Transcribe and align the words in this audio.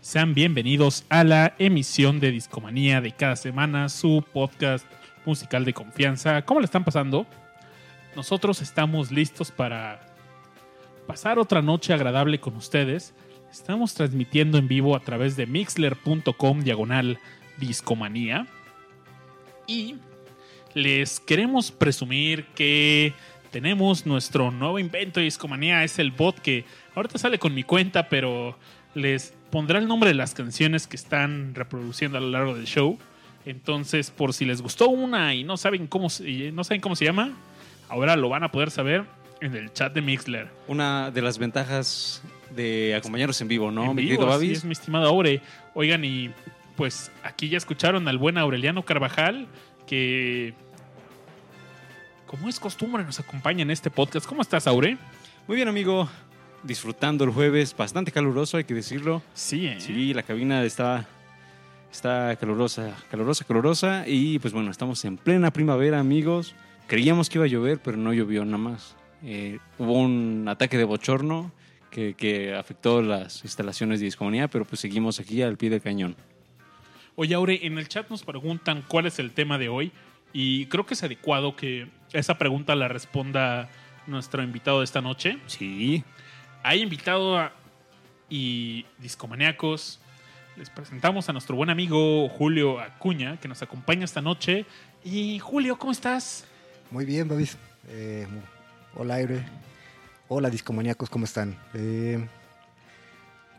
Sean 0.00 0.34
bienvenidos 0.34 1.04
a 1.08 1.24
la 1.24 1.56
emisión 1.58 2.20
de 2.20 2.30
Discomanía 2.30 3.00
de 3.00 3.10
cada 3.10 3.34
semana, 3.34 3.88
su 3.88 4.24
podcast 4.32 4.86
musical 5.26 5.64
de 5.64 5.72
confianza. 5.74 6.42
¿Cómo 6.42 6.60
le 6.60 6.66
están 6.66 6.84
pasando? 6.84 7.26
Nosotros 8.14 8.62
estamos 8.62 9.10
listos 9.10 9.50
para 9.50 10.14
pasar 11.08 11.40
otra 11.40 11.60
noche 11.60 11.92
agradable 11.92 12.38
con 12.38 12.54
ustedes. 12.54 13.14
Estamos 13.52 13.92
transmitiendo 13.92 14.56
en 14.56 14.66
vivo 14.66 14.96
a 14.96 15.00
través 15.00 15.36
de 15.36 15.46
mixler.com 15.46 16.60
diagonal 16.62 17.18
discomanía. 17.58 18.46
Y 19.66 19.96
les 20.72 21.20
queremos 21.20 21.70
presumir 21.70 22.46
que 22.54 23.12
tenemos 23.50 24.06
nuestro 24.06 24.50
nuevo 24.50 24.78
invento 24.78 25.20
de 25.20 25.24
discomanía. 25.24 25.84
Es 25.84 25.98
el 25.98 26.12
bot 26.12 26.40
que 26.40 26.64
ahorita 26.94 27.18
sale 27.18 27.38
con 27.38 27.54
mi 27.54 27.62
cuenta, 27.62 28.08
pero 28.08 28.56
les 28.94 29.34
pondrá 29.50 29.78
el 29.78 29.86
nombre 29.86 30.08
de 30.08 30.14
las 30.14 30.32
canciones 30.32 30.86
que 30.86 30.96
están 30.96 31.54
reproduciendo 31.54 32.16
a 32.16 32.22
lo 32.22 32.30
largo 32.30 32.54
del 32.54 32.64
show. 32.64 32.98
Entonces, 33.44 34.10
por 34.10 34.32
si 34.32 34.46
les 34.46 34.62
gustó 34.62 34.88
una 34.88 35.34
y 35.34 35.44
no 35.44 35.58
saben 35.58 35.88
cómo, 35.88 36.08
no 36.54 36.64
saben 36.64 36.80
cómo 36.80 36.96
se 36.96 37.04
llama, 37.04 37.36
ahora 37.90 38.16
lo 38.16 38.30
van 38.30 38.44
a 38.44 38.50
poder 38.50 38.70
saber 38.70 39.04
en 39.42 39.56
el 39.56 39.72
chat 39.72 39.92
de 39.92 40.00
Mixler. 40.00 40.48
Una 40.68 41.10
de 41.10 41.20
las 41.20 41.36
ventajas 41.36 42.22
de 42.54 42.94
acompañarnos 42.94 43.40
en 43.40 43.48
vivo, 43.48 43.70
¿no, 43.70 43.90
En 43.90 43.96
mi 43.96 44.02
vivo, 44.02 44.20
querido 44.20 44.32
así 44.32 44.52
es, 44.52 44.64
mi 44.64 44.72
estimado 44.72 45.08
Aure. 45.08 45.42
Oigan, 45.74 46.04
y 46.04 46.30
pues 46.76 47.10
aquí 47.24 47.48
ya 47.48 47.58
escucharon 47.58 48.06
al 48.06 48.18
buen 48.18 48.38
Aureliano 48.38 48.84
Carvajal, 48.84 49.48
que 49.86 50.54
como 52.26 52.48
es 52.48 52.60
costumbre 52.60 53.04
nos 53.04 53.18
acompaña 53.18 53.62
en 53.62 53.70
este 53.72 53.90
podcast. 53.90 54.26
¿Cómo 54.26 54.42
estás, 54.42 54.66
Aure? 54.66 54.96
Muy 55.48 55.56
bien, 55.56 55.68
amigo. 55.68 56.08
Disfrutando 56.62 57.24
el 57.24 57.30
jueves, 57.30 57.76
bastante 57.76 58.12
caluroso, 58.12 58.56
hay 58.56 58.64
que 58.64 58.74
decirlo. 58.74 59.22
Sí, 59.34 59.66
¿eh? 59.66 59.80
Sí, 59.80 60.14
la 60.14 60.22
cabina 60.22 60.62
está, 60.62 61.08
está 61.90 62.36
calurosa, 62.36 62.96
calurosa, 63.10 63.44
calurosa. 63.44 64.04
Y 64.06 64.38
pues 64.38 64.54
bueno, 64.54 64.70
estamos 64.70 65.04
en 65.04 65.16
plena 65.16 65.52
primavera, 65.52 65.98
amigos. 65.98 66.54
Creíamos 66.86 67.28
que 67.28 67.38
iba 67.38 67.46
a 67.46 67.48
llover, 67.48 67.80
pero 67.82 67.96
no 67.96 68.12
llovió 68.12 68.44
nada 68.44 68.58
más. 68.58 68.94
Eh, 69.24 69.58
hubo 69.78 69.92
un 69.92 70.46
ataque 70.48 70.76
de 70.78 70.84
bochorno 70.84 71.52
que, 71.90 72.14
que 72.14 72.54
afectó 72.54 73.02
las 73.02 73.44
instalaciones 73.44 74.00
de 74.00 74.06
discomanía, 74.06 74.48
pero 74.48 74.64
pues 74.64 74.80
seguimos 74.80 75.20
aquí 75.20 75.42
al 75.42 75.56
pie 75.56 75.70
del 75.70 75.80
cañón. 75.82 76.16
Oye, 77.14 77.34
Aure, 77.34 77.66
en 77.66 77.76
el 77.78 77.88
chat 77.88 78.08
nos 78.08 78.22
preguntan 78.24 78.82
cuál 78.88 79.06
es 79.06 79.18
el 79.18 79.32
tema 79.32 79.58
de 79.58 79.68
hoy 79.68 79.92
y 80.32 80.66
creo 80.66 80.86
que 80.86 80.94
es 80.94 81.02
adecuado 81.02 81.54
que 81.56 81.88
esa 82.12 82.38
pregunta 82.38 82.74
la 82.74 82.88
responda 82.88 83.68
nuestro 84.06 84.42
invitado 84.42 84.78
de 84.78 84.84
esta 84.84 85.00
noche. 85.00 85.38
Sí, 85.46 86.02
Hay 86.64 86.80
invitado 86.80 87.38
a- 87.38 87.52
y 88.30 88.86
discomaníacos. 88.98 90.00
Les 90.56 90.70
presentamos 90.70 91.28
a 91.28 91.32
nuestro 91.32 91.56
buen 91.56 91.70
amigo 91.70 92.28
Julio 92.28 92.80
Acuña, 92.80 93.36
que 93.38 93.48
nos 93.48 93.60
acompaña 93.62 94.04
esta 94.04 94.20
noche. 94.22 94.64
Y 95.04 95.38
Julio, 95.38 95.76
¿cómo 95.78 95.92
estás? 95.92 96.46
Muy 96.90 97.04
bien, 97.04 97.26
Babis. 97.28 97.58
Eh, 97.88 98.26
hola, 98.94 99.14
Aire. 99.16 99.44
Hola, 100.28 100.50
discomaníacos, 100.50 101.10
¿cómo 101.10 101.24
están? 101.24 101.56
Eh, 101.74 102.26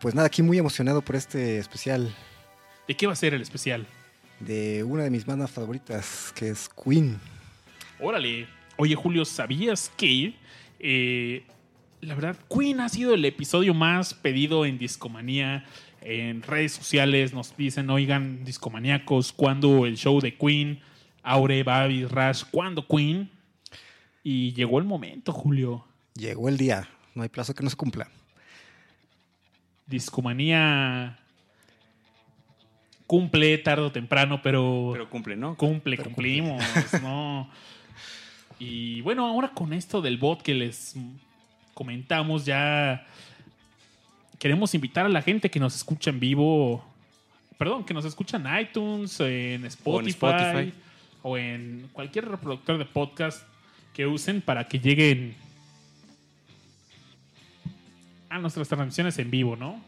pues 0.01 0.15
nada, 0.15 0.27
aquí 0.27 0.41
muy 0.41 0.57
emocionado 0.57 1.01
por 1.01 1.15
este 1.15 1.57
especial 1.59 2.13
¿De 2.87 2.95
qué 2.95 3.07
va 3.07 3.13
a 3.13 3.15
ser 3.15 3.33
el 3.33 3.41
especial? 3.41 3.85
de 4.39 4.83
una 4.83 5.03
de 5.03 5.09
mis 5.09 5.25
bandas 5.25 5.51
favoritas, 5.51 6.33
que 6.35 6.49
es 6.49 6.67
Queen. 6.67 7.17
Órale. 7.99 8.45
Oye, 8.75 8.93
Julio, 8.93 9.23
¿sabías 9.23 9.89
que 9.95 10.33
eh, 10.79 11.43
la 12.01 12.15
verdad 12.15 12.35
Queen 12.53 12.81
ha 12.81 12.89
sido 12.89 13.13
el 13.13 13.23
episodio 13.23 13.73
más 13.73 14.13
pedido 14.13 14.65
en 14.65 14.77
Discomanía? 14.77 15.63
En 16.01 16.41
redes 16.41 16.73
sociales 16.73 17.31
nos 17.33 17.55
dicen, 17.55 17.89
oigan, 17.89 18.43
discomaníacos, 18.43 19.31
¿cuándo 19.31 19.85
el 19.85 19.95
show 19.95 20.19
de 20.19 20.35
Queen? 20.35 20.81
Aure, 21.21 21.63
Babi, 21.63 22.03
Rash, 22.03 22.43
¿cuándo 22.51 22.85
Queen? 22.85 23.29
Y 24.23 24.53
llegó 24.53 24.79
el 24.79 24.85
momento, 24.85 25.33
Julio. 25.33 25.85
Llegó 26.15 26.47
el 26.47 26.57
día, 26.57 26.87
no 27.13 27.23
hay 27.23 27.29
plazo 27.29 27.53
que 27.53 27.63
no 27.63 27.69
se 27.69 27.75
cumpla. 27.75 28.07
Discomanía 29.85 31.19
cumple 33.05 33.57
tarde 33.57 33.83
o 33.83 33.91
temprano, 33.91 34.41
pero, 34.41 34.91
pero 34.93 35.09
cumple, 35.09 35.35
¿no? 35.35 35.55
cumple, 35.55 35.97
pero 35.97 36.09
cumplimos, 36.09 36.63
¿no? 37.01 37.49
Y 38.59 39.01
bueno, 39.01 39.27
ahora 39.27 39.49
con 39.49 39.73
esto 39.73 40.01
del 40.01 40.17
bot 40.17 40.41
que 40.41 40.53
les 40.53 40.95
comentamos, 41.73 42.45
ya 42.45 43.05
queremos 44.39 44.73
invitar 44.73 45.05
a 45.05 45.09
la 45.09 45.21
gente 45.21 45.51
que 45.51 45.59
nos 45.59 45.75
escucha 45.75 46.11
en 46.11 46.19
vivo, 46.19 46.83
perdón, 47.57 47.83
que 47.83 47.93
nos 47.93 48.05
escucha 48.05 48.37
en 48.37 48.47
iTunes, 48.61 49.19
en 49.19 49.65
Spotify, 49.65 50.11
Spotify. 50.11 50.73
o 51.23 51.37
en 51.37 51.89
cualquier 51.91 52.29
reproductor 52.29 52.77
de 52.77 52.85
podcast 52.85 53.45
que 53.93 54.07
usen 54.07 54.41
para 54.41 54.67
que 54.67 54.79
lleguen 54.79 55.35
a 58.29 58.39
nuestras 58.39 58.67
transmisiones 58.67 59.17
en 59.19 59.29
vivo, 59.29 59.55
¿no? 59.55 59.79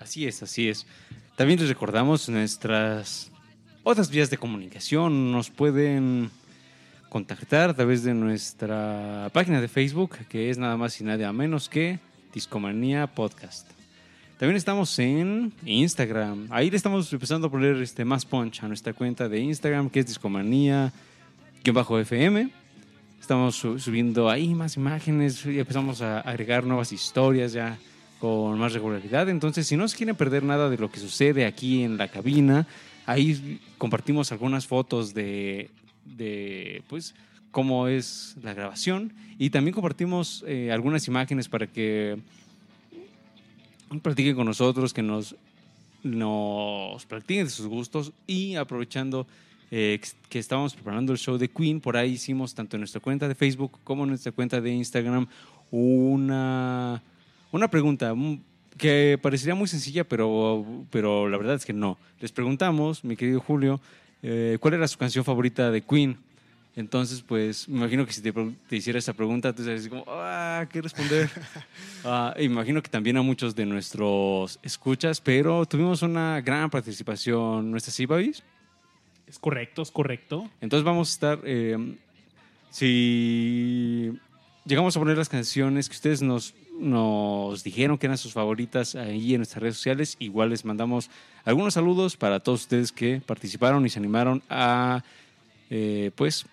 Así 0.00 0.26
es, 0.26 0.42
así 0.42 0.68
es. 0.68 0.86
También 1.36 1.60
les 1.60 1.68
recordamos 1.68 2.28
nuestras 2.28 3.30
otras 3.82 4.10
vías 4.10 4.30
de 4.30 4.38
comunicación. 4.38 5.30
Nos 5.30 5.50
pueden 5.50 6.30
contactar 7.08 7.70
a 7.70 7.74
través 7.74 8.02
de 8.02 8.14
nuestra 8.14 9.30
página 9.32 9.60
de 9.60 9.68
Facebook, 9.68 10.16
que 10.28 10.50
es 10.50 10.58
nada 10.58 10.76
más 10.76 11.00
y 11.00 11.04
nada 11.04 11.32
menos 11.32 11.68
que 11.68 12.00
Discomanía 12.32 13.06
Podcast. 13.06 13.70
También 14.38 14.56
estamos 14.56 14.98
en 14.98 15.52
Instagram. 15.64 16.48
Ahí 16.50 16.70
le 16.70 16.76
estamos 16.76 17.10
empezando 17.12 17.46
a 17.46 17.50
poner 17.50 17.76
este, 17.76 18.04
más 18.04 18.26
punch 18.26 18.62
a 18.62 18.68
nuestra 18.68 18.92
cuenta 18.92 19.28
de 19.28 19.40
Instagram, 19.40 19.88
que 19.88 20.00
es 20.00 20.06
Discomanía-FM. 21.72 22.48
Estamos 23.20 23.56
su- 23.56 23.78
subiendo 23.80 24.30
ahí 24.30 24.54
más 24.54 24.76
imágenes 24.76 25.44
y 25.46 25.58
empezamos 25.58 26.00
a 26.00 26.20
agregar 26.20 26.64
nuevas 26.64 26.92
historias 26.92 27.52
ya 27.52 27.76
con 28.20 28.56
más 28.58 28.72
regularidad. 28.72 29.28
Entonces, 29.28 29.66
si 29.66 29.76
no 29.76 29.88
se 29.88 29.96
quieren 29.96 30.14
perder 30.14 30.44
nada 30.44 30.70
de 30.70 30.78
lo 30.78 30.90
que 30.92 31.00
sucede 31.00 31.44
aquí 31.44 31.82
en 31.82 31.96
la 31.96 32.06
cabina, 32.08 32.68
ahí 33.04 33.60
compartimos 33.78 34.30
algunas 34.30 34.66
fotos 34.68 35.12
de, 35.12 35.70
de 36.04 36.82
pues, 36.88 37.14
cómo 37.50 37.88
es 37.88 38.36
la 38.44 38.54
grabación 38.54 39.12
y 39.38 39.50
también 39.50 39.74
compartimos 39.74 40.44
eh, 40.46 40.70
algunas 40.70 41.08
imágenes 41.08 41.48
para 41.48 41.66
que 41.66 42.16
practiquen 44.02 44.36
con 44.36 44.46
nosotros, 44.46 44.94
que 44.94 45.02
nos, 45.02 45.34
nos 46.04 47.04
practiquen 47.06 47.46
de 47.46 47.50
sus 47.50 47.66
gustos 47.66 48.12
y 48.28 48.54
aprovechando 48.54 49.26
eh, 49.70 50.00
que 50.28 50.38
estábamos 50.38 50.74
preparando 50.74 51.12
el 51.12 51.18
show 51.18 51.38
de 51.38 51.48
Queen, 51.48 51.80
por 51.80 51.96
ahí 51.96 52.12
hicimos 52.12 52.54
tanto 52.54 52.76
en 52.76 52.80
nuestra 52.82 53.00
cuenta 53.00 53.26
de 53.28 53.34
Facebook 53.34 53.78
como 53.84 54.04
en 54.04 54.10
nuestra 54.10 54.32
cuenta 54.32 54.60
de 54.60 54.70
Instagram 54.70 55.26
una, 55.70 57.02
una 57.52 57.68
pregunta 57.68 58.12
un- 58.12 58.42
que 58.78 59.18
parecería 59.22 59.54
muy 59.54 59.68
sencilla, 59.68 60.04
pero, 60.04 60.64
pero 60.90 61.28
la 61.28 61.38
verdad 61.38 61.54
es 61.54 61.64
que 61.64 61.72
no. 61.72 61.96
Les 62.20 62.30
preguntamos, 62.30 63.04
mi 63.04 63.16
querido 63.16 63.40
Julio, 63.40 63.80
eh, 64.22 64.58
¿cuál 64.60 64.74
era 64.74 64.86
su 64.86 64.98
canción 64.98 65.24
favorita 65.24 65.70
de 65.70 65.80
Queen? 65.80 66.18
Entonces, 66.76 67.22
pues, 67.22 67.66
me 67.70 67.78
imagino 67.78 68.04
que 68.04 68.12
si 68.12 68.20
te, 68.20 68.32
te 68.68 68.76
hiciera 68.76 68.98
esa 68.98 69.14
pregunta, 69.14 69.54
tú 69.54 69.64
serías 69.64 69.88
como, 69.88 70.04
ah, 70.08 70.66
¿qué 70.70 70.82
responder? 70.82 71.30
E 72.36 72.44
imagino 72.44 72.82
que 72.82 72.90
también 72.90 73.16
a 73.16 73.22
muchos 73.22 73.54
de 73.56 73.64
nuestros 73.64 74.58
escuchas, 74.62 75.20
pero 75.22 75.64
tuvimos 75.64 76.02
una 76.02 76.40
gran 76.42 76.68
participación, 76.68 77.70
¿no 77.70 77.78
es 77.78 77.88
así, 77.88 78.04
Babis? 78.04 78.42
Es 79.26 79.38
correcto, 79.38 79.82
es 79.82 79.90
correcto. 79.90 80.48
Entonces 80.60 80.84
vamos 80.84 81.08
a 81.08 81.12
estar, 81.12 81.40
eh, 81.44 81.96
si 82.70 84.12
llegamos 84.64 84.96
a 84.96 85.00
poner 85.00 85.18
las 85.18 85.28
canciones 85.28 85.88
que 85.88 85.96
ustedes 85.96 86.22
nos, 86.22 86.54
nos 86.78 87.64
dijeron 87.64 87.98
que 87.98 88.06
eran 88.06 88.18
sus 88.18 88.32
favoritas 88.32 88.94
ahí 88.94 89.34
en 89.34 89.40
nuestras 89.40 89.62
redes 89.62 89.76
sociales, 89.76 90.16
igual 90.20 90.50
les 90.50 90.64
mandamos 90.64 91.10
algunos 91.44 91.74
saludos 91.74 92.16
para 92.16 92.38
todos 92.40 92.62
ustedes 92.62 92.92
que 92.92 93.20
participaron 93.24 93.84
y 93.84 93.88
se 93.88 93.98
animaron 93.98 94.42
a, 94.48 95.02
eh, 95.70 96.12
pues, 96.14 96.46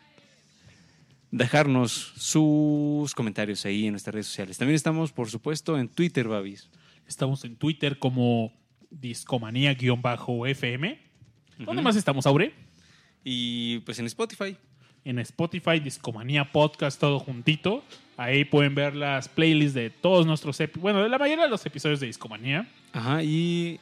dejarnos 1.32 2.14
sus 2.16 3.14
comentarios 3.16 3.66
ahí 3.66 3.86
en 3.86 3.94
nuestras 3.94 4.14
redes 4.14 4.28
sociales. 4.28 4.58
También 4.58 4.76
estamos, 4.76 5.12
por 5.12 5.30
supuesto, 5.30 5.80
en 5.80 5.90
Twitter, 5.90 6.28
Babis. 6.28 6.70
Estamos 7.08 7.44
en 7.44 7.56
Twitter 7.56 8.00
como 8.00 8.54
discomanía-fm. 8.92 11.00
¿Dónde 11.60 11.82
más 11.82 11.96
estamos, 11.96 12.28
Aure? 12.28 12.54
Y 13.24 13.80
pues 13.80 14.00
en 14.00 14.06
Spotify. 14.06 14.58
En 15.06 15.20
Spotify, 15.20 15.80
Discomanía 15.80 16.52
Podcast, 16.52 17.00
todo 17.00 17.20
juntito. 17.20 17.84
Ahí 18.16 18.46
pueden 18.46 18.74
ver 18.76 18.96
las 18.96 19.28
playlists 19.28 19.74
de 19.74 19.90
todos 19.90 20.26
nuestros 20.26 20.60
episodios. 20.60 20.82
Bueno, 20.82 21.04
de 21.04 21.10
la 21.10 21.18
mayoría 21.18 21.44
de 21.46 21.50
los 21.50 21.66
episodios 21.66 22.00
de 22.00 22.08
Discomanía. 22.08 22.68
Ajá, 22.94 23.24
y 23.24 23.80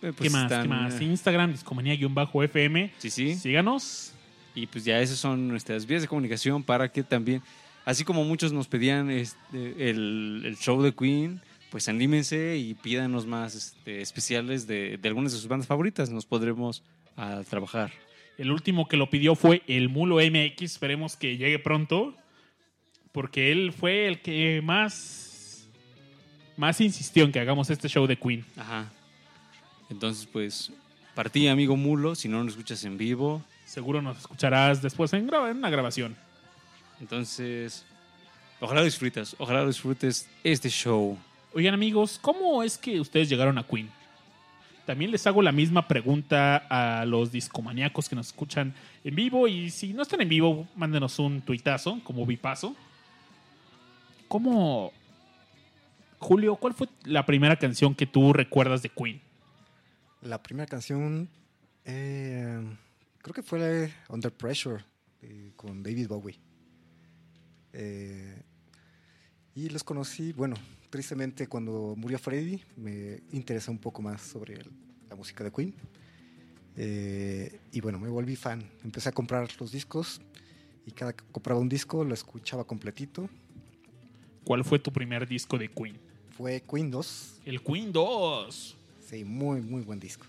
eh, 0.00 0.12
pues 0.16 0.16
¿Qué 0.16 0.30
más? 0.30 0.44
están, 0.44 0.62
¿Qué 0.62 0.68
más? 0.68 1.00
eh, 1.00 1.04
Instagram, 1.04 1.52
discomanía-fm. 1.52 2.92
Sí, 2.98 3.10
sí. 3.10 3.34
Síganos. 3.34 4.12
Y 4.54 4.66
pues 4.66 4.84
ya 4.84 5.00
esas 5.00 5.18
son 5.18 5.48
nuestras 5.48 5.84
vías 5.86 6.02
de 6.02 6.08
comunicación 6.08 6.62
para 6.62 6.90
que 6.90 7.02
también, 7.02 7.42
así 7.84 8.04
como 8.04 8.22
muchos 8.24 8.52
nos 8.52 8.68
pedían 8.68 9.10
este, 9.10 9.90
el, 9.90 10.42
el 10.44 10.56
show 10.56 10.80
de 10.80 10.94
Queen, 10.94 11.40
pues 11.70 11.88
anímense 11.88 12.56
y 12.56 12.74
pídanos 12.74 13.26
más 13.26 13.54
este, 13.56 14.00
especiales 14.00 14.66
de, 14.68 14.96
de 14.96 15.08
algunas 15.08 15.32
de 15.32 15.38
sus 15.38 15.48
bandas 15.48 15.66
favoritas. 15.66 16.08
Nos 16.10 16.24
podremos 16.24 16.82
a 17.16 17.42
trabajar. 17.50 17.90
El 18.38 18.50
último 18.50 18.88
que 18.88 18.96
lo 18.96 19.10
pidió 19.10 19.34
fue 19.34 19.62
el 19.66 19.88
Mulo 19.88 20.16
MX. 20.16 20.62
Esperemos 20.62 21.16
que 21.16 21.36
llegue 21.36 21.58
pronto. 21.58 22.14
Porque 23.12 23.52
él 23.52 23.72
fue 23.72 24.08
el 24.08 24.20
que 24.22 24.60
más, 24.62 25.68
más 26.56 26.80
insistió 26.80 27.24
en 27.24 27.30
que 27.30 27.38
hagamos 27.38 27.70
este 27.70 27.88
show 27.88 28.06
de 28.08 28.16
Queen. 28.16 28.44
Ajá. 28.56 28.90
Entonces, 29.88 30.26
pues, 30.32 30.72
para 31.14 31.30
ti, 31.30 31.46
amigo 31.46 31.76
Mulo, 31.76 32.16
si 32.16 32.26
no 32.28 32.42
nos 32.42 32.54
escuchas 32.54 32.84
en 32.84 32.98
vivo, 32.98 33.42
Seguro 33.66 34.02
nos 34.02 34.18
escucharás 34.18 34.82
después 34.82 35.12
en, 35.12 35.28
gra- 35.28 35.50
en 35.50 35.56
una 35.58 35.70
grabación. 35.70 36.16
entonces, 37.00 37.84
ojalá 38.60 38.82
disfrutas, 38.82 39.34
ojalá 39.38 39.64
disfrutes 39.66 40.28
este 40.42 40.68
show. 40.68 41.16
Oigan 41.54 41.74
amigos, 41.74 42.18
¿cómo 42.20 42.62
es 42.62 42.76
que 42.76 43.00
ustedes 43.00 43.28
llegaron 43.28 43.58
a 43.58 43.62
Queen? 43.66 43.88
También 44.86 45.10
les 45.10 45.26
hago 45.26 45.40
la 45.40 45.52
misma 45.52 45.88
pregunta 45.88 46.56
a 46.68 47.06
los 47.06 47.32
discomaníacos 47.32 48.08
que 48.08 48.16
nos 48.16 48.26
escuchan 48.28 48.74
en 49.02 49.14
vivo 49.14 49.48
y 49.48 49.70
si 49.70 49.94
no 49.94 50.02
están 50.02 50.20
en 50.20 50.28
vivo, 50.28 50.68
mándenos 50.76 51.18
un 51.18 51.40
tuitazo 51.40 52.00
como 52.04 52.26
bipaso. 52.26 52.76
¿Cómo, 54.28 54.92
Julio, 56.18 56.56
cuál 56.56 56.74
fue 56.74 56.88
la 57.04 57.24
primera 57.24 57.56
canción 57.56 57.94
que 57.94 58.06
tú 58.06 58.32
recuerdas 58.32 58.82
de 58.82 58.90
Queen? 58.90 59.20
La 60.20 60.42
primera 60.42 60.66
canción, 60.66 61.28
eh, 61.84 62.62
creo 63.18 63.34
que 63.34 63.42
fue 63.42 63.92
Under 64.08 64.32
Pressure 64.32 64.84
eh, 65.22 65.52
con 65.56 65.82
David 65.82 66.08
Bowie. 66.08 66.38
Eh, 67.72 68.42
y 69.54 69.68
los 69.70 69.82
conocí, 69.82 70.32
bueno, 70.32 70.56
tristemente 70.94 71.48
cuando 71.48 71.94
murió 71.96 72.20
Freddie 72.20 72.62
me 72.76 73.20
interesó 73.32 73.72
un 73.72 73.78
poco 73.78 74.00
más 74.00 74.22
sobre 74.22 74.54
el- 74.54 74.70
la 75.10 75.16
música 75.16 75.42
de 75.42 75.50
Queen. 75.50 75.74
Eh, 76.76 77.58
y 77.72 77.80
bueno, 77.80 77.98
me 77.98 78.08
volví 78.08 78.36
fan. 78.36 78.62
Empecé 78.84 79.08
a 79.08 79.12
comprar 79.12 79.48
los 79.58 79.72
discos 79.72 80.20
y 80.86 80.92
cada 80.92 81.12
que 81.12 81.24
compraba 81.32 81.58
un 81.60 81.68
disco 81.68 82.04
lo 82.04 82.14
escuchaba 82.14 82.62
completito. 82.62 83.28
¿Cuál 84.44 84.62
fue 84.64 84.78
tu 84.78 84.92
primer 84.92 85.26
disco 85.26 85.58
de 85.58 85.68
Queen? 85.68 85.98
Fue 86.36 86.62
Queen 86.62 86.92
2. 86.92 87.40
El 87.44 87.60
Queen 87.60 87.90
2. 87.90 88.76
Sí, 89.04 89.24
muy, 89.24 89.62
muy 89.62 89.82
buen 89.82 89.98
disco. 89.98 90.26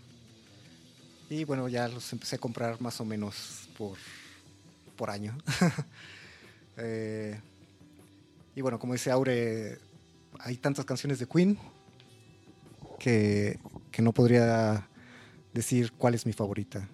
Y 1.30 1.44
bueno, 1.44 1.68
ya 1.70 1.88
los 1.90 2.12
empecé 2.12 2.38
a 2.38 2.40
comprar 2.40 2.82
más 2.82 3.00
o 3.00 3.06
menos 3.06 3.70
por, 3.78 4.00
por 4.96 5.12
año. 5.12 5.38
Eh, 6.78 7.40
y 8.54 8.60
bueno, 8.60 8.78
como 8.80 8.92
dice 8.92 9.10
Aure, 9.10 9.78
hay 10.40 10.58
tantas 10.58 10.86
canciones 10.86 11.20
de 11.20 11.28
Queen 11.28 11.58
que, 13.00 13.60
que 13.92 14.02
no 14.02 14.14
podría 14.14 14.88
decir 15.54 15.92
cuál 15.94 16.14
es 16.16 16.26
mi 16.26 16.34
favorita. 16.34 16.88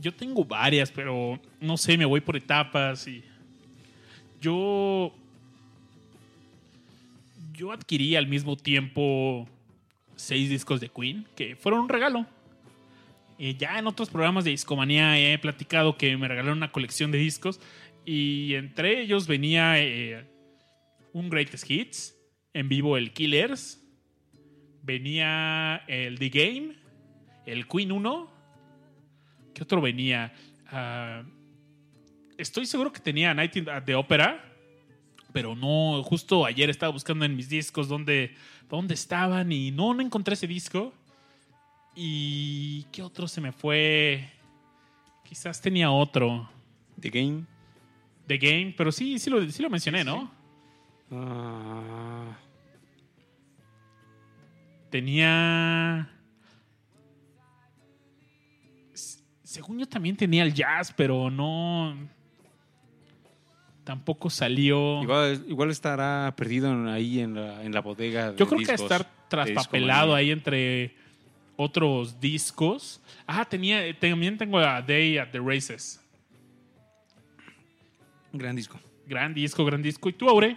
Yo 0.00 0.14
tengo 0.14 0.44
varias, 0.44 0.90
pero 0.90 1.40
no 1.60 1.76
sé, 1.76 1.96
me 1.96 2.04
voy 2.04 2.20
por 2.20 2.36
etapas 2.36 3.06
y 3.08 3.24
yo 4.40 5.12
yo 7.56 7.72
adquirí 7.72 8.16
al 8.16 8.26
mismo 8.26 8.56
tiempo 8.56 9.48
seis 10.14 10.50
discos 10.50 10.80
de 10.80 10.88
Queen 10.88 11.26
que 11.34 11.56
fueron 11.56 11.80
un 11.80 11.88
regalo. 11.88 12.26
Eh, 13.38 13.54
ya 13.58 13.78
en 13.78 13.86
otros 13.86 14.08
programas 14.08 14.44
de 14.44 14.50
Discomanía 14.50 15.18
he 15.18 15.38
platicado 15.38 15.96
que 15.96 16.16
me 16.16 16.28
regalaron 16.28 16.58
una 16.58 16.72
colección 16.72 17.10
de 17.10 17.18
discos 17.18 17.60
y 18.04 18.54
entre 18.54 19.00
ellos 19.00 19.26
venía 19.26 19.78
eh, 19.78 20.26
un 21.16 21.30
Greatest 21.30 21.70
Hits, 21.70 22.14
en 22.52 22.68
vivo 22.68 22.96
el 22.98 23.12
Killers, 23.14 23.82
venía 24.82 25.76
el 25.88 26.18
The 26.18 26.28
Game, 26.28 26.76
el 27.46 27.66
Queen 27.66 27.90
1, 27.90 28.30
¿qué 29.54 29.62
otro 29.62 29.80
venía? 29.80 30.32
Ah, 30.68 31.22
estoy 32.36 32.66
seguro 32.66 32.92
que 32.92 33.00
tenía 33.00 33.32
Night 33.32 33.56
in- 33.56 33.68
at 33.70 33.84
the 33.84 33.94
Opera, 33.94 34.44
pero 35.32 35.54
no, 35.56 36.02
justo 36.02 36.44
ayer 36.44 36.68
estaba 36.68 36.92
buscando 36.92 37.24
en 37.24 37.34
mis 37.34 37.48
discos 37.48 37.88
dónde, 37.88 38.34
dónde 38.68 38.92
estaban 38.94 39.50
y 39.52 39.70
no, 39.70 39.94
no 39.94 40.02
encontré 40.02 40.34
ese 40.34 40.46
disco. 40.46 40.92
¿Y 41.94 42.82
qué 42.92 43.02
otro 43.02 43.26
se 43.26 43.40
me 43.40 43.52
fue? 43.52 44.30
Quizás 45.26 45.62
tenía 45.62 45.90
otro. 45.90 46.48
The 47.00 47.08
Game. 47.08 47.44
The 48.26 48.36
Game, 48.38 48.74
pero 48.76 48.92
sí, 48.92 49.18
sí 49.18 49.30
lo, 49.30 49.48
sí 49.50 49.62
lo 49.62 49.70
mencioné, 49.70 50.04
¿no? 50.04 50.30
Ah, 51.10 52.36
Tenía. 54.90 56.10
Según 59.42 59.78
yo 59.78 59.86
también 59.86 60.16
tenía 60.16 60.42
el 60.42 60.54
jazz, 60.54 60.92
pero 60.96 61.30
no. 61.30 61.96
Tampoco 63.84 64.30
salió. 64.30 65.02
igual, 65.02 65.44
igual 65.48 65.70
estará 65.70 66.34
perdido 66.36 66.90
ahí 66.90 67.20
en 67.20 67.34
la, 67.34 67.62
en 67.62 67.72
la 67.72 67.80
bodega. 67.80 68.32
De 68.32 68.38
Yo 68.38 68.48
creo 68.48 68.66
que 68.66 68.72
estar 68.72 69.06
traspapelado 69.28 70.14
ahí 70.14 70.30
entre 70.30 70.96
otros 71.56 72.20
discos. 72.20 73.00
Ah, 73.26 73.44
tenía, 73.44 73.96
también 73.98 74.36
tengo 74.36 74.58
a 74.58 74.82
Day 74.82 75.18
at 75.18 75.28
the 75.30 75.40
Races. 75.40 76.00
Gran 78.32 78.56
disco. 78.56 78.80
Gran 79.06 79.32
disco, 79.32 79.64
gran 79.64 79.82
disco. 79.82 80.08
¿Y 80.08 80.12
tú, 80.12 80.28
Aure? 80.28 80.56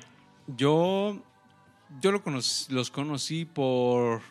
Yo, 0.58 1.22
yo 2.02 2.12
los 2.70 2.92
conocí 2.92 3.46
por 3.46 4.22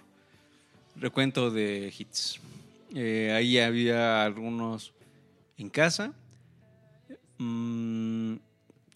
recuento 0.97 1.51
de 1.51 1.93
hits. 1.97 2.41
Eh, 2.95 3.33
ahí 3.37 3.59
había 3.59 4.25
algunos 4.25 4.93
en 5.57 5.69
casa. 5.69 6.13
Mm, 7.39 8.35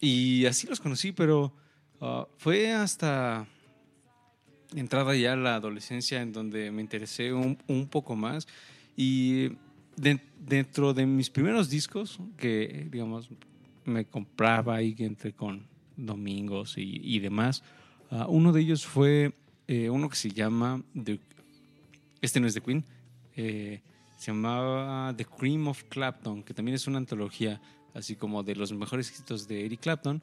y 0.01 0.45
así 0.45 0.67
los 0.67 0.79
conocí, 0.81 1.11
pero 1.13 1.53
ah, 2.01 2.27
fue 2.37 2.73
hasta 2.73 3.47
entrada 4.75 5.15
ya 5.15 5.35
la 5.35 5.55
adolescencia 5.55 6.21
en 6.21 6.33
donde 6.33 6.71
me 6.71 6.81
interesé 6.81 7.31
un, 7.31 7.57
un 7.67 7.87
poco 7.87 8.15
más. 8.15 8.47
Y 8.97 9.49
de- 9.95 10.19
dentro 10.39 10.93
de 10.93 11.05
mis 11.05 11.29
primeros 11.29 11.69
discos, 11.69 12.19
que 12.37 12.87
digamos 12.91 13.29
me 13.85 14.05
compraba 14.05 14.75
ahí 14.75 14.95
entre 14.99 15.33
con 15.33 15.65
domingos 15.97 16.77
y, 16.77 16.99
y 17.03 17.19
demás, 17.19 17.63
ah, 18.11 18.27
uno 18.27 18.51
de 18.51 18.61
ellos 18.61 18.85
fue 18.85 19.33
eh, 19.67 19.89
uno 19.89 20.09
que 20.09 20.15
se 20.15 20.29
llama, 20.29 20.83
este 22.21 22.39
no 22.39 22.47
es 22.47 22.53
de 22.53 22.61
Queen, 22.61 22.83
eh, 23.35 23.81
se 24.17 24.31
llamaba 24.31 25.13
The 25.15 25.25
Cream 25.25 25.67
of 25.67 25.83
Clapton, 25.89 26.43
que 26.43 26.53
también 26.53 26.75
es 26.75 26.87
una 26.87 26.97
antología 26.97 27.61
así 27.93 28.15
como 28.15 28.43
de 28.43 28.55
los 28.55 28.73
mejores 28.73 29.09
éxitos 29.09 29.47
de 29.47 29.65
Eric 29.65 29.81
Clapton. 29.81 30.21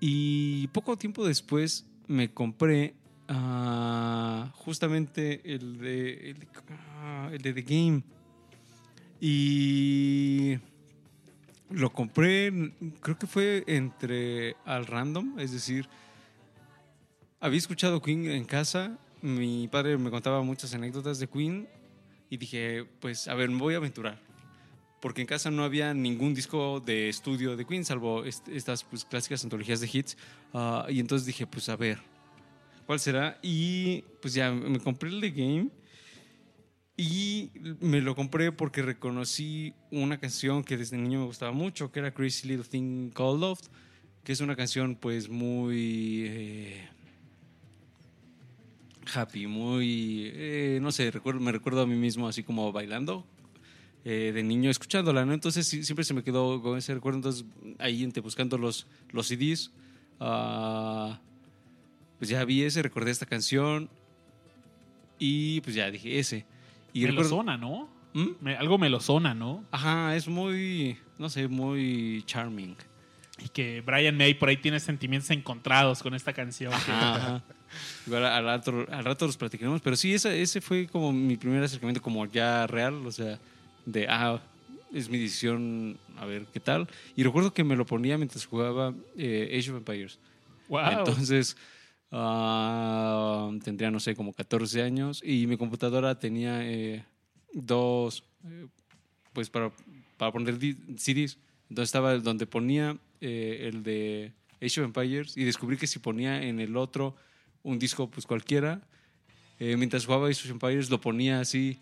Y 0.00 0.66
poco 0.68 0.96
tiempo 0.96 1.26
después 1.26 1.86
me 2.08 2.32
compré 2.32 2.94
ah, 3.28 4.52
justamente 4.54 5.40
el 5.54 5.78
de, 5.78 6.30
el, 6.30 6.48
ah, 6.70 7.30
el 7.32 7.40
de 7.40 7.52
The 7.52 7.62
Game. 7.62 8.02
Y 9.20 10.58
lo 11.70 11.92
compré, 11.92 12.52
creo 13.00 13.18
que 13.18 13.26
fue 13.26 13.64
entre 13.66 14.56
al 14.64 14.86
random, 14.86 15.38
es 15.38 15.52
decir, 15.52 15.88
había 17.40 17.58
escuchado 17.58 18.00
Queen 18.00 18.30
en 18.30 18.44
casa, 18.44 18.98
mi 19.22 19.68
padre 19.68 19.96
me 19.98 20.10
contaba 20.10 20.42
muchas 20.42 20.72
anécdotas 20.74 21.18
de 21.18 21.26
Queen 21.28 21.68
y 22.30 22.36
dije, 22.36 22.84
pues 23.00 23.28
a 23.28 23.34
ver, 23.34 23.50
me 23.50 23.58
voy 23.58 23.74
a 23.74 23.78
aventurar. 23.78 24.18
Porque 25.00 25.20
en 25.20 25.26
casa 25.26 25.50
no 25.50 25.62
había 25.62 25.92
ningún 25.92 26.34
disco 26.34 26.80
de 26.80 27.08
estudio 27.08 27.56
de 27.56 27.64
Queen, 27.66 27.84
salvo 27.84 28.24
est- 28.24 28.48
estas 28.48 28.82
pues, 28.82 29.04
clásicas 29.04 29.44
antologías 29.44 29.80
de 29.80 29.88
hits. 29.92 30.16
Ah, 30.54 30.86
y 30.88 30.98
entonces 31.00 31.26
dije, 31.26 31.46
pues 31.46 31.68
a 31.68 31.76
ver, 31.76 31.98
¿cuál 32.86 32.98
será? 32.98 33.38
Y 33.42 34.02
pues 34.22 34.34
ya 34.34 34.50
me 34.50 34.80
compré 34.80 35.10
el 35.10 35.20
The 35.20 35.30
Game. 35.30 35.68
Y 36.96 37.50
me 37.80 38.00
lo 38.00 38.14
compré 38.14 38.52
porque 38.52 38.80
reconocí 38.80 39.74
una 39.90 40.18
canción 40.18 40.64
que 40.64 40.78
desde 40.78 40.96
niño 40.96 41.20
me 41.20 41.26
gustaba 41.26 41.52
mucho, 41.52 41.92
que 41.92 41.98
era 41.98 42.14
Crazy 42.14 42.48
Little 42.48 42.64
Thing 42.64 43.10
Called 43.10 43.40
Love, 43.40 43.60
que 44.24 44.32
es 44.32 44.40
una 44.40 44.56
canción 44.56 44.96
pues 44.96 45.28
muy 45.28 46.24
eh, 46.26 46.88
happy, 49.14 49.46
muy, 49.46 50.30
eh, 50.34 50.78
no 50.80 50.90
sé, 50.90 51.10
recuerdo, 51.10 51.40
me 51.40 51.52
recuerdo 51.52 51.82
a 51.82 51.86
mí 51.86 51.96
mismo 51.96 52.28
así 52.28 52.42
como 52.42 52.72
bailando 52.72 53.26
eh, 54.04 54.32
de 54.34 54.42
niño 54.42 54.70
escuchándola, 54.70 55.26
¿no? 55.26 55.34
Entonces 55.34 55.66
siempre 55.66 56.04
se 56.04 56.14
me 56.14 56.22
quedó 56.22 56.62
con 56.62 56.78
ese 56.78 56.94
recuerdo, 56.94 57.18
entonces 57.18 57.44
ahí 57.78 58.04
entre 58.04 58.22
buscando 58.22 58.56
los, 58.56 58.86
los 59.10 59.26
CDs, 59.26 59.70
ah, 60.18 61.20
pues 62.18 62.30
ya 62.30 62.44
vi 62.44 62.62
ese, 62.62 62.82
recordé 62.82 63.10
esta 63.10 63.26
canción 63.26 63.90
Y 65.18 65.60
pues 65.62 65.76
ya 65.76 65.90
dije 65.90 66.18
ese. 66.18 66.46
Y 67.00 67.06
recuerdo- 67.06 67.56
¿no? 67.56 67.88
¿Mm? 68.14 68.28
Me- 68.40 68.56
algo 68.56 68.78
me 68.78 68.88
lo 68.88 69.00
zona, 69.00 69.34
¿no? 69.34 69.64
Ajá, 69.70 70.16
es 70.16 70.26
muy, 70.28 70.96
no 71.18 71.28
sé, 71.28 71.48
muy 71.48 72.22
charming. 72.26 72.74
Y 73.44 73.48
que 73.50 73.82
Brian 73.82 74.16
May 74.16 74.32
por 74.34 74.48
ahí 74.48 74.56
tiene 74.56 74.80
sentimientos 74.80 75.30
encontrados 75.30 76.02
con 76.02 76.14
esta 76.14 76.32
canción. 76.32 76.72
Ajá, 76.72 77.14
ajá. 77.16 77.42
Igual 78.06 78.24
al 78.24 78.44
rato, 78.44 78.86
al 78.90 79.04
rato 79.04 79.26
los 79.26 79.36
platicaremos, 79.36 79.82
pero 79.82 79.96
sí, 79.96 80.14
ese 80.14 80.60
fue 80.62 80.86
como 80.86 81.12
mi 81.12 81.36
primer 81.36 81.62
acercamiento 81.62 82.00
como 82.00 82.24
ya 82.24 82.66
real, 82.66 83.04
o 83.06 83.12
sea, 83.12 83.38
de, 83.84 84.06
ah, 84.08 84.40
es 84.94 85.10
mi 85.10 85.18
decisión, 85.18 85.98
a 86.16 86.24
ver 86.24 86.46
qué 86.50 86.60
tal. 86.60 86.88
Y 87.14 87.22
recuerdo 87.24 87.52
que 87.52 87.64
me 87.64 87.76
lo 87.76 87.84
ponía 87.84 88.16
mientras 88.16 88.46
jugaba 88.46 88.94
eh, 89.18 89.54
Age 89.58 89.70
of 89.72 89.76
Empires. 89.78 90.18
Wow. 90.68 90.80
Entonces, 91.00 91.56
ah, 92.12 93.50
tendría, 93.64 93.90
no 93.90 94.00
sé, 94.00 94.14
como 94.14 94.32
14 94.32 94.82
años 94.82 95.22
y 95.24 95.46
mi 95.46 95.56
computadora 95.56 96.18
tenía 96.18 96.66
eh, 96.68 97.04
dos, 97.52 98.24
eh, 98.44 98.66
pues 99.32 99.50
para, 99.50 99.72
para 100.16 100.32
poner 100.32 100.58
CDs. 100.96 101.38
Entonces 101.68 101.88
estaba 101.88 102.16
donde 102.18 102.46
ponía 102.46 102.96
eh, 103.20 103.68
el 103.68 103.82
de 103.82 104.32
Age 104.62 104.80
of 104.80 104.86
Empires 104.86 105.36
y 105.36 105.44
descubrí 105.44 105.76
que 105.76 105.86
si 105.86 105.98
ponía 105.98 106.42
en 106.42 106.60
el 106.60 106.76
otro 106.76 107.16
un 107.62 107.78
disco, 107.78 108.08
pues 108.08 108.26
cualquiera, 108.26 108.80
mientras 109.58 110.06
jugaba 110.06 110.28
Age 110.28 110.44
of 110.44 110.50
Empires 110.50 110.88
lo 110.88 111.00
ponía 111.00 111.40
así. 111.40 111.80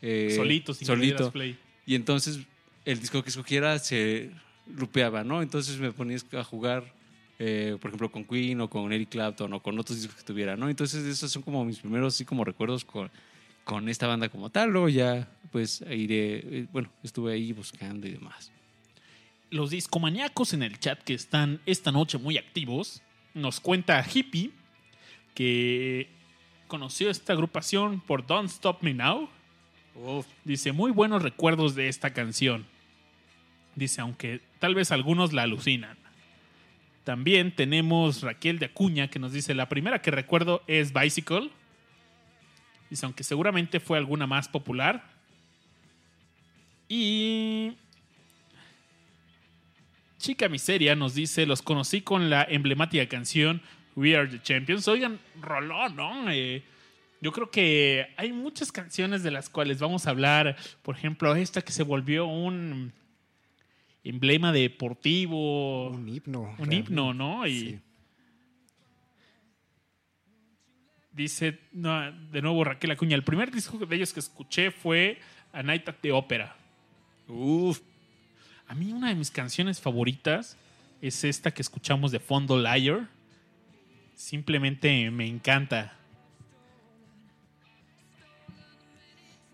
solito, 0.00 0.74
sin 0.74 0.86
solito. 0.86 1.30
play. 1.30 1.56
Y 1.86 1.94
entonces 1.94 2.40
el 2.84 2.98
disco 2.98 3.22
que 3.22 3.30
escogiera 3.30 3.78
se 3.78 4.30
lupeaba, 4.76 5.24
¿no? 5.24 5.42
Entonces 5.42 5.78
me 5.78 5.92
ponía 5.92 6.18
a 6.32 6.44
jugar, 6.44 6.92
eh, 7.42 7.78
por 7.80 7.88
ejemplo, 7.88 8.12
con 8.12 8.26
Queen 8.26 8.60
o 8.60 8.68
con 8.68 8.92
Eric 8.92 9.08
Clapton 9.08 9.50
o 9.54 9.62
con 9.62 9.78
otros 9.78 9.98
discos 9.98 10.14
que 10.14 10.22
tuviera, 10.24 10.58
¿no? 10.58 10.68
Entonces 10.68 11.06
esos 11.06 11.32
son 11.32 11.40
como 11.40 11.64
mis 11.64 11.78
primeros, 11.78 12.14
así 12.14 12.26
como 12.26 12.44
recuerdos 12.44 12.84
con, 12.84 13.10
con 13.64 13.88
esta 13.88 14.06
banda 14.06 14.28
como 14.28 14.50
tal. 14.50 14.68
Luego 14.68 14.90
ya, 14.90 15.26
pues, 15.50 15.80
iré, 15.90 16.36
eh, 16.36 16.66
bueno, 16.70 16.90
estuve 17.02 17.32
ahí 17.32 17.52
buscando 17.52 18.06
y 18.06 18.10
demás. 18.10 18.52
Los 19.48 19.70
discomaníacos 19.70 20.52
en 20.52 20.62
el 20.62 20.78
chat 20.78 21.02
que 21.02 21.14
están 21.14 21.62
esta 21.64 21.90
noche 21.90 22.18
muy 22.18 22.36
activos, 22.36 23.00
nos 23.32 23.58
cuenta 23.58 24.04
Hippie 24.06 24.50
que 25.34 26.10
conoció 26.68 27.08
esta 27.08 27.32
agrupación 27.32 28.02
por 28.02 28.26
Don't 28.26 28.50
Stop 28.50 28.82
Me 28.82 28.92
Now. 28.92 29.30
Dice, 30.44 30.72
muy 30.72 30.90
buenos 30.90 31.22
recuerdos 31.22 31.74
de 31.74 31.88
esta 31.88 32.12
canción. 32.12 32.66
Dice, 33.76 34.02
aunque 34.02 34.42
tal 34.58 34.74
vez 34.74 34.92
algunos 34.92 35.32
la 35.32 35.44
alucinan. 35.44 35.99
También 37.04 37.54
tenemos 37.54 38.22
Raquel 38.22 38.58
de 38.58 38.66
Acuña 38.66 39.08
que 39.08 39.18
nos 39.18 39.32
dice, 39.32 39.54
la 39.54 39.68
primera 39.68 40.02
que 40.02 40.10
recuerdo 40.10 40.62
es 40.66 40.92
Bicycle. 40.92 41.50
Dice, 42.90 43.06
aunque 43.06 43.24
seguramente 43.24 43.80
fue 43.80 43.98
alguna 43.98 44.26
más 44.26 44.48
popular. 44.48 45.02
Y 46.88 47.76
Chica 50.18 50.48
Miseria 50.48 50.94
nos 50.94 51.14
dice, 51.14 51.46
los 51.46 51.62
conocí 51.62 52.02
con 52.02 52.28
la 52.28 52.42
emblemática 52.42 53.08
canción 53.08 53.62
We 53.96 54.16
Are 54.16 54.28
the 54.28 54.42
Champions. 54.42 54.86
Oigan, 54.88 55.18
rolón, 55.40 55.96
¿no? 55.96 56.30
Eh, 56.30 56.62
yo 57.20 57.32
creo 57.32 57.50
que 57.50 58.08
hay 58.16 58.32
muchas 58.32 58.72
canciones 58.72 59.22
de 59.22 59.30
las 59.30 59.48
cuales 59.48 59.78
vamos 59.78 60.06
a 60.06 60.10
hablar. 60.10 60.56
Por 60.82 60.96
ejemplo, 60.96 61.34
esta 61.34 61.62
que 61.62 61.72
se 61.72 61.82
volvió 61.82 62.26
un 62.26 62.92
emblema 64.04 64.52
deportivo, 64.52 65.88
un, 65.88 65.94
Un 65.96 66.08
himno. 66.08 66.20
himno, 66.24 66.56
realmente. 66.56 66.92
¿no? 66.92 67.46
Y 67.46 67.58
Sí. 67.60 67.80
dice, 71.12 71.58
no, 71.72 72.10
de 72.12 72.40
nuevo 72.42 72.64
Raquel 72.64 72.90
Acuña, 72.92 73.16
el 73.16 73.24
primer 73.24 73.50
disco 73.50 73.78
de 73.78 73.96
ellos 73.96 74.12
que 74.12 74.20
escuché 74.20 74.70
fue 74.70 75.18
A 75.52 75.62
Night 75.62 75.88
at 75.88 75.96
the 76.00 76.12
Opera. 76.12 76.56
Uf, 77.28 77.80
A 78.68 78.74
mí 78.74 78.92
una 78.92 79.08
de 79.08 79.16
mis 79.16 79.30
canciones 79.32 79.80
favoritas 79.80 80.56
es 81.02 81.24
esta 81.24 81.50
que 81.50 81.60
escuchamos 81.60 82.12
de 82.12 82.20
fondo, 82.20 82.56
Liar. 82.58 83.08
Simplemente 84.14 85.10
me 85.10 85.26
encanta. 85.26 85.96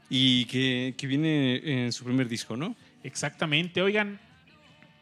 y 0.09 0.45
que, 0.45 0.95
que 0.97 1.07
viene 1.09 1.85
en 1.87 1.93
su 1.93 2.05
primer 2.05 2.29
disco, 2.29 2.57
¿no? 2.57 2.77
Exactamente. 3.03 3.83
Oigan, 3.83 4.21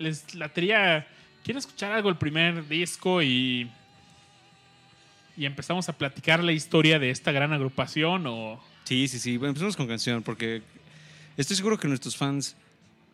les 0.05 0.35
latería. 0.35 1.07
¿Quieren 1.43 1.59
escuchar 1.59 1.93
algo 1.93 2.09
el 2.09 2.17
primer 2.17 2.69
disco 2.69 3.23
y. 3.23 3.71
y 5.37 5.45
empezamos 5.45 5.89
a 5.89 5.93
platicar 5.95 6.43
la 6.43 6.53
historia 6.53 6.99
de 6.99 7.11
esta 7.11 7.33
gran 7.33 7.53
agrupación? 7.53 8.27
O. 8.27 8.61
Sí, 8.85 9.09
sí, 9.09 9.19
sí. 9.19 9.37
Bueno, 9.37 9.51
empecemos 9.51 9.77
con 9.77 9.89
canción, 9.89 10.23
porque 10.23 10.63
estoy 11.37 11.57
seguro 11.57 11.79
que 11.79 11.89
nuestros 11.89 12.17
fans, 12.17 12.57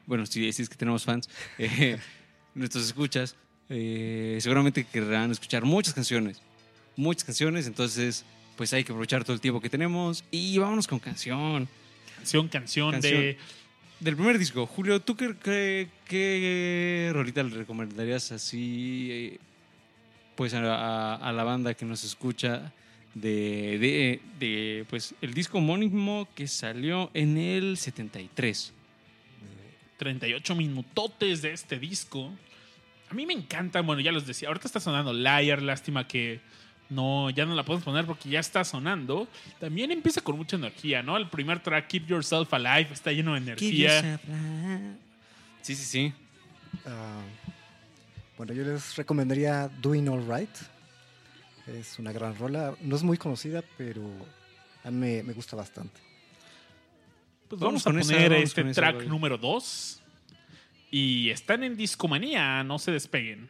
bueno, 0.06 0.26
si, 0.26 0.52
si 0.52 0.62
es 0.62 0.68
que 0.68 0.76
tenemos 0.76 1.04
fans, 1.04 1.28
eh, 1.58 1.98
nuestros 2.54 2.84
escuchas, 2.84 3.36
eh, 3.68 4.38
seguramente 4.40 4.84
querrán 4.84 5.30
escuchar 5.30 5.64
muchas 5.64 5.94
canciones. 5.94 6.42
Muchas 6.96 7.24
canciones, 7.24 7.66
entonces, 7.66 8.24
pues 8.56 8.72
hay 8.72 8.84
que 8.84 8.92
aprovechar 8.92 9.24
todo 9.24 9.32
el 9.32 9.40
tiempo 9.40 9.60
que 9.60 9.70
tenemos 9.70 10.24
y 10.30 10.58
vámonos 10.58 10.86
con 10.86 10.98
canción. 10.98 11.68
Canción, 12.16 12.48
canción, 12.48 12.92
Canción. 12.92 13.20
de. 13.20 13.38
Del 14.00 14.16
primer 14.16 14.38
disco, 14.38 14.66
Julio, 14.66 15.00
¿tú 15.00 15.14
qué, 15.14 15.36
qué, 15.36 15.88
qué 16.06 17.10
rolita 17.12 17.42
le 17.42 17.54
recomendarías 17.54 18.32
así, 18.32 19.08
eh, 19.10 19.38
pues 20.36 20.54
a, 20.54 21.32
la 21.34 21.44
banda 21.44 21.74
que 21.74 21.84
nos 21.84 22.02
escucha 22.02 22.72
de, 23.12 23.78
de, 23.78 24.20
de, 24.38 24.86
pues 24.88 25.14
el 25.20 25.34
disco 25.34 25.58
homónimo 25.58 26.26
que 26.34 26.48
salió 26.48 27.10
en 27.12 27.36
el 27.36 27.76
73? 27.76 28.72
38 29.98 30.54
minutotes 30.54 31.42
de 31.42 31.52
este 31.52 31.78
disco. 31.78 32.32
A 33.10 33.14
mí 33.14 33.26
me 33.26 33.34
encanta, 33.34 33.82
bueno, 33.82 34.00
ya 34.00 34.12
los 34.12 34.26
decía, 34.26 34.48
ahorita 34.48 34.66
está 34.66 34.80
sonando 34.80 35.12
Liar, 35.12 35.60
lástima 35.60 36.08
que 36.08 36.40
no, 36.90 37.30
ya 37.30 37.46
no 37.46 37.54
la 37.54 37.64
podemos 37.64 37.84
poner 37.84 38.04
porque 38.04 38.28
ya 38.28 38.40
está 38.40 38.64
sonando. 38.64 39.28
También 39.58 39.92
empieza 39.92 40.20
con 40.20 40.36
mucha 40.36 40.56
energía, 40.56 41.02
¿no? 41.02 41.16
El 41.16 41.28
primer 41.28 41.60
track, 41.60 41.86
Keep 41.86 42.06
Yourself 42.06 42.52
Alive, 42.52 42.88
está 42.92 43.12
lleno 43.12 43.34
de 43.34 43.38
energía. 43.38 44.20
Sí, 45.62 45.76
sí, 45.76 45.84
sí. 45.84 46.12
Ah, 46.84 47.22
bueno, 48.36 48.52
yo 48.52 48.64
les 48.64 48.96
recomendaría 48.96 49.68
Doing 49.80 50.08
All 50.08 50.26
Right. 50.26 50.50
Es 51.68 51.98
una 51.98 52.10
gran 52.12 52.36
rola. 52.36 52.74
No 52.80 52.96
es 52.96 53.02
muy 53.02 53.16
conocida, 53.16 53.62
pero 53.78 54.02
a 54.82 54.90
mí 54.90 54.96
me, 54.96 55.22
me 55.22 55.32
gusta 55.32 55.54
bastante. 55.56 56.00
Pues 57.48 57.60
Vamos 57.60 57.84
vamos, 57.84 57.98
a 57.98 58.00
esa, 58.00 58.14
poner 58.14 58.30
vamos 58.32 58.44
este 58.44 58.64
track 58.74 59.04
número 59.06 59.38
2. 59.38 60.02
Y 60.90 61.30
están 61.30 61.62
en 61.62 61.76
discomanía, 61.76 62.64
no 62.64 62.80
se 62.80 62.90
despeguen. 62.90 63.48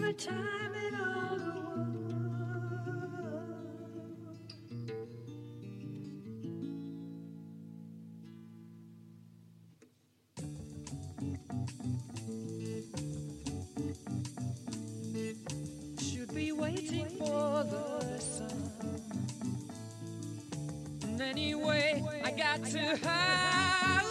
A 0.00 0.12
time 0.14 0.74
in 0.74 0.94
all 0.96 1.36
the 1.38 1.52
world. 1.60 3.52
Should 16.00 16.34
be 16.34 16.50
waiting 16.52 17.06
for 17.18 17.64
the 17.64 18.18
sun. 18.18 18.72
And 21.04 21.20
anyway, 21.20 22.02
I 22.24 22.30
got 22.32 22.64
to 22.64 22.96
hide 22.96 24.02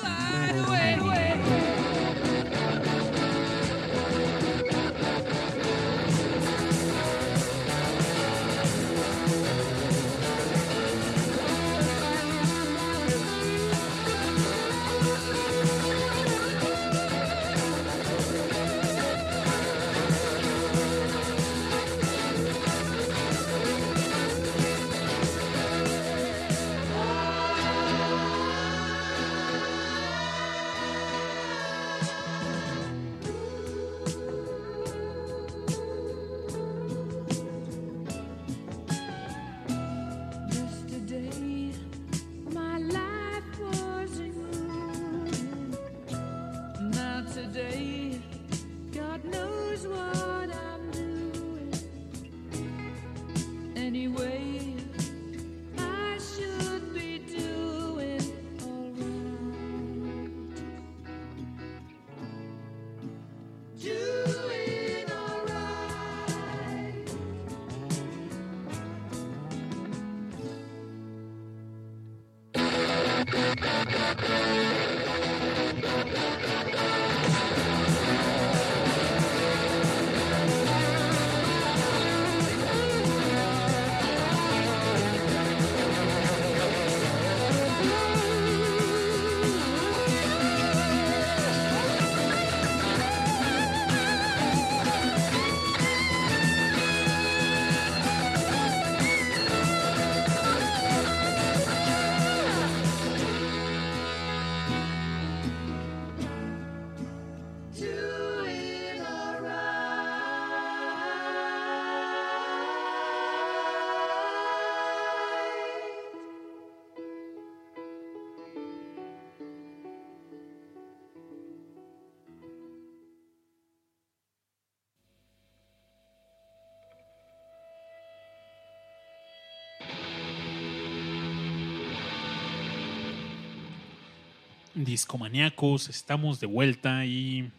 Discomaníacos, 134.85 135.89
estamos 135.89 136.39
de 136.39 136.47
vuelta 136.47 137.05
y 137.05 137.51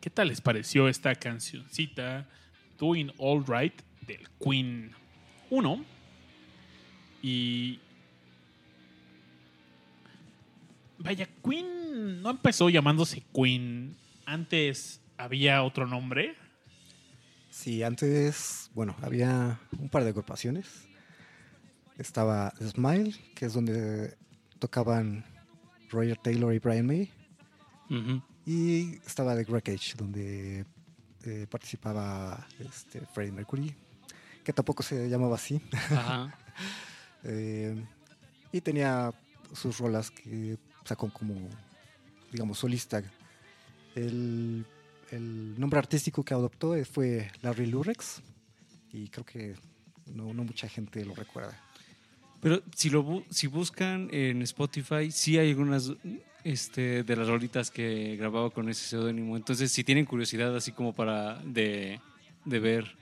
¿qué 0.00 0.10
tal 0.10 0.28
les 0.28 0.40
pareció 0.40 0.88
esta 0.88 1.14
cancioncita 1.14 2.28
Doing 2.78 3.12
All 3.18 3.44
Right 3.46 3.74
del 4.06 4.28
Queen 4.38 4.92
1? 5.50 5.84
Y 7.22 7.78
vaya, 10.98 11.28
Queen 11.44 12.22
no 12.22 12.30
empezó 12.30 12.70
llamándose 12.70 13.22
Queen, 13.34 13.96
antes 14.24 15.00
había 15.18 15.62
otro 15.62 15.86
nombre. 15.86 16.36
Sí, 17.50 17.82
antes, 17.82 18.70
bueno, 18.74 18.96
había 19.02 19.60
un 19.78 19.88
par 19.88 20.04
de 20.04 20.10
agrupaciones. 20.10 20.88
Estaba 21.98 22.52
Smile, 22.60 23.14
que 23.34 23.46
es 23.46 23.52
donde 23.52 24.16
tocaban 24.58 25.31
Roger 25.92 26.16
Taylor 26.18 26.54
y 26.54 26.58
Brian 26.58 26.86
May. 26.86 27.10
Y 28.44 28.96
estaba 29.06 29.36
The 29.36 29.44
Wreckage, 29.44 29.94
donde 29.96 30.64
eh, 31.24 31.46
participaba 31.48 32.46
este, 32.58 33.00
Freddie 33.06 33.32
Mercury, 33.32 33.74
que 34.42 34.52
tampoco 34.52 34.82
se 34.82 35.08
llamaba 35.08 35.36
así. 35.36 35.60
Ajá. 35.90 36.36
Eh, 37.24 37.80
y 38.50 38.60
tenía 38.60 39.14
sus 39.52 39.78
rolas 39.78 40.10
que 40.10 40.58
sacó 40.84 41.08
como, 41.12 41.36
digamos, 42.32 42.58
solista. 42.58 43.00
El, 43.94 44.66
el 45.12 45.60
nombre 45.60 45.78
artístico 45.78 46.24
que 46.24 46.34
adoptó 46.34 46.74
fue 46.84 47.30
Larry 47.42 47.66
Lurex 47.66 48.20
y 48.92 49.08
creo 49.08 49.24
que 49.24 49.54
no, 50.06 50.34
no 50.34 50.42
mucha 50.42 50.68
gente 50.68 51.04
lo 51.04 51.14
recuerda. 51.14 51.56
Pero 52.42 52.60
si 52.76 52.90
lo 52.90 53.02
bu- 53.04 53.24
si 53.30 53.46
buscan 53.46 54.08
en 54.12 54.42
Spotify, 54.42 55.10
sí 55.10 55.38
hay 55.38 55.50
algunas 55.50 55.92
este, 56.44 57.04
de 57.04 57.16
las 57.16 57.28
rolitas 57.28 57.70
que 57.70 58.16
grababa 58.16 58.50
con 58.50 58.68
ese 58.68 58.84
seudónimo. 58.84 59.36
Entonces, 59.36 59.70
si 59.72 59.84
tienen 59.84 60.04
curiosidad 60.04 60.54
así 60.56 60.72
como 60.72 60.92
para 60.92 61.36
de, 61.44 62.00
de 62.44 62.58
ver, 62.58 62.96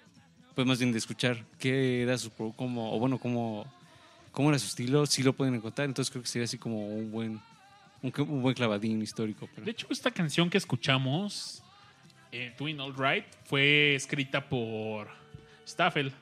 pues 0.54 0.66
más 0.66 0.78
bien 0.78 0.92
de 0.92 0.98
escuchar 0.98 1.46
qué 1.58 2.02
era 2.02 2.18
su 2.18 2.30
cómo, 2.54 2.94
o 2.94 2.98
bueno, 2.98 3.16
cómo, 3.18 3.64
cómo 4.30 4.50
era 4.50 4.58
su 4.58 4.66
estilo, 4.66 5.06
sí 5.06 5.22
lo 5.22 5.32
pueden 5.32 5.54
encontrar. 5.54 5.88
Entonces 5.88 6.10
creo 6.10 6.22
que 6.22 6.28
sería 6.28 6.44
así 6.44 6.58
como 6.58 6.86
un 6.88 7.10
buen, 7.10 7.40
un, 8.02 8.42
buen 8.42 8.54
clavadín 8.54 9.00
histórico. 9.00 9.48
pero- 9.54 9.64
De 9.64 9.70
hecho, 9.70 9.86
esta 9.88 10.10
canción 10.10 10.50
que 10.50 10.58
escuchamos, 10.58 11.62
eh, 12.30 12.54
Doing 12.58 12.78
All 12.78 12.94
Right, 12.94 13.24
fue 13.46 13.94
escrita 13.94 14.46
por 14.46 15.08
Staffel. 15.66 16.12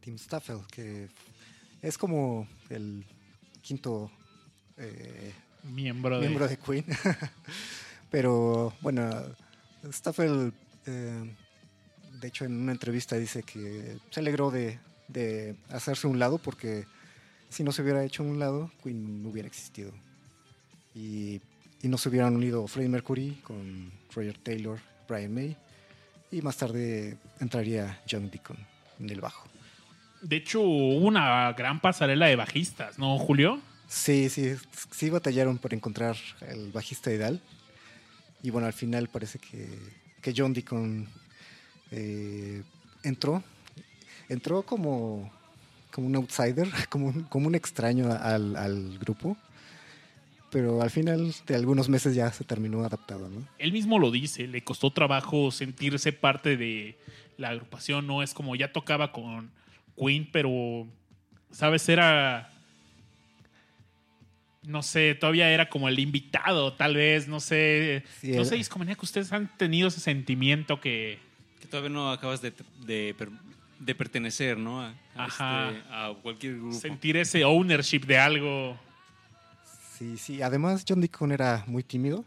Tim 0.00 0.14
Staffel, 0.16 0.60
que 0.72 1.08
es 1.82 1.98
como 1.98 2.48
el 2.70 3.04
quinto 3.62 4.10
eh, 4.76 5.32
Miembro 5.64 6.16
de. 6.16 6.20
miembro 6.20 6.46
de 6.46 6.58
Queen. 6.58 6.84
Pero 8.10 8.74
bueno, 8.82 9.10
Staffel, 9.90 10.52
eh, 10.86 11.34
de 12.20 12.28
hecho, 12.28 12.44
en 12.44 12.60
una 12.60 12.72
entrevista 12.72 13.16
dice 13.16 13.42
que 13.42 13.98
se 14.10 14.20
alegró 14.20 14.50
de, 14.50 14.78
de 15.08 15.56
hacerse 15.70 16.06
un 16.06 16.18
lado 16.18 16.38
porque 16.38 16.84
si 17.48 17.64
no 17.64 17.72
se 17.72 17.82
hubiera 17.82 18.04
hecho 18.04 18.22
un 18.22 18.38
lado, 18.38 18.70
Queen 18.82 19.22
no 19.22 19.30
hubiera 19.30 19.48
existido. 19.48 19.92
Y, 20.94 21.40
y 21.82 21.88
no 21.88 21.98
se 21.98 22.08
hubieran 22.08 22.36
unido 22.36 22.66
Freddie 22.66 22.90
Mercury 22.90 23.40
con 23.42 23.90
Roger 24.14 24.38
Taylor, 24.38 24.78
Brian 25.08 25.32
May. 25.32 25.56
Y 26.30 26.42
más 26.42 26.56
tarde 26.56 27.16
entraría 27.40 28.02
John 28.08 28.30
Deacon 28.30 28.58
en 29.00 29.10
el 29.10 29.20
bajo. 29.20 29.48
De 30.24 30.36
hecho, 30.36 30.62
hubo 30.62 31.06
una 31.06 31.52
gran 31.52 31.80
pasarela 31.80 32.26
de 32.26 32.36
bajistas, 32.36 32.98
¿no, 32.98 33.18
Julio? 33.18 33.60
Sí, 33.86 34.30
sí, 34.30 34.54
sí 34.90 35.10
batallaron 35.10 35.58
por 35.58 35.74
encontrar 35.74 36.16
el 36.48 36.72
bajista 36.72 37.12
ideal. 37.12 37.42
Y 38.42 38.48
bueno, 38.48 38.66
al 38.66 38.72
final 38.72 39.08
parece 39.08 39.38
que, 39.38 39.68
que 40.22 40.32
John 40.34 40.54
Deacon 40.54 41.06
eh, 41.90 42.62
entró, 43.02 43.44
entró 44.30 44.62
como, 44.62 45.30
como 45.90 46.06
un 46.06 46.16
outsider, 46.16 46.68
como 46.88 47.08
un, 47.08 47.24
como 47.24 47.46
un 47.46 47.54
extraño 47.54 48.10
al, 48.10 48.56
al 48.56 48.98
grupo, 48.98 49.36
pero 50.50 50.80
al 50.80 50.90
final 50.90 51.34
de 51.46 51.54
algunos 51.54 51.90
meses 51.90 52.14
ya 52.14 52.32
se 52.32 52.44
terminó 52.44 52.82
adaptado, 52.82 53.28
¿no? 53.28 53.46
Él 53.58 53.72
mismo 53.72 53.98
lo 53.98 54.10
dice, 54.10 54.46
le 54.46 54.64
costó 54.64 54.90
trabajo 54.90 55.50
sentirse 55.50 56.14
parte 56.14 56.56
de 56.56 56.96
la 57.36 57.50
agrupación, 57.50 58.06
no 58.06 58.22
es 58.22 58.32
como 58.32 58.56
ya 58.56 58.72
tocaba 58.72 59.12
con 59.12 59.50
Queen, 59.96 60.28
pero, 60.32 60.86
¿sabes? 61.50 61.88
Era, 61.88 62.50
no 64.62 64.82
sé, 64.82 65.14
todavía 65.14 65.50
era 65.50 65.68
como 65.68 65.88
el 65.88 65.98
invitado, 65.98 66.72
tal 66.72 66.94
vez, 66.96 67.28
no 67.28 67.40
sé. 67.40 68.02
Sí, 68.20 68.32
no 68.32 68.44
sé, 68.44 68.56
Discomanía, 68.56 68.94
que 68.94 69.04
ustedes 69.04 69.32
han 69.32 69.54
tenido 69.56 69.88
ese 69.88 70.00
sentimiento 70.00 70.80
que... 70.80 71.18
Que 71.60 71.66
todavía 71.66 71.90
no 71.90 72.10
acabas 72.10 72.40
de, 72.40 72.52
de, 72.86 73.14
per- 73.16 73.30
de 73.78 73.94
pertenecer, 73.94 74.56
¿no? 74.56 74.80
A, 74.80 74.94
Ajá. 75.16 75.70
este- 75.70 75.82
a 75.90 76.14
cualquier 76.22 76.56
grupo. 76.56 76.74
sentir 76.78 77.16
ese 77.16 77.44
ownership 77.44 78.00
de 78.06 78.18
algo. 78.18 78.78
Sí, 79.98 80.16
sí. 80.16 80.42
Además, 80.42 80.84
John 80.88 81.00
Deacon 81.00 81.30
era 81.32 81.62
muy 81.66 81.82
tímido. 81.82 82.24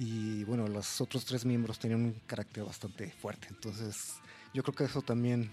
Y 0.00 0.42
bueno, 0.42 0.66
los 0.66 1.00
otros 1.00 1.24
tres 1.24 1.44
miembros 1.44 1.78
tenían 1.78 2.00
un 2.02 2.14
carácter 2.26 2.64
bastante 2.64 3.08
fuerte. 3.12 3.46
Entonces, 3.50 4.14
yo 4.52 4.62
creo 4.64 4.74
que 4.74 4.84
eso 4.84 5.02
también 5.02 5.52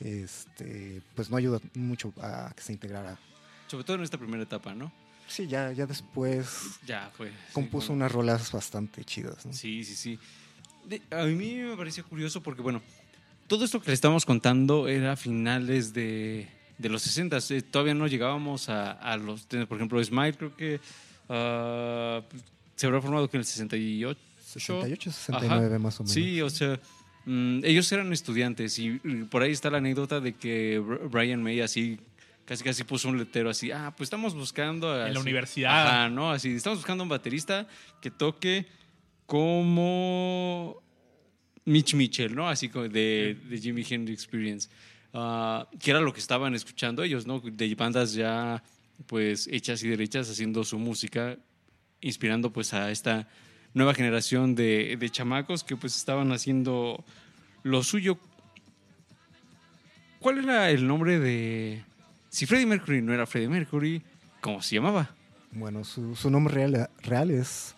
este, 0.00 1.02
pues 1.14 1.30
no 1.30 1.36
ayuda 1.36 1.60
mucho 1.74 2.12
a 2.20 2.52
que 2.54 2.62
se 2.62 2.72
integrara. 2.72 3.18
Sobre 3.66 3.84
todo 3.84 3.96
en 3.96 4.02
esta 4.02 4.18
primera 4.18 4.42
etapa, 4.42 4.74
¿no? 4.74 4.92
Sí, 5.26 5.46
ya, 5.46 5.72
ya 5.72 5.86
después 5.86 6.46
Ya 6.86 7.10
fue. 7.16 7.28
sí, 7.30 7.34
compuso 7.52 7.88
fue- 7.88 7.96
unas 7.96 8.12
rolas 8.12 8.52
bastante 8.52 9.04
chidas. 9.04 9.46
¿no? 9.46 9.52
Sí, 9.52 9.82
sí, 9.84 9.94
sí. 9.94 10.18
De- 10.86 11.00
a 11.10 11.24
mí 11.24 11.54
me 11.54 11.76
pareció 11.76 12.04
curioso 12.04 12.42
porque, 12.42 12.60
bueno, 12.60 12.82
todo 13.46 13.64
esto 13.64 13.80
que 13.80 13.88
le 13.88 13.94
estamos 13.94 14.26
contando 14.26 14.86
era 14.86 15.16
finales 15.16 15.94
de, 15.94 16.46
de 16.76 16.88
los 16.90 17.02
60. 17.02 17.38
eh, 17.50 17.62
todavía 17.62 17.94
no 17.94 18.06
llegábamos 18.06 18.68
a, 18.68 18.92
a 18.92 19.16
los. 19.16 19.42
Por 19.46 19.78
ejemplo, 19.78 20.02
Smile, 20.04 20.34
creo 20.36 20.54
que 20.56 20.80
ah, 21.30 22.20
se 22.76 22.86
habrá 22.86 23.00
formado 23.00 23.28
que 23.30 23.36
en 23.38 23.40
el 23.40 23.46
68. 23.46 24.20
68, 24.44 25.10
69 25.10 25.66
Ajá. 25.66 25.78
más 25.78 25.98
o 26.00 26.02
menos. 26.04 26.12
Sí, 26.14 26.40
o 26.42 26.50
sea, 26.50 26.78
mm, 27.26 27.60
ellos 27.64 27.90
eran 27.92 28.12
estudiantes 28.12 28.78
y, 28.78 29.00
y 29.04 29.24
por 29.24 29.42
ahí 29.42 29.52
está 29.52 29.70
la 29.70 29.78
anécdota 29.78 30.20
de 30.20 30.34
que 30.34 30.80
Br- 30.80 31.08
Brian 31.10 31.42
May 31.42 31.60
así 31.60 31.98
casi 32.44 32.62
casi 32.62 32.84
puso 32.84 33.08
un 33.08 33.16
letero 33.18 33.48
así, 33.50 33.70
ah, 33.70 33.92
pues 33.96 34.06
estamos 34.08 34.34
buscando 34.34 34.90
a- 34.92 35.06
En 35.08 35.14
la 35.14 35.20
así- 35.20 35.28
universidad. 35.28 35.86
Ajá, 35.86 36.08
no, 36.10 36.30
así, 36.30 36.50
estamos 36.54 36.78
buscando 36.80 37.02
un 37.02 37.08
baterista 37.08 37.66
que 38.02 38.10
toque 38.10 38.66
como 39.26 40.82
Mitch 41.64 41.94
Mitchell, 41.94 42.34
¿no? 42.34 42.48
Así 42.48 42.68
como 42.68 42.88
de, 42.88 43.38
de 43.48 43.58
Jimi 43.58 43.84
Hendrix 43.88 44.22
Experience. 44.22 44.68
Ah, 45.12 45.68
que 45.80 45.90
era 45.90 46.00
lo 46.00 46.12
que 46.12 46.20
estaban 46.20 46.54
escuchando 46.54 47.02
ellos, 47.02 47.26
¿no? 47.26 47.40
De 47.40 47.74
bandas 47.74 48.12
ya 48.14 48.62
pues 49.06 49.48
hechas 49.50 49.82
y 49.82 49.88
derechas 49.88 50.28
haciendo 50.30 50.62
su 50.64 50.78
música, 50.78 51.36
inspirando 52.00 52.52
pues 52.52 52.74
a 52.74 52.90
esta 52.90 53.28
nueva 53.74 53.92
generación 53.94 54.54
de, 54.54 54.96
de 54.98 55.10
chamacos 55.10 55.64
que 55.64 55.76
pues 55.76 55.96
estaban 55.96 56.32
haciendo 56.32 57.04
lo 57.62 57.82
suyo. 57.82 58.18
¿Cuál 60.20 60.38
era 60.38 60.70
el 60.70 60.86
nombre 60.86 61.18
de... 61.18 61.84
Si 62.30 62.46
Freddie 62.46 62.66
Mercury 62.66 63.02
no 63.02 63.12
era 63.12 63.26
Freddie 63.26 63.48
Mercury, 63.48 64.02
¿cómo 64.40 64.62
se 64.62 64.76
llamaba? 64.76 65.14
Bueno, 65.52 65.84
su, 65.84 66.16
su 66.16 66.30
nombre 66.30 66.54
real, 66.54 66.90
real 67.02 67.30
es 67.30 67.74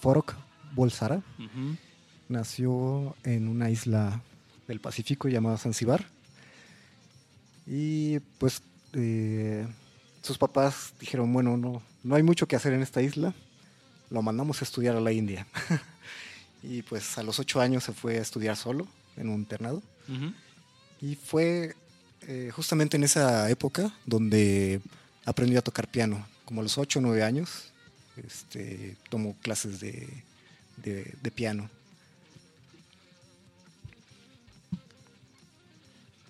Forok 0.00 0.34
Bolsara. 0.74 1.22
Nació 2.28 3.16
en 3.24 3.48
una 3.48 3.70
isla 3.70 4.22
del 4.66 4.80
Pacífico 4.80 5.28
llamada 5.28 5.58
Zanzibar. 5.58 6.06
Y 7.66 8.20
pues 8.38 8.62
eh, 8.92 9.66
sus 10.22 10.38
papás 10.38 10.94
dijeron, 11.00 11.32
bueno, 11.32 11.56
no, 11.56 11.82
no 12.02 12.14
hay 12.14 12.22
mucho 12.22 12.46
que 12.46 12.56
hacer 12.56 12.72
en 12.72 12.82
esta 12.82 13.02
isla. 13.02 13.34
Lo 14.10 14.22
mandamos 14.22 14.60
a 14.62 14.64
estudiar 14.64 14.96
a 14.96 15.00
la 15.00 15.12
India. 15.12 15.46
y 16.62 16.82
pues 16.82 17.18
a 17.18 17.22
los 17.22 17.38
ocho 17.38 17.60
años 17.60 17.84
se 17.84 17.92
fue 17.92 18.18
a 18.18 18.22
estudiar 18.22 18.56
solo 18.56 18.86
en 19.16 19.28
un 19.28 19.36
internado. 19.40 19.82
Y 21.00 21.14
fue 21.16 21.76
eh, 22.22 22.50
justamente 22.54 22.96
en 22.96 23.04
esa 23.04 23.48
época 23.50 23.92
donde 24.06 24.80
aprendió 25.24 25.58
a 25.58 25.62
tocar 25.62 25.88
piano. 25.88 26.26
Como 26.44 26.60
a 26.60 26.64
los 26.64 26.78
8 26.78 26.98
o 26.98 27.02
9 27.02 27.22
años, 27.22 27.70
este, 28.16 28.96
tomó 29.10 29.36
clases 29.42 29.80
de, 29.80 30.08
de- 30.78 31.14
de 31.22 31.30
piano. 31.30 31.68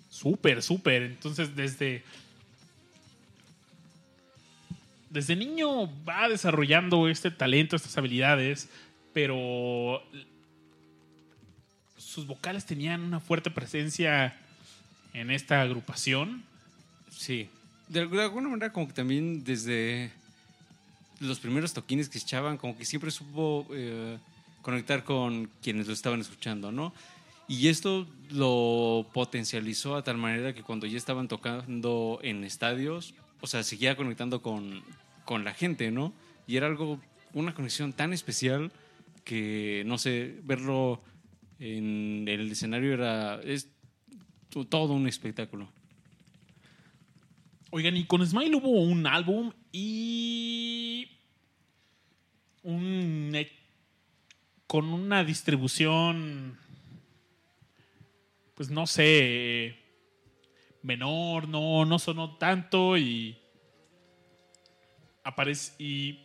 Súper, 0.09 0.61
súper. 0.61 1.03
Entonces, 1.03 1.55
desde. 1.55 2.03
Desde 5.09 5.35
niño 5.35 5.89
va 6.05 6.29
desarrollando 6.29 7.07
este 7.07 7.31
talento, 7.31 7.75
estas 7.75 7.97
habilidades, 7.97 8.69
pero 9.13 10.03
sus 11.97 12.27
vocales 12.27 12.65
tenían 12.65 13.01
una 13.01 13.19
fuerte 13.19 13.49
presencia 13.49 14.37
en 15.13 15.31
esta 15.31 15.61
agrupación. 15.61 16.43
Sí. 17.09 17.49
De, 17.87 18.01
alguna 18.01 18.49
manera 18.49 18.71
como 18.71 18.87
que 18.87 18.93
también 18.93 19.43
desde 19.43 20.11
los 21.19 21.39
primeros 21.39 21.73
toquines 21.73 22.07
que 22.07 22.19
echaban, 22.19 22.57
como 22.57 22.77
que 22.77 22.85
siempre 22.85 23.09
supo 23.09 23.65
eh, 23.71 24.17
conectar 24.61 25.03
con 25.03 25.49
quienes 25.61 25.87
lo 25.87 25.93
estaban 25.93 26.21
escuchando, 26.21 26.71
¿no? 26.71 26.93
Y 27.47 27.67
esto 27.67 28.07
lo 28.29 29.07
potencializó 29.11 29.95
a 29.95 30.03
tal 30.03 30.17
manera 30.17 30.53
que 30.53 30.61
cuando 30.61 30.85
ya 30.85 30.97
estaban 30.97 31.27
tocando 31.27 32.19
en 32.21 32.43
estadios, 32.43 33.15
o 33.41 33.47
sea, 33.47 33.63
seguía 33.63 33.95
conectando 33.95 34.41
con, 34.41 34.83
con 35.25 35.43
la 35.43 35.53
gente, 35.53 35.91
¿no? 35.91 36.13
Y 36.47 36.57
era 36.57 36.67
algo, 36.67 36.99
una 37.33 37.53
conexión 37.53 37.93
tan 37.93 38.13
especial 38.13 38.71
que, 39.23 39.83
no 39.85 39.97
sé, 39.97 40.39
verlo 40.43 41.01
en 41.59 42.25
el 42.27 42.51
escenario 42.51 42.93
era, 42.93 43.39
es 43.43 43.69
to- 44.49 44.65
todo 44.65 44.93
un 44.93 45.07
espectáculo. 45.07 45.69
Oigan, 47.71 47.95
y 47.97 48.05
con 48.05 48.25
Smile 48.25 48.55
hubo 48.55 48.69
un 48.81 49.05
álbum 49.05 49.51
y. 49.71 51.07
Un. 52.63 53.31
eh, 53.35 53.51
Con 54.65 54.85
una 54.89 55.23
distribución. 55.23 56.57
Pues 58.55 58.69
no 58.71 58.87
sé. 58.87 59.75
Menor, 60.89 61.47
no, 61.47 61.85
no 61.85 61.99
sonó 61.99 62.35
tanto 62.37 62.97
y. 62.97 63.37
Aparece. 65.23 65.73
Y. 65.77 66.19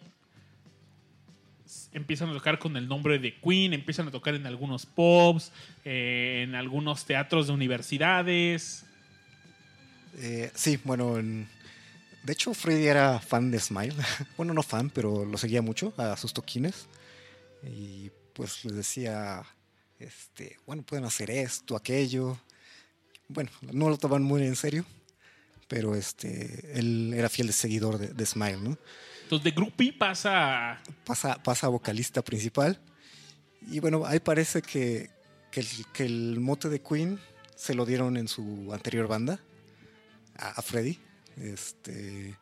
Empiezan 1.92 2.30
a 2.30 2.32
tocar 2.32 2.58
con 2.58 2.76
el 2.78 2.88
nombre 2.88 3.18
de 3.18 3.38
Queen, 3.40 3.74
empiezan 3.74 4.08
a 4.08 4.10
tocar 4.10 4.34
en 4.34 4.46
algunos 4.46 4.86
pubs, 4.86 5.52
eh, 5.84 6.42
en 6.46 6.54
algunos 6.54 7.04
teatros 7.04 7.46
de 7.46 7.52
universidades. 7.52 8.84
Eh, 10.16 10.50
sí, 10.54 10.78
bueno, 10.84 11.18
en- 11.18 11.46
de 12.22 12.32
hecho 12.32 12.54
Freddy 12.54 12.86
era 12.86 13.20
fan 13.20 13.50
de 13.50 13.60
Smile. 13.60 13.94
bueno, 14.38 14.54
no 14.54 14.62
fan, 14.62 14.88
pero 14.90 15.24
lo 15.26 15.36
seguía 15.36 15.60
mucho 15.62 15.92
a 15.98 16.16
sus 16.16 16.32
toquines. 16.32 16.86
Y 17.62 18.10
pues 18.32 18.64
les 18.64 18.74
decía, 18.74 19.42
este, 19.98 20.56
bueno, 20.66 20.82
pueden 20.82 21.04
hacer 21.04 21.30
esto, 21.30 21.76
aquello. 21.76 22.38
Bueno, 23.34 23.50
no 23.72 23.90
lo 23.90 23.98
tomaban 23.98 24.22
muy 24.22 24.42
en 24.46 24.56
serio, 24.56 24.84
pero 25.68 25.94
este, 25.94 26.78
él 26.78 27.12
era 27.14 27.28
fiel 27.28 27.52
seguidor 27.52 27.98
de, 27.98 28.08
de 28.08 28.26
Smile, 28.26 28.58
¿no? 28.60 28.78
Entonces, 29.24 29.44
de 29.44 29.50
groupie 29.50 29.92
pasa 29.92 30.72
a- 30.74 30.82
pasa, 31.04 31.42
pasa 31.42 31.66
a 31.66 31.70
vocalista 31.70 32.22
principal. 32.22 32.80
Y 33.70 33.80
bueno, 33.80 34.04
ahí 34.06 34.20
parece 34.20 34.62
que, 34.62 35.10
que, 35.50 35.60
el, 35.60 35.66
que 35.92 36.04
el 36.04 36.38
mote 36.40 36.68
de 36.68 36.80
Queen 36.80 37.18
se 37.56 37.74
lo 37.74 37.84
dieron 37.86 38.16
en 38.16 38.28
su 38.28 38.70
anterior 38.72 39.08
banda, 39.08 39.40
a, 40.36 40.50
a 40.50 40.62
Freddy. 40.62 40.98
Este, 41.36 42.36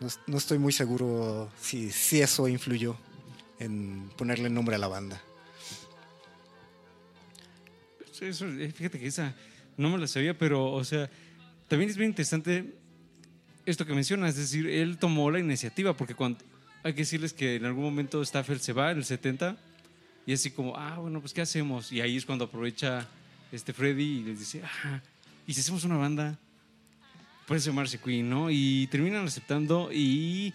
no, 0.00 0.08
no 0.26 0.36
estoy 0.36 0.58
muy 0.58 0.72
seguro 0.72 1.50
si, 1.60 1.90
si 1.90 2.20
eso 2.20 2.46
influyó 2.48 2.98
en 3.58 4.10
ponerle 4.18 4.50
nombre 4.50 4.74
a 4.74 4.78
la 4.78 4.88
banda. 4.88 5.22
Eso, 8.20 8.46
eh, 8.46 8.70
fíjate 8.72 8.98
que 8.98 9.06
esa 9.06 9.34
no 9.76 9.90
me 9.90 9.98
la 9.98 10.06
sabía, 10.06 10.36
pero, 10.36 10.72
o 10.72 10.84
sea, 10.84 11.10
también 11.68 11.90
es 11.90 11.96
bien 11.96 12.10
interesante 12.10 12.74
esto 13.66 13.86
que 13.86 13.94
mencionas, 13.94 14.30
es 14.30 14.50
decir, 14.50 14.66
él 14.68 14.98
tomó 14.98 15.30
la 15.30 15.38
iniciativa, 15.38 15.96
porque 15.96 16.14
cuando 16.14 16.38
hay 16.82 16.92
que 16.92 17.00
decirles 17.00 17.32
que 17.32 17.56
en 17.56 17.64
algún 17.64 17.84
momento 17.84 18.22
Staffel 18.24 18.60
se 18.60 18.72
va 18.72 18.90
en 18.90 18.98
el 18.98 19.04
70 19.04 19.56
y 20.26 20.32
así 20.32 20.50
como, 20.50 20.76
ah, 20.76 20.98
bueno, 20.98 21.20
pues 21.20 21.32
¿qué 21.32 21.40
hacemos? 21.40 21.90
Y 21.90 22.00
ahí 22.00 22.16
es 22.16 22.26
cuando 22.26 22.44
aprovecha 22.44 23.08
este 23.52 23.72
Freddy 23.72 24.20
y 24.20 24.22
les 24.22 24.38
dice, 24.38 24.62
ah, 24.62 25.00
¿y 25.46 25.54
si 25.54 25.60
hacemos 25.60 25.84
una 25.84 25.96
banda? 25.96 26.38
Puede 27.46 27.60
llamarse 27.60 27.98
Queen, 27.98 28.28
¿no? 28.28 28.50
Y 28.50 28.86
terminan 28.90 29.26
aceptando 29.26 29.90
y 29.92 30.52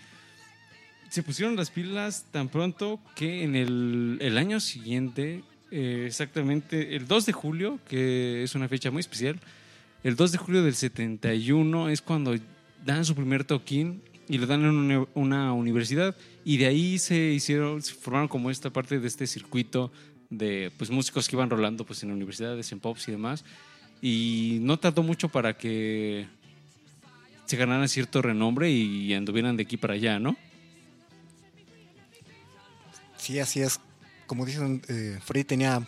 se 1.10 1.23
pusieron 1.23 1.55
las 1.55 1.71
pilas 1.71 2.25
tan 2.32 2.49
pronto 2.49 2.99
que 3.15 3.43
en 3.43 3.55
el, 3.55 4.17
el 4.21 4.38
año 4.38 4.60
siguiente 4.60 5.43
eh, 5.71 6.05
exactamente 6.08 6.95
el 6.95 7.08
2 7.08 7.25
de 7.27 7.34
julio, 7.34 7.79
que 7.88 8.43
es 8.43 8.55
una 8.55 8.67
fecha 8.67 8.91
muy 8.91 9.01
especial. 9.01 9.39
El 10.03 10.15
2 10.15 10.32
de 10.32 10.38
julio 10.38 10.63
del 10.63 10.75
71 10.75 11.89
es 11.89 12.01
cuando 12.01 12.36
dan 12.86 13.05
su 13.05 13.15
primer 13.15 13.43
toquín 13.43 14.01
y 14.27 14.38
lo 14.38 14.47
dan 14.47 14.63
en 14.63 15.08
una, 15.13 15.53
universidad. 15.53 16.15
Y 16.45 16.58
de 16.58 16.67
ahí 16.67 16.99
se 16.99 17.17
hicieron, 17.17 17.82
se 17.82 17.93
formaron 17.93 18.27
como 18.27 18.49
esta 18.49 18.69
parte 18.69 18.99
de 18.99 19.08
este 19.08 19.27
circuito 19.27 19.91
de 20.29 20.71
pues, 20.77 20.89
músicos 20.89 21.27
que 21.27 21.36
iban 21.36 21.49
rolando 21.49 21.86
pues, 21.86 22.01
en 22.03 22.12
universidades, 22.12 22.71
en 22.71 22.79
pops 22.79 23.08
y 23.08 23.12
demás. 23.12 23.43
Y 24.01 24.60
no 24.62 24.79
tardó 24.79 25.03
mucho 25.03 25.29
para 25.29 25.58
que 25.58 26.27
se 27.45 27.58
ganaran 27.58 27.89
cierto 27.89 28.21
renombre 28.21 28.71
y 28.71 29.13
anduvieran 29.13 29.58
de 29.58 29.63
aquí 29.63 29.77
para 29.77 29.95
allá, 29.95 30.19
¿no? 30.19 30.38
Sí, 33.17 33.38
así 33.39 33.62
es. 33.62 33.79
Como 34.30 34.46
dicen, 34.46 34.82
eh, 34.88 35.18
Freddy 35.24 35.44
tenía 35.44 35.82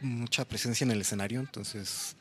mucha 0.00 0.46
presencia 0.48 0.84
en 0.86 0.90
el 0.90 1.02
escenario, 1.02 1.38
entonces 1.40 2.16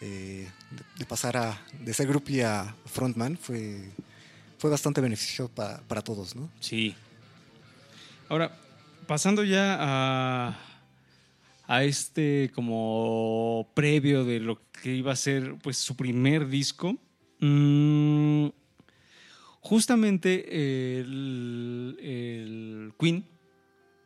eh, 0.00 0.48
de, 0.72 0.82
de 0.98 1.04
pasar 1.06 1.36
a, 1.36 1.62
de 1.80 1.94
ser 1.94 2.08
groupie 2.08 2.44
a 2.44 2.74
frontman 2.84 3.38
fue, 3.38 3.90
fue 4.58 4.70
bastante 4.70 5.00
beneficioso 5.00 5.48
pa- 5.54 5.80
para 5.86 6.02
todos, 6.02 6.34
¿no? 6.34 6.50
Sí. 6.58 6.96
Ahora, 8.28 8.58
pasando 9.06 9.44
ya 9.44 9.76
a, 9.78 10.58
a 11.68 11.84
este 11.84 12.50
como 12.52 13.68
previo 13.74 14.24
de 14.24 14.40
lo 14.40 14.60
que 14.82 14.96
iba 14.96 15.12
a 15.12 15.16
ser 15.16 15.54
pues 15.62 15.76
su 15.78 15.94
primer 15.94 16.48
disco. 16.48 16.96
mm, 17.38 18.48
justamente 19.60 20.98
el, 21.00 21.96
el 22.02 22.92
Queen 22.98 23.24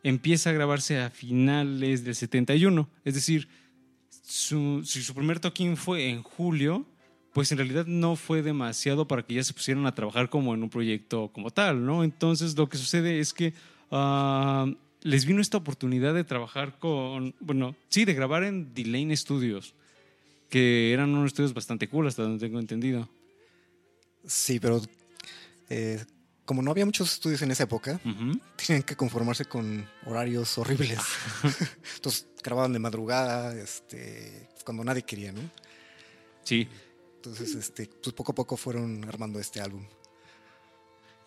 empieza 0.03 0.49
a 0.49 0.53
grabarse 0.53 0.99
a 0.99 1.09
finales 1.09 2.03
del 2.03 2.15
71. 2.15 2.89
Es 3.05 3.13
decir, 3.13 3.47
si 4.21 4.83
su 4.83 5.13
primer 5.13 5.39
toquín 5.39 5.77
fue 5.77 6.09
en 6.09 6.23
julio, 6.23 6.85
pues 7.33 7.51
en 7.51 7.57
realidad 7.57 7.85
no 7.85 8.15
fue 8.15 8.41
demasiado 8.41 9.07
para 9.07 9.23
que 9.23 9.35
ya 9.35 9.43
se 9.43 9.53
pusieran 9.53 9.85
a 9.85 9.95
trabajar 9.95 10.29
como 10.29 10.53
en 10.53 10.63
un 10.63 10.69
proyecto 10.69 11.29
como 11.33 11.51
tal, 11.51 11.85
¿no? 11.85 12.03
Entonces 12.03 12.57
lo 12.57 12.67
que 12.69 12.77
sucede 12.77 13.19
es 13.19 13.33
que 13.33 13.53
ah, 13.91 14.65
les 15.01 15.25
vino 15.25 15.41
esta 15.41 15.57
oportunidad 15.57 16.13
de 16.13 16.23
trabajar 16.23 16.79
con, 16.79 17.35
bueno, 17.39 17.75
sí, 17.89 18.05
de 18.05 18.13
grabar 18.13 18.43
en 18.43 18.73
Delane 18.73 19.15
Studios, 19.15 19.73
que 20.49 20.91
eran 20.91 21.11
unos 21.11 21.27
estudios 21.27 21.53
bastante 21.53 21.87
cool, 21.87 22.07
hasta 22.07 22.23
donde 22.23 22.45
tengo 22.45 22.59
entendido. 22.59 23.07
Sí, 24.25 24.59
pero 24.59 24.81
eh, 25.69 26.03
como 26.49 26.63
no 26.63 26.71
había 26.71 26.83
muchos 26.83 27.13
estudios 27.13 27.43
en 27.43 27.51
esa 27.51 27.65
época, 27.65 27.99
tenían 28.55 28.81
que 28.81 28.95
conformarse 28.95 29.45
con 29.45 29.87
horarios 30.03 30.57
horribles. 30.57 30.97
Entonces 31.97 32.25
grababan 32.43 32.73
de 32.73 32.79
madrugada, 32.79 33.53
este, 33.53 34.49
cuando 34.65 34.83
nadie 34.83 35.03
quería, 35.03 35.31
¿no? 35.31 35.41
Sí, 36.43 36.67
Entonces, 37.17 37.53
este, 37.53 37.87
pues 38.01 38.15
poco 38.15 38.31
a 38.31 38.35
poco 38.35 38.57
fueron 38.57 39.05
armando 39.07 39.39
este 39.39 39.61
álbum. 39.61 39.85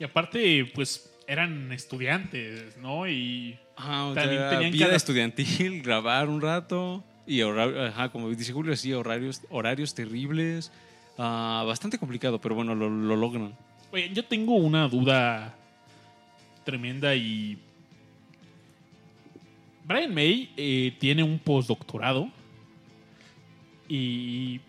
Y 0.01 0.03
aparte, 0.03 0.69
pues 0.75 1.09
eran 1.29 1.71
estudiantes, 1.71 2.77
¿no? 2.79 3.07
Y 3.09 3.57
Ajá, 3.77 4.07
o 4.07 4.15
También 4.15 4.41
sea, 4.41 4.51
tenían 4.51 4.73
vida 4.73 4.93
estudiantil, 4.97 5.83
grabar 5.85 6.29
un 6.29 6.41
rato 6.41 7.05
y 7.29 7.43
hora- 7.43 7.91
ajá, 7.91 8.11
como 8.11 8.29
dice 8.29 8.53
Julio, 8.53 8.75
sí, 8.75 8.93
horarios, 8.93 9.41
horarios 9.51 9.95
terribles. 9.95 10.73
Ah, 11.17 11.63
bastante 11.65 11.97
complicado, 11.97 12.41
pero 12.41 12.57
bueno, 12.57 12.75
lo, 12.75 12.91
lo 12.91 13.15
logran. 13.15 13.57
Oye, 13.93 14.11
yo 14.11 14.25
tengo 14.25 14.55
una 14.55 14.89
duda 14.89 15.55
tremenda 16.65 17.15
y. 17.15 17.59
Brian 19.85 20.15
May 20.15 20.51
eh, 20.57 20.97
tiene 20.99 21.23
un 21.23 21.39
postdoctorado 21.39 22.31
y. 23.87 24.61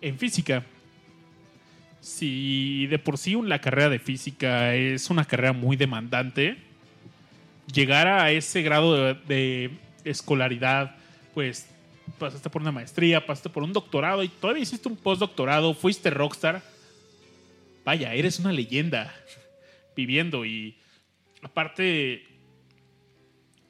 en 0.00 0.18
física. 0.18 0.64
Si 2.00 2.88
de 2.88 2.98
por 2.98 3.16
sí 3.16 3.38
la 3.44 3.60
carrera 3.60 3.90
de 3.90 4.00
física 4.00 4.74
es 4.74 5.08
una 5.08 5.24
carrera 5.24 5.52
muy 5.52 5.76
demandante, 5.76 6.56
llegar 7.72 8.08
a 8.08 8.32
ese 8.32 8.62
grado 8.62 8.94
de, 8.94 9.14
de 9.28 9.70
escolaridad, 10.02 10.96
pues 11.34 11.68
pasaste 12.18 12.50
por 12.50 12.62
una 12.62 12.72
maestría, 12.72 13.24
pasaste 13.24 13.50
por 13.50 13.62
un 13.62 13.72
doctorado 13.72 14.24
y 14.24 14.28
todavía 14.28 14.64
hiciste 14.64 14.88
un 14.88 14.96
postdoctorado, 14.96 15.74
fuiste 15.74 16.10
rockstar 16.10 16.79
vaya, 17.84 18.14
eres 18.14 18.38
una 18.38 18.52
leyenda 18.52 19.14
viviendo 19.96 20.44
y 20.44 20.76
aparte, 21.42 22.26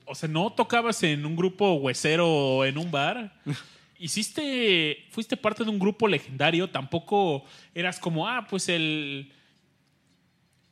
o 0.04 0.14
sea, 0.14 0.28
no 0.28 0.52
tocabas 0.52 1.02
en 1.02 1.24
un 1.24 1.36
grupo 1.36 1.74
huesero 1.74 2.28
o 2.28 2.64
en 2.64 2.78
un 2.78 2.90
bar. 2.90 3.40
Hiciste, 3.98 5.04
fuiste 5.10 5.36
parte 5.36 5.62
de 5.62 5.70
un 5.70 5.78
grupo 5.78 6.08
legendario, 6.08 6.70
tampoco 6.70 7.44
eras 7.74 7.98
como, 7.98 8.26
ah, 8.26 8.46
pues 8.48 8.68
el... 8.68 9.32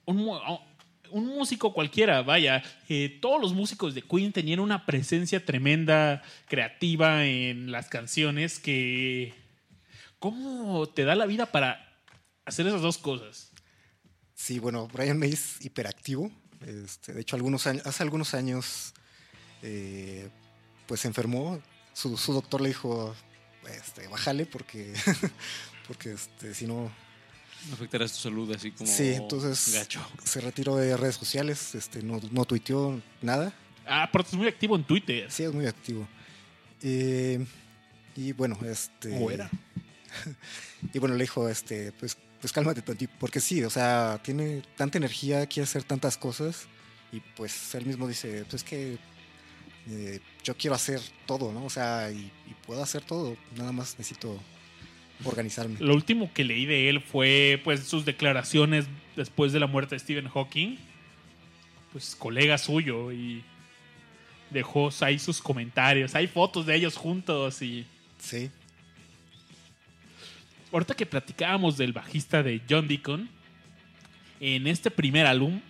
Un, 0.06 0.30
músico 1.10 1.74
cualquiera, 1.74 2.22
vaya, 2.22 2.62
eh, 2.88 3.18
todos 3.20 3.40
los 3.40 3.52
músicos 3.52 3.94
de 3.94 4.00
Queen 4.02 4.32
tenían 4.32 4.60
una 4.60 4.86
presencia 4.86 5.44
tremenda, 5.44 6.22
creativa 6.46 7.26
en 7.26 7.70
las 7.70 7.88
canciones 7.88 8.58
que... 8.58 9.34
¿Cómo 10.18 10.86
te 10.86 11.04
da 11.04 11.14
la 11.14 11.26
vida 11.26 11.46
para 11.46 11.87
hacer 12.48 12.66
esas 12.66 12.82
dos 12.82 12.98
cosas? 12.98 13.50
Sí, 14.34 14.58
bueno, 14.58 14.88
Brian 14.88 15.18
May 15.18 15.32
es 15.32 15.64
hiperactivo. 15.64 16.30
Este, 16.66 17.12
de 17.12 17.20
hecho, 17.20 17.36
algunos 17.36 17.66
años, 17.66 17.86
hace 17.86 18.02
algunos 18.02 18.34
años, 18.34 18.92
eh, 19.62 20.28
pues 20.86 21.00
se 21.00 21.08
enfermó. 21.08 21.60
Su, 21.92 22.16
su 22.16 22.32
doctor 22.32 22.60
le 22.60 22.68
dijo, 22.68 23.14
este, 23.68 24.06
bájale 24.08 24.46
porque, 24.46 24.94
porque 25.88 26.12
este, 26.12 26.54
si 26.54 26.66
no, 26.66 26.90
Afectarás 27.72 28.12
tu 28.12 28.18
salud 28.20 28.54
así 28.54 28.70
como 28.70 28.88
Sí, 28.88 29.08
entonces- 29.14 29.74
gacho. 29.74 30.00
se 30.22 30.40
retiró 30.40 30.76
de 30.76 30.96
redes 30.96 31.16
sociales, 31.16 31.74
este, 31.74 32.02
no, 32.04 32.20
no 32.30 32.44
tuiteó 32.44 33.02
nada. 33.20 33.52
Ah, 33.84 34.08
pero 34.12 34.22
es 34.24 34.32
muy 34.34 34.46
activo 34.46 34.76
en 34.76 34.84
Twitter. 34.84 35.28
Sí, 35.30 35.42
es 35.42 35.52
muy 35.52 35.66
activo. 35.66 36.06
Eh, 36.82 37.44
y 38.14 38.30
bueno, 38.32 38.56
este. 38.64 39.10
¿Cómo 39.10 39.30
era? 39.30 39.50
Y 40.94 40.98
bueno, 41.00 41.16
le 41.16 41.24
dijo, 41.24 41.48
este, 41.48 41.90
pues, 41.92 42.16
pues 42.40 42.52
cálmate 42.52 42.82
tantito, 42.82 43.12
porque 43.18 43.40
sí, 43.40 43.62
o 43.64 43.70
sea, 43.70 44.20
tiene 44.22 44.62
tanta 44.76 44.98
energía, 44.98 45.46
quiere 45.46 45.64
hacer 45.64 45.82
tantas 45.82 46.16
cosas, 46.16 46.68
y 47.12 47.20
pues 47.36 47.74
él 47.74 47.86
mismo 47.86 48.06
dice, 48.06 48.44
pues 48.48 48.62
que 48.62 48.98
eh, 49.88 50.20
yo 50.44 50.56
quiero 50.56 50.76
hacer 50.76 51.00
todo, 51.26 51.52
¿no? 51.52 51.64
O 51.64 51.70
sea, 51.70 52.10
y, 52.10 52.30
y 52.46 52.54
puedo 52.66 52.82
hacer 52.82 53.02
todo, 53.02 53.36
nada 53.56 53.72
más 53.72 53.98
necesito 53.98 54.38
organizarme. 55.24 55.76
Lo 55.80 55.94
último 55.94 56.32
que 56.32 56.44
leí 56.44 56.66
de 56.66 56.88
él 56.88 57.00
fue 57.00 57.60
pues 57.64 57.84
sus 57.84 58.04
declaraciones 58.04 58.86
después 59.16 59.52
de 59.52 59.60
la 59.60 59.66
muerte 59.66 59.94
de 59.94 59.98
Stephen 59.98 60.28
Hawking. 60.28 60.78
Pues 61.92 62.14
colega 62.14 62.58
suyo 62.58 63.10
y 63.10 63.42
dejó 64.50 64.90
ahí 65.00 65.18
sus 65.18 65.40
comentarios. 65.40 66.14
Hay 66.14 66.28
fotos 66.28 66.66
de 66.66 66.76
ellos 66.76 66.96
juntos 66.96 67.62
y 67.62 67.86
Sí, 68.18 68.50
ahorita 70.72 70.94
que 70.94 71.06
platicábamos 71.06 71.76
del 71.76 71.92
bajista 71.92 72.42
de 72.42 72.60
John 72.68 72.88
Deacon, 72.88 73.28
en 74.40 74.66
este 74.66 74.90
primer 74.90 75.26
álbum 75.26 75.60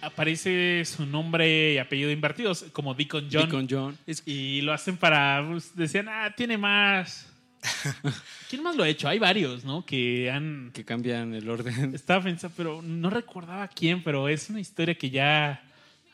aparece 0.00 0.82
su 0.84 1.06
nombre 1.06 1.74
y 1.74 1.78
apellido 1.78 2.10
invertidos 2.10 2.66
como 2.72 2.94
Deacon 2.94 3.28
John. 3.30 3.42
Deacon 3.42 3.66
John. 3.70 3.98
Y 4.26 4.60
lo 4.62 4.72
hacen 4.72 4.96
para. 4.96 5.46
pues, 5.48 5.74
decían, 5.76 6.08
ah, 6.08 6.32
tiene 6.36 6.58
más. 6.58 7.26
¿Quién 8.48 8.62
más 8.62 8.76
lo 8.76 8.82
ha 8.82 8.88
hecho? 8.88 9.08
Hay 9.08 9.18
varios, 9.18 9.64
¿no? 9.64 9.84
Que 9.84 10.30
han. 10.30 10.70
que 10.72 10.84
cambian 10.84 11.34
el 11.34 11.48
orden. 11.48 11.94
Estaba 11.94 12.24
pensando, 12.24 12.54
pero 12.56 12.82
no 12.82 13.10
recordaba 13.10 13.68
quién, 13.68 14.02
pero 14.02 14.28
es 14.28 14.48
una 14.50 14.60
historia 14.60 14.94
que 14.94 15.10
ya 15.10 15.62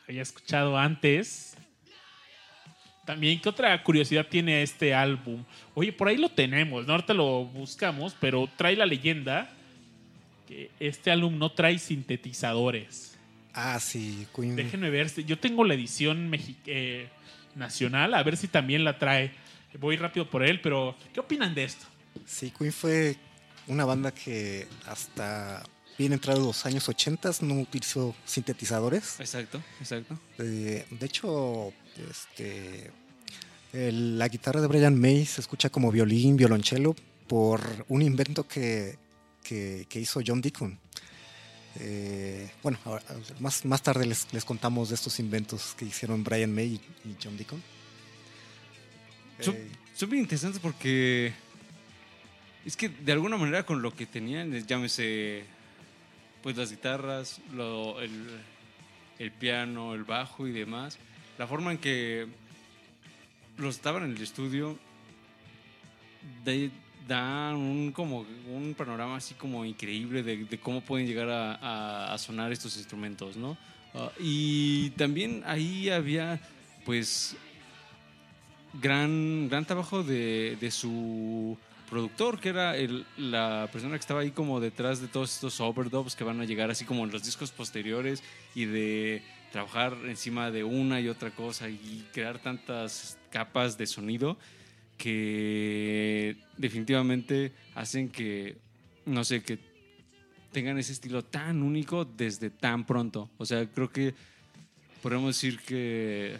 había 0.07 0.21
escuchado 0.21 0.77
antes. 0.77 1.55
También, 3.07 3.39
¿qué 3.41 3.47
otra 3.49 3.81
curiosidad 3.83 4.27
tiene 4.27 4.61
este 4.61 4.93
álbum? 4.93 5.43
Oye, 5.73 5.91
por 5.93 6.09
ahí 6.09 6.17
lo 6.17 6.29
tenemos, 6.29 6.85
¿no? 6.85 6.91
Ahorita 6.93 7.13
lo 7.15 7.45
buscamos, 7.45 8.15
pero 8.19 8.47
trae 8.57 8.75
la 8.75 8.85
leyenda 8.85 9.49
que 10.47 10.69
este 10.79 11.09
álbum 11.09 11.37
no 11.39 11.49
trae 11.51 11.79
sintetizadores. 11.79 13.15
ah, 13.53 13.79
sí, 13.79 14.27
Queen. 14.35 14.55
Déjenme 14.55 14.89
ver. 14.91 15.11
Yo 15.25 15.39
tengo 15.39 15.63
la 15.63 15.73
edición 15.73 16.29
mexi- 16.31 16.55
eh, 16.67 17.07
nacional, 17.55 18.13
a 18.13 18.21
ver 18.23 18.37
si 18.37 18.47
también 18.47 18.83
la 18.83 18.99
trae. 18.99 19.31
Voy 19.79 19.95
rápido 19.97 20.29
por 20.29 20.43
él, 20.43 20.59
pero 20.61 20.95
¿qué 21.13 21.19
opinan 21.21 21.55
de 21.55 21.63
esto? 21.63 21.85
Sí, 22.25 22.51
Queen 22.57 22.71
fue 22.73 23.15
una 23.67 23.85
banda 23.85 24.11
que 24.13 24.67
hasta 24.85 25.63
bien 25.97 26.13
entrado 26.13 26.45
los 26.45 26.65
años 26.65 26.87
80 26.87 27.31
no 27.41 27.55
utilizó 27.61 28.13
sintetizadores. 28.25 29.19
Exacto, 29.19 29.61
exacto. 29.79 30.19
Eh, 30.39 30.85
de 30.89 31.05
hecho, 31.05 31.73
este, 32.09 32.91
el- 33.73 34.17
la 34.17 34.27
guitarra 34.27 34.61
de 34.61 34.67
Brian 34.67 34.99
May 34.99 35.25
se 35.25 35.41
escucha 35.41 35.69
como 35.69 35.91
violín, 35.91 36.37
violonchelo, 36.37 36.95
por 37.27 37.61
un 37.89 38.01
invento 38.01 38.47
que, 38.47 38.97
que- 39.43 39.85
que 39.89 39.99
hizo 39.99 40.21
John 40.25 40.41
Deacon. 40.41 40.79
Eh, 41.79 42.49
bueno, 42.63 42.79
ahora- 42.85 43.03
más, 43.39 43.63
más 43.65 43.83
tarde 43.83 44.05
les, 44.05 44.31
les 44.33 44.43
contamos 44.45 44.89
de 44.89 44.95
estos 44.95 45.19
inventos 45.19 45.75
que 45.77 45.85
hicieron 45.85 46.23
Brian 46.23 46.53
May 46.53 46.81
y, 47.05 47.09
y 47.09 47.15
John 47.23 47.37
Deacon. 47.37 47.61
Son, 49.39 49.53
Eh, 49.55 49.67
son 49.95 50.09
bien 50.09 50.23
interesantes 50.23 50.59
porque 50.59 51.33
es 52.65 52.75
que 52.75 52.89
de 52.89 53.11
alguna 53.11 53.37
manera 53.37 53.63
con 53.65 53.81
lo 53.81 53.93
que 53.95 54.05
tenían, 54.05 54.51
llámese 54.65 55.43
pues 56.41 56.55
las 56.57 56.71
guitarras, 56.71 57.39
lo- 57.53 57.99
el, 58.01 58.11
el 59.19 59.31
piano, 59.31 59.93
el 59.93 60.03
bajo 60.03 60.47
y 60.47 60.51
demás, 60.53 60.97
la 61.37 61.47
forma 61.47 61.71
en 61.71 61.77
que 61.77 62.27
los 63.57 63.75
estaban 63.75 64.03
en 64.03 64.15
el 64.15 64.21
estudio 64.21 64.77
de- 66.43 66.71
da 67.07 67.55
un 67.55 67.91
como 67.93 68.25
un 68.49 68.73
panorama 68.77 69.15
así 69.15 69.33
como 69.35 69.63
increíble 69.63 70.23
de, 70.23 70.59
cómo 70.59 70.81
pueden 70.81 71.07
llegar 71.07 71.29
a 71.61 72.15
sonar 72.17 72.51
estos 72.51 72.75
instrumentos, 72.75 73.37
¿no? 73.37 73.57
Ah, 73.93 74.11
y 74.19 74.89
también 74.91 75.41
ahí 75.45 75.89
había 75.89 76.39
pues 76.85 77.35
gran, 78.73 79.47
gran 79.49 79.65
trabajo 79.65 80.03
de, 80.03 80.57
de 80.59 80.71
su 80.71 81.57
productor, 81.89 82.39
que 82.39 82.49
era 82.49 82.75
el- 82.75 83.05
la 83.17 83.69
persona 83.71 83.93
que 83.95 84.01
estaba 84.01 84.21
ahí 84.21 84.31
como 84.31 84.59
detrás 84.59 84.99
de 84.99 85.07
todos 85.07 85.33
estos 85.33 85.59
overdubs 85.61 86.15
que 86.15 86.23
van 86.25 86.41
a 86.41 86.45
llegar 86.45 86.69
así 86.69 86.83
como 86.85 87.05
en 87.05 87.11
los 87.11 87.23
discos 87.23 87.51
posteriores 87.51 88.21
y 88.53 88.65
de 88.65 89.21
trabajar 89.57 89.97
encima 90.05 90.51
de 90.51 90.63
una 90.63 91.01
y 91.01 91.09
otra 91.09 91.31
cosa 91.31 91.67
y 91.67 92.05
crear 92.13 92.37
tantas 92.37 93.17
capas 93.31 93.75
de 93.75 93.87
sonido 93.87 94.37
que 94.99 96.37
definitivamente 96.57 97.53
hacen 97.73 98.09
que, 98.09 98.57
no 99.07 99.23
sé, 99.23 99.41
que 99.41 99.57
tengan 100.51 100.77
ese 100.77 100.91
estilo 100.91 101.23
tan 101.23 101.63
único 101.63 102.05
desde 102.05 102.51
tan 102.51 102.85
pronto. 102.85 103.31
O 103.39 103.47
sea, 103.47 103.65
creo 103.65 103.89
que 103.89 104.13
podemos 105.01 105.35
decir 105.35 105.59
que 105.61 106.37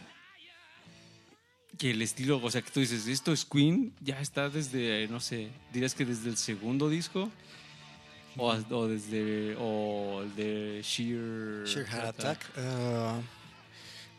que 1.79 1.91
el 1.91 2.01
estilo, 2.03 2.39
o 2.41 2.51
sea, 2.51 2.61
que 2.61 2.69
tú 2.69 2.81
dices, 2.81 3.07
esto 3.07 3.33
es 3.33 3.45
Queen, 3.45 3.93
ya 3.99 4.21
está 4.21 4.49
desde, 4.49 5.07
no 5.09 5.19
sé, 5.19 5.49
dirías 5.73 5.95
que 5.95 6.05
desde 6.05 6.29
el 6.29 6.37
segundo 6.37 6.87
disco 6.87 7.31
o, 8.37 8.51
o 8.51 8.87
desde, 8.87 9.55
o 9.59 10.23
de 10.35 10.81
Sheer, 10.83 11.65
Sheer 11.65 11.87
Heart 11.87 12.05
Attack. 12.19 12.45
ah, 12.57 13.19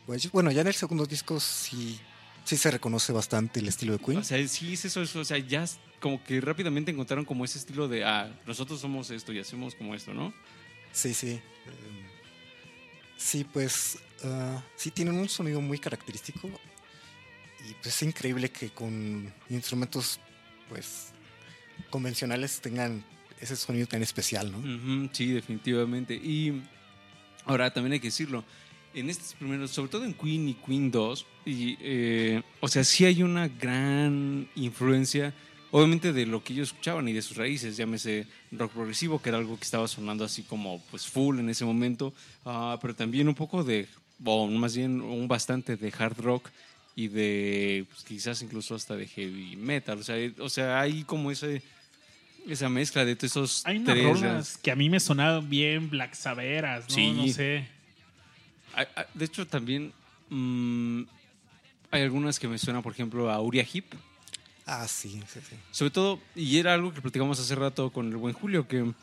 pues, 0.05 0.31
bueno, 0.31 0.51
ya 0.51 0.61
en 0.61 0.67
el 0.67 0.73
segundo 0.73 1.05
disco 1.05 1.39
sí, 1.39 1.99
sí 2.43 2.57
se 2.57 2.71
reconoce 2.71 3.11
bastante 3.13 3.59
el 3.59 3.67
estilo 3.67 3.93
de 3.93 3.99
Queen. 4.03 4.17
O 4.17 4.23
sea, 4.23 4.45
sí 4.47 4.73
es 4.73 4.85
eso, 4.85 5.01
eso, 5.01 5.19
o 5.19 5.25
sea, 5.25 5.37
ya 5.37 5.65
como 5.99 6.23
que 6.23 6.41
rápidamente 6.41 6.91
encontraron 6.91 7.25
como 7.25 7.45
ese 7.45 7.59
estilo 7.59 7.87
de, 7.87 8.05
ah, 8.05 8.31
nosotros 8.45 8.79
somos 8.79 9.09
esto 9.11 9.31
y 9.33 9.39
hacemos 9.39 9.75
como 9.75 9.93
esto, 9.93 10.13
¿no? 10.13 10.33
Sí, 10.91 11.13
sí. 11.13 11.39
sí, 13.17 13.43
pues 13.43 13.99
ah, 14.23 14.63
sí 14.75 14.91
tienen 14.91 15.15
un 15.15 15.29
sonido 15.29 15.61
muy 15.61 15.77
característico 15.77 16.49
y 17.69 17.73
pues 17.73 17.87
es 17.95 18.03
increíble 18.03 18.49
que 18.49 18.69
con 18.69 19.31
instrumentos 19.49 20.19
pues 20.69 21.11
convencionales 21.89 22.61
tengan 22.61 23.03
ese 23.41 23.55
sonido 23.55 23.87
tan 23.87 24.01
especial, 24.01 24.51
¿no? 24.51 25.09
Sí, 25.13 25.27
definitivamente. 25.27 26.15
Y 26.15 26.61
ahora 27.45 27.71
también 27.71 27.93
hay 27.93 27.99
que 27.99 28.07
decirlo, 28.07 28.43
en 28.93 29.09
estos 29.09 29.33
primeros, 29.33 29.71
sobre 29.71 29.89
todo 29.89 30.05
en 30.05 30.13
Queen 30.13 30.49
y 30.49 30.53
Queen 30.55 30.91
2, 30.91 31.25
y, 31.45 31.77
eh, 31.81 32.41
o 32.59 32.67
sea, 32.67 32.83
sí 32.83 33.05
hay 33.05 33.23
una 33.23 33.47
gran 33.47 34.49
influencia, 34.55 35.33
obviamente, 35.71 36.13
de 36.13 36.25
lo 36.25 36.43
que 36.43 36.53
ellos 36.53 36.69
escuchaban 36.69 37.07
y 37.07 37.13
de 37.13 37.21
sus 37.21 37.37
raíces, 37.37 37.77
llámese 37.77 38.27
rock 38.51 38.71
progresivo, 38.71 39.21
que 39.21 39.29
era 39.29 39.37
algo 39.37 39.57
que 39.57 39.63
estaba 39.63 39.87
sonando 39.87 40.23
así 40.23 40.43
como 40.43 40.81
pues 40.91 41.07
full 41.07 41.39
en 41.39 41.49
ese 41.49 41.65
momento, 41.65 42.13
ah, 42.45 42.77
pero 42.81 42.95
también 42.95 43.27
un 43.27 43.35
poco 43.35 43.63
de, 43.63 43.87
o 44.23 44.47
más 44.47 44.75
bien 44.75 45.01
un 45.01 45.27
bastante 45.27 45.77
de 45.77 45.93
hard 45.97 46.19
rock 46.19 46.49
y 46.95 47.07
de 47.07 47.85
pues, 47.89 48.03
quizás 48.03 48.41
incluso 48.41 48.75
hasta 48.75 48.95
de 48.95 49.07
heavy 49.07 49.55
metal, 49.55 49.99
o 49.99 50.03
sea, 50.03 50.17
eh, 50.17 50.33
o 50.39 50.49
sea 50.49 50.79
hay 50.79 51.03
como 51.03 51.31
ese... 51.31 51.61
Esa 52.47 52.69
mezcla 52.69 53.05
de 53.05 53.15
todos 53.15 53.31
esos 53.31 53.65
Hay 53.65 53.77
unas 53.77 53.93
tres 53.95 54.03
rolas 54.21 54.57
que 54.57 54.71
a 54.71 54.75
mí 54.75 54.89
me 54.89 54.99
sonaban 54.99 55.49
bien 55.49 55.89
Black 55.89 56.13
Saveras, 56.15 56.89
¿no? 56.89 56.95
Sí. 56.95 57.11
No 57.11 57.27
sé. 57.27 57.67
De 59.13 59.25
hecho, 59.25 59.45
también 59.45 59.91
mm, 60.29 61.03
hay 61.91 62.01
algunas 62.03 62.39
que 62.39 62.47
me 62.47 62.57
suenan, 62.57 62.81
por 62.81 62.93
ejemplo, 62.93 63.29
a 63.29 63.39
Uria 63.41 63.65
Hip. 63.71 63.93
Ah, 64.65 64.87
sí, 64.87 65.19
sí, 65.27 65.39
sí. 65.47 65.55
Sobre 65.71 65.91
todo, 65.91 66.19
y 66.35 66.57
era 66.57 66.73
algo 66.73 66.93
que 66.93 67.01
platicamos 67.01 67.39
hace 67.39 67.55
rato 67.55 67.91
con 67.91 68.07
el 68.09 68.17
buen 68.17 68.33
Julio, 68.33 68.67
que 68.67 68.93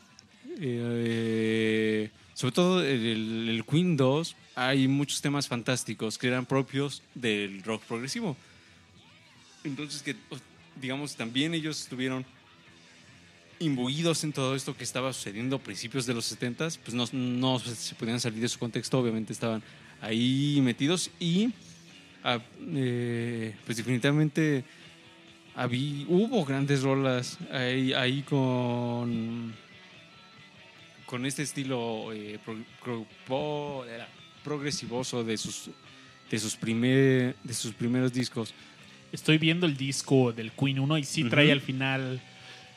eh, 0.59 2.09
sobre 2.33 2.51
todo 2.53 2.81
el, 2.83 3.05
el- 3.05 3.49
el 3.49 3.65
Queen 3.65 3.97
2 3.97 4.35
hay 4.55 4.87
muchos 4.87 5.21
temas 5.21 5.47
fantásticos 5.47 6.17
que 6.17 6.27
eran 6.27 6.45
propios 6.45 7.03
del 7.15 7.61
rock 7.63 7.83
progresivo. 7.83 8.35
Entonces, 9.63 10.01
que 10.01 10.15
digamos, 10.81 11.15
también 11.15 11.53
ellos 11.53 11.81
estuvieron 11.81 12.25
imbuidos 13.59 14.23
en 14.23 14.33
todo 14.33 14.55
esto 14.55 14.75
que 14.75 14.83
estaba 14.83 15.11
sucediendo 15.13 15.55
a 15.55 15.59
principios 15.59 16.05
de 16.05 16.13
los 16.13 16.25
70 16.25 16.67
pues 16.83 16.93
no, 16.93 17.05
no 17.13 17.59
se 17.59 17.95
podían 17.95 18.19
salir 18.19 18.39
de 18.41 18.47
su 18.49 18.59
contexto, 18.59 18.99
obviamente 18.99 19.33
estaban 19.33 19.63
ahí 20.01 20.59
metidos 20.61 21.09
y 21.19 21.49
ah, 22.23 22.39
eh, 22.75 23.55
pues 23.65 23.77
definitivamente 23.77 24.63
habí- 25.55 26.05
hubo 26.07 26.45
grandes 26.45 26.83
rolas 26.83 27.37
ahí, 27.51 27.93
ahí 27.93 28.21
con 28.23 29.55
con 31.05 31.25
este 31.25 31.43
estilo 31.43 32.11
eh, 32.13 32.37
pro- 32.43 32.57
pro- 32.83 33.05
pro- 33.25 33.85
era 33.85 34.07
progresivoso 34.43 35.23
de 35.23 35.37
sus 35.37 35.69
de 36.29 36.37
sus 36.39 36.55
primer 36.55 37.35
de 37.43 37.53
sus 37.53 37.73
primeros 37.73 38.13
discos 38.13 38.53
Estoy 39.09 39.37
viendo 39.37 39.65
el 39.65 39.77
disco 39.77 40.33
del 40.33 40.51
Queen 40.51 40.79
1 40.79 40.97
y 40.97 41.03
sí 41.05 41.23
trae 41.23 41.49
al 41.53 41.61
final. 41.61 42.21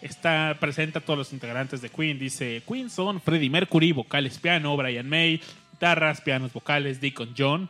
Está, 0.03 0.57
presenta 0.59 0.99
a 0.99 1.03
todos 1.03 1.19
los 1.19 1.33
integrantes 1.33 1.83
de 1.83 1.91
Queen. 1.91 2.19
Dice: 2.19 2.63
Queen 2.67 2.91
son 2.91 3.21
Freddie 3.21 3.51
Mercury, 3.51 3.93
vocales 3.93 4.39
piano, 4.39 4.77
Brian 4.77 5.09
May, 5.09 5.41
guitarras, 5.73 6.21
pianos, 6.21 6.53
vocales, 6.53 7.01
Deacon 7.01 7.35
John, 7.37 7.69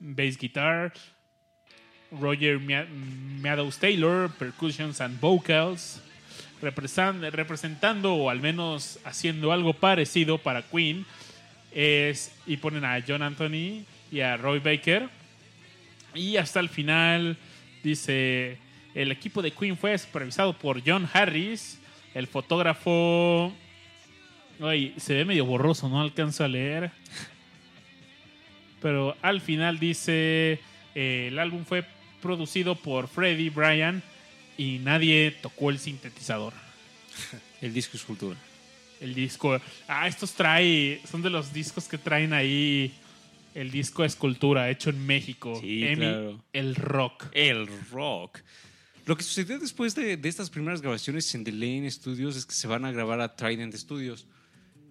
bass 0.00 0.38
guitar, 0.38 0.92
Roger 2.10 2.58
Meadows 2.58 3.78
Taylor, 3.78 4.30
percussions 4.30 5.00
and 5.00 5.20
vocals. 5.20 6.00
Representando 6.62 8.14
o 8.14 8.30
al 8.30 8.40
menos 8.40 8.98
haciendo 9.04 9.52
algo 9.52 9.74
parecido 9.74 10.38
para 10.38 10.62
Queen 10.62 11.04
es 11.72 12.32
y 12.46 12.56
ponen 12.56 12.86
a 12.86 13.02
John 13.06 13.20
Anthony 13.20 13.84
y 14.10 14.20
a 14.20 14.38
Roy 14.38 14.60
Baker 14.60 15.10
y 16.14 16.36
hasta 16.36 16.60
el 16.60 16.68
final 16.68 17.36
dice 17.82 18.58
el 18.94 19.12
equipo 19.12 19.42
de 19.42 19.50
Queen 19.50 19.76
fue 19.76 19.96
supervisado 19.98 20.52
por 20.58 20.82
John 20.84 21.08
Harris 21.12 21.78
el 22.14 22.26
fotógrafo 22.26 23.52
ay, 24.60 24.94
se 24.96 25.14
ve 25.14 25.24
medio 25.24 25.44
borroso 25.44 25.88
no 25.88 26.00
alcanzo 26.00 26.44
a 26.44 26.48
leer 26.48 26.90
pero 28.80 29.16
al 29.22 29.40
final 29.40 29.78
dice 29.78 30.60
eh, 30.94 31.28
el 31.28 31.38
álbum 31.38 31.64
fue 31.64 31.84
producido 32.22 32.76
por 32.76 33.08
Freddie 33.08 33.50
Bryan 33.50 34.02
y 34.56 34.78
nadie 34.78 35.36
tocó 35.42 35.70
el 35.70 35.78
sintetizador 35.78 36.52
el 37.60 37.74
disco 37.74 37.96
es 37.96 38.04
cultura 38.04 38.36
el 39.04 39.14
disco. 39.14 39.60
Ah, 39.86 40.08
estos 40.08 40.32
trae. 40.32 41.00
Son 41.08 41.22
de 41.22 41.30
los 41.30 41.52
discos 41.52 41.86
que 41.86 41.98
traen 41.98 42.32
ahí. 42.32 42.92
El 43.54 43.70
disco 43.70 44.04
Escultura, 44.04 44.68
hecho 44.70 44.90
en 44.90 45.06
México. 45.06 45.58
Sí, 45.60 45.86
Emi, 45.86 45.96
claro. 45.96 46.40
El 46.52 46.74
rock. 46.74 47.26
el 47.32 47.68
rock. 47.90 48.40
Lo 49.06 49.16
que 49.16 49.22
sucedió 49.22 49.58
después 49.58 49.94
de, 49.94 50.16
de 50.16 50.28
estas 50.28 50.48
primeras 50.48 50.80
grabaciones 50.80 51.34
en 51.34 51.44
The 51.44 51.52
Lane 51.52 51.90
Studios 51.90 52.36
es 52.36 52.46
que 52.46 52.54
se 52.54 52.66
van 52.66 52.86
a 52.86 52.92
grabar 52.92 53.20
a 53.20 53.36
Trident 53.36 53.74
Studios. 53.74 54.26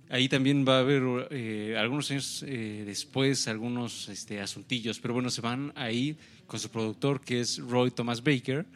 Ahí 0.10 0.30
también 0.30 0.64
va 0.68 0.78
a 0.78 0.80
haber 0.82 1.02
eh, 1.32 1.76
algunos 1.80 2.12
años 2.12 2.44
eh, 2.46 2.84
después 2.86 3.48
algunos 3.48 4.10
este, 4.10 4.40
asuntillos, 4.40 5.00
pero 5.00 5.16
bueno, 5.16 5.32
se 5.32 5.42
van 5.42 5.74
ahí 5.76 6.16
con 6.46 6.60
su 6.60 6.70
productor 6.70 7.22
que 7.22 7.42
es 7.42 7.58
Roy 7.58 7.90
Thomas 7.90 8.24
Baker 8.24 8.68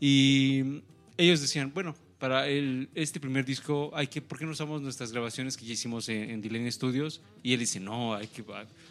y 0.00 0.82
ellos 1.16 1.40
decían, 1.40 1.70
bueno, 1.72 1.94
para 2.18 2.48
el, 2.48 2.88
este 2.96 3.20
primer 3.20 3.44
disco, 3.44 3.92
hay 3.94 4.08
que, 4.08 4.20
¿por 4.20 4.38
qué 4.38 4.44
no 4.44 4.50
usamos 4.50 4.82
nuestras 4.82 5.12
grabaciones 5.12 5.56
que 5.56 5.64
ya 5.64 5.74
hicimos 5.74 6.08
en, 6.08 6.44
en 6.44 6.72
Studios? 6.72 7.20
Y 7.44 7.52
él 7.52 7.60
dice, 7.60 7.78
no, 7.78 8.14
hay 8.14 8.26
que 8.26 8.42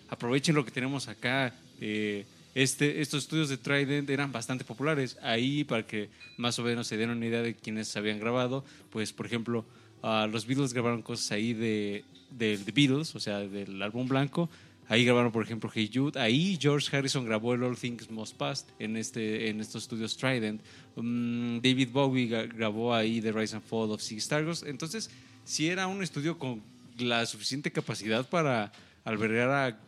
aprovechen 0.07 0.55
lo 0.55 0.63
que 0.63 0.71
tenemos 0.71 1.09
acá. 1.09 1.53
eh, 1.81 2.25
este, 2.63 3.01
estos 3.01 3.23
estudios 3.23 3.49
de 3.49 3.57
Trident 3.57 4.09
eran 4.09 4.31
bastante 4.31 4.63
populares. 4.63 5.17
Ahí, 5.21 5.63
para 5.63 5.85
que 5.85 6.09
más 6.37 6.57
o 6.59 6.63
menos 6.63 6.87
se 6.87 6.97
dieran 6.97 7.17
una 7.17 7.25
idea 7.25 7.41
de 7.41 7.55
quiénes 7.55 7.95
habían 7.95 8.19
grabado, 8.19 8.63
pues, 8.89 9.13
por 9.13 9.25
ejemplo, 9.25 9.65
ah, 10.03 10.27
los 10.31 10.45
Beatles 10.45 10.73
grabaron 10.73 11.01
cosas 11.01 11.31
ahí 11.31 11.53
de, 11.53 12.03
de 12.31 12.57
The 12.57 12.71
Beatles, 12.71 13.15
o 13.15 13.19
sea, 13.19 13.39
del 13.39 13.81
álbum 13.81 14.07
blanco. 14.07 14.49
Ahí 14.87 15.05
grabaron, 15.05 15.31
por 15.31 15.43
ejemplo, 15.43 15.69
Hey 15.71 15.89
Jude. 15.93 16.19
Ahí 16.19 16.57
George 16.59 16.95
Harrison 16.95 17.23
grabó 17.23 17.53
el 17.53 17.61
All 17.61 17.77
Things 17.77 18.09
Must 18.09 18.35
Pass 18.35 18.65
en, 18.79 18.97
este, 18.97 19.49
en 19.49 19.61
estos 19.61 19.83
estudios 19.83 20.17
Trident. 20.17 20.61
Mm, 20.95 21.57
David 21.59 21.89
Bowie 21.91 22.27
gra- 22.27 22.51
grabó 22.51 22.95
ahí 22.95 23.21
The 23.21 23.31
Rise 23.31 23.55
and 23.55 23.63
Fall 23.65 23.91
of 23.91 24.01
Ziggy 24.01 24.17
Stardust. 24.19 24.65
Entonces, 24.65 25.11
sí 25.45 25.67
era 25.69 25.85
un 25.85 26.01
estudio 26.01 26.39
con 26.39 26.63
la 26.97 27.25
suficiente 27.27 27.71
capacidad 27.71 28.27
para 28.27 28.71
albergar 29.05 29.49
a 29.51 29.79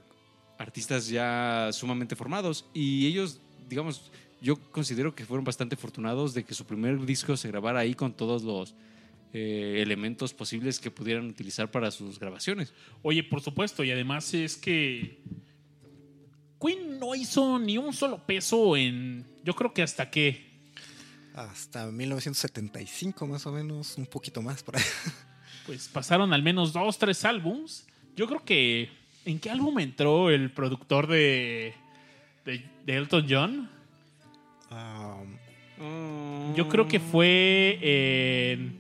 artistas 0.62 1.08
ya 1.08 1.70
sumamente 1.72 2.16
formados. 2.16 2.66
Y 2.74 3.08
ellos, 3.08 3.40
digamos, 3.70 4.12
yo 4.42 4.58
considero 4.72 5.14
que 5.14 5.26
fueron 5.26 5.44
bastante 5.44 5.76
afortunados 5.76 6.34
de 6.34 6.44
que 6.44 6.54
su 6.54 6.66
primer 6.66 7.06
disco 7.06 7.36
se 7.38 7.48
grabara 7.48 7.80
ahí 7.80 7.94
con 7.94 8.14
todos 8.14 8.44
los 8.44 8.76
eh, 9.34 9.80
elementos 9.82 10.34
posibles 10.34 10.80
que 10.80 10.92
pudieran 10.92 11.28
utilizar 11.28 11.72
para 11.72 11.92
sus 11.92 12.20
grabaciones. 12.20 12.74
Oye, 13.02 13.24
por 13.24 13.42
supuesto, 13.42 13.84
y 13.84 13.92
además 13.92 14.34
es 14.34 14.58
que 14.58 15.22
Queen 16.62 17.00
no 17.00 17.16
hizo 17.16 17.58
ni 17.58 17.78
un 17.78 17.94
solo 17.94 18.26
peso 18.26 18.78
en. 18.78 19.26
Yo 19.44 19.56
creo 19.56 19.74
que 19.74 19.82
hasta 19.82 20.10
que. 20.10 20.52
Hasta 21.34 21.88
1975 21.88 23.26
más 23.26 23.46
o 23.46 23.52
menos, 23.54 23.98
un 23.98 24.06
poquito 24.06 24.42
más 24.42 24.62
por 24.64 24.76
ahí. 24.78 24.84
Pues 25.66 25.88
pasaron 25.88 26.34
al 26.34 26.44
menos 26.44 26.74
dos, 26.74 26.98
tres 26.98 27.24
álbums. 27.24 27.88
Yo 28.16 28.28
creo 28.28 28.44
que. 28.44 28.90
¿En 29.26 29.40
qué 29.40 29.50
álbum 29.50 29.80
entró 29.80 30.30
el 30.30 30.52
productor 30.52 31.08
de. 31.08 31.74
de, 32.46 32.64
de 32.86 32.96
Elton 32.96 33.26
John? 33.30 33.70
Um, 35.80 36.56
Yo 36.56 36.68
creo 36.70 36.88
que 36.88 37.00
fue 37.00 37.80
en. 37.82 38.80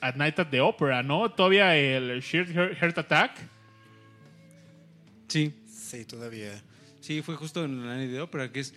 At 0.00 0.16
Night 0.16 0.38
at 0.40 0.48
the 0.48 0.60
Opera, 0.60 1.02
¿no? 1.02 1.30
Todavía 1.30 1.76
el 1.76 2.20
Sheer 2.20 2.74
Heart 2.74 2.98
Attack. 2.98 3.48
Sí, 5.28 5.54
sí, 5.66 6.04
todavía. 6.04 6.60
sí, 7.00 7.22
fue 7.22 7.36
justo 7.36 7.64
en 7.64 7.86
la 7.86 7.94
de 7.94 8.20
ópera, 8.20 8.50
que 8.50 8.60
es, 8.60 8.74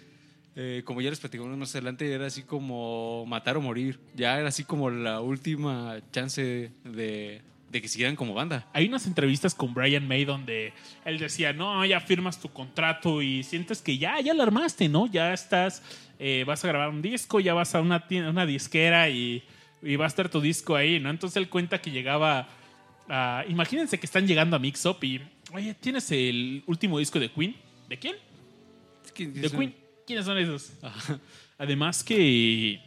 eh, 0.55 0.83
como 0.85 1.01
ya 1.01 1.09
les 1.09 1.19
platicamos 1.19 1.57
más 1.57 1.73
adelante, 1.75 2.11
era 2.13 2.27
así 2.27 2.43
como 2.43 3.25
matar 3.25 3.57
o 3.57 3.61
morir. 3.61 3.99
Ya 4.15 4.37
era 4.39 4.49
así 4.49 4.63
como 4.63 4.91
la 4.91 5.19
última 5.21 5.97
chance 6.11 6.71
de, 6.83 7.41
de 7.75 7.81
que 7.81 7.89
siguieran 7.89 8.15
como 8.15 8.33
banda. 8.33 8.65
Hay 8.71 8.87
unas 8.87 9.05
entrevistas 9.05 9.53
con 9.53 9.73
Brian 9.73 10.07
May 10.07 10.23
donde 10.23 10.71
él 11.03 11.19
decía, 11.19 11.51
no, 11.51 11.85
ya 11.85 11.99
firmas 11.99 12.39
tu 12.39 12.47
contrato 12.53 13.21
y 13.21 13.43
sientes 13.43 13.81
que 13.81 13.97
ya, 13.97 14.21
ya 14.21 14.33
lo 14.33 14.43
armaste, 14.43 14.87
¿no? 14.87 15.07
Ya 15.07 15.33
estás, 15.33 15.83
eh, 16.17 16.45
vas 16.47 16.63
a 16.63 16.69
grabar 16.69 16.89
un 16.89 17.01
disco, 17.01 17.41
ya 17.41 17.53
vas 17.53 17.75
a 17.75 17.81
una, 17.81 18.05
una 18.29 18.45
disquera 18.45 19.09
y, 19.09 19.43
y 19.81 19.97
va 19.97 20.05
a 20.05 20.07
estar 20.07 20.29
tu 20.29 20.39
disco 20.39 20.75
ahí, 20.77 21.01
¿no? 21.01 21.09
Entonces 21.09 21.35
él 21.35 21.49
cuenta 21.49 21.81
que 21.81 21.91
llegaba 21.91 22.47
a... 23.09 23.43
Imagínense 23.49 23.99
que 23.99 24.05
están 24.05 24.25
llegando 24.25 24.55
a 24.55 24.59
Mix 24.59 24.85
Up 24.85 25.03
y, 25.03 25.19
oye, 25.51 25.73
¿tienes 25.73 26.09
el 26.11 26.63
último 26.67 26.97
disco 26.97 27.19
de 27.19 27.29
Queen? 27.29 27.57
¿De 27.89 27.99
quién? 27.99 28.15
De 29.17 29.45
eso- 29.47 29.57
Queen. 29.57 29.75
¿Quiénes 30.07 30.23
son 30.25 30.37
esos? 30.37 30.71
Además 31.57 32.03
que 32.05 32.79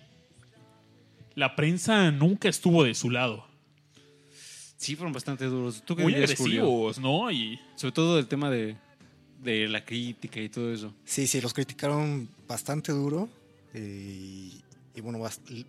la 1.34 1.56
prensa 1.56 2.10
nunca 2.10 2.48
estuvo 2.48 2.84
de 2.84 2.94
su 2.94 3.10
lado. 3.10 3.47
Sí, 4.78 4.94
fueron 4.96 5.12
bastante 5.12 5.44
duros. 5.44 5.82
¿Tú 5.84 5.94
qué 5.96 6.02
Muy 6.04 6.14
dirías, 6.14 6.34
Julio? 6.38 6.92
¿no? 7.00 7.30
Y 7.30 7.60
Sobre 7.74 7.92
todo 7.92 8.18
el 8.18 8.26
tema 8.28 8.48
de, 8.48 8.76
de 9.42 9.68
la 9.68 9.84
crítica 9.84 10.40
y 10.40 10.48
todo 10.48 10.72
eso. 10.72 10.94
Sí, 11.04 11.26
sí, 11.26 11.40
los 11.40 11.52
criticaron 11.52 12.28
bastante 12.46 12.92
duro. 12.92 13.28
eh, 13.74 14.52
y 14.94 15.00
bueno, 15.00 15.20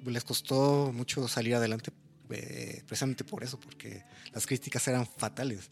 les 0.06 0.24
costó 0.24 0.92
mucho 0.92 1.28
salir 1.28 1.54
adelante 1.54 1.92
eh, 2.32 2.82
precisamente 2.88 3.24
por 3.24 3.44
eso, 3.44 3.60
porque 3.60 4.02
las 4.34 4.48
críticas 4.48 4.88
eran 4.88 5.06
fatales. 5.06 5.70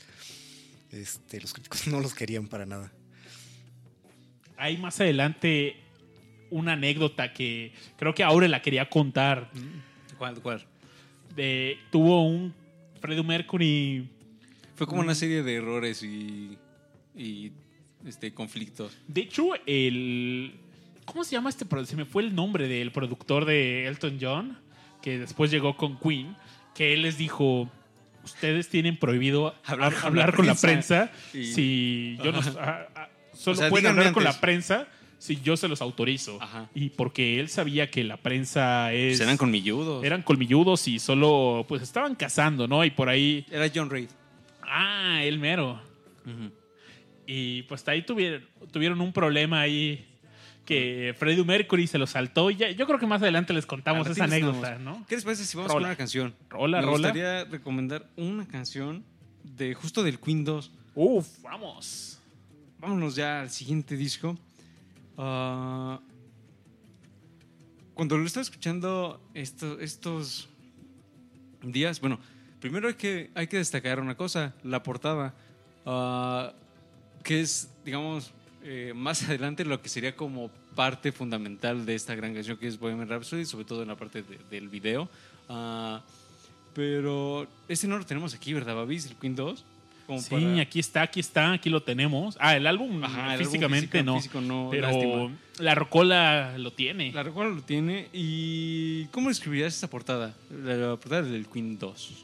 Este, 0.91 1.41
los 1.41 1.53
críticos 1.53 1.87
no 1.87 1.99
los 1.99 2.13
querían 2.13 2.47
para 2.47 2.65
nada. 2.65 2.91
hay 4.57 4.77
más 4.77 4.99
adelante 4.99 5.75
una 6.49 6.73
anécdota 6.73 7.33
que 7.33 7.73
creo 7.97 8.13
que 8.13 8.23
Aure 8.23 8.47
la 8.47 8.61
quería 8.61 8.89
contar. 8.89 9.49
¿Cuál? 10.17 10.39
¿Cuál? 10.41 10.65
De, 11.35 11.77
tuvo 11.91 12.27
un 12.27 12.53
Freddie 13.07 13.23
Mercury. 13.23 14.09
Fue 14.75 14.85
como 14.85 14.99
una 15.01 15.15
serie 15.15 15.41
de 15.41 15.55
errores 15.55 16.03
y, 16.03 16.57
y 17.15 17.53
este, 18.05 18.33
conflictos. 18.33 18.97
De 19.07 19.21
hecho, 19.21 19.51
el. 19.65 20.53
¿Cómo 21.05 21.23
se 21.23 21.31
llama 21.31 21.49
este? 21.49 21.65
produ- 21.65 21.85
Se 21.85 21.95
me 21.95 22.03
fue 22.03 22.23
el 22.23 22.35
nombre 22.35 22.67
del 22.67 22.91
productor 22.91 23.45
de 23.45 23.87
Elton 23.87 24.17
John, 24.19 24.57
que 25.01 25.17
después 25.19 25.49
llegó 25.51 25.77
con 25.77 25.97
Queen, 25.99 26.35
que 26.75 26.93
él 26.93 27.03
les 27.03 27.17
dijo. 27.17 27.71
Ustedes 28.25 28.67
tienen 28.67 28.97
prohibido 28.97 29.55
Hablar 29.63 29.93
hablar, 30.03 30.03
con 30.03 30.15
la 30.17 30.31
con 30.33 30.47
la 30.47 30.55
prensa 30.55 31.09
y- 31.33 31.45
si 31.45 32.17
yo 32.21 32.33
no, 32.33 32.43
solo 32.43 32.57
O 33.45 33.55
sea, 33.55 33.69
pueden 33.69 33.87
hablar 33.87 34.11
con 34.11 34.25
la 34.25 34.37
prensa 34.37 34.85
si 35.19 35.39
yo 35.41 35.57
se 35.57 35.67
los 35.67 35.81
autorizo. 35.81 36.37
Ajá. 36.41 36.69
Y 36.75 36.89
porque 36.89 37.39
él 37.39 37.49
sabía 37.49 37.89
que 37.89 38.03
la 38.03 38.17
prensa 38.17 38.93
es 38.93 39.17
Pues 39.17 39.21
eran 39.21 39.37
colmilludos. 39.37 40.03
eran 40.03 40.21
colmilludos 40.21 40.87
y 40.87 40.99
solo 40.99 41.65
pues 41.67 41.81
estaban 41.81 42.15
cazando, 42.15 42.67
¿no? 42.67 42.83
Y 42.85 42.91
por 42.91 43.09
ahí, 43.09 43.45
Era 43.51 43.69
John 43.73 43.89
Reid. 43.89 44.09
ah, 44.63 45.21
el 45.23 45.39
mero. 45.39 45.81
Y 47.25 47.63
pues 47.63 47.87
ahí 47.87 48.03
tuvieron, 48.03 48.45
tuvieron 48.71 49.01
un 49.01 49.11
problema 49.11 49.61
ahí 49.61 50.05
que 50.65 51.15
Freddie 51.17 51.43
Mercury 51.43 51.87
se 51.87 51.97
lo 51.97 52.07
saltó. 52.07 52.49
Y 52.51 52.55
ya, 52.57 52.71
yo 52.71 52.85
creo 52.85 52.99
que 52.99 53.07
más 53.07 53.21
adelante 53.21 53.53
les 53.53 53.65
contamos 53.65 54.07
esa 54.07 54.25
anécdota, 54.25 54.73
estamos. 54.73 54.99
¿no? 54.99 55.05
¿Qué 55.07 55.15
les 55.15 55.23
parece 55.23 55.45
si 55.45 55.55
vamos 55.57 55.71
Rola. 55.71 55.83
con 55.83 55.89
una 55.89 55.95
canción? 55.97 56.35
Rola, 56.49 56.77
Me 56.79 56.85
rola. 56.85 56.97
gustaría 57.09 57.43
recomendar 57.45 58.07
una 58.17 58.45
canción 58.47 59.03
de 59.43 59.73
justo 59.73 60.03
del 60.03 60.19
Queen 60.19 60.43
2. 60.43 60.71
Uf, 60.95 61.27
vamos. 61.41 62.19
Vámonos 62.79 63.15
ya 63.15 63.41
al 63.41 63.49
siguiente 63.49 63.95
disco. 63.95 64.37
Ah, 65.17 65.99
cuando 67.93 68.17
lo 68.17 68.25
estaba 68.25 68.43
escuchando 68.43 69.19
esto- 69.33 69.79
estos 69.79 70.47
días, 71.63 71.99
bueno, 71.99 72.19
primero 72.59 72.87
hay 72.87 72.93
que, 72.93 73.31
hay 73.33 73.47
que 73.47 73.57
destacar 73.57 73.99
una 73.99 74.15
cosa, 74.15 74.53
la 74.63 74.83
portada, 74.83 75.33
ah, 75.85 76.53
que 77.23 77.41
es, 77.41 77.69
digamos, 77.83 78.31
eh, 78.63 78.93
más 78.95 79.23
adelante 79.23 79.65
lo 79.65 79.81
que 79.81 79.89
sería 79.89 80.15
como 80.15 80.49
parte 80.75 81.11
fundamental 81.11 81.85
de 81.85 81.95
esta 81.95 82.13
gran 82.13 82.33
canción 82.35 82.57
que 82.57 82.67
es 82.67 82.77
Bohemian 82.77 83.09
Rhapsody, 83.09 83.45
sobre 83.45 83.65
todo 83.65 83.81
en 83.81 83.87
la 83.87 83.95
parte 83.95 84.21
de- 84.21 84.37
del 84.51 84.69
video. 84.69 85.09
Ah, 85.49 86.03
pero 86.75 87.47
ese 87.67 87.87
no 87.87 87.97
lo 87.97 88.05
tenemos 88.05 88.35
aquí, 88.35 88.53
¿verdad, 88.53 88.75
Babis? 88.75 89.07
El 89.07 89.15
Queen 89.15 89.35
2. 89.35 89.65
Como 90.07 90.19
Sí, 90.21 90.29
para- 90.29 90.61
aquí 90.61 90.79
está, 90.79 91.01
aquí 91.01 91.19
está, 91.19 91.51
aquí 91.51 91.69
lo 91.69 91.83
tenemos. 91.83 92.37
Ah, 92.39 92.55
el 92.55 92.65
álbum 92.65 93.03
Ajá, 93.03 93.25
el 93.25 93.31
álbum 93.41 93.45
físicamente 93.45 93.87
físico- 93.99 94.05
no. 94.05 94.15
físico 94.17 94.41
no, 94.41 94.69
pero 94.71 94.87
lástima. 94.89 95.37
la 95.59 95.75
rocola 95.75 96.57
lo 96.57 96.71
tiene. 96.71 97.11
La 97.11 97.23
recuerdo 97.23 97.51
lo 97.51 97.61
tiene. 97.61 98.07
¿Y 98.13 99.05
cómo 99.07 99.27
describirías 99.27 99.75
esta 99.75 99.89
portada? 99.89 100.33
La, 100.49 100.95
portada 100.95 101.23
del 101.23 101.45
Queen 101.47 101.77
2. 101.77 102.23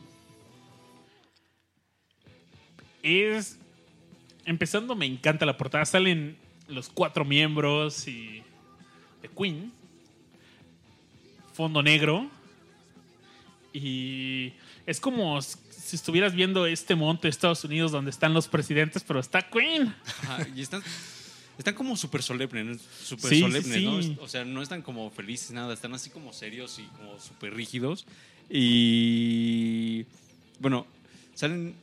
es. 3.03 3.59
Empezando, 4.45 4.95
me 4.95 5.05
encanta 5.05 5.45
la 5.45 5.57
portada. 5.57 5.85
Salen 5.85 6.37
los 6.67 6.89
cuatro 6.89 7.25
miembros 7.25 8.07
y. 8.07 8.43
de 9.21 9.29
Queen. 9.29 9.71
Fondo 11.53 11.81
negro. 11.83 12.29
Y. 13.73 14.53
Es 14.85 14.99
como 14.99 15.39
si 15.83 15.97
estuvieras 15.97 16.33
viendo 16.33 16.65
este 16.65 16.95
monte 16.95 17.23
de 17.23 17.29
Estados 17.29 17.63
Unidos 17.65 17.91
donde 17.91 18.09
están 18.09 18.33
los 18.33 18.47
presidentes, 18.47 19.03
pero 19.03 19.19
está 19.19 19.41
Queen. 19.41 19.93
Ajá, 20.21 20.47
y 20.55 20.61
están, 20.61 20.81
están 21.57 21.73
como 21.73 21.97
súper 21.97 22.23
solemnes, 22.23 22.79
súper 23.03 23.29
Sí, 23.29 23.35
sí, 23.35 23.41
solemnes, 23.41 24.07
¿no? 24.07 24.23
O 24.23 24.27
sea, 24.29 24.45
no 24.45 24.61
están 24.61 24.81
como 24.81 25.09
felices, 25.11 25.51
nada. 25.51 25.73
Están 25.73 25.93
así 25.93 26.09
como 26.09 26.31
serios 26.31 26.79
y 26.79 26.83
como 26.97 27.19
súper 27.19 27.53
rígidos. 27.53 28.05
Y. 28.49 30.05
Bueno, 30.59 30.87
salen. 31.35 31.75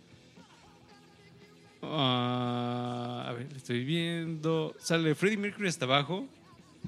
ah, 1.82 3.26
a 3.28 3.32
ver, 3.32 3.48
estoy 3.54 3.84
viendo. 3.84 4.74
Sale 4.80 5.14
Freddie 5.14 5.36
Mercury 5.36 5.68
hasta 5.68 5.84
abajo. 5.84 6.26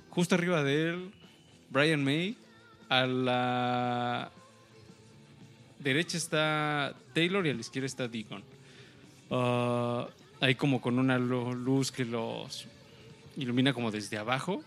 Justo 0.08 0.34
arriba 0.34 0.62
de 0.64 0.88
él, 0.88 1.10
Brian 1.68 2.02
May. 2.02 2.36
A 2.88 3.06
la 3.06 4.32
derecha 5.82 6.16
está 6.16 6.94
Taylor 7.14 7.46
y 7.46 7.50
a 7.50 7.54
la 7.54 7.60
izquierda 7.60 7.86
está 7.86 8.08
Deacon. 8.08 8.42
Ah, 9.30 10.08
ahí 10.40 10.54
como 10.54 10.80
con 10.80 10.98
una 10.98 11.18
lu- 11.18 11.54
luz 11.54 11.90
que 11.92 12.04
los 12.04 12.66
ilumina 13.36 13.72
como 13.72 13.90
desde 13.90 14.18
abajo. 14.18 14.62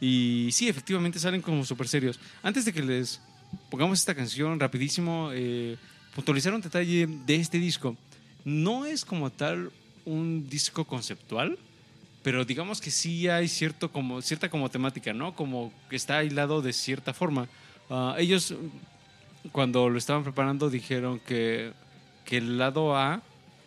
Y 0.00 0.50
sí, 0.52 0.68
efectivamente 0.68 1.18
salen 1.18 1.40
como 1.40 1.64
súper 1.64 1.88
serios. 1.88 2.20
Antes 2.42 2.64
de 2.64 2.72
que 2.72 2.82
les 2.82 3.20
pongamos 3.70 3.98
esta 3.98 4.14
canción 4.14 4.60
rapidísimo, 4.60 5.30
eh, 5.32 5.76
puntualizar 6.14 6.52
un 6.54 6.60
detalle 6.60 7.06
de 7.26 7.36
este 7.36 7.58
disco. 7.58 7.96
No 8.44 8.84
es 8.84 9.04
como 9.04 9.30
tal 9.30 9.70
un 10.04 10.48
disco 10.48 10.84
conceptual, 10.84 11.58
pero 12.22 12.44
digamos 12.44 12.80
que 12.80 12.90
sí 12.90 13.28
hay 13.28 13.48
cierto 13.48 13.90
como, 13.90 14.20
cierta 14.22 14.50
como 14.50 14.68
temática, 14.68 15.12
¿no? 15.12 15.34
Como 15.34 15.72
que 15.88 15.96
está 15.96 16.18
aislado 16.18 16.60
de 16.62 16.72
cierta 16.72 17.12
forma. 17.14 17.48
Ah, 17.88 18.14
ellos, 18.18 18.54
cuando 19.52 19.88
lo 19.88 19.98
estaban 19.98 20.22
preparando, 20.22 20.70
dijeron 20.70 21.20
que, 21.20 21.72
que 22.24 22.38
el 22.38 22.58
lado 22.58 22.96
A 22.96 23.22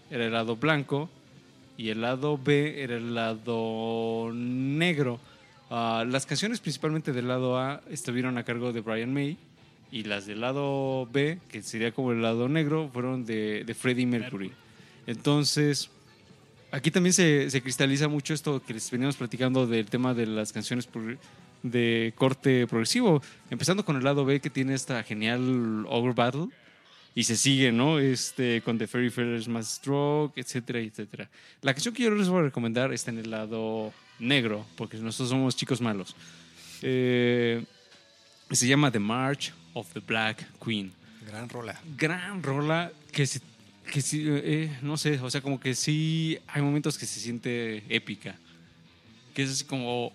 era 0.10 0.26
el 0.26 0.34
lado 0.34 0.56
blanco 0.56 1.10
y 1.78 1.90
el 1.90 2.02
lado 2.02 2.38
B 2.38 2.84
era 2.84 2.98
el 2.98 3.16
lado 3.16 4.32
negro. 4.34 5.20
Ah, 5.70 6.04
las 6.08 6.26
canciones 6.26 6.60
principalmente 6.60 7.14
del 7.14 7.28
lado 7.28 7.58
A 7.58 7.82
estuvieron 7.90 8.38
a 8.38 8.44
cargo 8.44 8.74
de 8.74 8.82
Brian 8.82 9.14
May 9.14 9.38
Y 9.92 10.04
las 10.04 10.26
del 10.26 10.42
lado 10.42 11.08
B, 11.12 11.40
que 11.48 11.62
sería 11.62 11.92
como 11.92 12.12
el 12.12 12.22
lado 12.22 12.50
negro, 12.50 12.90
fueron 12.92 13.26
de, 13.26 13.76
Freddie 13.78 14.06
Mercury. 14.06 14.52
Entonces, 15.08 15.90
aquí 16.72 16.92
también 16.92 17.14
se, 17.14 17.50
se 17.50 17.62
cristaliza 17.62 18.08
mucho 18.08 18.34
esto 18.34 18.62
que 18.66 18.74
les 18.74 18.90
veníamos 18.92 19.16
platicando 19.16 19.66
del 19.66 19.86
tema 19.86 20.14
de 20.14 20.26
las 20.26 20.52
canciones 20.52 20.88
de 21.64 22.14
corte 22.16 22.68
progresivo. 22.68 23.22
Empezando 23.50 23.84
con 23.86 23.96
el 23.98 24.04
lado 24.04 24.26
B, 24.26 24.40
que 24.40 24.50
tiene 24.50 24.74
esta 24.74 25.04
genial 25.04 25.86
Ogre 25.88 26.14
Battle. 26.14 26.48
Y 27.16 27.24
se 27.24 27.36
sigue, 27.36 27.72
¿no? 27.72 28.00
Este, 28.00 28.62
con 28.62 28.78
The 28.78 28.88
Fairy 28.88 29.10
Feathers 29.10 29.48
Más 29.48 29.68
Stroke, 29.68 30.38
etcétera, 30.40 30.80
etcétera. 30.80 31.28
La 31.62 31.74
canción 31.74 31.94
que 31.94 32.04
yo 32.04 32.12
les 32.12 32.30
voy 32.30 32.40
a 32.40 32.44
recomendar 32.44 32.94
está 32.94 33.12
en 33.12 33.18
el 33.18 33.32
lado 33.32 33.92
negro, 34.20 34.66
porque 34.78 34.98
nosotros 34.98 35.30
somos 35.30 35.56
chicos 35.56 35.82
malos. 35.82 36.16
Eh, 36.82 37.64
se 38.52 38.68
llama 38.68 38.92
The 38.92 39.00
March 39.00 39.52
of 39.74 39.92
the 39.94 40.00
Black 40.00 40.46
Queen. 40.64 40.92
Gran 41.28 41.50
rola. 41.50 41.80
Gran 41.98 42.42
rola 42.44 42.92
que, 43.12 43.26
se- 43.28 43.42
que 43.92 44.02
sí, 44.02 44.24
eh, 44.28 44.78
no 44.82 44.96
sé, 44.96 45.20
o 45.20 45.30
sea, 45.30 45.42
como 45.42 45.60
que 45.60 45.76
sí 45.76 46.38
hay 46.48 46.62
momentos 46.62 46.98
que 46.98 47.06
se 47.06 47.20
siente 47.20 47.84
épica. 47.90 48.36
Que 49.34 49.44
es 49.44 49.52
así 49.52 49.66
como 49.66 50.14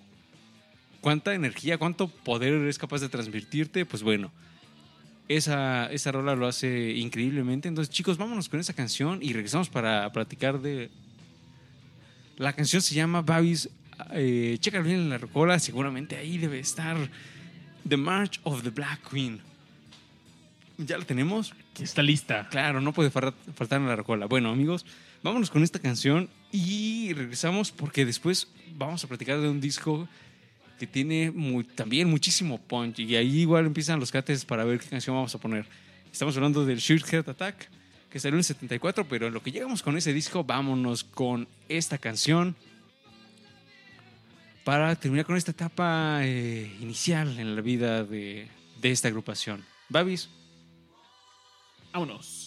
cuánta 1.05 1.35
energía, 1.35 1.77
cuánto 1.77 2.09
poder 2.09 2.67
es 2.67 2.79
capaz 2.79 3.03
de 3.03 3.11
transmitirte, 3.11 3.85
pues 3.85 4.03
bueno. 4.03 4.33
Esa, 5.29 5.93
esa 5.93 6.13
rola 6.13 6.35
lo 6.35 6.47
hace 6.47 6.93
increíblemente. 6.93 7.69
Entonces, 7.69 7.95
chicos, 7.95 8.17
vámonos 8.17 8.49
con 8.49 8.59
esa 8.59 8.73
canción 8.73 9.19
y 9.21 9.35
regresamos 9.35 9.69
para 9.69 10.11
platicar 10.13 10.63
de. 10.63 10.91
La 12.39 12.55
canción 12.55 12.81
se 12.81 12.95
llama 12.95 13.21
Babis. 13.21 13.69
Eh, 14.13 14.57
checa 14.61 14.81
bien 14.81 14.97
en 14.97 15.11
la 15.11 15.19
rocola, 15.19 15.59
seguramente 15.59 16.17
ahí 16.17 16.39
debe 16.39 16.59
estar 16.59 16.97
The 17.87 17.99
March 17.99 18.41
of 18.45 18.63
the 18.63 18.71
Black 18.71 19.11
Queen. 19.11 19.41
¿Ya 20.79 20.97
la 20.97 21.05
tenemos? 21.05 21.53
Está 21.79 22.03
lista. 22.03 22.49
Claro, 22.49 22.81
no 22.81 22.95
puede 22.95 23.11
faltar 23.11 23.79
en 23.79 23.89
la 23.89 23.97
rocola. 23.97 24.25
Bueno, 24.25 24.49
amigos, 24.49 24.87
vámonos 25.23 25.51
con 25.51 25.63
esta 25.63 25.79
canción 25.79 26.31
y 26.51 27.13
regresamos 27.13 27.73
porque 27.73 28.07
después 28.07 28.49
vamos 28.79 29.05
a 29.05 29.07
platicar 29.07 29.39
de 29.41 29.51
un 29.51 29.61
disco 29.61 30.09
tiene 30.87 31.33
también 31.75 32.09
muchísimo 32.09 32.59
punch 32.59 33.01
y 33.01 33.17
ahí 33.17 33.41
igual 33.41 33.67
empiezan 33.67 34.01
los 34.01 34.11
cates 34.11 34.45
para 34.45 34.65
ver 34.65 34.81
qué 34.81 34.89
canción 34.89 35.17
vamos 35.17 35.35
a 35.35 35.39
poner. 35.39 35.67
Estamos 36.13 36.37
hablando 36.37 36.65
del 36.65 36.79
Sheer 36.79 37.03
Heart 37.03 37.29
Attack 37.29 37.71
que 38.11 38.21
salió 38.21 38.35
en 38.35 38.41
el 38.41 38.45
74, 38.45 39.09
pero 39.09 39.27
en 39.27 39.35
lo 39.35 39.43
que 39.43 39.51
llegamos 39.51 39.83
con 39.83 39.97
ese 39.97 40.13
disco, 40.13 40.45
vámonos 40.45 41.03
con 41.03 41.49
esta 41.69 41.99
canción 41.99 42.55
para 44.63 44.95
terminar 44.95 45.27
con 45.27 45.37
esta 45.37 45.51
etapa 45.51 46.21
eh, 46.23 46.77
inicial 46.81 47.39
en 47.39 47.57
la 47.57 47.61
vida 47.61 48.05
de, 48.05 48.49
de 48.81 48.91
esta 48.91 49.09
agrupación. 49.09 49.65
Babis, 49.89 50.29
Vámonos. 51.95 52.44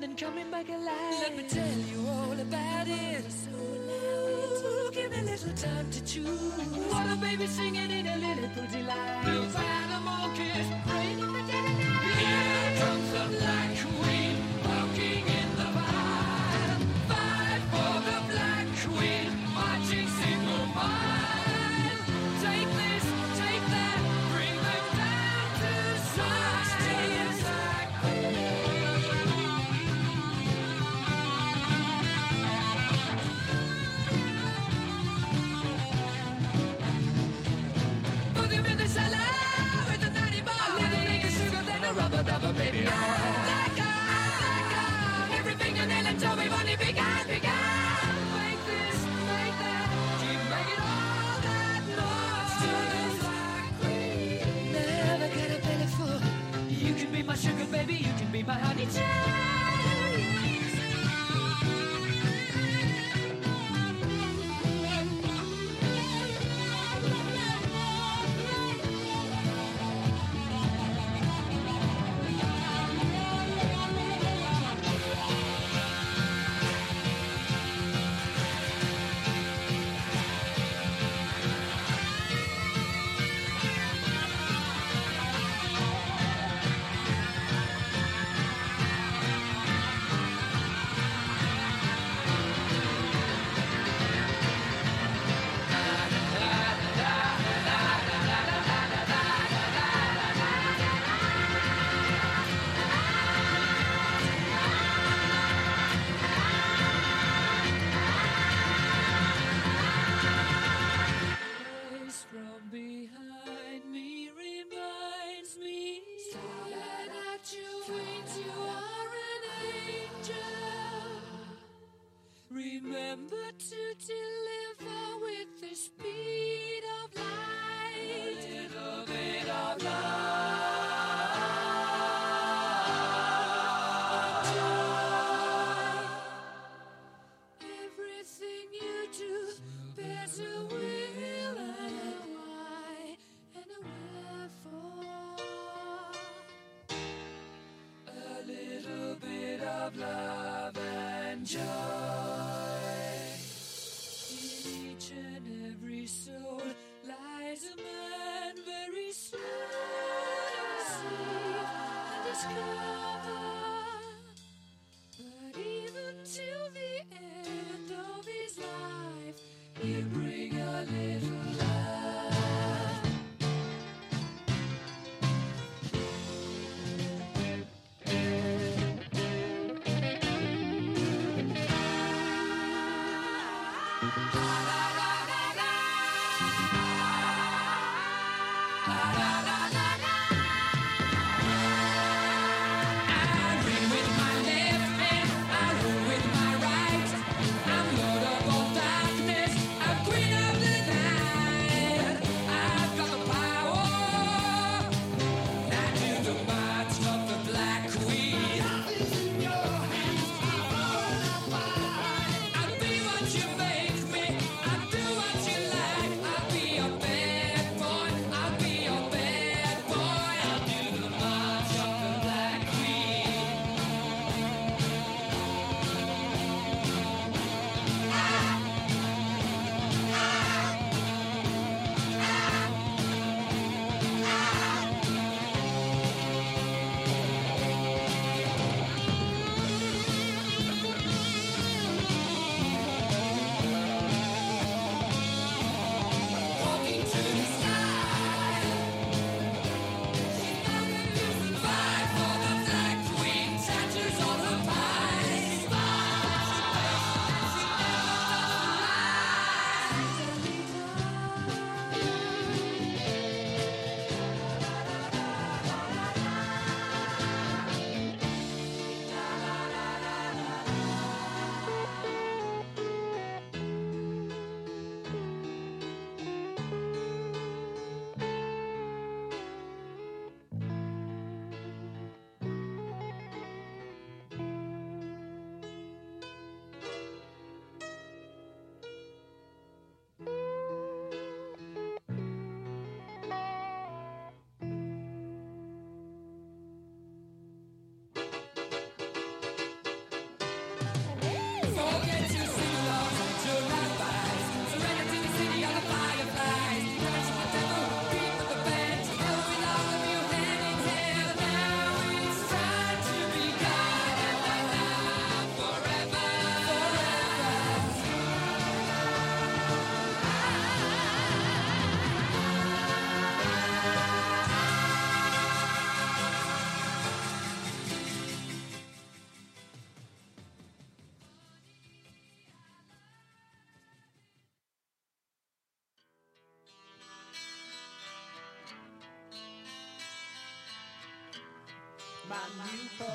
And 0.00 0.16
then 0.16 0.16
coming 0.16 0.48
back 0.48 0.68
alive. 0.68 1.22
Let 1.22 1.36
me 1.36 1.42
tell 1.42 1.78
you 1.90 2.06
all 2.06 2.32
about 2.32 2.86
it. 2.86 3.24
Loud. 3.88 4.92
Give 4.92 5.10
me 5.10 5.18
a 5.18 5.22
little 5.22 5.52
time 5.54 5.90
to 5.90 6.04
choose. 6.04 6.52
What 6.88 7.10
a 7.10 7.16
baby 7.16 7.46
singing 7.48 7.90
in 7.90 8.06
a 8.06 8.16
little 8.16 8.86
line. 8.86 9.24
Blue 9.24 9.48
animal 9.58 10.30
kiss, 10.36 10.66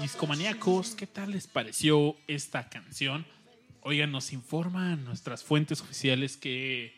Discomaníacos, 0.04 0.95
¿qué 0.95 1.08
tal 1.08 1.32
les 1.32 1.47
pareció 1.47 2.18
esta 2.28 2.68
canción? 2.68 3.26
Oigan, 3.84 4.12
nos 4.12 4.34
informan 4.34 5.06
nuestras 5.06 5.45
fuentes 5.45 5.80
oficiales 5.80 6.36
que 6.36 6.93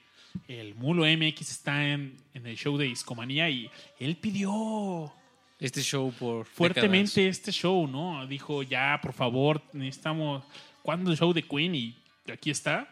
el 0.47 0.73
Mulo 0.73 1.03
MX 1.03 1.51
está 1.51 1.87
en, 1.87 2.17
en 2.33 2.47
el 2.47 2.57
show 2.57 2.77
de 2.77 2.85
Discomanía 2.85 3.47
y 3.47 3.69
él 3.99 4.17
pidió 4.17 5.13
Este 5.59 5.83
show 5.83 6.11
por 6.13 6.47
fuertemente 6.47 7.27
este 7.27 7.51
show, 7.51 7.87
¿no? 7.87 8.25
Dijo, 8.25 8.63
ya, 8.63 8.99
por 8.99 9.13
favor, 9.13 9.61
necesitamos. 9.71 10.43
¿Cuándo 10.81 11.11
el 11.11 11.17
show 11.17 11.31
de 11.31 11.43
Queen? 11.43 11.75
Y 11.75 11.95
aquí 12.33 12.49
está. 12.49 12.89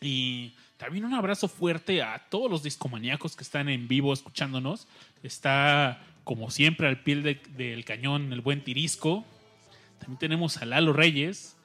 Y 0.00 0.54
también 0.78 1.04
un 1.04 1.12
abrazo 1.12 1.48
fuerte 1.48 2.02
a 2.02 2.18
todos 2.30 2.50
los 2.50 2.62
discomaníacos 2.62 3.36
que 3.36 3.44
están 3.44 3.68
en 3.68 3.86
vivo 3.88 4.14
escuchándonos. 4.14 4.88
Está, 5.22 6.02
como 6.24 6.50
siempre, 6.50 6.86
al 6.88 7.00
pie 7.02 7.16
de- 7.16 7.40
del 7.56 7.84
cañón 7.84 8.32
el 8.32 8.40
buen 8.40 8.62
Tirisco. 8.62 9.24
También 9.98 10.18
tenemos 10.18 10.56
a 10.58 10.64
Lalo 10.64 10.92
Reyes, 10.92 11.56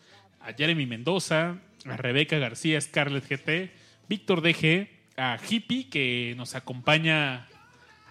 a 0.42 0.54
Jeremy 0.54 0.86
Mendoza, 0.86 1.58
a 1.86 1.98
Rebeca 1.98 2.38
García, 2.38 2.80
Scarlett 2.82 3.26
GT, 3.28 3.72
Víctor 4.10 4.42
DG, 4.42 4.90
a 5.18 5.38
Hippie, 5.48 5.88
que 5.90 6.34
nos 6.38 6.56
acompaña 6.56 7.48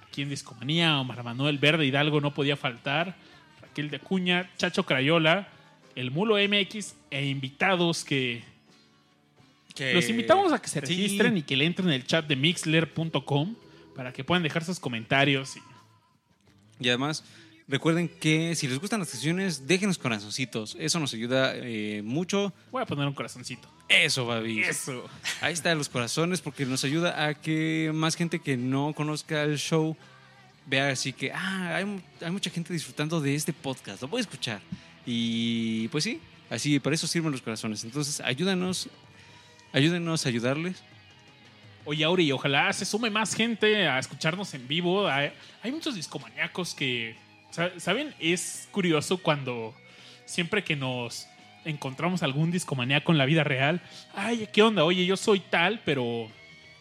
aquí 0.08 0.22
en 0.22 0.28
Discomanía, 0.30 0.98
Omar 0.98 1.22
Manuel 1.24 1.58
Verde 1.58 1.86
Hidalgo 1.86 2.20
no 2.20 2.34
podía 2.34 2.56
faltar, 2.56 3.16
Raquel 3.60 3.90
de 3.90 3.96
Acuña, 3.96 4.50
Chacho 4.56 4.84
Crayola, 4.84 5.48
el 5.94 6.10
Mulo 6.10 6.36
MX 6.38 6.94
e 7.10 7.26
invitados 7.26 8.04
que 8.04 8.42
Que- 9.74 9.94
los 9.94 10.08
invitamos 10.08 10.52
a 10.52 10.60
que 10.60 10.68
se 10.68 10.80
Sí. 10.80 10.86
registren 10.86 11.36
y 11.38 11.42
que 11.42 11.56
le 11.56 11.66
entren 11.66 11.88
en 11.88 11.94
el 11.94 12.06
chat 12.06 12.26
de 12.26 12.34
mixler.com 12.36 13.54
para 13.94 14.12
que 14.12 14.24
puedan 14.24 14.42
dejar 14.42 14.64
sus 14.64 14.80
comentarios. 14.80 15.56
y- 15.56 15.60
Y 16.80 16.88
además, 16.88 17.24
recuerden 17.68 18.08
que 18.08 18.54
si 18.54 18.68
les 18.68 18.78
gustan 18.78 19.00
las 19.00 19.08
sesiones, 19.08 19.66
déjenos 19.66 19.98
corazoncitos. 19.98 20.76
Eso 20.78 21.00
nos 21.00 21.14
ayuda 21.14 21.52
eh, 21.54 22.02
mucho. 22.04 22.52
Voy 22.70 22.82
a 22.82 22.86
poner 22.86 23.06
un 23.06 23.14
corazoncito. 23.14 23.68
Eso, 23.88 24.26
Babi. 24.26 24.62
Eso. 24.62 25.04
Ahí 25.40 25.52
están 25.52 25.78
los 25.78 25.88
corazones 25.88 26.40
porque 26.40 26.66
nos 26.66 26.84
ayuda 26.84 27.26
a 27.26 27.34
que 27.34 27.90
más 27.94 28.16
gente 28.16 28.40
que 28.40 28.56
no 28.56 28.92
conozca 28.94 29.42
el 29.42 29.58
show 29.58 29.96
vea 30.66 30.88
así 30.88 31.12
que, 31.12 31.32
ah, 31.32 31.76
hay, 31.76 32.02
hay 32.20 32.30
mucha 32.30 32.50
gente 32.50 32.72
disfrutando 32.72 33.20
de 33.20 33.34
este 33.34 33.52
podcast, 33.52 34.02
lo 34.02 34.08
voy 34.08 34.18
a 34.18 34.22
escuchar. 34.22 34.60
Y 35.06 35.88
pues 35.88 36.04
sí, 36.04 36.20
así, 36.50 36.80
para 36.80 36.94
eso 36.94 37.06
sirven 37.06 37.32
los 37.32 37.40
corazones. 37.40 37.84
Entonces, 37.84 38.20
ayúdanos, 38.20 38.88
ayúdenos 39.72 40.26
a 40.26 40.28
ayudarles. 40.28 40.82
Oye, 41.86 42.04
Auri, 42.04 42.30
ojalá 42.32 42.72
se 42.72 42.84
sume 42.84 43.08
más 43.10 43.34
gente 43.34 43.86
a 43.88 43.98
escucharnos 43.98 44.52
en 44.54 44.66
vivo. 44.68 45.06
Hay, 45.08 45.30
hay 45.62 45.72
muchos 45.72 45.94
discomaníacos 45.94 46.74
que, 46.74 47.16
sa- 47.50 47.78
¿saben? 47.78 48.12
Es 48.18 48.68
curioso 48.72 49.18
cuando 49.18 49.72
siempre 50.24 50.62
que 50.64 50.76
nos 50.76 51.26
encontramos 51.64 52.22
algún 52.22 52.50
discomaníaco 52.50 53.10
en 53.12 53.18
la 53.18 53.24
vida 53.24 53.44
real, 53.44 53.80
ay, 54.14 54.48
¿qué 54.52 54.62
onda? 54.62 54.84
Oye, 54.84 55.06
yo 55.06 55.16
soy 55.16 55.40
tal, 55.40 55.80
pero 55.84 56.28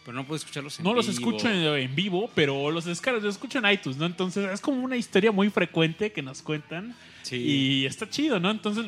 Pero 0.04 0.14
no 0.16 0.24
puedo 0.24 0.36
escucharlos 0.36 0.78
en 0.78 0.84
No 0.84 0.94
los 0.94 1.06
vivo. 1.08 1.18
escucho 1.30 1.50
en, 1.50 1.56
en 1.82 1.94
vivo, 1.96 2.30
pero 2.36 2.70
los 2.70 2.84
descargo, 2.84 3.18
los 3.20 3.34
escucho 3.34 3.58
en 3.58 3.68
iTunes, 3.70 3.96
¿no? 3.98 4.06
Entonces 4.06 4.48
es 4.52 4.60
como 4.60 4.80
una 4.82 4.96
historia 4.96 5.32
muy 5.32 5.50
frecuente 5.50 6.12
que 6.12 6.22
nos 6.22 6.42
cuentan. 6.42 6.94
Sí. 7.22 7.36
Y 7.36 7.86
está 7.86 8.08
chido, 8.08 8.38
¿no? 8.38 8.50
Entonces, 8.52 8.86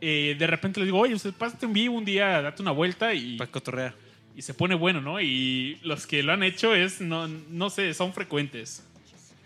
eh, 0.00 0.36
de 0.38 0.46
repente 0.46 0.78
les 0.80 0.86
digo, 0.86 0.98
oye, 1.00 1.14
usted 1.14 1.32
pásate 1.32 1.66
en 1.66 1.72
vivo 1.72 1.96
un 1.96 2.04
día, 2.04 2.42
date 2.42 2.62
una 2.62 2.70
vuelta 2.70 3.12
y, 3.14 3.36
Para 3.36 3.50
cotorrear. 3.50 3.94
Y 4.36 4.42
se 4.42 4.54
pone 4.54 4.74
bueno, 4.74 5.00
¿no? 5.00 5.20
Y 5.20 5.78
los 5.82 6.06
que 6.06 6.22
lo 6.22 6.32
han 6.32 6.42
hecho 6.42 6.74
es, 6.74 7.00
no, 7.00 7.28
no 7.28 7.70
sé, 7.70 7.92
son 7.94 8.12
frecuentes. 8.12 8.82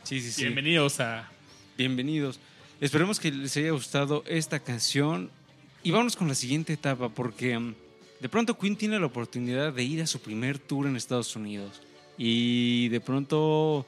Sí, 0.02 0.20
sí, 0.20 0.32
sí. 0.32 0.42
Bienvenidos 0.44 1.00
a... 1.00 1.30
Bienvenidos. 1.76 2.40
Esperemos 2.80 3.20
que 3.20 3.30
les 3.30 3.56
haya 3.56 3.70
gustado 3.72 4.24
esta 4.26 4.60
canción. 4.60 5.30
Y 5.82 5.90
vámonos 5.90 6.16
con 6.16 6.28
la 6.28 6.34
siguiente 6.34 6.72
etapa, 6.72 7.08
porque 7.08 7.58
mm, 7.58 7.74
de 8.20 8.28
pronto 8.28 8.58
Queen 8.58 8.76
tiene 8.76 8.98
la 8.98 9.06
oportunidad 9.06 9.72
de 9.72 9.84
ir 9.84 10.00
a 10.02 10.06
su 10.06 10.20
primer 10.20 10.58
tour 10.58 10.86
en 10.86 10.96
Estados 10.96 11.36
Unidos. 11.36 11.82
Y 12.16 12.88
de 12.88 13.00
pronto, 13.00 13.86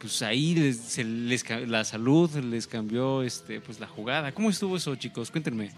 pues 0.00 0.22
ahí 0.22 0.54
les- 0.54 0.76
se 0.78 1.02
les 1.02 1.48
la 1.66 1.84
salud 1.84 2.30
les 2.36 2.66
cambió 2.66 3.22
este, 3.22 3.60
pues 3.60 3.80
la 3.80 3.86
jugada. 3.88 4.32
¿Cómo 4.32 4.50
estuvo 4.50 4.76
eso, 4.76 4.94
chicos? 4.96 5.30
Cuéntenme. 5.30 5.70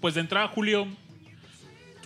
Pues 0.00 0.14
de 0.14 0.20
entrada, 0.20 0.46
Julio, 0.48 0.86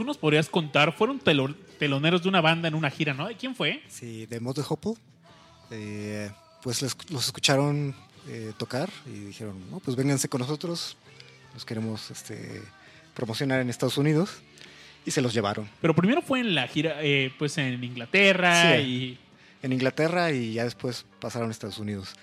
tú 0.00 0.06
nos 0.06 0.16
podrías 0.16 0.48
contar, 0.48 0.94
fueron 0.94 1.20
telo- 1.20 1.54
teloneros 1.78 2.22
de 2.22 2.30
una 2.30 2.40
banda 2.40 2.68
en 2.68 2.74
una 2.74 2.88
gira, 2.90 3.12
¿no? 3.12 3.28
¿De 3.28 3.36
quién 3.36 3.54
fue? 3.54 3.82
Sí, 3.88 4.24
de 4.24 4.40
Mod 4.40 4.56
de 4.56 4.64
Hopple. 4.66 4.94
eh, 5.70 6.30
pues 6.62 6.80
les- 6.80 6.96
los 7.10 7.26
escucharon 7.26 7.94
eh, 8.28 8.52
tocar 8.56 8.88
y 9.06 9.10
dijeron, 9.26 9.62
no, 9.70 9.78
pues 9.80 9.96
vénganse 9.96 10.26
con 10.28 10.40
nosotros. 10.40 10.96
Los 11.52 11.64
queremos 11.66 12.10
este, 12.10 12.62
promocionar 13.14 13.60
en 13.60 13.68
Estados 13.68 13.98
Unidos. 13.98 14.30
Y 15.04 15.10
se 15.10 15.20
los 15.22 15.32
llevaron. 15.34 15.68
Pero 15.82 15.94
primero 15.94 16.20
fue 16.22 16.40
en 16.40 16.54
la 16.54 16.66
gira, 16.66 16.96
eh, 17.02 17.32
pues 17.38 17.56
en 17.58 17.82
Inglaterra 17.84 18.76
Sí. 18.76 18.82
y... 18.82 19.18
En 19.62 19.72
Inglaterra 19.74 20.32
y 20.32 20.54
ya 20.54 20.64
después 20.64 21.04
pasaron 21.20 21.48
a 21.48 21.52
Estados 21.52 21.78
Unidos. 21.78 22.14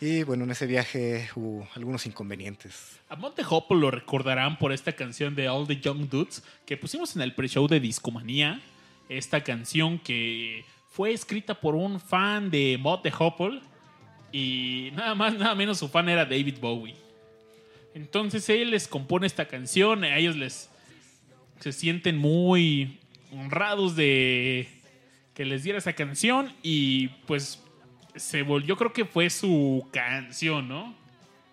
Y 0.00 0.22
bueno, 0.22 0.44
en 0.44 0.50
ese 0.50 0.66
viaje 0.66 1.28
hubo 1.36 1.68
algunos 1.74 2.06
inconvenientes. 2.06 2.98
A 3.10 3.16
Monte 3.16 3.42
Hopple 3.46 3.76
lo 3.78 3.90
recordarán 3.90 4.58
por 4.58 4.72
esta 4.72 4.92
canción 4.92 5.34
de 5.34 5.50
All 5.50 5.66
the 5.66 5.76
Young 5.76 6.08
Dudes 6.08 6.42
que 6.64 6.78
pusimos 6.78 7.14
en 7.16 7.22
el 7.22 7.34
pre-show 7.34 7.68
de 7.68 7.80
Discomanía. 7.80 8.62
Esta 9.10 9.42
canción 9.44 9.98
que 9.98 10.64
fue 10.90 11.12
escrita 11.12 11.52
por 11.52 11.74
un 11.74 12.00
fan 12.00 12.50
de 12.50 12.78
Monte 12.80 13.12
Hopple 13.18 13.60
y 14.32 14.90
nada 14.94 15.14
más, 15.14 15.34
nada 15.34 15.54
menos 15.54 15.78
su 15.78 15.88
fan 15.88 16.08
era 16.08 16.24
David 16.24 16.56
Bowie. 16.60 16.96
Entonces 17.92 18.48
él 18.48 18.70
les 18.70 18.88
compone 18.88 19.26
esta 19.26 19.48
canción, 19.48 20.04
a 20.04 20.16
ellos 20.16 20.34
les 20.34 20.70
se 21.58 21.72
sienten 21.72 22.16
muy 22.16 23.00
honrados 23.32 23.96
de 23.96 24.66
que 25.34 25.44
les 25.44 25.62
diera 25.62 25.78
esa 25.78 25.92
canción 25.92 26.54
y 26.62 27.08
pues 27.26 27.62
se 28.16 28.42
volvió, 28.42 28.68
yo 28.68 28.76
creo 28.76 28.92
que 28.92 29.04
fue 29.04 29.30
su 29.30 29.86
canción, 29.92 30.68
¿no? 30.68 30.94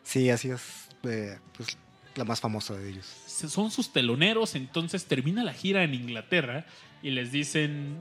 Sí, 0.03 0.29
así 0.29 0.49
es. 0.49 0.89
eh, 1.03 1.37
pues 1.55 1.77
la 2.17 2.25
más 2.25 2.41
famosa 2.41 2.75
de 2.75 2.89
ellos. 2.89 3.05
son 3.27 3.71
sus 3.71 3.93
teloneros, 3.93 4.55
entonces 4.55 5.05
termina 5.05 5.43
la 5.43 5.53
gira 5.53 5.83
en 5.83 5.93
Inglaterra 5.93 6.65
y 7.03 7.11
les 7.11 7.31
dicen, 7.31 7.99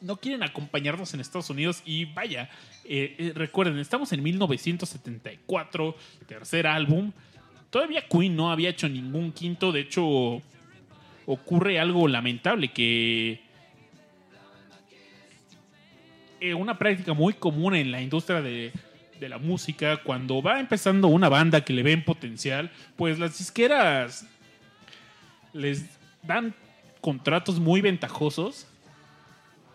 no 0.00 0.16
quieren 0.16 0.42
acompañarnos 0.42 1.14
en 1.14 1.20
Estados 1.20 1.50
Unidos 1.50 1.82
y 1.86 2.06
vaya, 2.06 2.50
eh, 2.84 3.14
eh, 3.18 3.32
recuerden, 3.34 3.78
estamos 3.78 4.12
en 4.12 4.22
1974, 4.22 5.96
tercer 6.26 6.66
álbum, 6.66 7.12
todavía 7.70 8.06
Queen 8.08 8.34
no 8.36 8.50
había 8.50 8.70
hecho 8.70 8.88
ningún 8.88 9.32
quinto, 9.32 9.72
de 9.72 9.80
hecho 9.80 10.42
ocurre 11.26 11.78
algo 11.78 12.08
lamentable 12.08 12.72
que... 12.72 13.43
eh, 16.44 16.54
una 16.54 16.78
práctica 16.78 17.12
muy 17.14 17.34
común 17.34 17.74
en 17.74 17.90
la 17.90 18.00
industria 18.02 18.40
de, 18.40 18.72
de 19.18 19.28
la 19.28 19.38
música, 19.38 20.02
cuando 20.02 20.42
va 20.42 20.60
empezando 20.60 21.08
una 21.08 21.28
banda 21.28 21.64
que 21.64 21.72
le 21.72 21.82
ven 21.82 22.04
potencial, 22.04 22.70
pues 22.96 23.18
las 23.18 23.38
disqueras 23.38 24.26
les 25.52 25.84
dan 26.22 26.54
contratos 27.00 27.58
muy 27.60 27.80
ventajosos. 27.80 28.66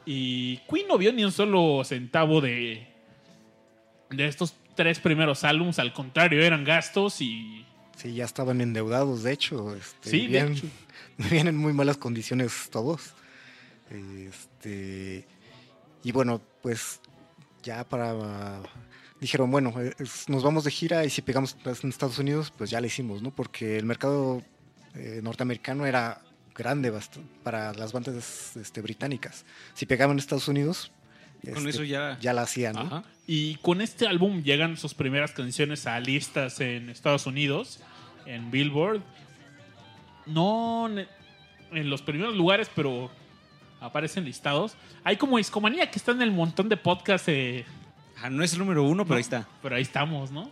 Y 0.06 0.58
Queen 0.70 0.88
no 0.88 0.98
vio 0.98 1.14
ni 1.14 1.24
un 1.24 1.32
solo 1.32 1.84
centavo 1.84 2.42
de, 2.42 2.88
de 4.10 4.28
estos 4.28 4.54
tres 4.76 5.00
primeros 5.00 5.44
álbumes. 5.44 5.80
Al 5.80 5.94
contrario, 5.94 6.42
eran 6.42 6.64
gastos 6.64 7.22
y 7.22 7.66
Sí, 7.96 8.14
ya 8.14 8.24
estaban 8.24 8.62
endeudados, 8.62 9.24
de 9.24 9.34
hecho. 9.34 9.76
Este, 9.76 10.10
Sí, 10.10 10.20
de 10.22 10.26
vivían, 10.28 10.54
hecho. 10.54 10.68
vivían 11.18 11.48
en 11.48 11.58
muy 11.58 11.74
malas 11.74 11.98
condiciones 11.98 12.70
todos. 12.72 13.14
Este, 13.90 15.26
y 16.04 16.12
bueno, 16.12 16.42
pues 16.62 17.00
ya 17.64 17.88
para... 17.88 18.62
Dijeron, 19.20 19.52
bueno, 19.52 19.74
eh, 19.82 19.94
es- 20.00 20.30
nos 20.30 20.44
vamos 20.44 20.64
de 20.64 20.72
gira 20.72 21.04
y 21.04 21.10
si 21.10 21.22
pegamos 21.22 21.58
en 21.66 21.90
Estados 21.90 22.20
Unidos, 22.20 22.54
pues 22.58 22.70
ya 22.70 22.80
lo 22.80 22.88
hicimos, 22.88 23.22
¿no? 23.22 23.32
Porque 23.32 23.78
el 23.78 23.86
mercado 23.86 24.42
eh, 24.96 25.20
norteamericano 25.22 25.86
era 25.86 26.22
grande 26.56 26.94
para 27.44 27.74
las 27.74 27.92
bandas 27.92 28.56
este, 28.56 28.82
británicas. 28.82 29.46
Si 29.74 29.86
pegaban 29.86 30.16
en 30.16 30.20
Estados 30.20 30.48
Unidos, 30.48 30.92
con 31.44 31.58
este, 31.58 31.70
eso 31.70 31.84
ya... 31.84 32.18
ya 32.22 32.34
la 32.34 32.44
hacían, 32.44 32.76
¿no? 32.76 33.04
Y 33.28 33.56
con 33.58 33.82
este 33.82 34.08
álbum 34.08 34.42
llegan 34.44 34.78
sus 34.78 34.94
primeras 34.94 35.32
canciones 35.32 35.86
a 35.86 36.00
listas 36.00 36.60
en 36.62 36.90
Estados 36.90 37.28
Unidos, 37.28 37.80
en 38.26 38.52
Billboard. 38.52 39.02
No 40.26 40.90
en 41.72 41.90
los 41.90 42.02
primeros 42.02 42.36
lugares, 42.36 42.70
pero 42.76 43.10
aparecen 43.80 44.26
listados. 44.26 44.76
Hay 45.04 45.18
como 45.18 45.38
Discomanía 45.38 45.90
que 45.90 45.98
está 46.00 46.12
en 46.12 46.22
el 46.22 46.32
montón 46.32 46.70
de 46.70 46.78
podcasts, 46.78 47.28
eh, 47.30 47.66
Ajá, 48.18 48.30
no 48.30 48.44
es 48.44 48.52
el 48.54 48.60
número 48.60 48.84
uno, 48.84 49.04
pero 49.06 49.14
No. 49.14 49.18
ahí 49.18 49.22
está. 49.22 49.48
pero 49.62 49.76
ahí 49.76 49.82
estamos, 49.82 50.32
¿no? 50.32 50.50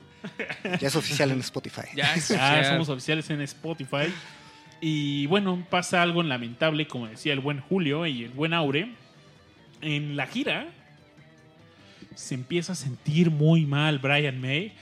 Ya 0.79 0.87
es 0.87 0.95
oficial 0.95 1.31
en 1.31 1.39
Spotify. 1.41 1.81
Ya, 1.95 2.13
es 2.15 2.29
Ya 2.29 2.35
oficial. 2.35 2.65
somos 2.65 2.89
oficiales 2.89 3.29
en 3.29 3.41
Spotify. 3.41 4.11
Y 4.81 5.25
bueno, 5.27 5.65
pasa 5.69 6.01
algo 6.01 6.23
lamentable, 6.23 6.87
como 6.87 7.07
decía 7.07 7.33
el 7.33 7.39
buen 7.39 7.59
Julio 7.61 8.05
y 8.05 8.23
el 8.23 8.31
buen 8.31 8.53
Aure. 8.53 8.93
En 9.81 10.15
la 10.15 10.27
gira 10.27 10.67
se 12.15 12.35
empieza 12.35 12.73
a 12.73 12.75
sentir 12.75 13.29
muy 13.31 13.65
mal 13.65 13.99
Brian 13.99 14.39
May. 14.41 14.73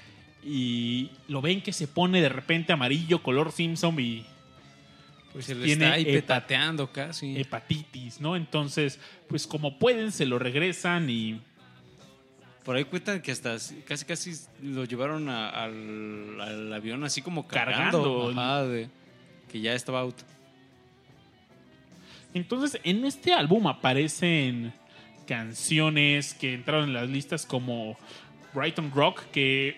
Y 0.43 1.09
lo 1.27 1.41
ven 1.41 1.61
que 1.61 1.73
se 1.73 1.87
pone 1.87 2.21
de 2.21 2.29
repente 2.29 2.71
amarillo, 2.71 3.23
color 3.23 3.51
Simpson 3.51 3.99
y 3.99 4.25
Pues 5.35 5.45
se 5.47 5.53
le 5.55 5.65
tiene 5.65 5.83
está 5.85 5.95
ahí 5.95 6.05
petateando 6.05 6.91
casi. 6.91 7.37
hepatitis, 7.39 8.19
¿no? 8.21 8.35
Entonces, 8.37 8.99
pues 9.27 9.45
como 9.45 9.77
pueden, 9.77 10.11
se 10.11 10.25
lo 10.25 10.39
regresan 10.39 11.09
y 11.09 11.41
Por 12.63 12.75
ahí 12.77 12.85
cuentan 12.85 13.21
que 13.21 13.31
hasta 13.31 13.57
casi 13.85 14.05
casi 14.05 14.33
lo 14.63 14.85
llevaron 14.85 15.29
a- 15.29 15.49
al, 15.49 16.39
al 16.41 16.73
avión 16.73 17.03
así 17.03 17.21
como 17.21 17.45
cargando. 17.47 18.01
Cargando. 18.01 18.41
Ajá, 18.41 18.63
de, 18.63 18.89
que 19.51 19.59
ya 19.61 19.73
estaba 19.73 19.99
out. 19.99 20.15
Entonces, 22.33 22.79
en 22.83 23.05
este 23.05 23.33
álbum 23.33 23.67
aparecen 23.67 24.73
canciones 25.27 26.33
que 26.33 26.53
entraron 26.53 26.85
en 26.85 26.93
las 26.93 27.09
listas 27.09 27.45
como 27.45 27.97
Brighton 28.53 28.91
Rock, 28.93 29.23
que 29.31 29.77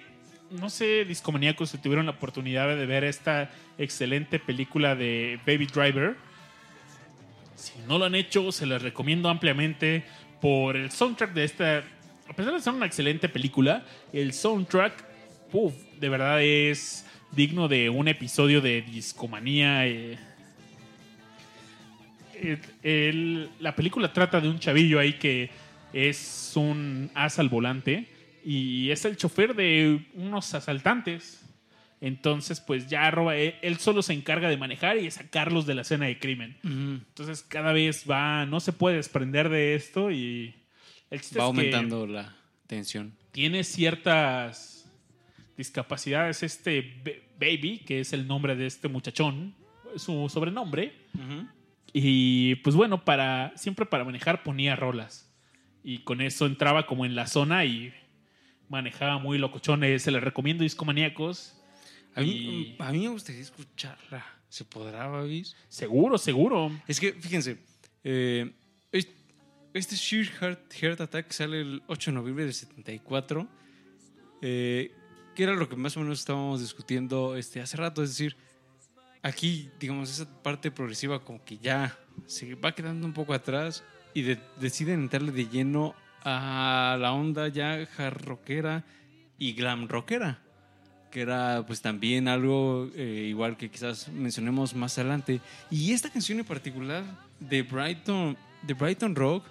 no 0.51 0.69
sé, 0.69 1.03
discomaníacos 1.05 1.69
si 1.71 1.77
tuvieron 1.77 2.05
la 2.05 2.13
oportunidad 2.13 2.67
de 2.75 2.85
ver 2.85 3.03
esta 3.03 3.49
excelente 3.77 4.39
película 4.39 4.95
de 4.95 5.39
Baby 5.45 5.67
Driver. 5.67 6.15
Si 7.55 7.73
no 7.87 7.97
lo 7.97 8.05
han 8.05 8.15
hecho, 8.15 8.51
se 8.51 8.65
les 8.65 8.81
recomiendo 8.81 9.29
ampliamente 9.29 10.03
por 10.41 10.75
el 10.75 10.91
soundtrack 10.91 11.33
de 11.33 11.43
esta. 11.43 11.83
A 12.29 12.33
pesar 12.33 12.53
de 12.53 12.61
ser 12.61 12.73
una 12.73 12.85
excelente 12.85 13.29
película, 13.29 13.85
el 14.11 14.33
soundtrack, 14.33 15.05
puf, 15.51 15.73
de 15.99 16.09
verdad 16.09 16.41
es 16.43 17.05
digno 17.31 17.67
de 17.67 17.89
un 17.89 18.07
episodio 18.07 18.61
de 18.61 18.81
discomanía. 18.81 19.87
eh, 22.33 23.49
la 23.59 23.75
película 23.75 24.13
trata 24.13 24.39
de 24.39 24.49
un 24.49 24.59
chavillo 24.59 24.99
ahí 24.99 25.13
que 25.13 25.49
es 25.93 26.51
un 26.55 27.09
as 27.15 27.39
al 27.39 27.49
volante 27.49 28.07
y 28.45 28.91
es 28.91 29.03
el 29.05 29.17
chofer 29.17 29.55
de 29.55 30.05
unos 30.13 30.53
asaltantes. 30.53 31.46
Entonces, 31.99 32.61
pues 32.61 32.87
ya 32.87 33.09
roba, 33.09 33.35
él, 33.35 33.55
él 33.63 33.77
solo 33.77 34.01
se 34.03 34.13
encarga 34.13 34.49
de 34.49 34.57
manejar 34.57 34.97
y 34.97 35.03
de 35.05 35.11
sacarlos 35.11 35.65
de 35.65 35.73
la 35.75 35.81
escena 35.81 36.05
de 36.05 36.19
crimen. 36.19 36.57
Entonces, 36.63 37.41
cada 37.41 37.71
vez 37.73 38.05
va, 38.09 38.45
no 38.45 38.59
se 38.59 38.71
puede 38.73 38.97
desprender 38.97 39.49
de 39.49 39.73
esto 39.75 40.11
y 40.11 40.53
el 41.09 41.17
Va 41.19 41.21
es 41.21 41.29
que 41.29 41.39
aumentando 41.41 42.05
la 42.05 42.35
tensión. 42.67 43.13
tiene 43.31 43.63
ciertas 43.63 44.87
discapacidades 45.57 46.43
este 46.43 46.81
Ba- 47.03 47.11
Baby, 47.39 47.79
que 47.79 47.99
es 47.99 48.13
el 48.13 48.27
nombre 48.27 48.55
de 48.55 48.65
este 48.67 48.87
muchachón, 48.87 49.55
su 49.95 50.27
sobrenombre. 50.29 50.93
Y 51.93 52.55
pues 52.55 52.75
bueno, 52.75 53.03
para 53.05 53.53
siempre 53.55 53.85
para 53.85 54.03
manejar 54.03 54.43
ponía 54.43 54.75
rolas. 54.75 55.33
Y 55.83 55.99
con 55.99 56.21
eso 56.21 56.45
entraba 56.45 56.85
como 56.85 57.05
en 57.05 57.15
la 57.15 57.27
zona 57.27 57.63
y 57.65 57.93
manejaba 58.69 59.17
muy 59.19 59.37
locochones. 59.37 60.03
Se 60.03 60.11
les 60.11 60.21
recomiendo 60.23 60.63
discomaníacos. 60.63 61.53
A 62.17 62.21
mí, 62.21 62.29
Y- 62.31 62.75
a 62.79 62.91
mí 62.91 62.99
me 63.03 63.09
gustaría 63.09 63.41
escucharla. 63.41 64.25
¿Se 64.49 64.63
podrá, 64.65 65.07
Babis? 65.07 65.55
Seguro, 65.69 66.17
seguro. 66.17 66.71
Es 66.87 66.99
que, 66.99 67.13
fíjense, 67.13 67.57
eh, 68.03 68.51
es- 68.91 69.07
este 69.73 69.95
Sheer 69.95 70.27
Heart, 70.27 70.73
Heart 70.73 71.01
Attack 71.01 71.31
sale 71.31 71.61
el 71.61 71.83
8 71.87 72.11
de 72.11 72.15
noviembre 72.15 72.45
del 72.45 72.53
74. 72.53 73.47
eh, 74.41 74.91
que 75.35 75.43
era 75.43 75.55
lo 75.55 75.67
que 75.67 75.75
más 75.75 75.97
o 75.97 75.99
menos 76.01 76.19
estábamos 76.19 76.61
discutiendo 76.61 77.35
este, 77.35 77.59
hace 77.61 77.75
rato. 77.77 78.03
Es 78.03 78.09
decir, 78.11 78.35
aquí, 79.23 79.69
digamos, 79.79 80.09
esa 80.11 80.25
parte 80.43 80.69
progresiva 80.71 81.23
como 81.23 81.43
que 81.43 81.57
ya 81.57 81.97
se 82.27 82.53
va 82.55 82.73
quedando 82.75 83.05
un 83.07 83.13
poco 83.13 83.33
atrás 83.33 83.83
y 84.13 84.21
de- 84.23 84.39
deciden 84.59 85.01
entrarle 85.01 85.31
de 85.31 85.47
lleno 85.47 85.95
a 86.23 86.97
la 86.99 87.13
onda 87.13 87.47
ya 87.47 87.87
hard 87.97 88.21
rockera 88.25 88.83
y 89.37 89.53
glam 89.53 89.87
rockera 89.87 90.41
que 91.11 91.21
era 91.21 91.63
pues 91.65 91.81
también 91.81 92.27
algo 92.27 92.89
eh, 92.95 93.25
igual 93.29 93.57
que 93.57 93.69
quizás 93.69 94.09
mencionemos 94.09 94.75
más 94.75 94.97
adelante 94.97 95.41
y 95.71 95.93
esta 95.93 96.09
canción 96.09 96.39
en 96.39 96.45
particular 96.45 97.03
de 97.39 97.63
Brighton 97.63 98.37
de 98.61 98.73
Brighton 98.73 99.15
Rock 99.15 99.45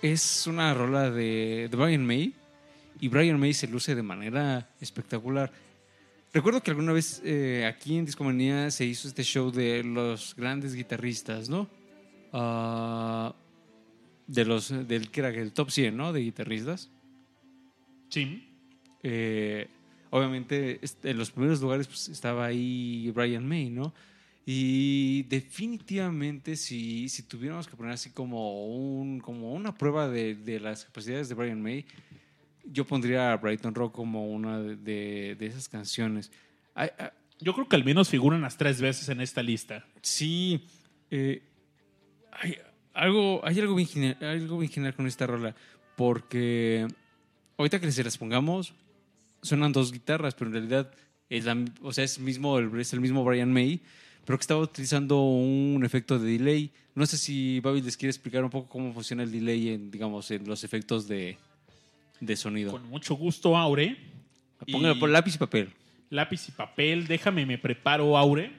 es 0.00 0.46
una 0.46 0.72
rola 0.74 1.10
de, 1.10 1.68
Brian 1.72 2.06
May 2.06 2.32
y 3.00 3.08
Brian 3.08 3.38
May 3.38 3.54
se 3.54 3.66
luce 3.66 3.94
de 3.94 4.02
manera 4.02 4.68
espectacular 4.80 5.50
Recuerdo 6.32 6.62
que 6.62 6.70
alguna 6.70 6.92
vez 6.92 7.22
eh, 7.24 7.64
aquí 7.66 7.96
en 7.96 8.04
Discomanía 8.04 8.70
se 8.70 8.84
hizo 8.84 9.08
este 9.08 9.24
show 9.24 9.50
de 9.50 9.82
los 9.82 10.36
grandes 10.36 10.74
guitarristas, 10.74 11.48
¿no? 11.48 11.68
Ah, 12.34 13.34
de 14.26 14.44
los, 14.44 14.68
del 14.86 15.10
que 15.10 15.20
era 15.20 15.30
el 15.30 15.52
top 15.52 15.70
100, 15.70 15.96
¿no? 15.96 16.12
De 16.12 16.20
guitarristas. 16.20 16.90
Sí. 18.10 18.47
Eh, 19.02 19.68
obviamente, 20.10 20.80
en 21.04 21.18
los 21.18 21.30
primeros 21.30 21.60
lugares 21.60 21.86
pues, 21.86 22.08
estaba 22.08 22.46
ahí 22.46 23.10
Brian 23.14 23.46
May, 23.46 23.70
¿no? 23.70 23.92
Y 24.46 25.24
definitivamente, 25.24 26.56
si, 26.56 27.08
si 27.10 27.22
tuviéramos 27.22 27.68
que 27.68 27.76
poner 27.76 27.92
así 27.92 28.10
como, 28.10 28.66
un, 28.66 29.20
como 29.20 29.52
una 29.52 29.74
prueba 29.74 30.08
de, 30.08 30.34
de 30.36 30.58
las 30.58 30.86
capacidades 30.86 31.28
de 31.28 31.34
Brian 31.34 31.60
May, 31.60 31.84
yo 32.64 32.86
pondría 32.86 33.32
a 33.32 33.36
Brighton 33.36 33.74
Rock 33.74 33.94
como 33.94 34.26
una 34.30 34.58
de, 34.60 34.76
de- 34.76 35.36
de 35.38 35.46
esas 35.46 35.68
canciones. 35.68 36.30
Ay, 36.74 36.88
ah, 36.98 37.12
Yo 37.40 37.52
creo 37.54 37.68
que 37.68 37.76
al 37.76 37.84
menos 37.84 38.08
figuran 38.08 38.40
las 38.40 38.56
tres 38.56 38.80
veces 38.80 39.08
en 39.10 39.20
esta 39.20 39.42
lista. 39.42 39.84
Sí, 40.00 40.66
eh, 41.10 41.42
hay 42.32 42.56
algo, 42.94 43.40
hay 43.44 43.58
algo 43.60 43.74
bien, 43.74 43.88
genial, 43.88 44.16
algo 44.22 44.58
bien 44.58 44.72
genial 44.72 44.94
con 44.94 45.06
esta 45.06 45.26
rola, 45.26 45.54
porque 45.96 46.86
ahorita 47.58 47.80
que 47.80 47.92
se 47.92 48.02
las 48.04 48.16
pongamos, 48.16 48.74
suenan 49.42 49.72
dos 49.72 49.92
guitarras, 49.92 50.34
pero 50.34 50.48
en 50.48 50.52
realidad 50.54 50.90
es, 51.30 51.44
la, 51.44 51.56
o 51.82 51.92
sea, 51.92 52.04
es, 52.04 52.18
mismo, 52.18 52.58
el- 52.58 52.78
es 52.80 52.92
el 52.92 53.00
mismo 53.00 53.24
Brian 53.24 53.52
May, 53.52 53.80
pero 54.24 54.38
que 54.38 54.42
estaba 54.42 54.60
utilizando 54.60 55.20
un 55.22 55.82
efecto 55.84 56.18
de 56.18 56.32
delay. 56.38 56.70
No 56.94 57.06
sé 57.06 57.16
si 57.16 57.60
Babi 57.60 57.80
les 57.82 57.96
quiere 57.96 58.10
explicar 58.10 58.42
un 58.44 58.50
poco 58.50 58.68
cómo 58.68 58.92
funciona 58.92 59.22
el 59.22 59.30
delay 59.32 59.68
en, 59.70 59.90
digamos, 59.90 60.30
en 60.30 60.46
los 60.46 60.64
efectos 60.64 61.06
de, 61.08 61.36
de 62.20 62.36
sonido. 62.36 62.72
Con 62.72 62.88
mucho 62.90 63.14
gusto, 63.14 63.56
Aure. 63.56 63.96
Póngalo 64.70 64.94
Y- 64.96 64.98
por 65.00 65.08
lápiz 65.08 65.36
y 65.36 65.38
papel. 65.38 65.70
Lápiz 66.10 66.48
y 66.48 66.52
papel. 66.52 67.06
Déjame, 67.06 67.46
me 67.46 67.58
preparo, 67.58 68.16
Aure. 68.18 68.50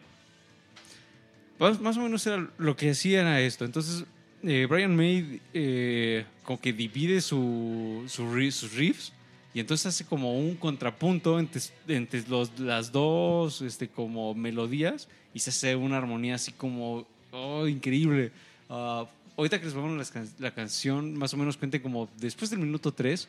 Más, 1.60 1.80
más 1.82 1.98
o 1.98 2.02
menos 2.02 2.26
era 2.26 2.48
lo 2.58 2.76
que 2.76 2.92
hacía 2.92 3.22
era 3.22 3.42
esto. 3.42 3.66
Entonces, 3.66 4.06
eh, 4.44 4.66
Brian 4.70 4.96
May 4.96 5.42
eh, 5.54 6.26
como 6.44 6.62
que 6.62 6.72
divide 6.72 7.20
su, 7.22 8.04
sus 8.08 8.32
riffs 8.74 9.12
y 9.54 9.60
entonces 9.60 9.88
hace 9.88 10.06
como 10.06 10.38
un 10.38 10.56
contrapunto 10.56 11.40
entre, 11.40 11.62
entre 11.88 12.24
los, 12.28 12.60
las 12.60 12.92
dos 12.92 13.62
este, 13.62 13.88
como 13.88 14.36
melodías 14.36 15.08
y 15.34 15.40
se 15.40 15.50
hace 15.50 15.76
una 15.76 15.98
armonía 15.98 16.36
así 16.36 16.52
como 16.52 17.08
oh, 17.32 17.68
increíble. 17.68 18.32
Ah, 18.70 19.06
ahorita 19.38 19.60
que 19.60 19.66
les 19.66 19.76
las 19.76 20.12
can- 20.12 20.30
la 20.38 20.52
canción, 20.52 21.16
más 21.16 21.34
o 21.34 21.38
menos 21.38 21.58
cuente 21.58 21.82
como 21.82 22.10
después 22.18 22.50
del 22.52 22.60
minuto 22.60 22.92
3, 22.94 23.28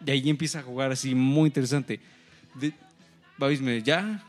de 0.00 0.12
ahí 0.12 0.28
empieza 0.28 0.58
a 0.60 0.62
jugar 0.62 0.92
así 0.92 1.14
muy 1.14 1.46
interesante. 1.48 2.00
De, 2.54 2.72
Babis, 3.38 3.60
¿me- 3.60 3.82
¿ya? 3.82 4.22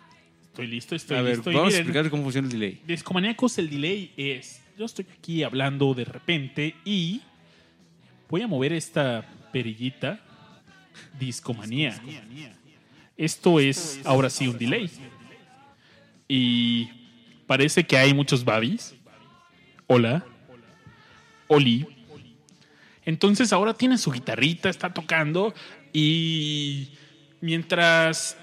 Estoy 0.47 0.67
listo, 0.67 0.95
estoy 0.95 1.17
a 1.17 1.21
ver, 1.23 1.35
listo. 1.37 1.49
Vamos 1.49 1.63
a 1.63 1.65
miren, 1.67 1.81
explicar 1.81 2.09
cómo 2.11 2.23
funciona 2.23 2.47
el 2.47 2.53
delay. 2.53 2.79
Discomaníacos, 2.87 3.57
el 3.57 3.69
delay 3.69 4.11
es. 4.15 4.61
Yo 4.77 4.85
estoy 4.85 5.05
aquí 5.17 5.43
hablando 5.43 5.93
de 5.93 6.05
repente 6.05 6.75
y 6.85 7.21
voy 8.29 8.41
a 8.43 8.47
mover 8.47 8.71
esta 8.73 9.27
perillita. 9.51 10.19
Discomanía. 11.19 11.99
Esto 13.17 13.59
es 13.59 13.99
ahora 14.05 14.29
sí 14.29 14.47
un 14.47 14.57
delay. 14.57 14.89
Y 16.27 16.89
parece 17.47 17.83
que 17.83 17.97
hay 17.97 18.13
muchos 18.13 18.43
babis. 18.43 18.95
Hola. 19.87 20.25
Oli. 21.47 21.85
Entonces 23.05 23.51
ahora 23.51 23.73
tiene 23.73 23.97
su 23.97 24.11
guitarrita, 24.11 24.69
está 24.69 24.93
tocando 24.93 25.53
y 25.91 26.89
mientras 27.41 28.37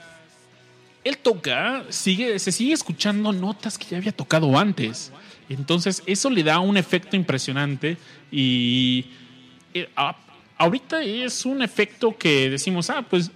él 1.03 1.17
toca, 1.17 1.85
sigue, 1.89 2.39
se 2.39 2.53
sigue 2.53 2.75
escuchando 2.75 3.33
notas 3.33 3.79
que 3.79 3.87
ya 3.87 3.97
había 3.97 4.13
tocado 4.13 4.59
antes. 4.59 5.13
Entonces, 5.49 6.03
eso 6.07 6.29
le 6.31 6.43
da 6.45 6.61
un 6.61 6.77
efecto 6.77 7.17
impresionante 7.17 7.97
y 8.31 9.07
eh, 9.75 9.89
a- 9.97 10.15
ahorita 10.61 11.03
es 11.03 11.47
un 11.47 11.63
efecto 11.63 12.17
que 12.17 12.51
decimos, 12.51 12.91
ah, 12.91 13.05
pues 13.09 13.31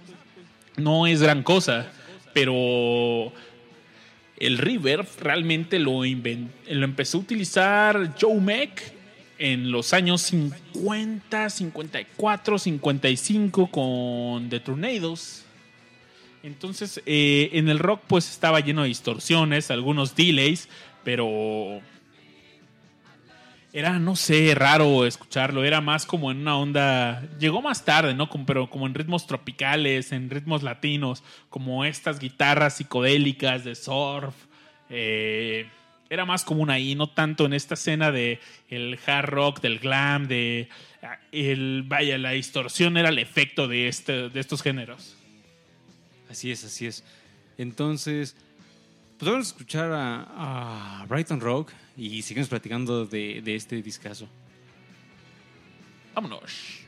no 0.77 1.07
es 1.07 1.23
gran 1.23 1.41
cosa, 1.41 1.91
pero 2.33 3.33
el 4.37 4.59
reverb 4.59 5.07
realmente 5.19 5.79
lo, 5.79 6.03
lo 6.03 6.85
empezó 6.85 7.17
a 7.17 7.21
utilizar 7.21 8.13
Joe 8.21 8.39
Meck 8.39 8.93
en 9.39 9.71
los 9.71 9.91
años 9.93 10.21
50, 10.21 11.49
54, 11.49 12.59
55 12.59 13.71
con 13.71 14.47
The 14.47 14.59
Tornadoes. 14.59 15.45
Entonces, 16.43 17.01
eh, 17.07 17.49
en 17.53 17.69
el 17.69 17.79
rock 17.79 18.01
pues 18.05 18.29
estaba 18.29 18.59
lleno 18.59 18.83
de 18.83 18.89
distorsiones, 18.89 19.71
algunos 19.71 20.15
delays, 20.15 20.69
pero 21.03 21.81
era, 23.77 23.99
no 23.99 24.15
sé, 24.15 24.55
raro 24.55 25.05
escucharlo. 25.05 25.65
Era 25.65 25.81
más 25.81 26.05
como 26.05 26.31
en 26.31 26.37
una 26.39 26.57
onda. 26.57 27.21
Llegó 27.39 27.61
más 27.61 27.83
tarde, 27.83 28.13
¿no? 28.15 28.29
Como- 28.29 28.45
pero 28.45 28.69
como 28.69 28.87
en 28.87 28.93
ritmos 28.93 29.27
tropicales, 29.27 30.13
en 30.13 30.29
ritmos 30.29 30.63
latinos, 30.63 31.23
como 31.49 31.83
estas 31.83 32.19
guitarras 32.19 32.77
psicodélicas 32.77 33.65
de 33.65 33.75
surf. 33.75 34.33
eh, 34.89 35.67
era 36.09 36.23
más 36.25 36.45
común 36.45 36.69
ahí, 36.69 36.93
no 36.93 37.07
tanto 37.09 37.45
en 37.47 37.53
esta 37.53 37.73
escena 37.73 38.11
de 38.11 38.39
el 38.69 38.99
hard 39.07 39.25
rock, 39.27 39.59
del 39.59 39.79
glam, 39.79 40.27
de 40.27 40.69
el 41.31 41.83
vaya, 41.87 42.17
la 42.19 42.29
distorsión 42.31 42.95
era 42.95 43.09
el 43.09 43.17
efecto 43.17 43.67
de 43.67 43.87
este, 43.87 44.29
de 44.29 44.39
estos 44.39 44.61
géneros. 44.61 45.15
Así 46.29 46.51
es, 46.51 46.63
así 46.63 46.85
es. 46.85 47.03
Entonces, 47.57 48.35
a 49.39 49.41
escuchar 49.41 49.91
a, 49.91 51.01
a 51.01 51.05
Brighton 51.07 51.41
Rock 51.41 51.71
y 51.97 52.21
seguimos 52.21 52.49
platicando 52.49 53.05
de, 53.05 53.41
de 53.41 53.55
este 53.55 53.81
discazo. 53.81 54.27
Vámonos. 56.13 56.84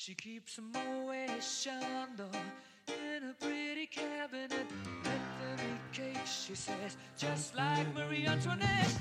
She 0.00 0.14
keeps 0.14 0.58
Chandon 1.62 2.30
in 2.88 3.22
a 3.22 3.34
pretty 3.34 3.86
cabinet. 3.86 4.66
Let 5.04 5.20
them 5.38 5.58
eat 5.58 5.92
cake, 5.92 6.26
she 6.26 6.56
says, 6.56 6.96
just 7.18 7.54
like 7.54 7.86
Marie 7.92 8.26
Antoinette. 8.26 8.96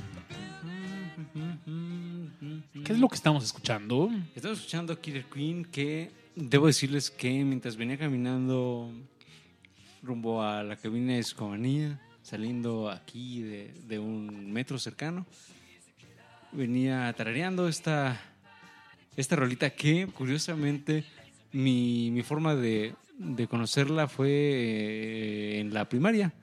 ¿Qué 2.84 2.92
es 2.92 3.00
lo 3.00 3.08
que 3.08 3.16
estamos 3.16 3.46
escuchando? 3.46 4.12
Estamos 4.36 4.58
escuchando 4.58 5.00
Killer 5.00 5.24
Queen 5.24 5.64
que 5.64 6.12
debo 6.36 6.68
decirles 6.68 7.10
que 7.10 7.46
mientras 7.46 7.78
venía 7.78 7.98
caminando 7.98 8.92
rumbo 10.04 10.44
a 10.44 10.64
la 10.64 10.76
cabina 10.76 11.14
de 11.14 11.20
Escomanía, 11.20 12.02
saliendo 12.24 12.90
aquí 12.90 13.42
de, 13.42 13.74
de 13.88 14.00
un 14.00 14.52
metro 14.52 14.78
cercano, 14.78 15.26
venía 16.52 17.14
tarareando 17.14 17.70
esta, 17.70 18.20
esta 19.20 19.36
rolita 19.36 19.70
que 19.72 20.08
curiosamente 20.08 21.04
mi, 21.52 22.10
mi 22.12 22.22
forma 22.24 22.56
de, 22.56 22.94
de 23.18 23.48
conocerla 23.48 24.08
fue 24.08 24.30
eh, 24.30 25.60
en 25.60 25.74
la 25.74 25.90
primaria. 25.90 26.34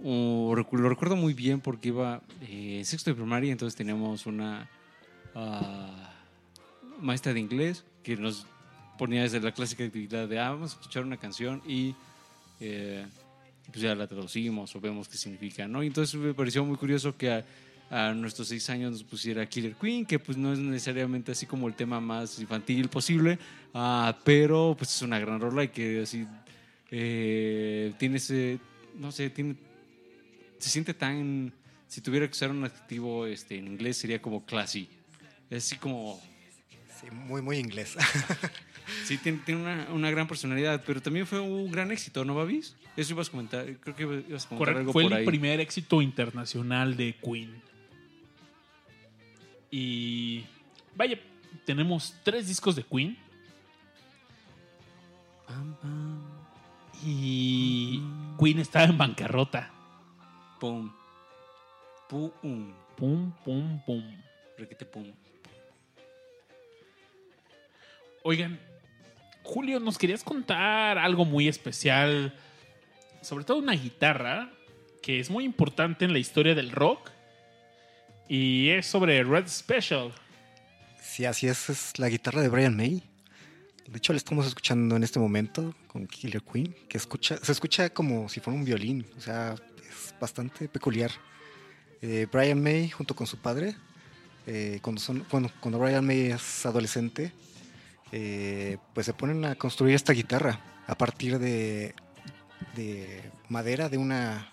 Lo 0.00 0.54
recuerdo 0.54 1.16
muy 1.16 1.34
bien 1.34 1.60
porque 1.60 1.88
iba 1.88 2.22
eh, 2.42 2.82
sexto 2.84 3.10
de 3.10 3.16
primaria, 3.16 3.50
entonces 3.50 3.74
teníamos 3.74 4.26
una 4.26 4.68
ah, 5.34 6.12
maestra 7.00 7.32
de 7.32 7.40
inglés 7.40 7.84
que 8.04 8.16
nos 8.16 8.46
ponía 8.96 9.22
desde 9.22 9.40
la 9.40 9.52
clásica 9.52 9.82
actividad 9.82 10.28
de 10.28 10.38
ah, 10.38 10.50
vamos 10.50 10.72
a 10.72 10.78
escuchar 10.78 11.04
una 11.04 11.16
canción 11.16 11.62
y 11.66 11.96
eh, 12.60 13.06
pues 13.66 13.80
ya 13.80 13.94
la 13.94 14.06
traducimos 14.06 14.76
o 14.76 14.80
vemos 14.80 15.08
qué 15.08 15.16
significa, 15.16 15.66
¿no? 15.66 15.82
Y 15.82 15.88
entonces 15.88 16.14
me 16.20 16.34
pareció 16.34 16.64
muy 16.64 16.76
curioso 16.76 17.16
que 17.16 17.32
a, 17.32 17.44
a 17.90 18.12
nuestros 18.12 18.48
seis 18.48 18.68
años 18.70 18.92
nos 18.92 19.02
pusiera 19.04 19.46
Killer 19.48 19.74
Queen, 19.74 20.04
que 20.04 20.18
pues 20.18 20.36
no 20.36 20.52
es 20.52 20.58
necesariamente 20.58 21.32
así 21.32 21.46
como 21.46 21.68
el 21.68 21.74
tema 21.74 22.00
más 22.00 22.38
infantil 22.38 22.88
posible, 22.88 23.38
ah, 23.74 24.16
pero 24.24 24.74
pues 24.76 24.94
es 24.94 25.02
una 25.02 25.18
gran 25.18 25.40
rola 25.40 25.64
y 25.64 25.68
que 25.68 26.02
así 26.02 26.26
eh, 26.90 27.92
tiene 27.98 28.16
ese, 28.18 28.58
no 28.98 29.10
sé, 29.12 29.30
tiene, 29.30 29.56
se 30.58 30.70
siente 30.70 30.94
tan, 30.94 31.52
si 31.86 32.00
tuviera 32.00 32.26
que 32.26 32.32
usar 32.32 32.50
un 32.50 32.64
adjetivo 32.64 33.26
este, 33.26 33.56
en 33.56 33.66
inglés 33.66 33.96
sería 33.96 34.20
como 34.20 34.44
classy, 34.44 34.88
es 35.50 35.64
así 35.64 35.76
como 35.76 36.20
Sí, 37.00 37.06
muy, 37.12 37.42
muy 37.42 37.58
inglés. 37.58 37.96
Sí, 39.04 39.18
tiene, 39.18 39.40
tiene 39.44 39.60
una, 39.60 39.86
una 39.92 40.10
gran 40.10 40.26
personalidad, 40.26 40.82
pero 40.86 41.02
también 41.02 41.26
fue 41.26 41.38
un 41.40 41.70
gran 41.70 41.92
éxito, 41.92 42.24
¿no, 42.24 42.34
Babis? 42.34 42.74
Eso 42.96 43.12
ibas 43.12 43.28
a 43.28 43.30
comentar, 43.30 43.66
creo 43.80 43.94
que 43.94 44.02
ibas 44.02 44.46
a 44.46 44.48
comentar 44.48 44.56
Correcto, 44.56 44.78
algo 44.78 44.92
fue 44.94 45.02
por 45.02 45.12
el 45.12 45.18
ahí. 45.18 45.26
primer 45.26 45.60
éxito 45.60 46.00
internacional 46.00 46.96
de 46.96 47.14
Queen. 47.22 47.67
Y 49.70 50.44
vaya, 50.94 51.18
tenemos 51.64 52.14
tres 52.24 52.48
discos 52.48 52.76
de 52.76 52.82
Queen 52.82 53.18
y 57.04 58.00
Queen 58.38 58.58
estaba 58.58 58.84
en 58.86 58.98
bancarrota. 58.98 59.70
pum, 60.60 60.90
pum, 62.08 62.72
Pum, 62.96 63.30
pum, 63.44 63.80
pum. 63.86 64.02
requete 64.56 64.84
pum. 64.84 65.12
Oigan, 68.24 68.58
Julio, 69.44 69.78
nos 69.78 69.96
querías 69.96 70.24
contar 70.24 70.98
algo 70.98 71.24
muy 71.24 71.46
especial, 71.46 72.34
sobre 73.22 73.44
todo 73.44 73.58
una 73.58 73.74
guitarra 73.74 74.50
que 75.00 75.20
es 75.20 75.30
muy 75.30 75.44
importante 75.44 76.04
en 76.04 76.12
la 76.12 76.18
historia 76.18 76.56
del 76.56 76.72
rock 76.72 77.10
y 78.28 78.68
es 78.68 78.86
sobre 78.86 79.22
Red 79.24 79.48
Special. 79.48 80.12
Sí, 81.00 81.24
así 81.24 81.46
es, 81.46 81.70
es 81.70 81.98
la 81.98 82.08
guitarra 82.08 82.42
de 82.42 82.48
Brian 82.48 82.76
May. 82.76 83.02
De 83.86 83.96
hecho, 83.96 84.12
la 84.12 84.18
estamos 84.18 84.46
escuchando 84.46 84.96
en 84.96 85.02
este 85.02 85.18
momento 85.18 85.74
con 85.86 86.06
Killer 86.06 86.42
Queen, 86.42 86.74
que 86.88 86.98
escucha, 86.98 87.38
se 87.38 87.52
escucha 87.52 87.88
como 87.90 88.28
si 88.28 88.40
fuera 88.40 88.58
un 88.58 88.64
violín, 88.64 89.06
o 89.16 89.20
sea, 89.20 89.54
es 89.88 90.14
bastante 90.20 90.68
peculiar. 90.68 91.10
Eh, 92.02 92.26
Brian 92.30 92.62
May, 92.62 92.90
junto 92.90 93.16
con 93.16 93.26
su 93.26 93.38
padre, 93.38 93.74
eh, 94.46 94.78
cuando, 94.82 95.00
son, 95.00 95.24
cuando, 95.30 95.78
Brian 95.78 96.06
May 96.06 96.32
es 96.32 96.66
adolescente, 96.66 97.32
eh, 98.12 98.76
pues 98.92 99.06
se 99.06 99.14
ponen 99.14 99.44
a 99.46 99.54
construir 99.54 99.94
esta 99.94 100.12
guitarra 100.12 100.60
a 100.86 100.96
partir 100.96 101.38
de, 101.38 101.94
de 102.76 103.22
madera 103.48 103.88
de 103.88 103.96
una, 103.96 104.52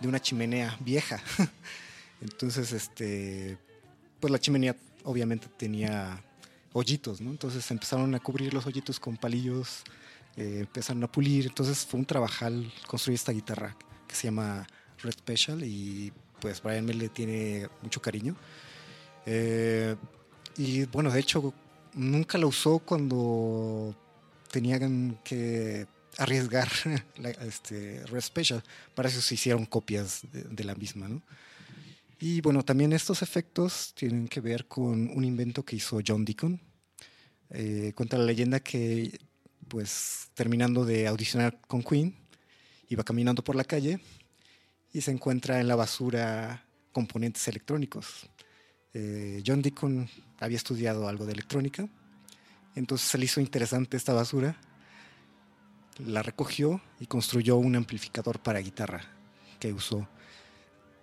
de 0.00 0.08
una 0.08 0.20
chimenea 0.20 0.76
vieja. 0.80 1.20
Entonces, 2.22 2.72
este, 2.72 3.58
pues 4.20 4.30
la 4.30 4.38
chimenea 4.38 4.76
obviamente 5.04 5.48
tenía 5.56 6.22
hoyitos, 6.72 7.20
¿no? 7.20 7.30
Entonces 7.30 7.68
empezaron 7.70 8.14
a 8.14 8.20
cubrir 8.20 8.54
los 8.54 8.64
hoyitos 8.66 8.98
con 9.00 9.16
palillos, 9.16 9.82
eh, 10.36 10.58
empezaron 10.60 11.02
a 11.04 11.10
pulir. 11.10 11.46
Entonces 11.46 11.84
fue 11.84 12.00
un 12.00 12.06
trabajal 12.06 12.72
construir 12.86 13.16
esta 13.16 13.32
guitarra 13.32 13.76
que 14.06 14.14
se 14.14 14.28
llama 14.28 14.66
Red 15.02 15.12
Special 15.12 15.64
y 15.64 16.12
pues 16.40 16.62
Brian 16.62 16.84
May 16.86 16.94
le 16.94 17.08
tiene 17.08 17.68
mucho 17.82 18.00
cariño. 18.00 18.36
Eh, 19.26 19.96
y 20.56 20.84
bueno, 20.86 21.10
de 21.10 21.20
hecho, 21.20 21.52
nunca 21.94 22.38
la 22.38 22.46
usó 22.46 22.78
cuando 22.78 23.94
tenían 24.50 25.18
que 25.24 25.86
arriesgar 26.18 26.68
este, 27.40 28.04
Red 28.06 28.20
Special. 28.20 28.62
Para 28.94 29.08
eso 29.08 29.20
se 29.20 29.34
hicieron 29.34 29.66
copias 29.66 30.22
de 30.32 30.64
la 30.64 30.74
misma, 30.74 31.08
¿no? 31.08 31.22
Y 32.24 32.40
bueno, 32.40 32.64
también 32.64 32.92
estos 32.92 33.20
efectos 33.20 33.94
tienen 33.96 34.28
que 34.28 34.40
ver 34.40 34.68
con 34.68 35.10
un 35.10 35.24
invento 35.24 35.64
que 35.64 35.74
hizo 35.74 35.98
John 36.06 36.24
Deacon. 36.24 36.60
Eh, 37.50 37.94
cuenta 37.96 38.16
la 38.16 38.22
leyenda 38.22 38.60
que, 38.60 39.18
pues, 39.66 40.28
terminando 40.32 40.84
de 40.84 41.08
audicionar 41.08 41.60
con 41.66 41.82
Queen, 41.82 42.14
iba 42.88 43.02
caminando 43.02 43.42
por 43.42 43.56
la 43.56 43.64
calle 43.64 43.98
y 44.92 45.00
se 45.00 45.10
encuentra 45.10 45.58
en 45.58 45.66
la 45.66 45.74
basura 45.74 46.64
componentes 46.92 47.48
electrónicos. 47.48 48.30
Eh, 48.94 49.42
John 49.44 49.60
Deacon 49.60 50.08
había 50.38 50.58
estudiado 50.58 51.08
algo 51.08 51.26
de 51.26 51.32
electrónica, 51.32 51.88
entonces 52.76 53.08
se 53.08 53.18
le 53.18 53.24
hizo 53.24 53.40
interesante 53.40 53.96
esta 53.96 54.12
basura, 54.12 54.60
la 55.98 56.22
recogió 56.22 56.80
y 57.00 57.06
construyó 57.06 57.56
un 57.56 57.74
amplificador 57.74 58.38
para 58.38 58.60
guitarra 58.60 59.10
que 59.58 59.72
usó 59.72 60.06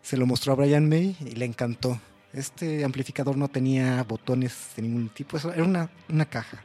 se 0.10 0.18
lo 0.18 0.26
mostró 0.26 0.54
a 0.54 0.56
Brian 0.56 0.90
May 0.90 1.16
y 1.22 1.36
le 1.36 1.46
encantó. 1.46 2.02
Este 2.34 2.84
amplificador 2.84 3.38
no 3.38 3.48
tenía 3.48 4.02
botones 4.04 4.70
de 4.76 4.82
ningún 4.82 5.10
tipo, 5.10 5.38
eso 5.38 5.54
era 5.54 5.64
una, 5.64 5.92
una 6.10 6.26
caja. 6.28 6.64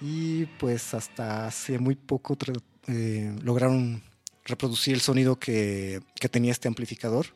Y 0.00 0.46
pues 0.58 0.94
hasta 0.94 1.46
hace 1.46 1.78
muy 1.78 1.94
poco 1.94 2.36
eh, 2.88 3.36
lograron 3.40 4.02
reproducir 4.44 4.94
el 4.94 5.00
sonido 5.00 5.38
que, 5.38 6.00
que 6.20 6.28
tenía 6.28 6.50
este 6.50 6.66
amplificador 6.66 7.26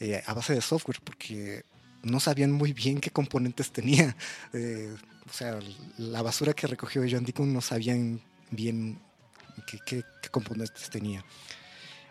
eh, 0.00 0.22
a 0.26 0.34
base 0.34 0.54
de 0.54 0.60
software, 0.60 1.00
porque 1.02 1.64
no 2.02 2.20
sabían 2.20 2.52
muy 2.52 2.74
bien 2.74 3.00
qué 3.00 3.10
componentes 3.10 3.70
tenía. 3.72 4.14
Eh, 4.52 4.94
o 5.28 5.32
sea, 5.32 5.58
la 5.96 6.20
basura 6.22 6.52
que 6.52 6.66
recogió 6.66 7.02
John 7.10 7.24
Deacon 7.24 7.52
no 7.52 7.60
sabían 7.62 8.20
bien 8.50 8.98
qué- 9.66 10.02
qué 10.22 10.28
componentes 10.30 10.90
tenía. 10.90 11.24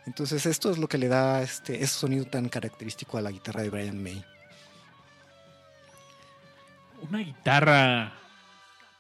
Entonces 0.06 0.45
esto 0.45 0.69
es 0.69 0.77
lo 0.77 0.88
que 0.88 0.98
le 0.98 1.07
da 1.07 1.41
este, 1.41 1.76
ese 1.76 1.99
sonido 1.99 2.26
tan 2.26 2.48
característico 2.48 3.18
a 3.18 3.22
la 3.22 3.32
guitarra 3.32 3.64
de 3.64 3.69
Brian 3.69 4.02
May. 4.02 4.23
Una 7.10 7.19
guitarra, 7.19 8.14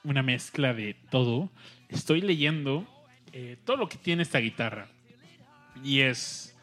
una 0.03 0.23
mezcla 0.23 0.73
de 0.73 0.95
todo. 1.09 1.49
Estoy 1.89 2.21
leyendo 2.21 2.85
eh, 3.33 3.57
todo 3.65 3.77
lo 3.77 3.89
que 3.89 3.97
tiene 3.97 4.23
esta 4.23 4.39
guitarra. 4.39 4.87
Y 5.83 6.01
es 6.01 6.55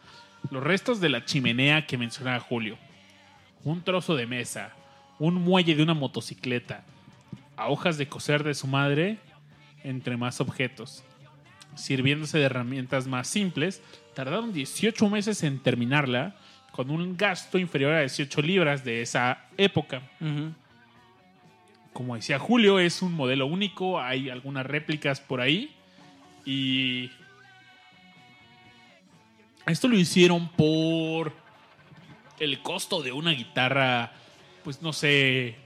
los 0.51 0.63
restos 0.63 1.01
de 1.01 1.09
la 1.09 1.25
chimenea 1.25 1.87
que 1.87 1.99
mencionaba 1.99 2.41
Julio. 2.41 2.77
Un 3.65 3.83
trozo 3.83 4.17
de 4.17 4.27
mesa. 4.27 4.73
Un 5.19 5.35
muelle 5.35 5.77
de 5.77 5.83
una 5.83 5.95
motocicleta. 5.95 6.85
A 7.57 7.69
hojas 7.69 7.97
de 7.97 8.09
coser 8.09 8.43
de 8.43 8.55
su 8.55 8.67
madre. 8.67 9.19
Entre 9.85 10.17
más 10.17 10.41
objetos. 10.41 11.05
Sirviéndose 11.77 12.39
de 12.39 12.45
herramientas 12.45 13.07
más 13.07 13.29
simples. 13.29 13.83
Tardaron 14.15 14.53
18 14.53 15.09
meses 15.09 15.43
en 15.43 15.59
terminarla. 15.61 16.37
Con 16.71 16.91
un 16.91 17.17
gasto 17.17 17.59
inferior 17.59 17.93
a 17.93 18.01
18 18.01 18.41
libras 18.41 18.83
de 18.83 19.03
esa 19.03 19.47
época 19.59 20.03
como 21.93 22.17
decía 22.17 22.39
Julio, 22.39 22.79
es 22.79 23.03
un 23.03 23.13
modelo 23.13 23.47
único. 23.47 24.01
Hay 24.01 24.31
algunas 24.31 24.67
réplicas 24.67 25.21
por 25.21 25.41
ahí. 25.41 25.75
Y 26.45 27.11
esto 29.67 29.89
lo 29.89 29.97
hicieron 29.97 30.49
por 30.49 31.33
el 32.41 32.61
costo 32.63 33.03
de 33.03 33.13
una 33.13 33.31
guitarra, 33.33 34.13
pues 34.65 34.83
no 34.83 34.93
sé, 34.93 35.57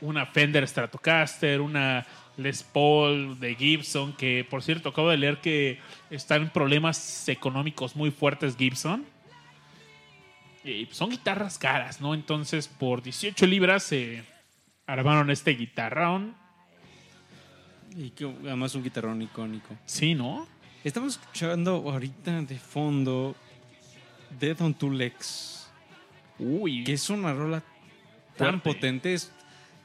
una 0.00 0.26
Fender 0.26 0.66
Stratocaster, 0.66 1.60
una 1.60 2.04
Les 2.36 2.62
Paul 2.62 3.38
de 3.40 3.54
Gibson, 3.54 4.12
que 4.14 4.46
por 4.48 4.62
cierto 4.62 4.90
acabo 4.90 5.08
de 5.10 5.16
leer 5.16 5.40
que 5.40 5.78
están 6.10 6.42
en 6.42 6.50
problemas 6.50 7.28
económicos 7.28 7.96
muy 7.96 8.10
fuertes 8.10 8.56
Gibson. 8.56 9.04
Y 10.64 10.86
son 10.90 11.10
guitarras 11.10 11.58
caras, 11.58 12.00
¿no? 12.00 12.12
Entonces 12.12 12.68
por 12.68 13.02
18 13.02 13.46
libras 13.46 13.84
se 13.84 14.22
armaron 14.86 15.30
este 15.30 15.52
guitarrón 15.52 16.34
Y 17.96 18.10
que 18.10 18.24
además 18.24 18.74
un 18.74 18.82
guitarrón 18.82 19.22
icónico. 19.22 19.74
Sí, 19.86 20.14
¿no? 20.14 20.46
Estamos 20.84 21.14
escuchando 21.14 21.72
ahorita 21.90 22.42
de 22.42 22.58
fondo 22.58 23.34
Death 24.38 24.60
on 24.60 24.74
Two 24.74 24.90
Legs, 24.90 25.68
Uy, 26.38 26.84
que 26.84 26.92
es 26.92 27.08
una 27.08 27.32
rola 27.32 27.62
tan 28.36 28.60
Fuerte. 28.60 28.74
potente. 28.74 29.14
Es, 29.14 29.32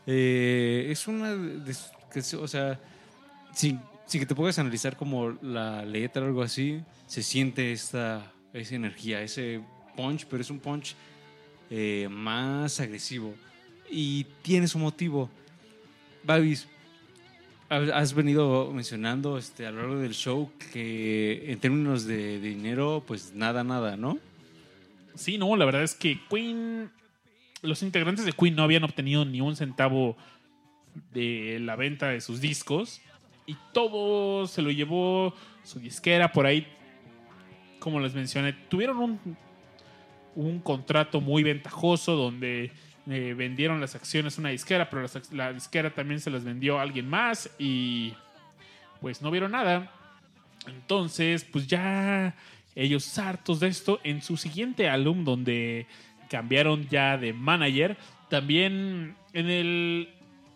eh, 0.05 0.87
es 0.89 1.07
una. 1.07 1.33
de- 1.35 1.75
que 2.11 2.19
o 2.35 2.47
sea, 2.47 2.79
sin, 3.53 3.79
sin 4.05 4.19
que 4.19 4.25
te 4.25 4.35
puedas 4.35 4.59
analizar 4.59 4.95
como 4.95 5.31
la 5.41 5.83
letra 5.85 6.21
o 6.23 6.25
algo 6.27 6.41
así, 6.43 6.81
se 7.07 7.23
siente 7.23 7.71
esta, 7.71 8.31
esa 8.53 8.75
energía, 8.75 9.21
ese 9.21 9.61
punch, 9.95 10.25
pero 10.27 10.41
es 10.41 10.49
un 10.49 10.59
punch 10.59 10.95
eh, 11.69 12.07
más 12.11 12.79
agresivo. 12.79 13.33
Y 13.89 14.25
tiene 14.41 14.67
su 14.67 14.77
motivo. 14.79 15.29
Babis, 16.23 16.67
ha- 17.69 17.97
has 17.97 18.13
venido 18.13 18.71
mencionando 18.73 19.37
este, 19.37 19.65
a 19.65 19.71
lo 19.71 19.79
largo 19.81 19.97
del 19.99 20.13
show 20.13 20.51
que 20.71 21.51
en 21.51 21.59
términos 21.59 22.05
de 22.05 22.39
dinero, 22.39 23.03
pues 23.05 23.33
nada, 23.33 23.63
nada, 23.63 23.97
¿no? 23.97 24.19
Sí, 25.15 25.37
no, 25.37 25.55
la 25.57 25.65
verdad 25.65 25.83
es 25.83 25.93
que 25.93 26.19
Queen, 26.29 26.89
los 27.61 27.83
integrantes 27.83 28.23
de 28.25 28.31
Queen 28.31 28.55
no 28.55 28.63
habían 28.63 28.83
obtenido 28.85 29.25
ni 29.25 29.41
un 29.41 29.55
centavo 29.57 30.15
de 31.13 31.59
la 31.61 31.75
venta 31.75 32.09
de 32.09 32.21
sus 32.21 32.41
discos 32.41 33.01
y 33.45 33.55
todo 33.73 34.47
se 34.47 34.61
lo 34.61 34.71
llevó 34.71 35.33
su 35.63 35.79
disquera 35.79 36.31
por 36.31 36.45
ahí, 36.45 36.67
como 37.79 37.99
les 37.99 38.13
mencioné, 38.13 38.53
tuvieron 38.53 38.97
un, 38.97 39.37
un 40.35 40.59
contrato 40.59 41.21
muy 41.21 41.43
ventajoso 41.43 42.15
donde 42.15 42.71
eh, 43.09 43.33
vendieron 43.35 43.81
las 43.81 43.95
acciones 43.95 44.37
a 44.37 44.41
una 44.41 44.49
disquera, 44.49 44.89
pero 44.89 45.07
la 45.31 45.53
disquera 45.53 45.89
también 45.93 46.19
se 46.19 46.29
las 46.29 46.43
vendió 46.43 46.79
a 46.79 46.83
alguien 46.83 47.09
más 47.09 47.49
y 47.57 48.13
pues 48.99 49.21
no 49.21 49.31
vieron 49.31 49.51
nada. 49.51 49.91
Entonces, 50.67 51.43
pues 51.43 51.65
ya 51.65 52.35
ellos 52.75 53.17
hartos 53.17 53.59
de 53.59 53.67
esto, 53.67 53.99
en 54.03 54.21
su 54.21 54.37
siguiente 54.37 54.87
álbum 54.87 55.23
donde 55.23 55.87
cambiaron 56.29 56.87
ya 56.87 57.17
de 57.17 57.33
manager, 57.33 57.97
también 58.29 59.15
en 59.33 59.49
el 59.49 60.09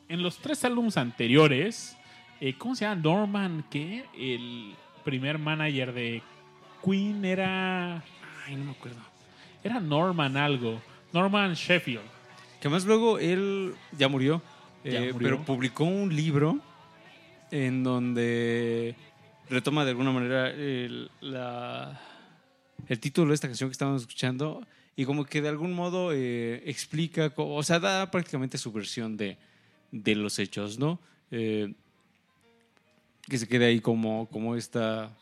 en 0.09 0.21
los 0.21 0.37
tres 0.37 0.63
álbumes 0.65 0.97
anteriores, 0.97 1.97
eh, 2.39 2.53
¿cómo 2.57 2.75
se 2.75 2.85
llama? 2.85 3.01
Norman, 3.01 3.65
¿qué? 3.69 4.05
El 4.17 4.73
primer 5.03 5.37
manager 5.39 5.93
de 5.93 6.21
Queen 6.83 7.23
era... 7.25 8.03
Ay, 8.45 8.55
no 8.55 8.65
me 8.65 8.71
acuerdo. 8.71 8.99
Era 9.63 9.79
Norman 9.79 10.37
algo. 10.37 10.81
Norman 11.13 11.53
Sheffield. 11.53 12.03
Que 12.61 12.69
más 12.69 12.85
luego 12.85 13.19
él 13.19 13.73
ya 13.97 14.07
murió, 14.07 14.41
Ya 14.83 14.91
eh, 15.03 15.13
murió. 15.13 15.19
pero 15.19 15.45
publicó 15.45 15.83
un 15.85 16.15
libro 16.15 16.59
en 17.51 17.83
donde 17.83 18.95
retoma 19.49 19.85
de 19.85 19.91
alguna 19.91 20.11
manera 20.11 20.49
el, 20.49 21.09
la- 21.21 21.99
el 22.87 22.99
título 22.99 23.29
de 23.29 23.35
esta 23.35 23.47
canción 23.47 23.69
que 23.69 23.73
estábamos 23.73 24.01
escuchando 24.01 24.65
y 24.95 25.05
como 25.05 25.25
que 25.25 25.41
de 25.41 25.49
algún 25.49 25.73
modo 25.73 26.11
eh, 26.13 26.61
explica, 26.65 27.31
o 27.35 27.61
sea, 27.63 27.79
da 27.79 28.09
prácticamente 28.11 28.57
su 28.57 28.71
versión 28.71 29.15
de, 29.17 29.37
de 29.91 30.15
los 30.15 30.39
hechos, 30.39 30.79
¿no? 30.79 30.99
Eh, 31.31 31.73
que 33.23 33.37
se 33.37 33.47
quede 33.47 33.65
ahí 33.65 33.79
como, 33.79 34.27
como 34.29 34.55
esta, 34.55 35.17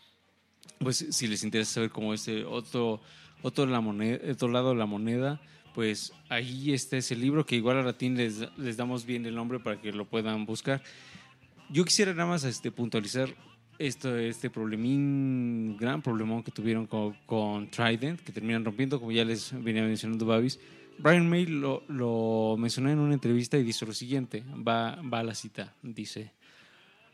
pues 0.80 1.06
si 1.10 1.28
les 1.28 1.44
interesa 1.44 1.76
saber 1.76 1.90
cómo 1.90 2.14
este 2.14 2.44
otro, 2.44 3.02
otro, 3.42 3.64
otro 3.64 4.50
lado 4.50 4.70
de 4.70 4.76
la 4.76 4.86
moneda, 4.86 5.42
pues 5.74 6.14
ahí 6.30 6.74
está 6.74 6.98
ese 6.98 7.16
libro 7.16 7.46
que 7.46 7.56
igual 7.56 7.78
a 7.78 7.84
latín 7.84 8.16
les, 8.16 8.46
les 8.58 8.78
damos 8.78 9.06
bien 9.06 9.26
el 9.26 9.36
nombre 9.36 9.60
para 9.60 9.80
que 9.82 9.92
lo 9.92 10.06
puedan 10.06 10.46
buscar. 10.46 10.84
Yo 11.70 11.86
quisiera 11.86 12.14
nada 12.14 12.30
más 12.30 12.44
este, 12.44 12.72
puntualizar 12.72 13.30
esto, 13.80 14.16
este 14.18 14.50
problemín, 14.50 15.78
gran 15.78 16.02
problemón 16.02 16.44
que 16.44 16.52
tuvieron 16.52 16.86
con, 16.86 17.14
con 17.26 17.70
Trident, 17.72 18.20
que 18.22 18.32
terminan 18.32 18.64
rompiendo, 18.64 19.00
como 19.00 19.12
ya 19.12 19.26
les 19.26 19.52
venía 19.64 19.84
mencionando 19.84 20.26
Babis. 20.26 20.60
Brian 21.04 21.30
May 21.30 21.46
lo, 21.46 22.56
mencionó 22.58 22.90
en 22.90 23.00
una 23.00 23.14
entrevista 23.14 23.58
y 23.58 23.64
dice 23.64 23.86
lo 23.86 23.92
siguiente, 23.92 24.42
va, 24.66 25.02
va 25.02 25.20
a 25.20 25.24
la 25.24 25.36
cita, 25.36 25.74
dice, 25.82 26.32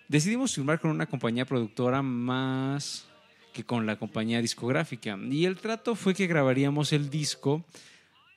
decidimos 0.08 0.54
firmar 0.54 0.80
con 0.80 0.92
una 0.92 1.08
compañía 1.08 1.44
productora 1.44 2.04
más 2.04 3.08
que 3.52 3.64
con 3.64 3.88
la 3.88 3.98
compañía 3.98 4.44
discográfica. 4.44 5.18
Y 5.32 5.46
el 5.46 5.58
trato 5.58 5.96
fue 5.96 6.14
que 6.14 6.28
grabaríamos 6.28 6.94
el 6.94 7.10
disco 7.10 7.66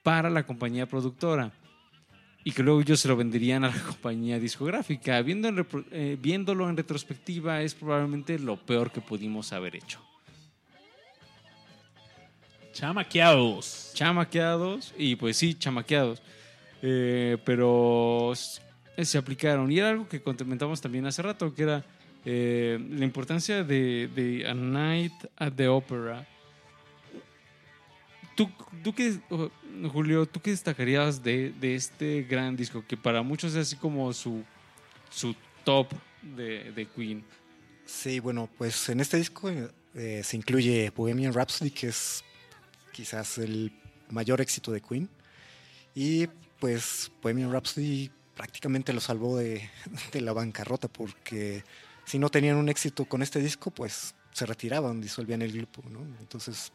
para 0.02 0.30
la 0.30 0.46
compañía 0.46 0.86
productora 0.86 1.52
y 2.44 2.52
que 2.52 2.62
luego 2.62 2.80
ellos 2.80 3.00
se 3.00 3.08
lo 3.08 3.16
venderían 3.16 3.64
a 3.64 3.68
la 3.68 3.82
compañía 3.86 4.38
discográfica. 4.38 5.18
Eh, 5.18 6.18
viéndolo 6.18 6.70
en 6.70 6.78
retrospectiva 6.78 7.60
es 7.60 7.74
probablemente 7.74 8.38
lo 8.38 8.56
peor 8.56 8.90
que 8.90 9.02
pudimos 9.02 9.52
haber 9.52 9.76
hecho. 9.76 10.00
Chamaqueados. 12.72 13.92
Chamaqueados 13.94 14.94
y 14.96 15.16
pues 15.16 15.36
sí, 15.36 15.54
chamaqueados. 15.54 16.22
Eh, 16.82 17.36
pero 17.44 18.32
s- 18.32 18.60
se 19.04 19.18
aplicaron. 19.18 19.70
Y 19.70 19.78
era 19.78 19.90
algo 19.90 20.08
que 20.08 20.20
comentamos 20.20 20.80
también 20.80 21.06
hace 21.06 21.22
rato, 21.22 21.54
que 21.54 21.62
era 21.62 21.84
eh, 22.24 22.78
la 22.90 23.04
importancia 23.04 23.62
de, 23.62 24.08
de 24.14 24.48
A 24.48 24.54
Night 24.54 25.12
at 25.36 25.52
the 25.52 25.68
Opera. 25.68 26.26
¿Tú, 28.34 28.48
tú 28.82 28.94
qué, 28.94 29.18
Julio, 29.92 30.24
tú 30.26 30.40
qué 30.40 30.50
destacarías 30.52 31.22
de, 31.22 31.52
de 31.60 31.74
este 31.74 32.22
gran 32.22 32.56
disco? 32.56 32.82
Que 32.86 32.96
para 32.96 33.22
muchos 33.22 33.52
es 33.54 33.68
así 33.68 33.76
como 33.76 34.12
su, 34.14 34.42
su 35.10 35.36
top 35.64 35.88
de, 36.22 36.72
de 36.72 36.86
Queen. 36.86 37.22
Sí, 37.84 38.20
bueno, 38.20 38.48
pues 38.56 38.88
en 38.88 39.00
este 39.00 39.18
disco 39.18 39.50
eh, 39.94 40.22
se 40.24 40.36
incluye 40.36 40.90
Bohemian 40.96 41.34
Rhapsody, 41.34 41.70
que 41.70 41.88
es 41.88 42.24
quizás 42.92 43.38
el 43.38 43.72
mayor 44.10 44.40
éxito 44.40 44.70
de 44.70 44.80
Queen. 44.80 45.08
Y 45.94 46.26
pues 46.60 47.10
Bohemian 47.20 47.52
Rhapsody 47.52 48.10
prácticamente 48.36 48.92
lo 48.92 49.00
salvó 49.00 49.36
de, 49.36 49.68
la 50.12 50.32
bancarrota, 50.32 50.88
porque 50.88 51.64
si 52.04 52.18
no 52.18 52.30
tenían 52.30 52.56
un 52.56 52.68
éxito 52.68 53.04
con 53.04 53.22
este 53.22 53.40
disco, 53.40 53.70
pues 53.70 54.14
se 54.32 54.46
retiraban, 54.46 55.00
disolvían 55.00 55.42
el 55.42 55.52
grupo, 55.52 55.82
¿no? 55.90 56.00
Entonces, 56.20 56.72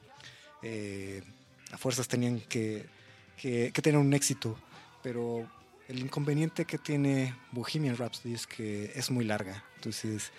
eh, 0.62 1.24
a 1.72 1.78
fuerzas 1.78 2.08
tenían 2.08 2.40
que, 2.42 2.86
que 3.38 3.72
tener 3.72 4.00
un 4.00 4.14
éxito, 4.14 4.58
pero 5.02 5.50
el 5.88 6.00
inconveniente 6.00 6.66
que 6.66 6.78
tiene 6.78 7.36
Bohemian 7.52 7.98
Rhapsody 7.98 8.34
es 8.34 8.46
que 8.46 8.92
es 8.96 9.10
muy 9.10 9.26
larga, 9.26 9.64
entonces 9.76 10.32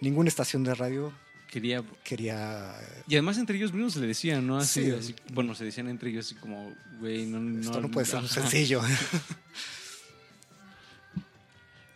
ninguna 0.00 0.28
estación 0.28 0.64
de 0.64 0.74
radio 0.74 1.12
Quería 1.50 1.82
quería... 2.04 2.74
Y 3.08 3.14
además 3.14 3.38
entre 3.38 3.56
ellos 3.56 3.72
mismos 3.72 3.92
se 3.94 4.00
le 4.00 4.08
decían, 4.08 4.46
¿no? 4.46 4.58
Así, 4.58 4.84
Sí. 4.84 4.90
así- 4.90 5.14
bueno, 5.32 5.54
se 5.54 5.64
decían 5.64 5.88
entre 5.88 6.10
ellos 6.10 6.26
así 6.26 6.34
como, 6.34 6.74
güey, 6.98 7.24
no, 7.26 7.38
no, 7.40 7.60
Esto 7.60 7.80
no 7.80 7.90
puede 7.90 8.04
ser 8.06 8.18
ajá. 8.18 8.28
sencillo. 8.28 8.82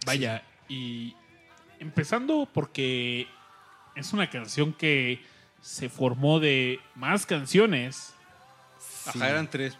Vaya, 0.06 0.42
y 0.68 1.14
empezando 1.78 2.48
porque 2.52 3.26
es 3.94 4.12
una 4.12 4.30
canción 4.30 4.72
que 4.72 5.20
se 5.60 5.88
formó 5.88 6.40
de 6.40 6.80
más 6.94 7.26
canciones. 7.26 8.14
Sí. 8.78 9.10
Ajá, 9.18 9.30
eran 9.30 9.50
tres. 9.50 9.76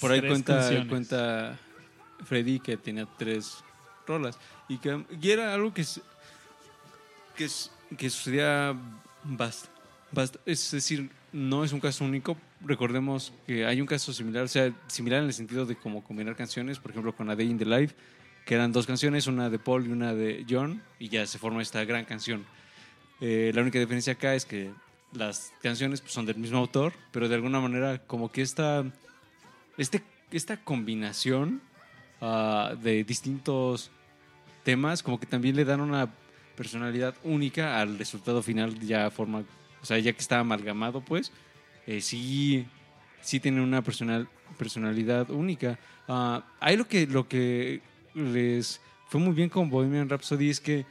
Por 0.00 0.12
ahí 0.12 0.20
cuenta, 0.20 0.58
canciones. 0.58 0.88
cuenta 0.88 1.58
Freddy 2.24 2.60
que 2.60 2.76
tenía 2.76 3.06
tres 3.16 3.62
rolas. 4.06 4.38
Y 4.68 4.78
que 4.78 5.04
y 5.20 5.30
era 5.30 5.54
algo 5.54 5.72
que, 5.72 5.84
que, 7.36 7.48
que 7.96 8.10
sucedía 8.10 8.74
bast- 9.24 9.68
bast- 10.12 10.38
Es 10.46 10.70
decir, 10.70 11.10
no 11.32 11.64
es 11.64 11.72
un 11.72 11.80
caso 11.80 12.04
único. 12.04 12.36
Recordemos 12.60 13.32
que 13.46 13.66
hay 13.66 13.80
un 13.80 13.86
caso 13.86 14.12
similar, 14.12 14.44
o 14.44 14.48
sea, 14.48 14.72
similar 14.86 15.20
en 15.20 15.26
el 15.26 15.32
sentido 15.34 15.66
de 15.66 15.76
cómo 15.76 16.02
combinar 16.04 16.36
canciones, 16.36 16.78
por 16.78 16.90
ejemplo, 16.92 17.14
con 17.14 17.28
A 17.30 17.36
Day 17.36 17.48
in 17.50 17.58
the 17.58 17.64
Life, 17.66 17.94
que 18.46 18.54
eran 18.54 18.72
dos 18.72 18.86
canciones, 18.86 19.26
una 19.26 19.50
de 19.50 19.58
Paul 19.58 19.86
y 19.86 19.90
una 19.90 20.14
de 20.14 20.44
John, 20.48 20.82
y 20.98 21.08
ya 21.08 21.26
se 21.26 21.38
forma 21.38 21.62
esta 21.62 21.84
gran 21.84 22.04
canción. 22.04 22.44
Eh, 23.20 23.52
la 23.54 23.62
única 23.62 23.78
diferencia 23.78 24.12
acá 24.14 24.34
es 24.34 24.44
que 24.44 24.70
las 25.12 25.52
canciones 25.62 26.00
pues, 26.00 26.12
son 26.12 26.26
del 26.26 26.36
mismo 26.36 26.58
autor, 26.58 26.92
pero 27.12 27.28
de 27.28 27.34
alguna 27.36 27.60
manera 27.60 27.98
como 28.06 28.30
que 28.32 28.42
esta, 28.42 28.84
este, 29.78 30.02
esta 30.30 30.56
combinación 30.58 31.62
ah, 32.20 32.74
de 32.82 33.04
distintos 33.04 33.90
temas 34.64 35.02
como 35.02 35.20
que 35.20 35.26
también 35.26 35.56
le 35.56 35.64
dan 35.64 35.80
una 35.80 36.08
personalidad 36.56 37.14
única 37.24 37.80
al 37.80 37.98
resultado 37.98 38.42
final 38.42 38.78
ya 38.80 39.10
forma, 39.10 39.44
o 39.82 39.86
sea, 39.86 39.98
ya 39.98 40.12
que 40.12 40.20
está 40.20 40.38
amalgamado 40.40 41.00
pues, 41.00 41.32
eh, 41.86 42.00
sí, 42.00 42.66
sí 43.22 43.40
tiene 43.40 43.60
una 43.60 43.82
personal, 43.82 44.28
personalidad 44.58 45.30
única. 45.30 45.78
Ah, 46.08 46.44
ahí 46.60 46.76
lo 46.76 46.86
que, 46.86 47.06
lo 47.06 47.28
que 47.28 47.80
les 48.14 48.80
fue 49.08 49.20
muy 49.20 49.34
bien 49.34 49.48
con 49.48 49.68
Bohemian 49.70 50.08
Rhapsody 50.08 50.50
es 50.50 50.60
que 50.60 50.86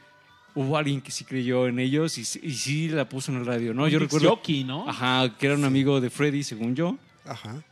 hubo 0.54 0.76
alguien 0.76 1.00
que 1.00 1.10
sí 1.10 1.24
creyó 1.24 1.66
en 1.66 1.78
ellos 1.80 2.16
y, 2.18 2.24
sí- 2.24 2.40
y 2.42 2.52
sí 2.54 2.88
la 2.88 3.08
puso 3.08 3.32
en 3.32 3.38
el 3.38 3.46
radio, 3.46 3.74
¿no? 3.74 3.88
Yo 3.88 3.98
recuerdo... 3.98 4.30
Jockey, 4.36 4.62
¿no? 4.64 4.88
Ajá, 4.88 5.36
que 5.36 5.46
era 5.46 5.56
un 5.56 5.64
amigo 5.64 6.00
de 6.00 6.10
Freddy, 6.10 6.44
según 6.44 6.76
yo. 6.76 6.96
Ajá. 7.24 7.62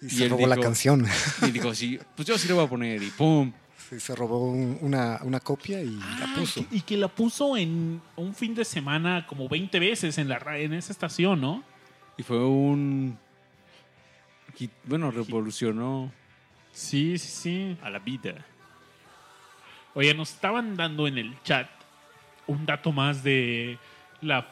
Y, 0.00 0.06
Y 0.06 0.10
se 0.10 0.28
robó 0.28 0.46
la 0.46 0.56
canción. 0.56 1.04
Y 1.46 1.50
dijo, 1.50 1.74
sí, 1.74 1.98
pues 2.14 2.28
yo 2.28 2.38
sí 2.38 2.46
le 2.46 2.54
voy 2.54 2.64
a 2.66 2.68
poner. 2.68 3.02
Y 3.02 3.06
pum. 3.10 3.52
Se 3.96 4.14
robó 4.14 4.50
un- 4.50 4.76
una, 4.82 5.18
una 5.22 5.40
copia 5.40 5.82
y 5.82 5.98
Ah, 6.02 6.16
la 6.28 6.34
puso. 6.34 6.68
que- 6.68 6.76
y 6.76 6.80
que 6.82 6.96
la 6.98 7.08
puso 7.08 7.56
en 7.56 8.00
un 8.16 8.34
fin 8.34 8.54
de 8.54 8.64
semana 8.64 9.26
como 9.26 9.48
20 9.48 9.78
veces 9.80 10.18
en, 10.18 10.28
la, 10.28 10.38
en 10.58 10.74
esa 10.74 10.92
estación, 10.92 11.40
¿no? 11.40 11.64
Y 12.18 12.22
fue 12.22 12.44
un. 12.44 13.18
Bueno, 14.84 15.10
revolucionó 15.10 16.12
Sí, 16.72 17.16
sí, 17.18 17.28
sí. 17.28 17.76
a 17.82 17.90
la 17.90 17.98
vida. 18.00 18.44
Oye, 19.94 20.12
nos 20.14 20.32
estaban 20.34 20.76
dando 20.76 21.06
en 21.06 21.16
el 21.18 21.40
chat 21.42 21.68
un 22.46 22.66
dato 22.66 22.92
más 22.92 23.22
de 23.22 23.78
la, 24.20 24.48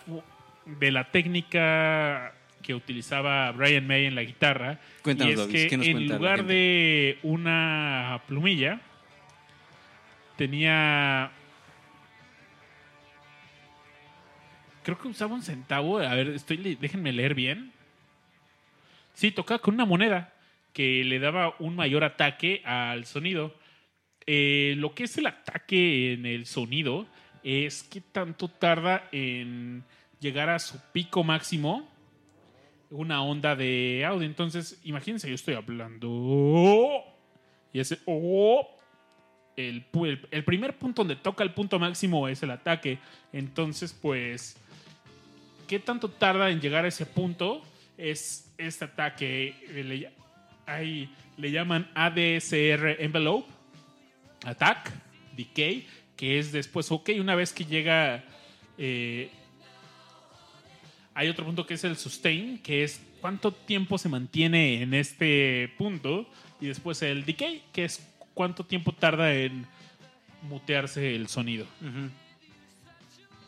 de 0.65 0.91
la 0.93 1.11
técnica 1.11 2.33
que 2.63 2.75
utilizaba 2.75 3.51
Brian 3.53 3.87
May 3.87 4.07
en 4.07 4.15
la 4.15 4.23
guitarra. 4.23 4.81
Cuéntanos, 5.03 5.37
y 5.37 5.41
es 5.41 5.47
que 5.49 5.67
¿qué 5.69 5.77
nos 5.77 5.87
en 5.87 6.09
lugar 6.09 6.45
de 6.47 7.19
una 7.23 8.23
plumilla, 8.27 8.81
tenía... 10.37 11.33
Creo 14.83 14.99
que 14.99 15.09
usaba 15.09 15.35
un 15.35 15.43
centavo. 15.43 15.99
A 15.99 16.15
ver, 16.15 16.29
estoy, 16.29 16.77
déjenme 16.77 17.13
leer 17.13 17.35
bien. 17.35 17.73
Sí, 19.15 19.33
tocaba 19.33 19.61
con 19.61 19.75
una 19.75 19.85
moneda 19.85 20.33
que 20.73 21.03
le 21.05 21.19
daba 21.19 21.57
un 21.59 21.75
mayor 21.75 22.05
ataque 22.05 22.63
al 22.65 23.07
sonido. 23.07 23.55
Eh, 24.27 24.75
lo 24.77 24.95
que 24.95 25.05
es 25.05 25.17
el 25.19 25.27
ataque 25.27 26.13
en 26.13 26.27
el 26.27 26.47
sonido 26.47 27.07
es 27.43 27.83
qué 27.85 28.01
tanto 28.01 28.49
tarda 28.49 29.09
en 29.13 29.85
llegar 30.21 30.51
a 30.51 30.59
su 30.59 30.79
pico 30.93 31.25
máximo 31.25 31.89
una 32.91 33.23
onda 33.23 33.57
de 33.57 34.05
audio. 34.05 34.27
Entonces, 34.27 34.81
imagínense, 34.85 35.29
yo 35.29 35.35
estoy 35.35 35.55
hablando 35.55 37.03
y 37.73 37.81
ese 37.81 37.99
oh, 38.07 38.76
el, 39.57 39.85
el, 40.31 40.45
primer 40.45 40.77
punto 40.77 41.03
donde 41.03 41.17
toca 41.17 41.43
el 41.43 41.53
punto 41.53 41.79
máximo 41.79 42.29
es 42.29 42.43
el 42.43 42.51
ataque. 42.51 42.99
Entonces, 43.33 43.93
pues, 43.93 44.57
¿qué 45.67 45.79
tanto 45.79 46.11
tarda 46.11 46.51
en 46.51 46.61
llegar 46.61 46.85
a 46.85 46.89
ese 46.89 47.07
punto? 47.07 47.63
Es 47.97 48.53
este 48.59 48.85
ataque. 48.85 49.55
eh, 49.69 49.85
Le, 49.85 50.11
ahí 50.67 51.11
le 51.39 51.51
llaman 51.51 51.91
ADSR 51.95 53.03
Envelope, 53.03 53.49
Attack, 54.45 54.93
Decay, 55.37 55.87
que 56.17 56.39
es 56.39 56.53
después, 56.53 56.91
ok, 56.91 57.11
una 57.19 57.35
vez 57.35 57.53
que 57.53 57.65
llega... 57.65 58.25
eh, 58.79 59.31
hay 61.15 61.31
otro 61.31 61.47
punto 61.47 61.67
que 61.67 61.73
es 61.75 61.85
el 61.85 61.97
sustain, 61.97 62.59
que 62.59 62.85
es 62.85 63.01
cuánto 63.23 63.51
tiempo 63.51 63.97
se 63.97 64.11
mantiene 64.11 64.83
en 64.83 64.93
este 64.93 65.73
punto. 65.79 66.29
Y 66.61 66.67
después 66.67 67.01
el 67.01 67.25
decay, 67.25 67.63
que 67.73 67.87
es 67.87 68.07
cuánto 68.37 68.65
tiempo 68.67 68.93
tarda 68.93 69.33
en 69.33 69.67
mutearse 70.43 71.17
el 71.17 71.27
sonido, 71.29 71.67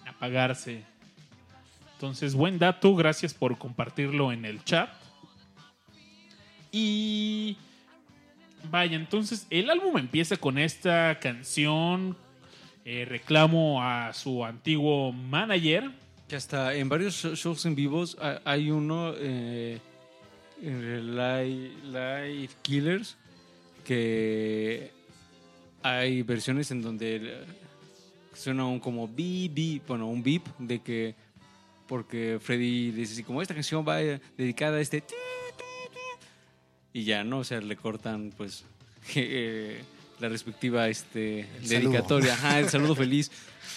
apagarse. 0.06 0.82
Entonces, 1.94 2.34
buen 2.34 2.58
dato, 2.58 2.94
gracias 2.96 3.34
por 3.34 3.58
compartirlo 3.58 4.32
en 4.32 4.46
el 4.46 4.64
chat. 4.64 4.88
Y 6.72 7.56
vaya, 8.70 8.96
entonces 8.96 9.46
el 9.50 9.68
álbum 9.68 9.98
empieza 9.98 10.36
con 10.38 10.56
esta 10.58 11.18
canción, 11.20 12.16
eh, 12.84 13.04
reclamo 13.06 13.82
a 13.82 14.12
su 14.14 14.44
antiguo 14.44 15.12
manager. 15.12 15.90
Que 16.28 16.36
hasta 16.36 16.74
en 16.74 16.88
varios 16.88 17.14
sho- 17.14 17.34
shows 17.34 17.64
en 17.66 17.74
vivos 17.74 18.16
ha- 18.20 18.40
hay 18.44 18.70
uno 18.70 19.12
eh, 19.16 19.80
en 20.62 21.16
Live 21.16 22.50
Killers 22.62 23.16
que 23.88 24.90
hay 25.82 26.20
versiones 26.20 26.70
en 26.70 26.82
donde 26.82 27.16
eh, 27.16 27.44
suena 28.34 28.66
un 28.66 28.78
como 28.80 29.08
beep, 29.08 29.54
beep, 29.54 29.82
bueno, 29.86 30.06
un 30.08 30.22
beep 30.22 30.42
de 30.58 30.80
que 30.80 31.14
porque 31.86 32.38
Freddy 32.38 32.90
dice 32.90 33.14
así 33.14 33.22
como 33.22 33.40
esta 33.40 33.54
canción 33.54 33.82
va 33.88 34.02
eh, 34.02 34.20
dedicada 34.36 34.76
a 34.76 34.80
este 34.82 35.00
ti, 35.00 35.14
ti, 35.56 35.64
ti", 35.94 36.98
y 37.00 37.04
ya, 37.04 37.24
¿no? 37.24 37.38
O 37.38 37.44
sea, 37.44 37.62
le 37.62 37.76
cortan 37.76 38.30
pues 38.36 38.66
eh, 39.16 39.80
la 40.20 40.28
respectiva 40.28 40.86
este 40.88 41.40
El 41.40 41.66
saludo. 41.66 41.90
dedicatoria, 41.90 42.34
ajá, 42.34 42.60
el 42.60 42.68
saludo 42.68 42.94
feliz. 43.04 43.30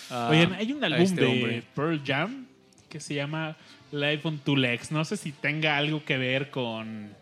a- 0.09 0.27
Oigan, 0.29 0.51
hay 0.51 0.73
un 0.73 0.83
álbum 0.83 0.99
este 1.01 1.21
de 1.21 1.27
hombre. 1.27 1.63
Pearl 1.73 2.01
Jam 2.05 2.47
que 2.89 2.99
se 2.99 3.13
llama 3.13 3.55
Live 3.93 4.19
on 4.25 4.39
Two 4.39 4.57
Legs. 4.57 4.91
No 4.91 5.05
sé 5.05 5.15
si 5.15 5.31
tenga 5.31 5.77
algo 5.77 6.03
que 6.03 6.17
ver 6.17 6.51
con 6.51 7.13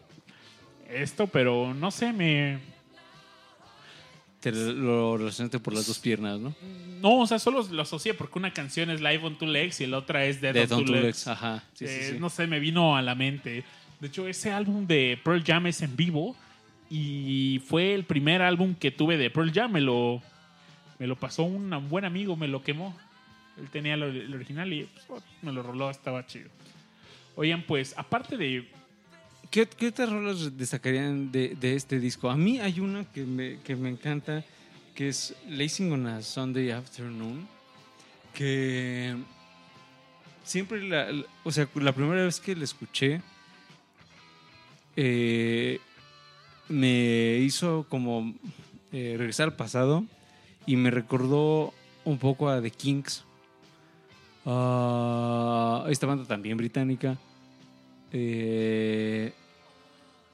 esto, 0.90 1.28
pero 1.28 1.76
no 1.76 1.92
sé, 1.92 2.12
me... 2.12 2.58
Te 4.40 4.52
lo 4.54 5.18
relacionaste 5.18 5.60
por 5.60 5.74
las 5.74 5.86
dos 5.86 6.00
piernas, 6.00 6.40
¿no? 6.40 6.56
No, 7.02 7.20
o 7.20 7.28
sea, 7.28 7.40
solo 7.40 7.62
lo 7.72 7.82
asocié 7.82 8.14
porque 8.14 8.40
una 8.40 8.54
canción 8.54 8.90
es 8.90 9.02
Live 9.02 9.20
on 9.24 9.38
Two 9.38 9.48
Legs 9.48 9.82
y 9.82 9.88
la 9.88 9.98
otra 9.98 10.26
es 10.26 10.40
Dead, 10.40 10.54
Dead 10.54 10.72
on 10.72 10.80
on 10.80 10.86
Two 10.86 10.94
Legs. 10.94 11.04
Legs, 11.06 11.28
ajá. 11.28 11.64
Sí, 11.74 11.86
Eh, 11.86 12.10
sí. 12.14 12.20
No 12.20 12.30
sé, 12.30 12.48
me 12.48 12.60
vino 12.60 12.96
a 12.96 13.02
la 13.02 13.16
mente. 13.16 13.64
De 14.00 14.08
hecho, 14.08 14.28
ese 14.28 14.52
álbum 14.52 14.88
de 14.88 15.20
Pearl 15.24 15.44
Jam 15.46 15.68
es 15.68 15.82
en 15.82 15.96
vivo 15.96 16.36
y 16.90 17.62
fue 17.68 17.94
el 17.94 18.06
primer 18.06 18.42
álbum 18.42 18.76
que 18.76 18.92
tuve 18.92 19.18
de 19.18 19.30
Pearl 19.30 19.52
Jam. 19.54 19.74
Me 19.74 19.82
lo, 19.82 20.22
me 21.00 21.08
lo 21.08 21.18
pasó 21.18 21.44
un 21.44 21.90
buen 21.90 22.06
amigo, 22.06 22.38
me 22.38 22.48
lo 22.48 22.64
quemó. 22.64 22.96
Él 23.58 23.70
tenía 23.70 23.96
el 23.96 24.34
original 24.34 24.72
y 24.72 24.88
pues, 25.08 25.22
me 25.42 25.52
lo 25.52 25.64
roló, 25.64 25.90
estaba 25.90 26.26
chido. 26.26 26.50
Oigan, 27.36 27.64
pues, 27.64 27.94
aparte 27.98 28.38
de 28.38 28.70
¿Qué, 29.52 29.66
qué 29.68 29.88
otras 29.88 30.12
rolas 30.12 30.58
destacarían 30.58 31.32
de, 31.32 31.56
de 31.56 31.76
este 31.76 32.00
disco? 32.00 32.30
A 32.30 32.38
mí 32.38 32.60
hay 32.60 32.80
una 32.80 33.04
que 33.06 33.24
me, 33.26 33.60
que 33.62 33.76
me 33.76 33.90
encanta, 33.90 34.46
que 34.94 35.10
es 35.10 35.36
Lazing 35.48 35.92
on 35.92 36.06
a 36.06 36.22
Sunday 36.22 36.70
Afternoon, 36.70 37.48
que 38.34 39.16
siempre, 40.44 40.88
la, 40.88 41.08
o 41.44 41.52
sea, 41.52 41.68
la 41.76 41.94
primera 41.94 42.24
vez 42.26 42.40
que 42.40 42.56
la 42.56 42.64
escuché, 42.64 43.22
eh, 44.96 45.80
me 46.68 47.38
hizo 47.38 47.88
como 47.90 48.36
eh, 48.92 49.16
regresar 49.18 49.46
al 49.50 49.56
pasado 49.56 50.04
y 50.68 50.76
me 50.76 50.92
recordó 50.92 51.74
un 52.06 52.20
poco 52.20 52.50
a 52.50 52.62
The 52.62 52.70
Kinks. 52.70 53.24
Ah, 54.46 55.86
esta 55.90 56.06
banda 56.06 56.26
también 56.26 56.56
británica. 56.56 57.18
eh, 58.12 59.34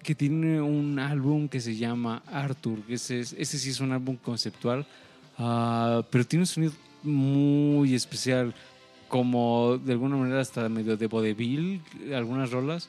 que 0.05 0.13
tiene 0.15 0.61
un 0.61 0.99
álbum 0.99 1.47
que 1.49 1.59
se 1.59 1.75
llama 1.75 2.21
Arthur. 2.27 2.79
Ese, 2.87 3.19
es- 3.21 3.33
ese 3.33 3.57
sí 3.57 3.71
es 3.71 3.79
un 3.79 3.91
álbum 3.91 4.15
conceptual, 4.17 4.85
ah, 5.39 6.03
pero 6.11 6.23
tiene 6.25 6.43
un 6.43 6.47
sonido 6.47 6.73
muy 7.03 7.93
especial, 7.95 8.53
como 9.07 9.77
de 9.77 9.93
alguna 9.93 10.15
manera 10.15 10.41
hasta 10.41 10.67
medio 10.69 10.95
de 10.97 11.07
vodevil, 11.07 11.81
algunas 12.13 12.51
rolas. 12.51 12.87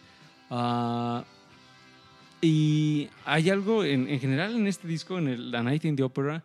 Ah, 0.51 1.24
y 2.43 3.09
hay 3.24 3.48
algo 3.51 3.82
en, 3.82 4.09
en 4.09 4.20
general 4.20 4.55
en 4.55 4.66
este 4.66 4.86
disco, 4.86 5.18
en 5.18 5.28
el, 5.28 5.51
La 5.51 5.62
Night 5.62 5.84
in 5.86 5.97
the 5.97 6.02
Opera, 6.02 6.44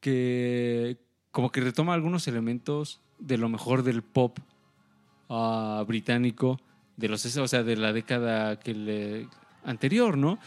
que 0.00 0.98
como 1.30 1.50
que 1.50 1.60
retoma 1.62 1.94
algunos 1.94 2.28
elementos 2.28 3.00
de 3.18 3.38
lo 3.38 3.48
mejor 3.48 3.82
del 3.82 4.02
pop 4.02 4.38
ah, 5.30 5.82
británico 5.88 6.60
de 6.96 7.08
los 7.08 7.24
o 7.36 7.48
sea 7.48 7.62
de 7.64 7.76
la 7.76 7.92
década 7.92 8.60
que 8.60 8.72
le 8.74 9.28
anterior 9.64 10.16
no 10.18 10.38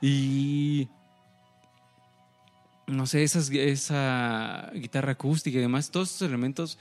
y 0.00 0.88
no 2.86 3.06
sé 3.06 3.22
esas, 3.22 3.50
esa 3.50 4.70
guitarra 4.74 5.12
acústica 5.12 5.58
y 5.58 5.60
demás 5.60 5.90
todos 5.90 6.12
estos 6.12 6.28
elementos 6.28 6.78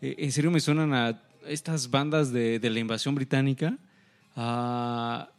eh, 0.00 0.14
en 0.18 0.32
serio 0.32 0.50
me 0.50 0.60
suenan 0.60 0.94
a 0.94 1.20
estas 1.46 1.90
bandas 1.90 2.32
de, 2.32 2.58
de 2.58 2.70
la 2.70 2.78
invasión 2.78 3.14
británica 3.14 3.76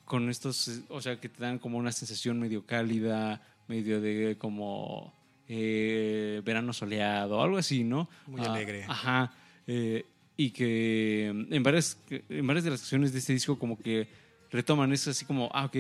con 0.06 0.30
estos 0.30 0.82
o 0.90 1.00
sea 1.02 1.20
que 1.20 1.30
te 1.30 1.42
dan 1.42 1.58
como 1.60 1.78
una 1.78 1.92
sensación 1.92 2.40
medio 2.40 2.66
cálida 2.66 3.42
medio 3.68 4.02
de 4.02 4.36
como 4.38 5.14
eh, 5.48 6.42
verano 6.44 6.74
soleado 6.74 7.42
algo 7.42 7.58
así 7.58 7.84
no 7.84 8.10
Muy 8.28 8.42
Ah, 8.42 8.54
alegre. 8.54 8.86
Ajá. 8.88 9.32
eh, 9.68 10.06
y 10.36 10.52
que 10.52 11.28
en 11.28 11.64
varias, 11.64 11.98
en 12.10 12.48
varias 12.48 12.64
de 12.64 12.72
las 12.72 12.80
canciones 12.82 13.12
de 13.12 13.20
este 13.20 13.34
disco 13.34 13.60
como 13.60 13.78
que 13.78 14.08
retoman 14.52 14.92
eso 14.92 15.12
así 15.12 15.26
como, 15.26 15.50
ah, 15.54 15.66
ok, 15.66 15.76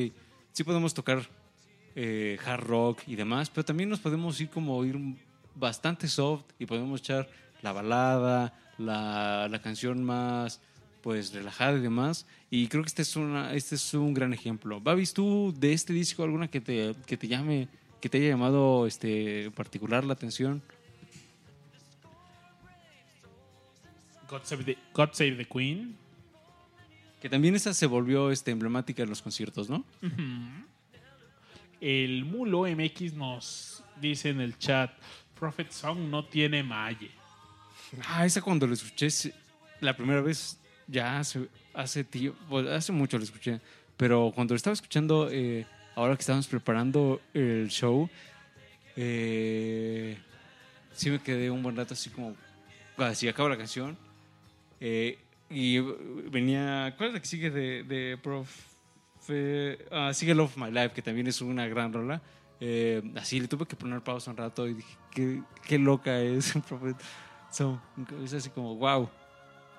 sí 0.51 0.63
podemos 0.63 0.93
tocar 0.93 1.27
eh, 1.95 2.37
hard 2.45 2.63
rock 2.63 3.01
y 3.07 3.15
demás, 3.15 3.49
pero 3.49 3.65
también 3.65 3.89
nos 3.89 3.99
podemos 3.99 4.39
ir 4.39 4.49
como 4.49 4.83
ir 4.85 4.97
bastante 5.55 6.07
soft 6.07 6.45
y 6.59 6.65
podemos 6.65 7.01
echar 7.01 7.29
la 7.61 7.71
balada, 7.73 8.53
la, 8.77 9.47
la 9.49 9.61
canción 9.61 10.03
más 10.03 10.61
pues 11.01 11.33
relajada 11.33 11.77
y 11.77 11.81
demás. 11.81 12.25
Y 12.49 12.67
creo 12.67 12.83
que 12.83 12.87
este 12.87 13.01
es, 13.01 13.15
una, 13.15 13.53
este 13.53 13.75
es 13.75 13.93
un 13.93 14.13
gran 14.13 14.33
ejemplo. 14.33 14.79
Babis, 14.79 15.13
¿tú 15.13 15.53
de 15.57 15.73
este 15.73 15.93
disco 15.93 16.23
alguna 16.23 16.47
que 16.47 16.61
te, 16.61 16.95
que 17.05 17.17
te 17.17 17.27
llame, 17.27 17.67
que 18.01 18.09
te 18.09 18.17
haya 18.17 18.29
llamado 18.29 18.87
este, 18.87 19.45
en 19.45 19.51
particular 19.51 20.03
la 20.03 20.13
atención? 20.13 20.61
God 24.29 24.41
Save 24.43 24.63
the, 24.63 24.77
God 24.93 25.09
Save 25.13 25.35
the 25.37 25.45
Queen. 25.45 25.97
Que 27.21 27.29
también 27.29 27.55
esa 27.55 27.73
se 27.73 27.85
volvió 27.85 28.31
este, 28.31 28.51
emblemática 28.51 29.03
en 29.03 29.09
los 29.09 29.21
conciertos, 29.21 29.69
¿no? 29.69 29.83
El 31.81 32.25
Mulo 32.25 32.61
MX 32.61 33.13
nos, 33.13 33.83
Dice 33.99 34.29
en 34.29 34.39
el 34.39 34.57
chat, 34.57 34.91
Prophet 35.37 35.71
Song 35.71 35.99
no 35.99 36.23
tiene 36.25 36.63
malle. 36.63 37.11
Ah, 38.07 38.25
esa 38.25 38.41
cuando 38.41 38.65
lo 38.65 38.73
escuché 38.73 39.09
la 39.81 39.95
primera 39.95 40.21
vez, 40.21 40.57
ya 40.87 41.19
hace, 41.19 41.47
hace, 41.73 42.03
tío, 42.03 42.33
pues, 42.49 42.67
hace 42.67 42.91
mucho 42.91 43.17
lo 43.17 43.23
escuché, 43.23 43.59
pero 43.97 44.31
cuando 44.33 44.53
lo 44.53 44.57
estaba 44.57 44.73
escuchando, 44.73 45.29
eh, 45.31 45.65
ahora 45.95 46.15
que 46.15 46.21
estábamos 46.21 46.47
preparando 46.47 47.21
el 47.33 47.69
show, 47.69 48.09
eh, 48.95 50.17
sí 50.93 51.09
me 51.09 51.19
quedé 51.19 51.49
un 51.49 51.61
buen 51.61 51.75
rato 51.75 51.93
así 51.93 52.09
como, 52.09 52.35
así 52.97 53.27
acaba 53.27 53.49
la 53.49 53.57
canción, 53.57 53.97
eh, 54.79 55.17
y 55.49 55.79
venía, 56.29 56.93
¿cuál 56.97 57.09
es 57.09 57.13
la 57.15 57.19
que 57.19 57.27
sigue 57.27 57.49
de, 57.49 57.83
de 57.83 58.17
Prof? 58.17 58.49
ah, 59.91 60.11
sigue 60.13 60.33
Love 60.33 60.51
of 60.51 60.57
My 60.57 60.71
Life, 60.71 60.91
que 60.93 61.01
también 61.01 61.27
es 61.27 61.41
una 61.41 61.67
gran 61.67 61.93
rola. 61.93 62.21
Eh, 62.59 63.01
así 63.15 63.39
le 63.39 63.47
tuve 63.47 63.65
que 63.65 63.75
poner 63.75 64.01
pausa 64.01 64.31
un 64.31 64.37
rato 64.37 64.67
y 64.67 64.73
dije, 64.73 64.97
qué, 65.11 65.41
qué 65.65 65.79
loca 65.79 66.19
es 66.19 66.53
So, 67.51 67.81
es 68.23 68.33
así 68.33 68.49
como, 68.49 68.75
wow. 68.75 69.09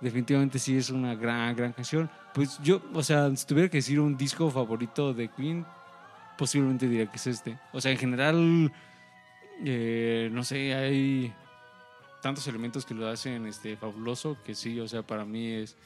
Definitivamente 0.01 0.59
sí 0.59 0.77
es 0.77 0.91
una 0.91 1.15
gran, 1.15 1.55
gran 1.55 1.73
canción. 1.73 2.11
Pues 2.33 2.59
yo, 2.63 2.81
o 2.95 3.03
sea, 3.03 3.35
si 3.37 3.47
tuviera 3.47 3.69
que 3.69 3.79
decir 3.79 4.01
un 4.01 4.17
disco 4.17 4.51
favorito 4.51 5.13
de 5.13 5.29
Queen, 5.29 5.67
posiblemente 6.39 6.89
diría 6.89 7.07
que 7.07 7.17
es 7.17 7.27
este. 7.27 7.59
O 7.73 7.81
sea, 7.81 7.93
en 7.93 7.99
general, 7.99 8.73
eh, 9.63 10.31
no 10.33 10.43
sé, 10.43 10.75
hay 10.75 11.35
tantos 12.21 12.47
elementos 12.49 12.85
que 12.85 12.95
lo 12.95 13.09
hacen 13.09 13.47
este, 13.47 13.77
fabuloso 13.77 14.37
que 14.45 14.55
sí, 14.55 14.79
o 14.81 14.87
sea, 14.89 15.03
para 15.03 15.25
mí 15.25 15.47
es, 15.49 15.77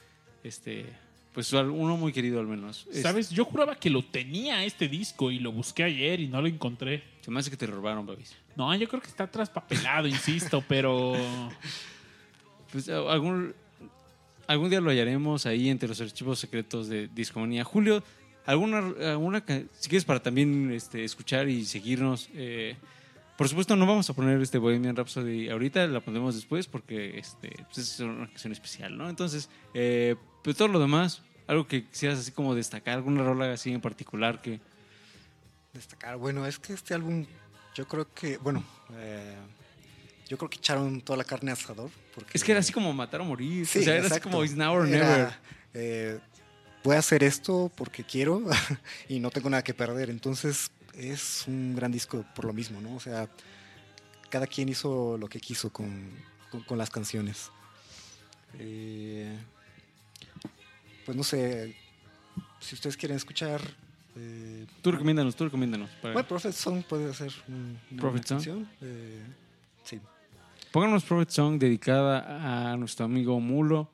este, 0.43 0.85
pues 1.33 1.51
uno 1.53 1.97
muy 1.97 2.11
querido 2.13 2.39
al 2.39 2.47
menos. 2.47 2.87
Es- 2.91 3.01
¿Sabes? 3.01 3.29
Yo 3.29 3.45
juraba 3.45 3.75
que 3.75 3.89
lo 3.89 4.03
tenía 4.03 4.63
este 4.65 4.87
disco 4.87 5.31
y 5.31 5.39
lo 5.39 5.51
busqué 5.51 5.83
ayer 5.83 6.19
y 6.19 6.27
no 6.27 6.41
lo 6.41 6.47
encontré. 6.47 7.03
Se 7.21 7.31
me 7.31 7.39
hace 7.39 7.49
que 7.49 7.57
te 7.57 7.67
robaron, 7.67 8.05
babis. 8.05 8.35
No, 8.55 8.73
yo 8.75 8.87
creo 8.87 9.01
que 9.01 9.07
está 9.07 9.29
traspapelado, 9.29 10.07
insisto, 10.07 10.63
pero 10.67 11.13
Pues 12.71 12.89
algún, 12.89 13.53
algún 14.47 14.69
día 14.69 14.81
lo 14.81 14.89
hallaremos 14.89 15.45
ahí 15.45 15.69
entre 15.69 15.87
los 15.87 15.99
archivos 16.01 16.39
secretos 16.39 16.87
de 16.87 17.07
Discomanía. 17.07 17.63
Julio, 17.63 18.03
alguna, 18.45 18.79
alguna 19.11 19.43
si 19.79 19.89
quieres 19.89 20.03
para 20.05 20.21
también 20.21 20.71
este, 20.71 21.03
escuchar 21.03 21.47
y 21.49 21.65
seguirnos. 21.65 22.29
eh, 22.33 22.75
por 23.37 23.49
supuesto, 23.49 23.75
no 23.75 23.85
vamos 23.85 24.09
a 24.09 24.13
poner 24.13 24.41
este 24.41 24.57
Bohemian 24.57 24.95
Rhapsody 24.95 25.49
ahorita, 25.49 25.87
la 25.87 25.99
pondremos 25.99 26.35
después 26.35 26.67
porque 26.67 27.19
este, 27.19 27.53
pues 27.65 27.77
es 27.79 27.99
una 27.99 28.27
canción 28.27 28.53
especial, 28.53 28.97
¿no? 28.97 29.09
Entonces, 29.09 29.49
eh, 29.73 30.15
pues 30.43 30.55
todo 30.55 30.69
lo 30.69 30.79
demás, 30.79 31.21
algo 31.47 31.67
que 31.67 31.85
quisieras 31.85 32.19
así 32.19 32.31
como 32.31 32.55
destacar, 32.55 32.95
alguna 32.95 33.23
rola 33.23 33.51
así 33.51 33.71
en 33.71 33.81
particular 33.81 34.41
que... 34.41 34.61
Destacar, 35.73 36.15
bueno, 36.15 36.45
es 36.47 36.57
que 36.59 36.71
este 36.73 36.93
álbum, 36.93 37.25
yo 37.75 37.85
creo 37.87 38.13
que, 38.13 38.37
bueno, 38.37 38.63
eh, 38.93 39.35
yo 40.29 40.37
creo 40.37 40.49
que 40.49 40.57
echaron 40.57 41.01
toda 41.01 41.17
la 41.17 41.25
carne 41.25 41.51
asador. 41.51 41.89
Porque, 42.13 42.31
Es 42.33 42.43
que 42.43 42.51
era 42.51 42.61
así 42.61 42.71
como 42.71 42.93
matar 42.93 43.19
o 43.21 43.25
morir. 43.25 43.65
Sí, 43.67 43.79
o 43.79 43.83
sea, 43.83 43.95
era 43.95 44.03
exacto. 44.05 44.29
así 44.29 44.31
como 44.31 44.43
It's 44.45 44.55
now 44.55 44.73
or 44.73 44.87
Era, 44.87 45.07
never. 45.17 45.33
eh, 45.73 46.19
voy 46.83 46.95
a 46.95 46.99
hacer 46.99 47.23
esto 47.23 47.69
porque 47.75 48.03
quiero 48.03 48.41
y 49.09 49.19
no 49.19 49.29
tengo 49.31 49.49
nada 49.49 49.63
que 49.63 49.73
perder. 49.73 50.09
Entonces 50.09 50.71
es 50.97 51.45
un 51.47 51.75
gran 51.75 51.91
disco 51.91 52.25
por 52.35 52.45
lo 52.45 52.53
mismo, 52.53 52.81
¿no? 52.81 52.95
O 52.95 52.99
sea, 52.99 53.29
cada 54.29 54.47
quien 54.47 54.69
hizo 54.69 55.17
lo 55.17 55.27
que 55.27 55.39
quiso 55.39 55.71
con, 55.71 56.09
con- 56.51 56.61
con 56.63 56.77
las 56.77 56.89
canciones. 56.89 57.51
Eh, 58.57 59.37
pues 61.05 61.15
no 61.17 61.23
sé, 61.23 61.75
si 62.59 62.75
ustedes 62.75 62.97
quieren 62.97 63.17
escuchar... 63.17 63.61
eh, 64.15 64.65
Tú 64.81 64.91
recomiéndanos, 64.91 65.35
tú 65.35 65.43
recomiéndanos. 65.45 65.89
para- 66.01 66.13
bueno, 66.13 66.27
Prophet 66.27 66.53
Song 66.53 66.83
puede 66.83 67.13
ser 67.13 67.31
un- 67.47 67.77
una 67.91 68.01
Prophet 68.01 68.27
buena 68.27 68.27
Song. 68.27 68.37
canción. 68.37 68.69
eh, 68.81 69.21
sí. 69.83 69.99
Pónganos 70.71 71.03
Prophet 71.03 71.29
Song 71.29 71.57
dedicada 71.59 72.71
a 72.71 72.77
nuestro 72.77 73.05
amigo 73.05 73.39
Mulo. 73.39 73.91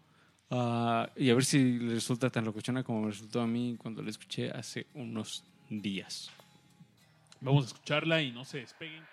ah, 0.53 1.09
y 1.15 1.29
a 1.29 1.33
ver 1.33 1.45
si 1.45 1.79
le 1.79 1.93
resulta 1.93 2.29
tan 2.29 2.43
locochona 2.45 2.83
como 2.83 3.01
me 3.03 3.07
resultó 3.11 3.39
a 3.41 3.47
mí 3.47 3.75
cuando 3.77 4.01
la 4.03 4.09
escuché 4.09 4.51
hace 4.51 4.85
unos 4.95 5.43
días. 5.69 6.29
Vamos 7.41 7.65
a 7.65 7.67
escucharla 7.67 8.21
y 8.21 8.31
no 8.31 8.45
se 8.45 8.59
despeguen. 8.59 9.10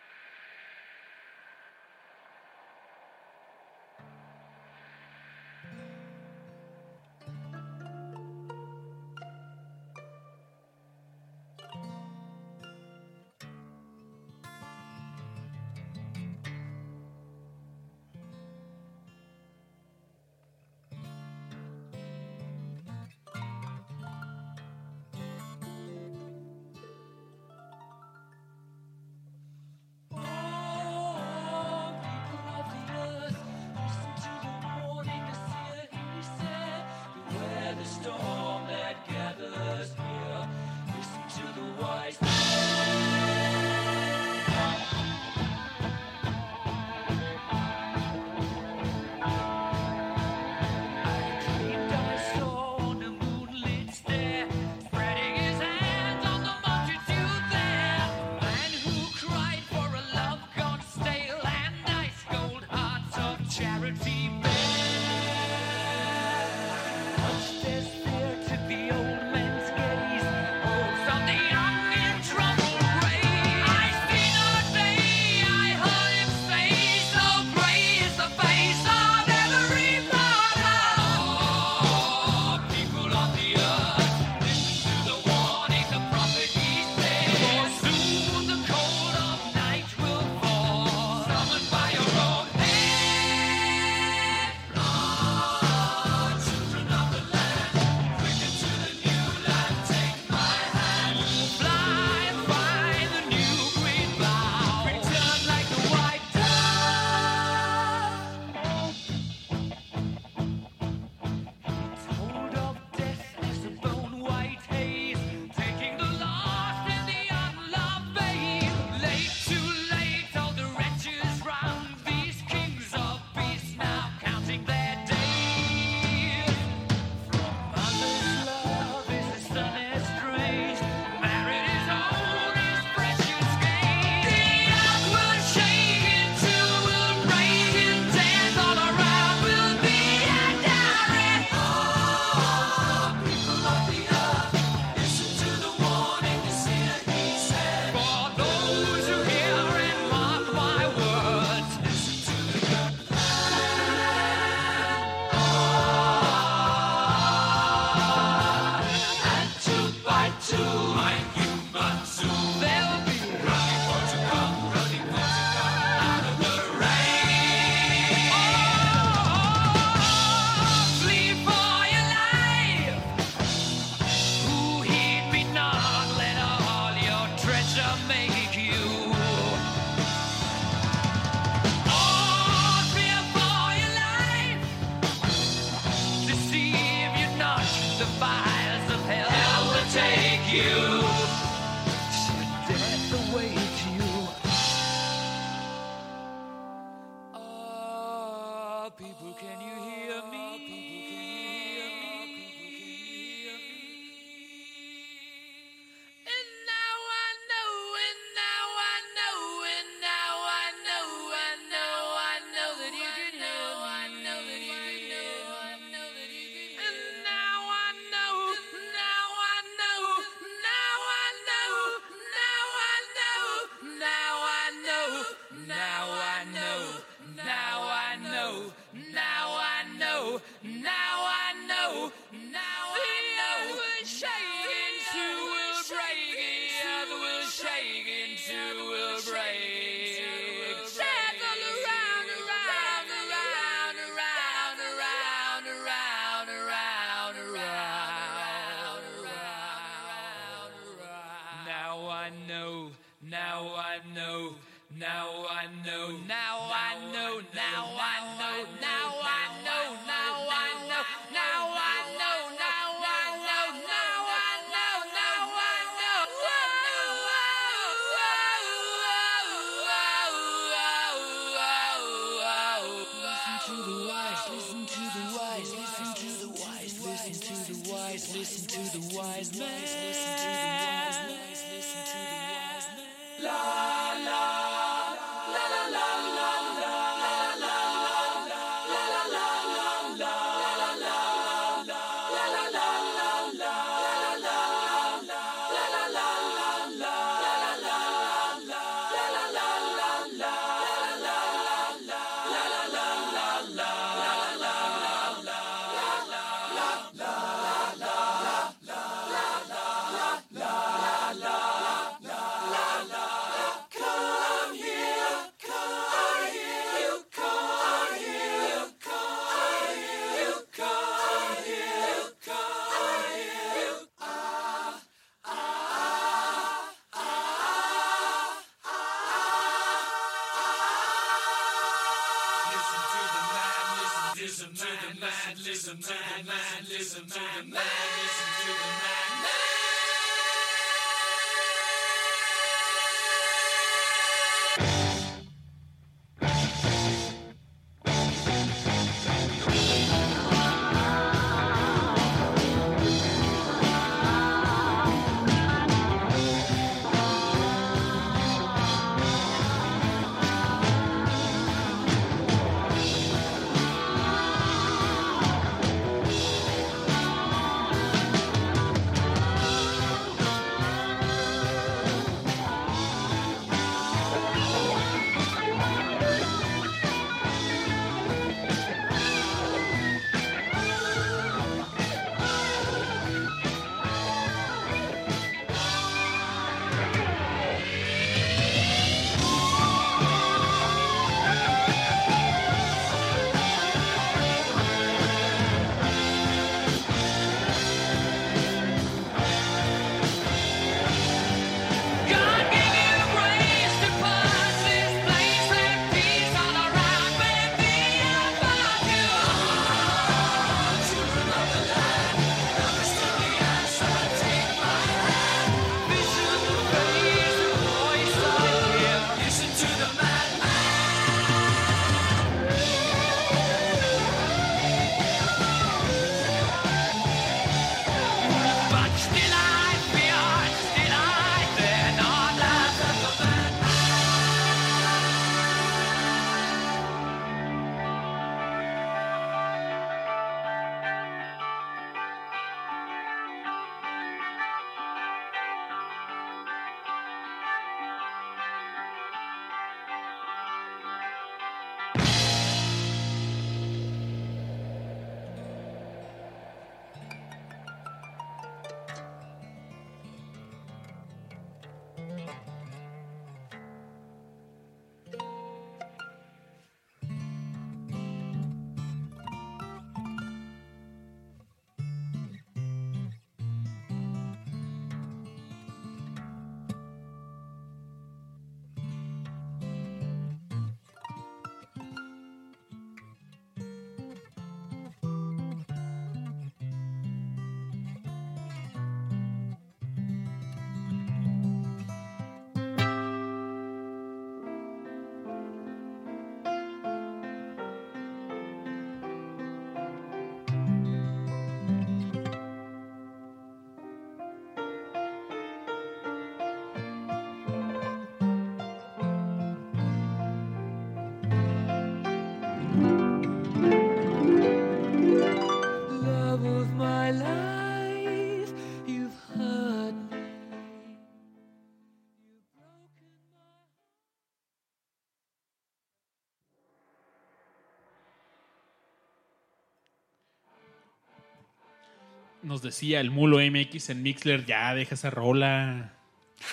Nos 532.69 532.83
decía 532.83 533.21
el 533.21 533.31
mulo 533.31 533.59
MX 533.59 534.11
en 534.11 534.23
Mixler, 534.23 534.67
ya 534.67 534.95
deja 534.95 535.15
esa 535.15 535.31
rola. 535.31 536.13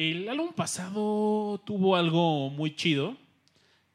El 0.00 0.30
álbum 0.30 0.54
pasado 0.54 1.62
tuvo 1.66 1.94
algo 1.94 2.48
muy 2.48 2.74
chido, 2.74 3.18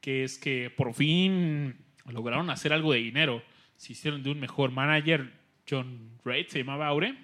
que 0.00 0.22
es 0.22 0.38
que 0.38 0.70
por 0.70 0.94
fin 0.94 1.74
lograron 2.04 2.48
hacer 2.48 2.72
algo 2.72 2.92
de 2.92 3.00
dinero. 3.00 3.42
Se 3.76 3.92
hicieron 3.92 4.22
de 4.22 4.30
un 4.30 4.38
mejor 4.38 4.70
manager, 4.70 5.32
John 5.68 6.12
Reid, 6.24 6.46
se 6.46 6.60
llamaba 6.60 6.86
Aure. 6.86 7.16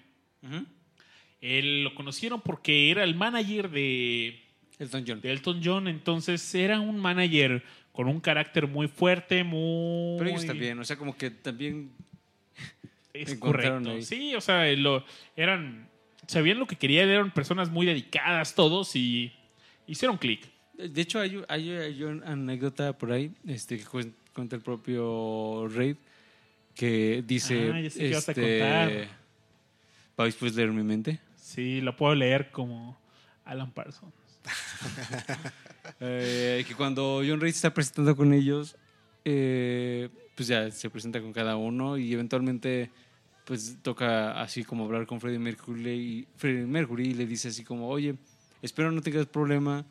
Él 1.41 1.85
lo 1.85 1.95
conocieron 1.95 2.41
porque 2.41 2.91
era 2.91 3.05
el 3.05 3.15
manager 3.15 3.71
de, 3.71 4.43
Elton 4.81 5.05
John. 5.07 5.21
de 5.21 5.31
Elton 5.31 5.61
John, 5.63 5.87
entonces 5.87 6.53
era 6.53 6.81
un 6.81 6.99
manager 6.99 7.63
con 7.93 8.09
un 8.09 8.19
carácter 8.19 8.67
muy 8.67 8.89
fuerte, 8.89 9.45
muy... 9.45 10.19
Pero 10.19 10.31
ellos 10.31 10.45
también, 10.45 10.77
o 10.81 10.85
sea, 10.85 10.97
como 10.97 11.17
que 11.17 11.31
también 11.31 11.93
Es 13.13 13.37
correcto. 13.37 13.91
ahí. 13.91 14.03
Sí, 14.03 14.35
o 14.35 14.41
sea, 14.41 14.71
lo, 14.75 15.05
eran. 15.37 15.89
Sabían 16.33 16.59
lo 16.59 16.67
que 16.67 16.77
querían, 16.77 17.11
eran 17.11 17.31
personas 17.31 17.71
muy 17.71 17.85
dedicadas 17.85 18.55
todos 18.55 18.97
y 18.97 19.33
hicieron 19.87 20.17
clic. 20.17 20.51
De 20.79 21.03
hecho, 21.03 21.21
hay, 21.21 21.43
hay, 21.47 21.71
hay 21.71 22.03
una 22.03 22.33
anécdota 22.33 22.97
por 22.97 23.13
ahí 23.13 23.35
este, 23.47 23.77
que 23.77 23.85
cuen- 23.85 24.15
cuenta 24.35 24.57
el 24.57 24.63
propio 24.63 25.69
Raid 25.69 25.97
que 26.75 27.23
dice... 27.27 27.71
Ah, 27.71 27.81
ya 27.81 27.91
sé 27.91 27.99
qué 27.99 28.15
vas 28.15 28.29
a 28.29 28.33
este, 28.33 28.59
contar. 28.59 29.09
¿Para 30.17 30.27
después 30.27 30.55
leer 30.55 30.71
mi 30.71 30.83
mente? 30.83 31.21
Sí, 31.37 31.83
lo 31.83 31.95
puedo 31.95 32.15
leer 32.15 32.51
como 32.51 32.99
Alan 33.45 33.71
Parsons. 33.71 34.15
Eh, 36.01 36.65
que 36.67 36.75
cuando 36.75 37.23
John 37.27 37.41
Reid 37.41 37.53
se 37.53 37.59
está 37.59 37.75
presentando 37.75 38.17
con 38.17 38.33
ellos, 38.33 38.77
eh, 39.25 40.09
pues 40.35 40.49
ya 40.49 40.71
se 40.71 40.89
presenta 40.91 41.21
con 41.21 41.33
cada 41.33 41.57
uno 41.57 41.99
y 41.99 42.13
eventualmente 42.13 42.91
pues 43.44 43.78
toca 43.82 44.40
así 44.40 44.64
como 44.64 44.85
hablar 44.85 45.06
con 45.06 45.20
Freddie 45.20 45.39
Mercury 45.39 45.90
y, 45.90 46.28
Freddie 46.36 46.66
Mercury 46.66 47.09
y 47.09 47.14
le 47.14 47.27
dice 47.27 47.48
así 47.48 47.64
como, 47.64 47.89
oye, 47.89 48.14
espero 48.60 48.90
no 48.90 49.02
tengas 49.02 49.27
problema 49.27 49.85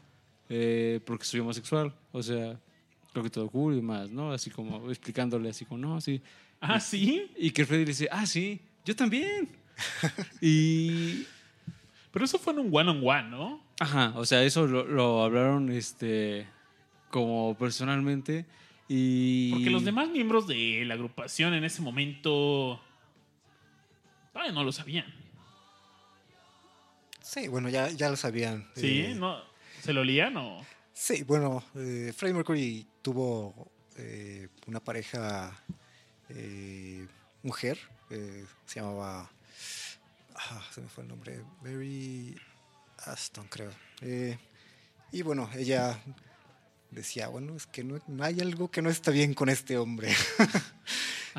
eh, 0.50 1.00
porque 1.06 1.26
soy 1.26 1.40
homosexual, 1.40 1.94
o 2.12 2.24
sea, 2.24 2.60
creo 3.12 3.24
que 3.24 3.30
todo 3.30 3.50
cool 3.50 3.74
y 3.74 3.78
demás, 3.78 4.10
¿no? 4.10 4.32
Así 4.32 4.50
como 4.50 4.90
explicándole 4.90 5.50
así 5.50 5.66
como, 5.66 5.80
no, 5.80 6.02
sí. 6.02 6.22
Ah, 6.60 6.80
sí. 6.80 7.32
Y 7.38 7.52
que 7.52 7.66
Freddie 7.66 7.86
le 7.86 7.92
dice, 7.92 8.08
ah, 8.12 8.26
sí, 8.26 8.62
yo 8.86 8.96
también. 8.96 9.50
y 10.42 11.26
Pero 12.12 12.26
eso 12.26 12.38
fue 12.38 12.54
en 12.54 12.60
un 12.60 12.70
one-on-one, 12.72 13.30
¿no? 13.30 13.64
Ajá, 13.80 14.14
o 14.16 14.26
sea, 14.26 14.44
eso 14.44 14.68
lo, 14.68 14.86
lo 14.86 15.24
hablaron 15.24 15.72
este 15.72 16.46
como 17.10 17.58
personalmente 17.58 18.46
y 18.94 19.52
Porque 19.52 19.70
los 19.70 19.86
demás 19.86 20.10
miembros 20.10 20.48
de 20.48 20.84
la 20.86 20.96
agrupación 20.96 21.54
en 21.54 21.64
ese 21.64 21.82
momento. 21.82 22.82
Todavía 24.32 24.54
no 24.54 24.64
lo 24.64 24.72
sabían. 24.72 25.14
Sí, 27.22 27.48
bueno, 27.48 27.70
ya, 27.70 27.90
ya 27.90 28.10
lo 28.10 28.16
sabían. 28.16 28.70
¿Sí? 28.76 29.02
Eh, 29.02 29.16
¿No? 29.16 29.42
¿Se 29.82 29.94
lo 29.94 30.02
olían 30.02 30.36
o.? 30.38 30.66
Sí, 30.94 31.24
bueno, 31.24 31.64
eh, 31.76 32.14
Freddie 32.16 32.36
Mercury 32.36 32.88
tuvo 33.02 33.72
eh, 33.98 34.48
una 34.68 34.80
pareja 34.80 35.56
eh, 36.30 37.08
mujer, 37.44 37.78
eh, 38.10 38.46
se 38.66 38.80
llamaba, 38.80 39.30
ah, 40.36 40.62
se 40.74 40.82
me 40.82 40.88
fue 40.88 41.04
el 41.04 41.10
nombre, 41.10 41.44
Mary 41.62 42.36
Aston, 43.06 43.48
creo. 43.48 43.72
Y 45.12 45.22
bueno, 45.24 45.50
ella 45.56 46.00
decía, 46.90 47.28
bueno, 47.28 47.56
es 47.56 47.68
que 47.68 47.84
no, 47.84 48.00
no 48.08 48.24
hay 48.24 48.40
algo 48.40 48.72
que 48.72 48.82
no 48.82 48.90
está 48.90 49.12
bien 49.12 49.34
con 49.34 49.50
este 49.50 49.78
hombre. 49.78 50.14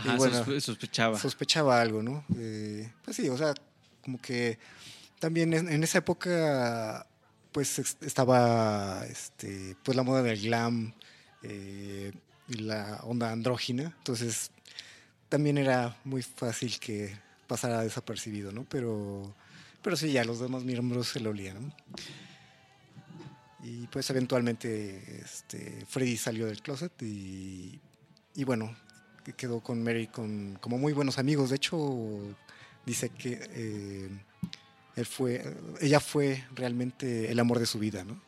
Ajá, 0.03 0.15
y 0.15 0.19
bueno, 0.19 0.45
sospe- 0.45 0.61
sospechaba. 0.61 1.19
sospechaba 1.19 1.81
algo, 1.81 2.03
¿no? 2.03 2.25
Eh, 2.37 2.91
pues 3.05 3.17
sí, 3.17 3.29
o 3.29 3.37
sea, 3.37 3.55
como 4.03 4.21
que 4.21 4.59
también 5.21 5.53
en, 5.55 5.85
esa 5.85 5.99
época, 5.99 7.07
pues 7.53 7.79
estaba, 8.01 9.07
este, 9.07 9.77
pues 9.85 9.97
la 9.97 10.03
moda 10.03 10.23
del 10.23 10.41
glam 10.41 10.93
eh, 11.43 12.13
y 12.49 12.55
la 12.55 13.01
onda 13.05 13.31
andrógina, 13.31 13.95
entonces 13.99 14.51
también 15.29 15.59
era 15.59 15.97
muy 16.05 16.23
fácil 16.23 16.79
que 16.81 17.17
pasara 17.47 17.83
desapercibido, 17.83 18.51
¿no? 18.51 18.65
Pero, 18.65 19.33
pero 19.83 19.97
sí, 19.97 20.11
ya 20.11 20.25
los 20.25 20.41
demás 20.41 20.65
miembros 20.65 21.09
se 21.09 21.21
lo 21.21 21.31
olían, 21.31 21.69
¿no? 21.69 21.75
Y 23.63 23.87
pues 23.87 24.11
eventualmente 24.11 25.21
este, 25.23 25.87
Freddy 25.89 26.17
salió 26.17 26.47
del 26.47 26.61
closet 26.63 27.01
y, 27.01 27.81
y 28.35 28.43
bueno, 28.45 28.75
quedó 29.23 29.61
con 29.61 29.83
Mary 29.83 30.09
con, 30.09 30.59
como 30.61 30.79
muy 30.79 30.93
buenos 30.93 31.19
amigos. 31.19 31.51
De 31.51 31.57
hecho, 31.57 32.37
dice 32.85 33.09
que 33.11 33.39
eh, 33.51 34.09
él 34.97 35.07
fue, 35.07 35.43
ella 35.81 36.01
fue 36.01 36.45
realmente 36.55 37.31
el 37.31 37.39
amor 37.39 37.59
de 37.59 37.67
su 37.67 37.79
vida, 37.79 38.05
¿no? 38.05 38.21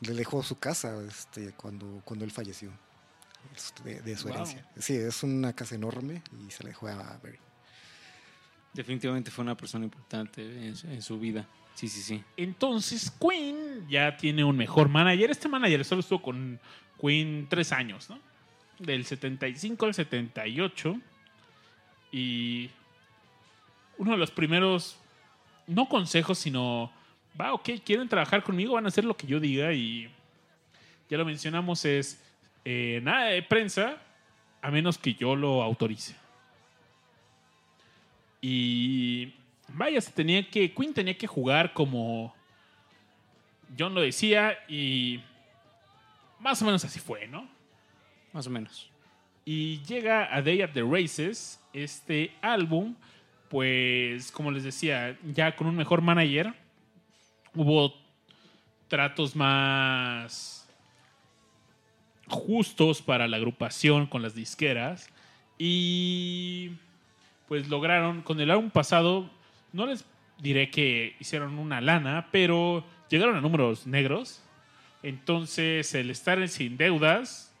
Le 0.00 0.14
dejó 0.14 0.42
su 0.42 0.58
casa 0.58 1.00
este, 1.08 1.52
cuando, 1.52 2.02
cuando 2.04 2.24
él 2.24 2.32
falleció, 2.32 2.72
de, 3.84 4.00
de 4.00 4.16
su 4.16 4.26
Wow. 4.26 4.34
herencia. 4.36 4.66
Sí, 4.78 4.96
es 4.96 5.22
una 5.22 5.52
casa 5.52 5.76
enorme 5.76 6.22
y 6.44 6.50
se 6.50 6.64
la 6.64 6.70
dejó 6.70 6.88
a 6.88 7.20
Mary. 7.22 7.38
Definitivamente 8.74 9.30
fue 9.30 9.42
una 9.44 9.56
persona 9.56 9.84
importante 9.84 10.42
en, 10.66 10.74
su- 10.74 10.86
en 10.88 11.02
su 11.02 11.20
vida. 11.20 11.46
Sí, 11.74 11.88
sí, 11.88 12.02
sí. 12.02 12.24
Entonces, 12.36 13.10
Queen 13.12 13.86
ya 13.88 14.16
tiene 14.16 14.42
un 14.44 14.56
mejor 14.56 14.88
manager. 14.88 15.30
Este 15.30 15.48
manager 15.48 15.84
solo 15.84 16.00
estuvo 16.00 16.20
con 16.22 16.58
Queen 17.00 17.46
tres 17.48 17.70
años, 17.72 18.10
¿no? 18.10 18.18
Del 18.84 19.04
75 19.04 19.86
al 19.86 19.94
78. 19.94 21.00
Y 22.10 22.70
uno 23.96 24.12
de 24.12 24.18
los 24.18 24.30
primeros, 24.30 24.98
no 25.66 25.88
consejos, 25.88 26.38
sino, 26.38 26.92
va, 27.40 27.54
ok, 27.54 27.70
quieren 27.84 28.08
trabajar 28.08 28.42
conmigo, 28.42 28.74
van 28.74 28.84
a 28.84 28.88
hacer 28.88 29.04
lo 29.04 29.16
que 29.16 29.26
yo 29.26 29.40
diga. 29.40 29.72
Y 29.72 30.10
ya 31.08 31.16
lo 31.16 31.24
mencionamos, 31.24 31.84
es 31.84 32.22
eh, 32.64 33.00
nada 33.02 33.26
de 33.26 33.42
prensa, 33.42 33.96
a 34.60 34.70
menos 34.70 34.98
que 34.98 35.14
yo 35.14 35.36
lo 35.36 35.62
autorice. 35.62 36.14
Y 38.40 39.32
vaya, 39.68 40.00
se 40.00 40.10
tenía 40.10 40.48
que. 40.48 40.74
Queen 40.74 40.92
tenía 40.92 41.16
que 41.16 41.26
jugar 41.26 41.72
como 41.72 42.34
John 43.78 43.94
lo 43.94 44.00
decía 44.00 44.58
y 44.68 45.20
más 46.40 46.60
o 46.62 46.64
menos 46.64 46.84
así 46.84 46.98
fue, 46.98 47.26
¿no? 47.28 47.48
Más 48.32 48.46
o 48.46 48.50
menos. 48.50 48.90
Y 49.44 49.82
llega 49.82 50.34
a 50.34 50.40
Day 50.40 50.62
at 50.62 50.70
the 50.70 50.82
Races, 50.82 51.60
este 51.72 52.32
álbum, 52.40 52.94
pues 53.48 54.30
como 54.30 54.50
les 54.50 54.62
decía, 54.62 55.18
ya 55.24 55.56
con 55.56 55.66
un 55.66 55.76
mejor 55.76 56.00
manager, 56.00 56.54
hubo 57.54 57.94
tratos 58.88 59.34
más 59.34 60.68
justos 62.28 63.02
para 63.02 63.28
la 63.28 63.36
agrupación 63.36 64.06
con 64.06 64.22
las 64.22 64.34
disqueras 64.34 65.10
y 65.58 66.72
pues 67.48 67.68
lograron 67.68 68.22
con 68.22 68.40
el 68.40 68.50
álbum 68.50 68.70
pasado, 68.70 69.30
no 69.72 69.86
les 69.86 70.04
diré 70.38 70.70
que 70.70 71.14
hicieron 71.20 71.58
una 71.58 71.80
lana, 71.80 72.28
pero 72.32 72.84
llegaron 73.10 73.36
a 73.36 73.40
números 73.40 73.86
negros. 73.86 74.42
Entonces 75.02 75.94
el 75.94 76.10
estar 76.10 76.46
sin 76.48 76.76
deudas 76.76 77.51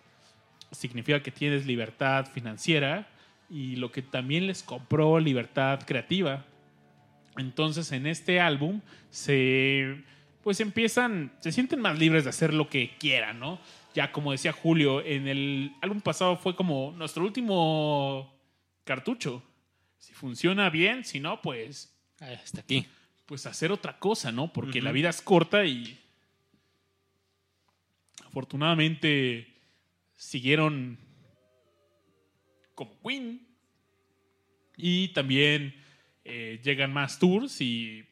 significa 0.72 1.22
que 1.22 1.30
tienes 1.30 1.66
libertad 1.66 2.26
financiera 2.32 3.08
y 3.48 3.76
lo 3.76 3.92
que 3.92 4.02
también 4.02 4.46
les 4.46 4.62
compró 4.62 5.20
libertad 5.20 5.80
creativa. 5.86 6.44
Entonces 7.36 7.92
en 7.92 8.06
este 8.06 8.40
álbum 8.40 8.80
se 9.10 10.02
pues 10.42 10.58
empiezan, 10.60 11.32
se 11.40 11.52
sienten 11.52 11.80
más 11.80 11.98
libres 11.98 12.24
de 12.24 12.30
hacer 12.30 12.52
lo 12.52 12.68
que 12.68 12.96
quieran, 12.98 13.38
¿no? 13.38 13.60
Ya 13.94 14.10
como 14.10 14.32
decía 14.32 14.52
Julio, 14.52 15.04
en 15.04 15.28
el 15.28 15.72
álbum 15.82 16.00
pasado 16.00 16.36
fue 16.36 16.56
como 16.56 16.92
nuestro 16.96 17.22
último 17.22 18.34
cartucho. 18.84 19.42
Si 19.98 20.12
funciona 20.14 20.68
bien, 20.68 21.04
si 21.04 21.20
no, 21.20 21.40
pues 21.42 21.94
Ah, 22.20 22.30
hasta 22.42 22.60
aquí. 22.60 22.86
pues 23.26 23.46
hacer 23.46 23.70
otra 23.70 23.98
cosa, 23.98 24.32
¿no? 24.32 24.52
Porque 24.52 24.80
la 24.82 24.92
vida 24.92 25.10
es 25.10 25.22
corta 25.22 25.64
y 25.64 25.98
afortunadamente 28.26 29.51
siguieron 30.16 30.98
como 32.74 32.98
Queen 33.00 33.46
y 34.76 35.08
también 35.08 35.74
eh, 36.24 36.60
llegan 36.62 36.92
más 36.92 37.18
tours 37.18 37.60
y 37.60 38.04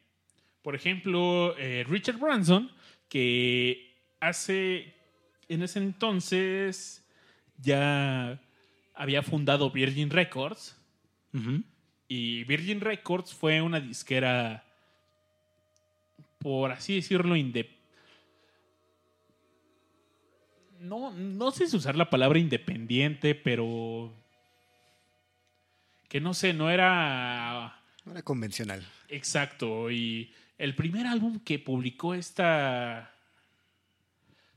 Por 0.61 0.75
ejemplo, 0.75 1.55
eh, 1.57 1.83
Richard 1.87 2.17
Branson, 2.17 2.71
que 3.09 3.95
hace, 4.19 4.93
en 5.49 5.63
ese 5.63 5.79
entonces, 5.79 7.03
ya 7.57 8.39
había 8.93 9.23
fundado 9.23 9.71
Virgin 9.71 10.09
Records. 10.11 10.77
Y 12.07 12.43
Virgin 12.43 12.81
Records 12.81 13.33
fue 13.33 13.61
una 13.61 13.79
disquera, 13.79 14.63
por 16.37 16.71
así 16.71 16.95
decirlo, 16.95 17.35
independiente. 17.35 17.80
No, 20.81 21.11
no 21.11 21.51
sé 21.51 21.67
si 21.67 21.77
usar 21.77 21.95
la 21.95 22.09
palabra 22.09 22.39
independiente, 22.39 23.35
pero 23.35 24.11
que 26.09 26.19
no 26.19 26.33
sé, 26.33 26.53
no 26.53 26.69
era 26.69 27.79
No 28.03 28.11
era 28.11 28.23
convencional. 28.23 28.83
exacto. 29.07 29.91
Y 29.91 30.33
el 30.57 30.75
primer 30.75 31.05
álbum 31.05 31.39
que 31.39 31.59
publicó 31.59 32.13
esta 32.15 33.13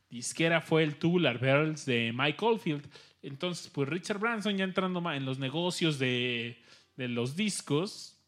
disquera 0.09 0.61
fue 0.61 0.83
el 0.83 0.97
Tubular 0.97 1.39
Bells 1.39 1.85
de 1.85 2.13
Mike 2.15 2.45
Oldfield. 2.45 2.89
Entonces, 3.23 3.69
pues 3.69 3.89
Richard 3.89 4.19
Branson 4.19 4.57
ya 4.57 4.65
entrando 4.65 5.13
en 5.13 5.25
los 5.25 5.39
negocios 5.39 5.99
de, 5.99 6.59
de 6.97 7.09
los 7.09 7.37
discos, 7.37 8.19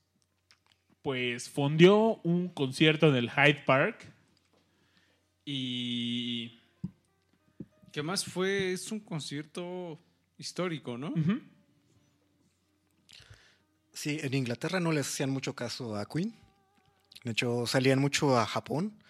pues 1.03 1.49
fundió 1.49 2.21
un 2.25 2.49
concierto 2.49 3.09
en 3.09 3.17
el 3.17 3.31
Hyde 3.31 3.63
Park 3.65 4.13
y... 5.45 6.61
Que 7.97 8.03
más 8.03 8.27
fue, 8.27 8.75
es 8.75 8.93
un 8.93 9.01
concierto 9.01 9.99
histórico, 10.37 10.99
¿no? 10.99 11.15
Sí, 13.95 14.19
en 14.21 14.35
Inglaterra 14.35 14.81
no 14.81 14.93
les 14.93 15.07
hacían 15.09 15.31
mucho 15.31 15.55
caso 15.55 15.97
a 15.97 16.05
Queen. 16.05 16.37
De 17.25 17.31
hecho, 17.31 17.67
salían 17.67 17.99
mucho 17.99 18.39
a 18.39 18.45
Japón. 18.45 19.03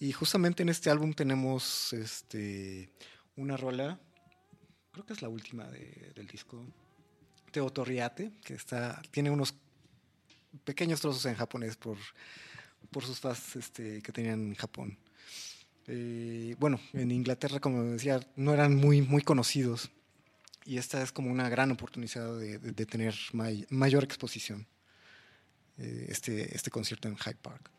Y 0.00 0.10
justamente 0.10 0.64
en 0.64 0.70
este 0.70 0.90
álbum 0.90 1.12
tenemos 1.14 1.92
este, 1.92 2.90
una 3.36 3.56
rola, 3.56 4.00
creo 4.90 5.06
que 5.06 5.12
es 5.12 5.22
la 5.22 5.28
última 5.28 5.68
de- 5.70 6.10
del 6.16 6.26
disco, 6.26 6.66
Teotorriate, 7.52 8.32
que 8.44 8.54
está, 8.54 9.00
tiene 9.12 9.30
unos 9.30 9.54
pequeños 10.64 11.00
trozos 11.00 11.24
en 11.26 11.36
japonés 11.36 11.76
por, 11.76 11.96
por 12.90 13.04
sus 13.04 13.20
fans 13.20 13.54
este, 13.54 14.02
que 14.02 14.10
tenían 14.10 14.48
en 14.48 14.54
Japón. 14.56 14.98
Eh, 15.88 16.56
bueno, 16.58 16.80
en 16.92 17.10
Inglaterra, 17.10 17.60
como 17.60 17.82
decía, 17.84 18.20
no 18.36 18.52
eran 18.52 18.74
muy, 18.76 19.02
muy 19.02 19.22
conocidos. 19.22 19.90
Y 20.64 20.78
esta 20.78 21.00
es 21.02 21.12
como 21.12 21.30
una 21.30 21.48
gran 21.48 21.70
oportunidad 21.70 22.38
de, 22.38 22.58
de- 22.58 22.72
de 22.72 22.86
tener 22.86 23.14
may- 23.32 23.66
mayor 23.70 24.02
exposición. 24.04 24.66
eh, 25.78 26.06
este, 26.08 26.56
este 26.56 26.70
concierto 26.70 27.06
en 27.06 27.16
Hyde 27.16 27.36
Park. 27.42 27.70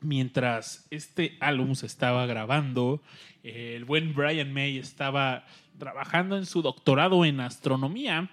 mientras 0.00 0.84
este 0.90 1.36
álbum 1.40 1.74
se 1.76 1.86
estaba 1.86 2.26
grabando, 2.26 3.00
el 3.44 3.84
buen 3.84 4.12
Brian 4.14 4.52
May 4.52 4.78
estaba 4.78 5.46
trabajando 5.78 6.36
en 6.36 6.44
su 6.46 6.60
doctorado 6.62 7.24
en 7.24 7.38
astronomía 7.40 8.28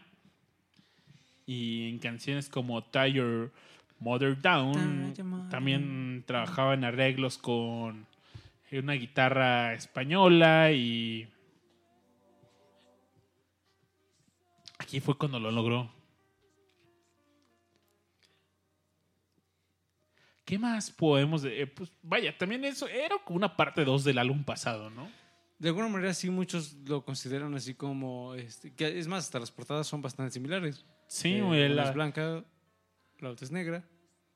y 1.45 1.89
en 1.89 1.99
canciones 1.99 2.49
como 2.49 2.83
Tie 2.83 3.13
Your 3.13 3.51
Mother 3.99 4.41
Down. 4.41 5.13
También 5.51 6.23
trabajaba 6.25 6.73
en 6.73 6.83
arreglos 6.85 7.37
con 7.37 8.07
una 8.71 8.93
guitarra 8.93 9.73
española 9.73 10.71
y 10.71 11.27
aquí 14.77 14.99
fue 14.99 15.17
cuando 15.17 15.39
lo 15.39 15.51
logró. 15.51 15.91
¿Qué 20.45 20.57
más 20.57 20.89
podemos 20.91 21.43
de- 21.43 21.61
eh, 21.61 21.67
pues 21.67 21.91
vaya, 22.01 22.35
también 22.37 22.65
eso 22.65 22.87
era 22.87 23.15
como 23.23 23.37
una 23.37 23.55
parte 23.55 23.85
2 23.85 24.03
del 24.03 24.17
álbum 24.17 24.43
pasado, 24.43 24.89
¿no? 24.89 25.09
De 25.59 25.69
alguna 25.69 25.89
manera 25.89 26.13
sí 26.13 26.29
muchos 26.29 26.73
lo 26.87 27.03
consideran 27.03 27.53
así 27.53 27.75
como, 27.75 28.33
este, 28.33 28.73
que 28.73 28.97
es 28.97 29.07
más, 29.07 29.25
hasta 29.25 29.39
las 29.39 29.51
portadas 29.51 29.85
son 29.87 30.01
bastante 30.01 30.31
similares. 30.31 30.85
Sí, 31.07 31.33
Eh, 31.35 31.69
la- 31.69 31.89
es 31.89 31.93
blanca, 31.93 32.43
la 33.19 33.29
otra 33.29 33.45
es 33.45 33.51
negra. 33.51 33.87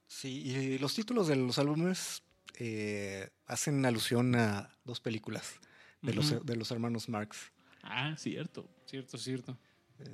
Sí, 0.06 0.44
y 0.46 0.78
los 0.78 0.94
títulos 0.94 1.28
de 1.28 1.36
los 1.38 1.58
álbumes 1.58 2.22
eh, 2.60 3.30
hacen 3.46 3.86
alusión 3.86 4.36
a 4.36 4.70
dos 4.86 5.00
películas 5.00 5.60
de, 6.02 6.14
los, 6.14 6.46
de 6.46 6.56
los 6.56 6.72
hermanos 6.72 7.10
Marx. 7.10 7.52
Ah, 7.82 8.16
cierto. 8.18 8.70
Cierto, 8.86 9.18
cierto. 9.18 9.58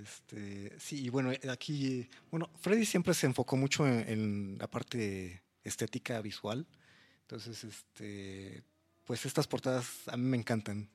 Este, 0.01 0.77
sí, 0.79 1.03
y 1.05 1.09
bueno, 1.09 1.31
aquí, 1.49 2.07
bueno, 2.31 2.49
Freddy 2.59 2.85
siempre 2.85 3.13
se 3.13 3.25
enfocó 3.25 3.57
mucho 3.57 3.87
en, 3.87 4.07
en 4.09 4.57
la 4.59 4.69
parte 4.69 5.41
estética 5.63 6.21
visual. 6.21 6.67
Entonces, 7.21 7.63
este, 7.63 8.63
pues 9.05 9.25
estas 9.25 9.47
portadas 9.47 10.07
a 10.07 10.17
mí 10.17 10.23
me 10.23 10.37
encantan. 10.37 10.89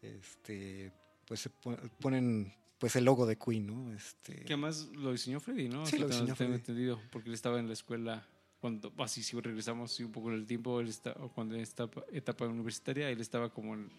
Este, 0.00 0.92
pues 1.26 1.40
se 1.40 1.50
pon- 1.50 1.78
ponen 2.00 2.54
pues 2.78 2.96
el 2.96 3.04
logo 3.04 3.24
de 3.26 3.36
Queen, 3.38 3.66
¿no? 3.66 3.92
Este, 3.94 4.34
Que 4.44 4.52
además 4.54 4.88
lo 4.92 5.12
diseñó 5.12 5.40
Freddy, 5.40 5.68
¿no? 5.68 5.86
Sí, 5.86 5.98
lo 5.98 6.06
diseñó 6.08 6.34
Freddy. 6.36 6.54
entendido, 6.54 7.00
porque 7.10 7.28
él 7.30 7.34
estaba 7.34 7.58
en 7.58 7.66
la 7.66 7.72
escuela 7.72 8.26
cuando, 8.64 8.90
así 8.96 9.22
si 9.22 9.38
regresamos 9.38 10.00
un 10.00 10.10
poco 10.10 10.30
en 10.30 10.36
el 10.36 10.46
tiempo, 10.46 10.80
él 10.80 10.88
está, 10.88 11.10
o 11.20 11.28
cuando 11.28 11.54
en 11.54 11.60
esta 11.60 11.86
etapa 12.10 12.46
universitaria, 12.46 13.10
él 13.10 13.20
estaba 13.20 13.50
como 13.52 13.74
en 13.74 13.90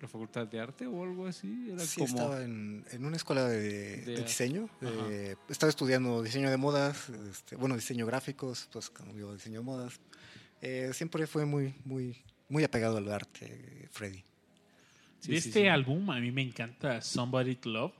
la 0.00 0.06
facultad 0.06 0.46
de 0.46 0.60
arte 0.60 0.86
o 0.86 1.02
algo 1.02 1.26
así. 1.26 1.70
Era 1.72 1.80
Sí, 1.80 1.98
como, 2.02 2.06
estaba 2.14 2.44
en, 2.44 2.84
en 2.92 3.04
una 3.04 3.16
escuela 3.16 3.48
de, 3.48 3.58
De- 4.02 4.14
de 4.14 4.22
diseño. 4.22 4.68
Eh, 4.80 5.34
estaba 5.48 5.70
estudiando 5.70 6.22
diseño 6.22 6.50
de 6.50 6.56
modas, 6.56 7.08
este, 7.28 7.56
bueno, 7.56 7.74
diseño 7.74 8.06
gráficos, 8.06 8.68
pues 8.72 8.90
cambió 8.90 9.30
a 9.30 9.34
diseño 9.34 9.58
de 9.58 9.64
modas. 9.64 10.00
Eh, 10.60 10.90
siempre 10.92 11.26
fue 11.26 11.44
muy, 11.44 11.74
muy, 11.84 12.16
muy 12.48 12.62
apegado 12.62 12.98
al 12.98 13.10
arte, 13.10 13.88
Freddy. 13.90 14.22
Sí, 15.18 15.32
de 15.32 15.40
sí, 15.40 15.48
este 15.48 15.62
sí. 15.62 15.66
álbum 15.66 16.08
a 16.10 16.20
mí 16.20 16.30
me 16.30 16.42
encanta 16.42 17.00
Somebody 17.02 17.56
to 17.56 17.70
Love. 17.70 17.92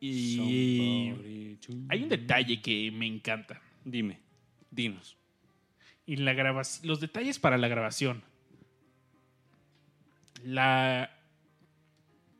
Y 0.00 0.36
Somebody 0.36 1.56
to- 1.64 1.72
hay 1.90 2.02
un 2.02 2.08
detalle 2.08 2.60
que 2.60 2.90
me 2.90 3.06
encanta. 3.06 3.62
Dime, 3.84 4.18
dinos. 4.68 5.16
Y 6.06 6.16
la 6.16 6.34
grabación, 6.34 6.86
los 6.86 7.00
detalles 7.00 7.38
para 7.38 7.56
la 7.56 7.68
grabación. 7.68 8.22
La. 10.44 11.10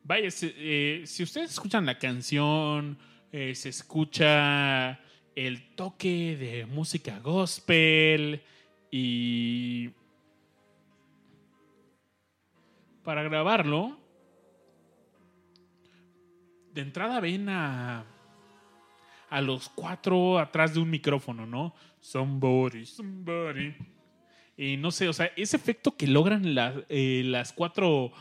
Vaya, 0.03 0.29
si, 0.29 0.53
eh, 0.55 1.03
si 1.05 1.23
ustedes 1.23 1.51
escuchan 1.51 1.85
la 1.85 1.97
canción, 1.97 2.97
eh, 3.31 3.55
se 3.55 3.69
escucha 3.69 4.99
el 5.35 5.75
toque 5.75 6.37
de 6.37 6.65
música 6.65 7.19
gospel 7.19 8.43
y. 8.91 9.89
Para 13.03 13.23
grabarlo, 13.23 13.99
de 16.73 16.81
entrada 16.81 17.19
ven 17.19 17.49
a. 17.49 18.14
a 19.29 19.41
los 19.41 19.69
cuatro 19.69 20.39
atrás 20.39 20.73
de 20.73 20.79
un 20.79 20.89
micrófono, 20.89 21.45
¿no? 21.45 21.73
Somebody, 21.99 22.85
somebody. 22.85 23.73
Y 24.57 24.77
no 24.77 24.91
sé, 24.91 25.09
o 25.09 25.13
sea, 25.13 25.31
ese 25.35 25.57
efecto 25.57 25.95
que 25.97 26.07
logran 26.07 26.55
la- 26.55 26.83
eh, 26.89 27.23
las 27.25 27.51
cuatro. 27.53 28.11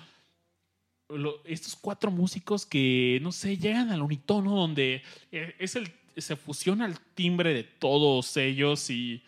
estos 1.45 1.77
cuatro 1.77 2.11
músicos 2.11 2.65
que, 2.67 3.19
no 3.23 3.31
sé, 3.31 3.57
llegan 3.59 3.91
al 3.91 4.03
unitono 4.03 4.57
donde 4.57 5.03
eh, 5.31 5.55
es 5.59 5.77
el, 5.77 5.93
se 6.17 6.35
fusiona 6.35 6.87
el 6.87 6.99
timbre 7.15 7.53
de 7.53 7.63
todos 7.63 8.37
ellos 8.39 8.89
y 8.91 9.23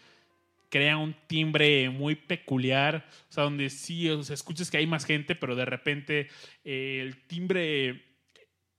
crea 0.71 0.97
un 0.97 1.15
timbre 1.27 1.91
muy 1.91 2.15
peculiar. 2.17 3.07
O 3.29 3.33
sea, 3.33 3.45
donde 3.45 3.69
sí, 3.71 4.09
o 4.09 4.23
sea, 4.23 4.35
escuchas 4.35 4.71
que 4.71 4.79
hay 4.79 4.87
más 4.87 5.05
gente, 5.05 5.35
pero 5.37 5.55
de 5.55 5.67
repente 5.67 6.29
eh, 6.65 7.01
el 7.03 7.19
timbre 7.27 8.03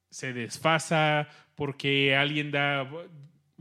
se 0.09 0.33
desfasa 0.33 1.29
porque 1.57 2.15
alguien 2.15 2.51
da. 2.51 2.89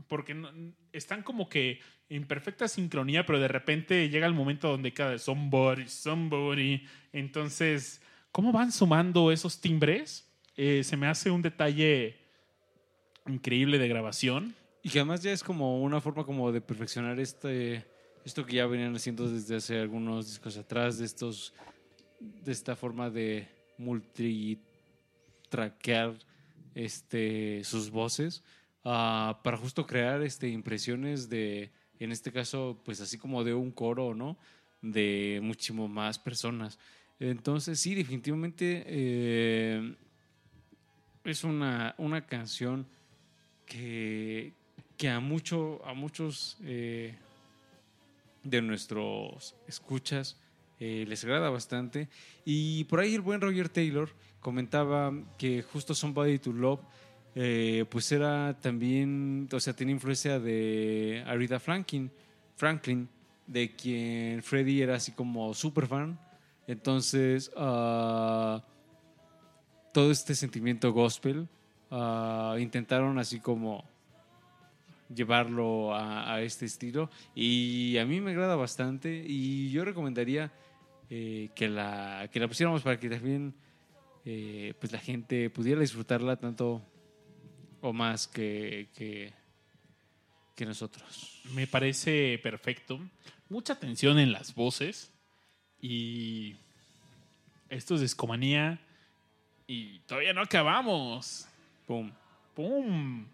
Porque 0.07 0.33
no- 0.33 0.49
están 0.93 1.21
como 1.23 1.49
que 1.49 1.81
en 2.07 2.25
perfecta 2.25 2.69
sincronía, 2.69 3.25
pero 3.25 3.41
de 3.41 3.49
repente 3.49 4.07
llega 4.09 4.25
el 4.27 4.33
momento 4.33 4.69
donde 4.69 4.93
cada 4.93 5.17
somebody, 5.17 5.89
somebody. 5.89 6.85
Entonces, 7.11 8.01
¿cómo 8.31 8.53
van 8.53 8.71
sumando 8.71 9.29
esos 9.33 9.59
timbres? 9.59 10.25
Eh, 10.55 10.85
se 10.85 10.95
me 10.95 11.07
hace 11.07 11.29
un 11.29 11.41
detalle 11.41 12.15
increíble 13.27 13.77
de 13.77 13.89
grabación. 13.89 14.55
Y 14.83 14.89
que 14.89 14.99
además 14.99 15.21
ya 15.21 15.33
es 15.33 15.43
como 15.43 15.81
una 15.81 15.99
forma 15.99 16.23
como 16.23 16.49
de 16.53 16.61
perfeccionar 16.61 17.19
este 17.19 17.85
esto 18.23 18.45
que 18.45 18.55
ya 18.57 18.67
venían 18.67 18.95
haciendo 18.95 19.27
desde 19.29 19.55
hace 19.55 19.79
algunos 19.79 20.27
discos 20.27 20.55
atrás, 20.57 20.97
de 20.99 21.05
estos 21.05 21.53
de 22.19 22.51
esta 22.51 22.75
forma 22.75 23.09
de 23.09 23.47
multitraquear 23.77 26.13
este, 26.77 27.63
sus 27.63 27.89
voces 27.89 28.43
ah, 28.83 29.39
para 29.43 29.57
justo 29.57 29.87
crear 29.87 30.21
este, 30.21 30.47
impresiones 30.49 31.27
de, 31.27 31.71
en 31.99 32.11
este 32.11 32.31
caso, 32.31 32.79
pues 32.85 33.01
así 33.01 33.17
como 33.17 33.43
de 33.43 33.53
un 33.53 33.71
coro, 33.71 34.13
¿no? 34.13 34.37
De 34.81 35.39
muchísimo 35.41 35.87
más 35.87 36.19
personas. 36.19 36.77
Entonces, 37.19 37.79
sí, 37.79 37.95
definitivamente 37.95 38.83
eh, 38.85 39.95
es 41.23 41.43
una, 41.43 41.95
una 41.97 42.25
canción 42.27 42.85
que, 43.65 44.53
que 44.97 45.09
a, 45.09 45.19
mucho, 45.19 45.83
a 45.83 45.95
muchos 45.95 46.57
eh, 46.63 47.15
de 48.43 48.61
nuestros 48.61 49.55
escuchas 49.67 50.37
eh, 50.79 51.05
les 51.07 51.23
agrada 51.23 51.49
bastante. 51.49 52.07
Y 52.45 52.83
por 52.85 52.99
ahí 52.99 53.15
el 53.15 53.21
buen 53.21 53.41
Roger 53.41 53.69
Taylor 53.69 54.09
comentaba 54.39 55.11
que 55.37 55.63
justo 55.63 55.95
Somebody 55.95 56.39
to 56.39 56.53
Love 56.53 56.81
eh, 57.39 57.85
pues 57.89 58.11
era 58.11 58.57
también, 58.59 59.47
o 59.51 59.59
sea, 59.59 59.73
tenía 59.73 59.93
influencia 59.93 60.39
de 60.39 61.23
Aretha 61.27 61.59
Franklin, 61.59 62.11
Franklin 62.55 63.07
de 63.45 63.75
quien 63.75 64.41
Freddy 64.41 64.81
era 64.81 64.95
así 64.95 65.11
como 65.11 65.53
super 65.53 65.85
fan. 65.85 66.19
Entonces, 66.65 67.51
uh, 67.55 68.59
todo 69.93 70.11
este 70.11 70.33
sentimiento 70.33 70.91
gospel 70.91 71.47
uh, 71.91 72.57
intentaron 72.57 73.19
así 73.19 73.39
como 73.39 73.83
llevarlo 75.13 75.93
a, 75.93 76.33
a, 76.33 76.41
este 76.41 76.65
estilo 76.65 77.09
y 77.33 77.97
a 77.97 78.05
mí 78.05 78.19
me 78.19 78.31
agrada 78.31 78.55
bastante 78.57 79.23
y 79.25 79.69
yo 79.69 79.85
recomendaría 79.85 80.51
eh, 81.09 81.49
que, 81.55 81.69
la, 81.69 82.29
que 82.31 82.39
la 82.39 82.47
pusiéramos 82.49 82.81
para 82.81 82.99
que 82.99 83.09
también 83.09 83.55
eh, 84.25 84.73
pues 84.79 84.91
la 84.91 84.99
gente 84.99 85.49
pudiera 85.49 85.79
disfrutarla 85.79 86.35
tanto 86.35 86.81
o 87.79 87.93
más 87.93 88.27
que, 88.27 88.89
que, 88.93 89.33
nosotros. 90.65 91.41
Me 91.53 91.65
parece 91.67 92.39
perfecto. 92.43 92.99
Mucha 93.47 93.73
atención 93.73 94.19
en 94.19 94.33
las 94.33 94.53
voces 94.53 95.13
y 95.79 96.55
esto 97.69 97.95
es 97.95 98.01
Discomanía 98.01 98.81
y 99.65 99.99
todavía 99.99 100.33
no 100.33 100.41
acabamos. 100.41 101.47
¡Pum! 101.85 102.11
¡Pum! 102.53 103.27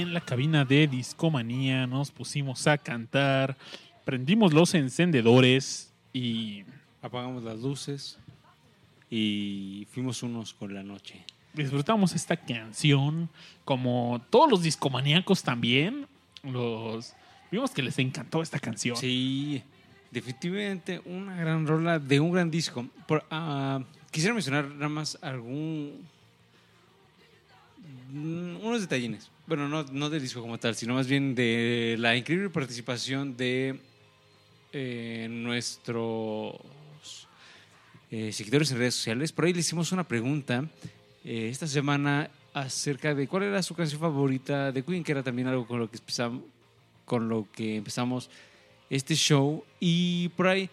Aquí 0.00 0.08
en 0.08 0.14
la 0.14 0.22
cabina 0.22 0.64
de 0.64 0.86
Discomanía 0.86 1.86
nos 1.86 2.10
pusimos 2.10 2.66
a 2.66 2.78
cantar, 2.78 3.54
prendimos 4.06 4.54
los 4.54 4.72
encendedores 4.72 5.92
y 6.14 6.64
Apagamos 7.02 7.44
las 7.44 7.58
luces 7.58 8.18
y 9.10 9.86
fuimos 9.92 10.22
unos 10.22 10.54
con 10.54 10.72
la 10.72 10.82
noche. 10.82 11.22
disfrutamos 11.52 12.14
esta 12.14 12.34
canción. 12.34 13.28
Como 13.66 14.22
todos 14.30 14.50
los 14.50 14.62
discomaníacos 14.62 15.42
también, 15.42 16.06
los 16.44 17.12
vimos 17.50 17.70
que 17.72 17.82
les 17.82 17.98
encantó 17.98 18.40
esta 18.40 18.58
canción. 18.58 18.96
Sí, 18.96 19.62
definitivamente 20.10 21.02
una 21.04 21.36
gran 21.36 21.66
rola 21.66 21.98
de 21.98 22.20
un 22.20 22.32
gran 22.32 22.50
disco. 22.50 22.86
Por, 23.06 23.22
ah, 23.30 23.82
quisiera 24.10 24.32
mencionar 24.32 24.64
nada 24.64 24.88
más 24.88 25.18
algún. 25.20 26.08
mm, 28.10 28.64
unos 28.64 28.80
detallines. 28.80 29.30
Bueno, 29.50 29.66
no, 29.68 29.82
no 29.82 30.08
del 30.10 30.22
disco 30.22 30.40
como 30.40 30.60
tal, 30.60 30.76
sino 30.76 30.94
más 30.94 31.08
bien 31.08 31.34
de 31.34 31.96
la 31.98 32.14
increíble 32.14 32.50
participación 32.50 33.36
de 33.36 33.80
eh, 34.72 35.26
nuestros 35.28 36.54
eh, 38.12 38.30
seguidores 38.30 38.70
en 38.70 38.78
redes 38.78 38.94
sociales. 38.94 39.32
Por 39.32 39.46
ahí 39.46 39.52
le 39.52 39.58
hicimos 39.58 39.90
una 39.90 40.04
pregunta 40.04 40.68
eh, 41.24 41.48
esta 41.50 41.66
semana 41.66 42.30
acerca 42.54 43.12
de 43.12 43.26
cuál 43.26 43.42
era 43.42 43.60
su 43.64 43.74
canción 43.74 44.00
favorita 44.00 44.70
de 44.70 44.84
Queen, 44.84 45.02
que 45.02 45.10
era 45.10 45.24
también 45.24 45.48
algo 45.48 45.66
con 45.66 45.80
lo 45.80 45.90
que 45.90 45.96
empezamos, 45.96 46.44
con 47.04 47.28
lo 47.28 47.48
que 47.50 47.74
empezamos 47.74 48.30
este 48.88 49.16
show. 49.16 49.64
Y 49.80 50.28
por 50.36 50.46
ahí 50.46 50.70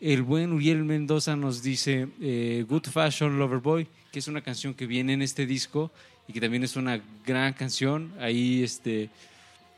el 0.00 0.22
buen 0.22 0.52
Uriel 0.52 0.82
Mendoza 0.82 1.36
nos 1.36 1.62
dice 1.62 2.08
eh, 2.20 2.64
Good 2.68 2.88
Fashion 2.88 3.38
Lover 3.38 3.60
Boy, 3.60 3.86
que 4.10 4.18
es 4.18 4.26
una 4.26 4.40
canción 4.40 4.74
que 4.74 4.86
viene 4.86 5.12
en 5.12 5.22
este 5.22 5.46
disco 5.46 5.92
y 6.30 6.32
que 6.32 6.40
también 6.40 6.62
es 6.62 6.76
una 6.76 7.02
gran 7.26 7.52
canción. 7.54 8.12
Ahí 8.20 8.62
este, 8.62 9.10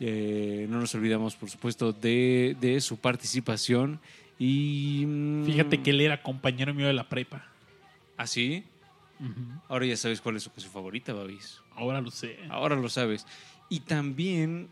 eh, 0.00 0.66
no 0.68 0.80
nos 0.80 0.94
olvidamos, 0.94 1.34
por 1.34 1.48
supuesto, 1.48 1.94
de, 1.94 2.54
de 2.60 2.78
su 2.82 2.98
participación. 2.98 4.00
Y 4.38 5.04
mm, 5.06 5.46
Fíjate 5.46 5.82
que 5.82 5.90
él 5.90 6.02
era 6.02 6.22
compañero 6.22 6.74
mío 6.74 6.86
de 6.86 6.92
la 6.92 7.08
prepa. 7.08 7.46
¿Así? 8.18 8.64
Ahora 9.68 9.86
ya 9.86 9.96
sabes 9.96 10.20
cuál 10.20 10.36
es 10.36 10.42
su 10.42 10.50
canción 10.50 10.70
favorita, 10.74 11.14
Babis. 11.14 11.62
Ahora 11.74 12.02
lo 12.02 12.10
sé. 12.10 12.38
Ahora 12.50 12.76
lo 12.76 12.90
sabes. 12.90 13.26
Y 13.70 13.80
también 13.80 14.68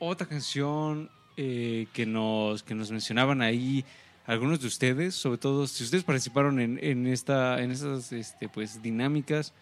otra 0.00 0.26
canción 0.26 1.10
eh, 1.36 1.86
que, 1.92 2.06
nos, 2.06 2.64
que 2.64 2.74
nos 2.74 2.90
mencionaban 2.90 3.40
ahí 3.40 3.84
algunos 4.26 4.60
de 4.60 4.66
ustedes, 4.66 5.14
sobre 5.14 5.38
todo 5.38 5.68
si 5.68 5.84
ustedes 5.84 6.02
participaron 6.02 6.58
en, 6.58 6.82
en, 6.82 7.06
esta, 7.06 7.62
en 7.62 7.70
estas 7.70 8.10
este, 8.10 8.48
pues, 8.48 8.82
dinámicas. 8.82 9.54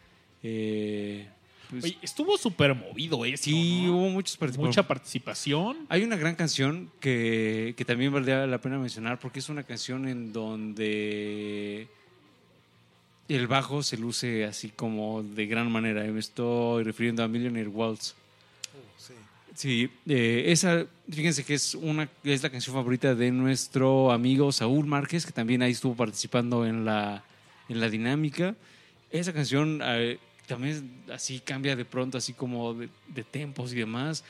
Eh, 0.49 1.27
pues, 1.71 1.85
Oye, 1.85 1.99
estuvo 2.03 2.39
súper 2.39 2.75
movido 2.75 3.25
eso. 3.25 3.43
sí, 3.45 3.83
¿no? 3.87 3.97
hubo 3.97 4.09
muchos 4.11 4.37
participantes. 4.37 4.77
Mucha 4.77 4.87
participación. 4.87 5.77
Hay 5.89 6.05
una 6.05 6.17
gran 6.17 6.37
canción 6.37 6.91
que, 7.01 7.75
que 7.77 7.85
también 7.85 8.13
valdría 8.13 8.47
la 8.47 8.61
pena 8.61 8.79
mencionar 8.79 9.19
porque 9.19 9.41
es 9.41 9.49
una 9.49 9.65
canción 9.65 10.07
en 10.07 10.33
donde 10.33 11.89
el 13.29 13.47
bajo 13.49 13.83
se 13.83 13.97
luce 13.97 14.45
así 14.45 14.69
como 14.69 15.25
de 15.25 15.47
gran 15.47 15.71
manera. 15.71 16.05
Me 16.05 16.21
estoy 16.21 16.85
refiriendo 16.85 17.25
a 17.25 17.29
Millionaire 17.29 17.69
Waltz. 17.69 18.15
sí. 18.97 19.15
Sí, 19.57 19.89
eh, 20.07 20.45
esa, 20.49 20.85
fíjense 21.11 21.43
que 21.43 21.55
es 21.55 21.75
una 21.75 22.11
es 22.23 22.43
la 22.43 22.51
canción 22.51 22.77
favorita 22.77 23.15
de 23.15 23.31
nuestro 23.31 24.13
amigo 24.13 24.53
Saúl 24.53 24.85
Márquez, 24.85 25.25
que 25.25 25.33
también 25.33 25.63
ahí 25.63 25.73
estuvo 25.73 25.95
participando 25.95 26.67
en 26.67 26.85
la, 26.85 27.25
en 27.71 27.81
la 27.81 27.89
dinámica. 27.89 28.55
Esa 29.11 29.33
canción 29.33 29.81
eh, 29.83 30.19
también 30.47 31.03
así 31.13 31.41
cambia 31.41 31.77
de 31.77 31.85
pronto, 31.85 32.19
así 32.19 32.33
como 32.33 32.75
de, 32.75 32.89
de 33.09 33.25
tempos 33.25 33.73
y 33.73 33.77
demás, 33.77 34.25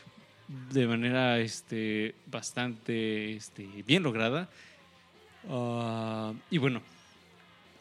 de 0.72 0.86
manera 0.86 1.38
este, 1.40 2.14
bastante 2.26 3.34
este, 3.36 3.68
bien 3.86 4.02
lograda. 4.02 4.48
Ah, 5.48 6.32
y 6.50 6.58
bueno, 6.58 6.80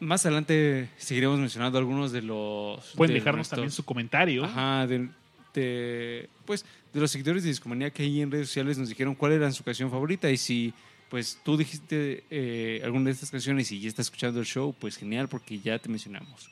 más 0.00 0.24
adelante 0.26 0.88
seguiremos 0.98 1.38
mencionando 1.38 1.78
algunos 1.78 2.12
de 2.12 2.22
los... 2.22 2.84
Pueden 2.96 3.14
de 3.14 3.20
dejarnos 3.20 3.38
nuestros- 3.38 3.56
también 3.56 3.70
su 3.72 3.84
comentario. 3.84 4.44
Ajá, 4.44 4.86
de, 4.86 5.08
de- 5.54 6.28
pues, 6.44 6.64
de 6.92 7.00
los 7.00 7.10
seguidores 7.10 7.42
de 7.42 7.48
Discomanía 7.50 7.90
que 7.90 8.02
ahí 8.02 8.20
en 8.20 8.30
redes 8.30 8.48
sociales 8.48 8.78
nos 8.78 8.88
dijeron 8.88 9.14
cuál 9.14 9.32
era 9.32 9.50
su 9.52 9.64
canción 9.64 9.90
favorita 9.90 10.30
y 10.30 10.36
si 10.36 10.72
pues 11.08 11.38
tú 11.44 11.56
dijiste 11.56 12.24
eh, 12.30 12.80
alguna 12.84 13.04
de 13.06 13.10
estas 13.12 13.30
canciones 13.30 13.70
y 13.70 13.80
ya 13.80 13.88
estás 13.88 14.06
escuchando 14.06 14.40
el 14.40 14.46
show, 14.46 14.74
pues 14.78 14.96
genial 14.96 15.28
porque 15.28 15.60
ya 15.60 15.78
te 15.78 15.88
mencionamos. 15.88 16.50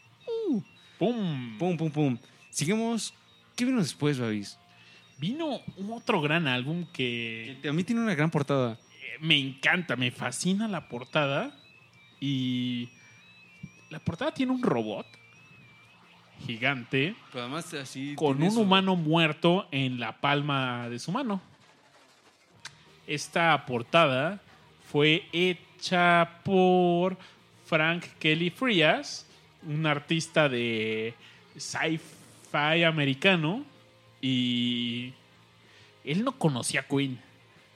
¡Pum! 0.99 1.59
Pum, 1.59 1.77
pum, 1.77 1.91
pum. 1.91 2.19
Seguimos. 2.51 3.15
¿Qué 3.57 3.65
vino 3.65 3.79
después, 3.79 4.19
Babis? 4.19 4.59
Vino 5.19 5.61
un 5.77 5.93
otro 5.93 6.21
gran 6.21 6.49
álbum 6.49 6.87
que 6.93 7.59
A 7.69 7.73
mí 7.73 7.85
tiene 7.85 8.01
una 8.03 8.15
gran 8.15 8.31
portada. 8.31 8.73
eh, 8.73 9.17
me 9.21 9.37
encanta, 9.39 9.97
me 9.97 10.11
fascina 10.11 10.67
la 10.69 10.89
portada. 10.89 11.57
Y 12.21 12.89
la 13.91 13.99
portada 13.99 14.33
tiene 14.33 14.53
un 14.53 14.63
robot 14.63 15.07
gigante 16.47 17.15
Pero 17.33 17.45
además 17.45 17.73
así... 17.75 18.15
con 18.17 18.43
un 18.43 18.57
humano 18.57 18.97
muerto 18.97 19.67
en 19.71 20.01
la 20.01 20.21
palma 20.21 20.89
de 20.89 20.99
su 20.99 21.13
mano. 21.13 21.41
Esta 23.07 23.65
portada 23.67 24.41
fue 24.91 25.27
hecha 25.33 26.41
por 26.45 27.19
Frank 27.67 28.05
Kelly 28.19 28.51
Frias, 28.51 29.27
un 29.67 29.87
artista 29.87 30.49
de 30.49 31.15
sci-fi 31.57 32.85
americano, 32.85 33.65
y 34.21 35.13
él 36.05 36.25
no 36.25 36.33
conocía 36.39 36.81
a 36.81 36.87
Queen. 36.89 37.21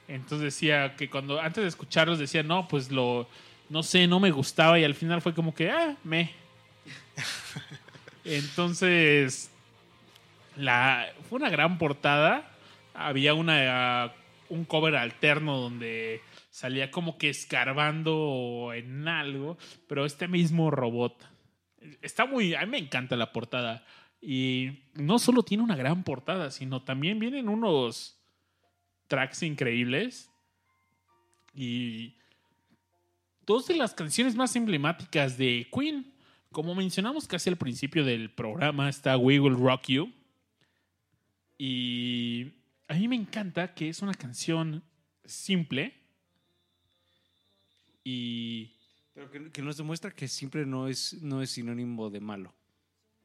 Entonces 0.07 0.41
decía 0.41 0.95
que 0.95 1.09
cuando 1.09 1.39
antes 1.39 1.63
de 1.63 1.67
escucharlos 1.67 2.17
decía, 2.17 2.41
no, 2.41 2.67
pues 2.67 2.91
lo, 2.91 3.27
no 3.69 3.83
sé, 3.83 4.07
no 4.07 4.19
me 4.19 4.31
gustaba, 4.31 4.79
y 4.79 4.83
al 4.83 4.95
final 4.95 5.21
fue 5.21 5.33
como 5.33 5.53
que, 5.53 5.69
ah, 5.69 5.95
me. 6.03 6.31
Entonces, 8.25 9.51
la, 10.55 11.07
fue 11.29 11.37
una 11.37 11.49
gran 11.49 11.77
portada. 11.77 12.49
Había 12.93 13.33
una, 13.33 14.11
un 14.49 14.65
cover 14.65 14.95
alterno 14.95 15.57
donde 15.57 16.21
salía 16.49 16.91
como 16.91 17.17
que 17.17 17.29
escarbando 17.29 18.71
en 18.73 19.07
algo, 19.07 19.57
pero 19.87 20.05
este 20.05 20.27
mismo 20.27 20.71
robot. 20.71 21.28
Está 22.01 22.25
muy. 22.25 22.55
A 22.55 22.61
mí 22.61 22.71
me 22.71 22.77
encanta 22.77 23.15
la 23.15 23.31
portada. 23.31 23.85
Y 24.21 24.83
no 24.95 25.19
solo 25.19 25.43
tiene 25.43 25.63
una 25.63 25.75
gran 25.75 26.03
portada, 26.03 26.51
sino 26.51 26.83
también 26.83 27.19
vienen 27.19 27.47
unos 27.47 28.17
tracks 29.07 29.43
increíbles. 29.43 30.29
Y 31.53 32.15
dos 33.45 33.67
de 33.67 33.75
las 33.75 33.93
canciones 33.93 34.35
más 34.35 34.55
emblemáticas 34.55 35.37
de 35.37 35.67
Queen. 35.73 36.13
Como 36.51 36.75
mencionamos 36.75 37.27
casi 37.27 37.49
al 37.49 37.57
principio 37.57 38.03
del 38.03 38.31
programa, 38.31 38.89
está 38.89 39.17
We 39.17 39.39
Will 39.39 39.57
Rock 39.57 39.87
You. 39.87 40.13
Y 41.57 42.53
a 42.87 42.95
mí 42.95 43.07
me 43.07 43.15
encanta 43.15 43.73
que 43.73 43.89
es 43.89 44.01
una 44.01 44.13
canción 44.13 44.83
simple. 45.25 45.93
Y 48.03 48.71
Pero 49.19 49.31
que, 49.31 49.51
que 49.51 49.61
nos 49.61 49.75
demuestra 49.75 50.11
que 50.11 50.29
siempre 50.29 50.65
no 50.65 50.87
es, 50.87 51.21
no 51.21 51.41
es 51.41 51.49
sinónimo 51.49 52.09
de 52.09 52.21
malo. 52.21 52.53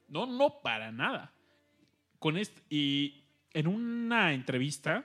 no, 0.08 0.26
no 0.26 0.60
para 0.60 0.90
nada. 0.90 1.32
Con 2.18 2.36
este, 2.36 2.62
y 2.68 3.22
en 3.52 3.68
una 3.68 4.32
entrevista 4.32 5.04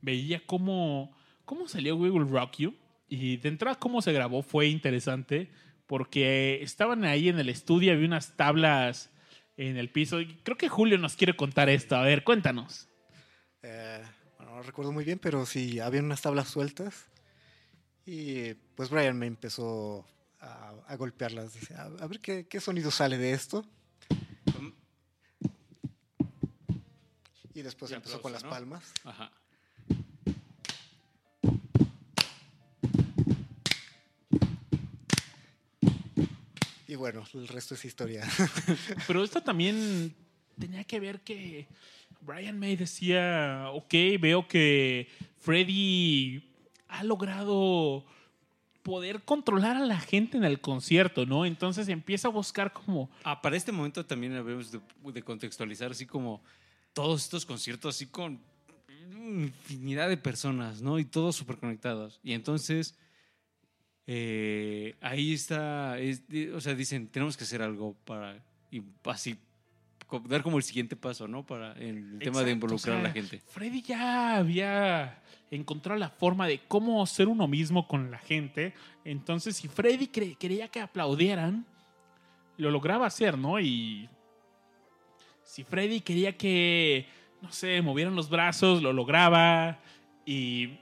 veía 0.00 0.40
cómo, 0.46 1.16
cómo 1.44 1.66
salió 1.66 1.96
We 1.96 2.10
Will 2.10 2.30
Rock 2.30 2.58
You. 2.58 2.76
Y 3.08 3.38
de 3.38 3.48
entrada 3.48 3.76
cómo 3.76 4.00
se 4.02 4.12
grabó 4.12 4.44
fue 4.44 4.68
interesante 4.68 5.50
porque 5.88 6.62
estaban 6.62 7.04
ahí 7.04 7.28
en 7.28 7.40
el 7.40 7.48
estudio, 7.48 7.92
había 7.92 8.06
unas 8.06 8.36
tablas 8.36 9.10
en 9.56 9.76
el 9.76 9.90
piso. 9.90 10.20
Y 10.20 10.32
creo 10.44 10.56
que 10.56 10.68
Julio 10.68 10.96
nos 10.96 11.16
quiere 11.16 11.34
contar 11.34 11.68
esto. 11.68 11.96
A 11.96 12.02
ver, 12.02 12.22
cuéntanos. 12.22 12.88
Eh, 13.64 14.00
bueno, 14.36 14.54
no 14.54 14.62
recuerdo 14.62 14.92
muy 14.92 15.02
bien, 15.04 15.18
pero 15.18 15.44
sí, 15.44 15.80
había 15.80 16.00
unas 16.00 16.22
tablas 16.22 16.46
sueltas. 16.46 17.10
Y 18.12 18.54
pues 18.74 18.90
Brian 18.90 19.16
me 19.16 19.26
empezó 19.26 20.04
a, 20.40 20.74
a 20.88 20.96
golpearlas. 20.96 21.54
Dice, 21.54 21.74
a, 21.76 21.82
a 21.84 22.06
ver 22.08 22.18
qué, 22.18 22.44
qué 22.48 22.60
sonido 22.60 22.90
sale 22.90 23.16
de 23.18 23.30
esto. 23.32 23.64
Y 27.54 27.62
después 27.62 27.92
Y 27.92 27.94
empezó 27.94 28.16
aplauso, 28.16 28.22
con 28.22 28.32
las 28.32 28.42
¿no? 28.42 28.50
palmas. 28.50 28.92
Ajá. 29.04 29.30
Y 36.88 36.96
bueno, 36.96 37.24
el 37.34 37.46
resto 37.46 37.76
es 37.76 37.84
historia. 37.84 38.28
Pero 39.06 39.22
esto 39.22 39.40
también 39.40 40.16
tenía 40.58 40.82
que 40.82 40.98
ver 40.98 41.20
que 41.20 41.68
Brian 42.22 42.58
May 42.58 42.74
decía, 42.74 43.66
ok, 43.72 43.94
veo 44.18 44.48
que 44.48 45.06
Freddy 45.38 46.49
ha 46.90 47.04
logrado 47.04 48.04
poder 48.82 49.22
controlar 49.22 49.76
a 49.76 49.80
la 49.86 50.00
gente 50.00 50.36
en 50.38 50.44
el 50.44 50.60
concierto, 50.60 51.26
¿no? 51.26 51.44
Entonces 51.44 51.88
empieza 51.88 52.28
a 52.28 52.30
buscar 52.30 52.72
como 52.72 53.10
Ah, 53.24 53.40
para 53.42 53.56
este 53.56 53.72
momento 53.72 54.04
también 54.06 54.32
debemos 54.32 54.72
de, 54.72 54.80
de 55.12 55.22
contextualizar 55.22 55.90
así 55.90 56.06
como 56.06 56.42
todos 56.92 57.22
estos 57.24 57.44
conciertos 57.46 57.94
así 57.96 58.06
con 58.06 58.40
infinidad 59.12 60.08
de 60.08 60.16
personas, 60.16 60.80
¿no? 60.82 60.98
Y 60.98 61.04
todos 61.04 61.36
súper 61.36 61.58
conectados. 61.58 62.18
Y 62.22 62.32
entonces 62.32 62.96
eh, 64.06 64.96
ahí 65.00 65.34
está, 65.34 65.98
es- 65.98 66.22
o 66.54 66.60
sea, 66.60 66.74
dicen, 66.74 67.06
tenemos 67.08 67.36
que 67.36 67.44
hacer 67.44 67.62
algo 67.62 67.94
para, 68.04 68.42
y 68.70 68.82
así, 69.04 69.36
dar 70.28 70.42
como 70.42 70.56
el 70.56 70.62
siguiente 70.62 70.96
paso, 70.96 71.28
¿no? 71.28 71.44
Para 71.44 71.72
el 71.72 72.18
tema 72.18 72.42
de 72.42 72.50
involucrar 72.52 72.96
o 72.96 73.00
a 73.00 73.02
la 73.02 73.10
gente. 73.10 73.40
Freddy 73.48 73.82
ya 73.82 74.36
había 74.36 75.22
encontrado 75.50 75.98
la 75.98 76.10
forma 76.10 76.46
de 76.46 76.60
cómo 76.68 77.04
ser 77.06 77.28
uno 77.28 77.46
mismo 77.48 77.86
con 77.88 78.10
la 78.10 78.18
gente. 78.18 78.74
Entonces, 79.04 79.56
si 79.56 79.68
Freddy 79.68 80.06
cre- 80.08 80.36
quería 80.36 80.68
que 80.68 80.80
aplaudieran, 80.80 81.64
lo 82.56 82.70
lograba 82.70 83.06
hacer, 83.06 83.38
¿no? 83.38 83.58
Y 83.60 84.08
si 85.44 85.64
Freddy 85.64 86.00
quería 86.00 86.36
que, 86.36 87.06
no 87.42 87.50
sé, 87.52 87.80
movieran 87.82 88.14
los 88.14 88.28
brazos, 88.30 88.82
lo 88.82 88.92
lograba. 88.92 89.78
Y 90.26 90.78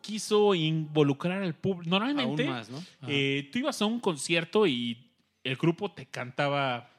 quiso 0.00 0.54
involucrar 0.54 1.42
al 1.42 1.54
público. 1.54 1.90
Normalmente, 1.90 2.44
Aún 2.46 2.54
más, 2.54 2.70
¿no? 2.70 2.82
Eh, 3.06 3.48
tú 3.52 3.58
ibas 3.60 3.80
a 3.82 3.86
un 3.86 4.00
concierto 4.00 4.66
y 4.66 5.10
el 5.44 5.56
grupo 5.56 5.92
te 5.92 6.06
cantaba 6.06 6.90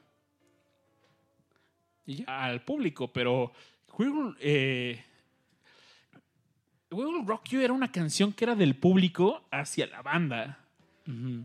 ¿Y 2.06 2.18
ya? 2.18 2.44
al 2.44 2.64
público, 2.64 3.12
pero 3.12 3.54
We 3.98 4.10
Will, 4.10 4.36
eh, 4.40 5.04
We 6.92 7.06
Will 7.06 7.26
Rock 7.26 7.50
You 7.50 7.62
era 7.62 7.74
una 7.74 7.92
canción 7.92 8.34
que 8.34 8.46
era 8.46 8.56
del 8.56 8.76
público 8.76 9.44
hacia 9.52 9.88
la 9.88 10.02
banda. 10.02 10.60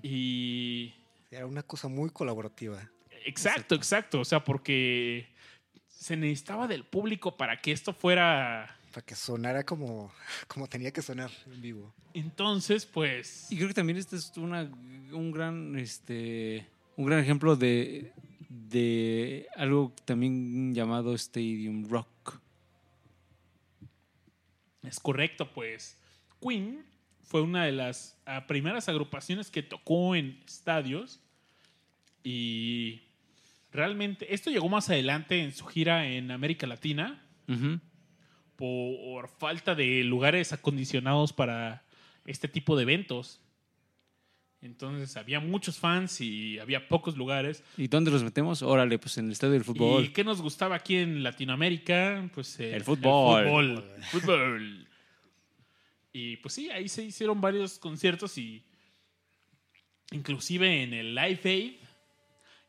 Y. 0.02 0.94
Era 1.30 1.46
una 1.46 1.62
cosa 1.62 1.88
muy 1.88 2.10
colaborativa. 2.10 2.88
Exacto, 3.24 3.74
exacto. 3.74 4.20
O 4.20 4.24
sea, 4.24 4.42
porque 4.44 5.28
se 5.88 6.16
necesitaba 6.16 6.66
del 6.66 6.84
público 6.84 7.36
para 7.36 7.60
que 7.60 7.72
esto 7.72 7.92
fuera. 7.92 8.76
Para 8.92 9.04
que 9.04 9.14
sonara 9.14 9.64
como, 9.64 10.10
como 10.46 10.66
tenía 10.68 10.90
que 10.90 11.02
sonar 11.02 11.30
en 11.46 11.60
vivo. 11.60 11.92
Entonces, 12.14 12.86
pues. 12.86 13.50
Y 13.50 13.56
creo 13.56 13.68
que 13.68 13.74
también 13.74 13.98
este 13.98 14.16
es 14.16 14.32
una, 14.36 14.62
un 14.62 15.30
gran 15.32 15.78
este 15.78 16.66
un 16.96 17.06
gran 17.06 17.20
ejemplo 17.20 17.54
de, 17.54 18.12
de 18.48 19.46
algo 19.56 19.92
también 20.04 20.74
llamado 20.74 21.14
Stadium 21.14 21.88
Rock. 21.88 22.40
Es 24.82 25.00
correcto, 25.00 25.50
pues. 25.52 25.98
Queen 26.40 26.84
fue 27.22 27.42
una 27.42 27.64
de 27.64 27.72
las 27.72 28.18
ah, 28.24 28.46
primeras 28.46 28.88
agrupaciones 28.88 29.50
que 29.50 29.62
tocó 29.62 30.14
en 30.14 30.42
estadios. 30.46 31.20
Y 32.24 33.02
realmente, 33.70 34.32
esto 34.34 34.50
llegó 34.50 34.68
más 34.68 34.88
adelante 34.88 35.42
en 35.42 35.52
su 35.52 35.66
gira 35.66 36.06
en 36.06 36.30
América 36.30 36.66
Latina. 36.66 37.22
Por 38.56 39.28
falta 39.28 39.74
de 39.74 40.04
lugares 40.04 40.52
acondicionados 40.52 41.32
para 41.32 41.84
este 42.24 42.48
tipo 42.48 42.76
de 42.76 42.82
eventos. 42.82 43.40
Entonces 44.60 45.16
había 45.16 45.38
muchos 45.38 45.78
fans 45.78 46.20
y 46.20 46.58
había 46.58 46.88
pocos 46.88 47.16
lugares. 47.16 47.62
¿Y 47.76 47.86
dónde 47.86 48.10
los 48.10 48.24
metemos? 48.24 48.62
Órale, 48.62 48.98
pues 48.98 49.16
en 49.18 49.26
el 49.26 49.32
estadio 49.32 49.52
del 49.52 49.64
fútbol. 49.64 50.04
¿Y 50.04 50.08
qué 50.08 50.24
nos 50.24 50.42
gustaba 50.42 50.74
aquí 50.74 50.96
en 50.96 51.22
Latinoamérica? 51.22 52.28
Pues 52.34 52.58
El 52.58 52.82
fútbol. 52.82 53.42
El 53.42 53.48
fútbol. 53.48 53.84
Fútbol. 54.10 54.88
Y 56.12 56.36
pues 56.38 56.54
sí, 56.54 56.70
ahí 56.70 56.88
se 56.88 57.04
hicieron 57.04 57.40
varios 57.40 57.78
conciertos 57.78 58.36
y 58.38 58.64
inclusive 60.10 60.82
en 60.82 60.92
el 60.92 61.14
Live 61.14 61.40
Aid. 61.44 61.72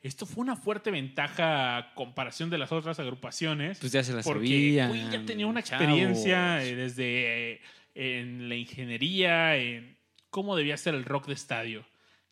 Esto 0.02 0.26
fue 0.26 0.44
una 0.44 0.56
fuerte 0.56 0.91
ventaja 0.91 1.78
a 1.78 1.94
comparación 1.94 2.49
de 2.49 2.57
las 2.57 2.72
otras 2.72 2.99
agrupaciones. 2.99 3.80
Pues 3.80 3.91
ya 3.91 4.03
se 4.03 4.14
la 4.14 4.22
porque 4.22 4.48
sabían. 4.48 5.11
Ya 5.11 5.26
tenía 5.26 5.48
una 5.48 5.60
experiencia 5.60 6.64
eh, 6.64 6.76
desde 6.76 7.53
eh, 7.53 7.61
en 7.95 8.48
la 8.48 8.56
ingeniería, 8.56 9.57
en 9.57 9.99
cómo 10.30 10.56
debía 10.56 10.77
ser 10.77 10.95
el 10.95 11.06
rock 11.06 11.27
de 11.27 11.34
estadio. 11.34 11.85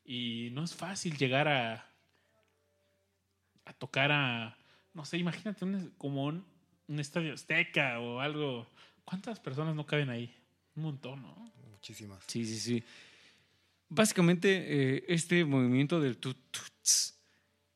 Y 0.04 0.50
no 0.54 0.64
es 0.64 0.74
fácil 0.76 1.18
llegar 1.18 1.48
a, 1.48 1.92
a 3.66 3.74
tocar 3.74 4.12
a, 4.12 4.58
no 4.94 5.06
sé, 5.06 5.18
imagínate 5.18 5.66
un- 5.66 5.92
como 5.98 6.26
un, 6.26 6.46
un 6.88 7.00
estadio 7.00 7.34
azteca 7.34 8.00
o 8.00 8.20
algo. 8.20 8.68
¿Cuántas 9.04 9.40
personas 9.40 9.76
no 9.76 9.86
caben 9.86 10.10
ahí? 10.10 10.34
Un 10.76 10.84
montón, 10.84 11.22
¿no? 11.22 11.52
Muchísimas. 11.72 12.24
Sí, 12.28 12.46
sí, 12.46 12.60
sí. 12.60 12.84
Básicamente, 13.90 14.96
eh, 14.98 15.06
este 15.08 15.46
movimiento 15.46 16.00
del 16.02 16.18
tut, 16.18 16.38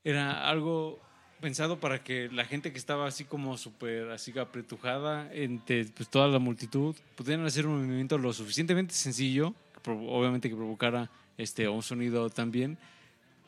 era 0.03 0.47
algo 0.49 0.99
pensado 1.39 1.79
para 1.79 2.03
que 2.03 2.27
la 2.29 2.45
gente 2.45 2.71
que 2.71 2.77
estaba 2.77 3.07
así 3.07 3.23
como 3.25 3.57
súper 3.57 4.09
así 4.11 4.37
apretujada 4.37 5.33
entre 5.33 5.85
pues, 5.85 6.09
toda 6.09 6.27
la 6.27 6.39
multitud 6.39 6.95
pudieran 7.15 7.45
hacer 7.45 7.65
un 7.65 7.85
movimiento 7.85 8.17
lo 8.17 8.33
suficientemente 8.33 8.93
sencillo, 8.93 9.55
obviamente 9.85 10.49
que 10.49 10.55
provocara 10.55 11.09
este, 11.37 11.67
un 11.67 11.83
sonido 11.83 12.29
también, 12.29 12.77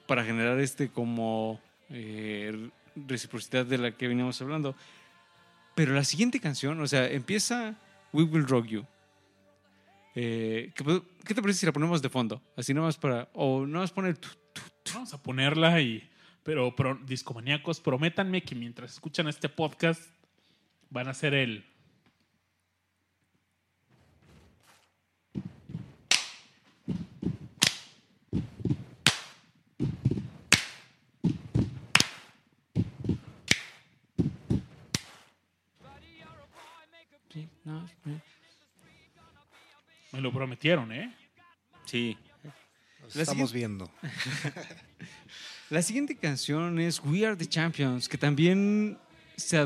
para 0.07 0.23
generar 0.23 0.59
este 0.59 0.89
como 0.89 1.59
eh, 1.89 2.69
reciprocidad 2.95 3.65
de 3.65 3.77
la 3.77 3.91
que 3.91 4.07
veníamos 4.07 4.41
hablando. 4.41 4.75
Pero 5.75 5.93
la 5.93 6.03
siguiente 6.03 6.39
canción, 6.39 6.79
o 6.81 6.87
sea, 6.87 7.07
empieza 7.07 7.75
We 8.11 8.23
Will 8.23 8.47
Rock 8.47 8.65
You. 8.67 8.85
Eh, 10.15 10.71
¿qué, 10.75 11.33
te 11.33 11.41
parece 11.41 11.61
si 11.61 11.65
la 11.65 11.71
ponemos 11.71 12.01
de 12.01 12.09
fondo? 12.09 12.41
Así 12.55 12.73
nada 12.73 12.85
más 12.87 12.97
para. 12.97 13.29
O 13.33 13.65
nada 13.65 13.79
más 13.81 13.91
poner. 13.91 14.17
tu- 14.17 14.29
Vamos 14.93 15.13
a 15.13 15.21
ponerla 15.23 15.81
y. 15.81 16.07
Pero, 16.43 16.75
pro- 16.75 16.99
discomaníacos, 17.05 17.79
prométanme 17.79 18.43
que 18.43 18.53
mientras 18.53 18.91
escuchan 18.93 19.27
este 19.27 19.49
podcast 19.49 20.03
van 20.91 21.07
a 21.07 21.11
hacer 21.11 21.33
el. 21.33 21.65
Sí, 37.31 37.49
no, 37.65 37.87
sí. 37.87 38.21
Me 40.13 40.21
lo 40.21 40.31
prometieron, 40.31 40.91
¿eh? 40.93 41.13
Sí. 41.85 42.17
Los 43.01 43.15
estamos 43.17 43.51
viendo. 43.51 43.91
La 45.69 45.81
siguiente 45.81 46.15
canción 46.15 46.79
es 46.79 47.01
We 47.03 47.25
Are 47.25 47.35
the 47.35 47.47
Champions, 47.47 48.07
que 48.07 48.17
también 48.17 48.97
se, 49.35 49.65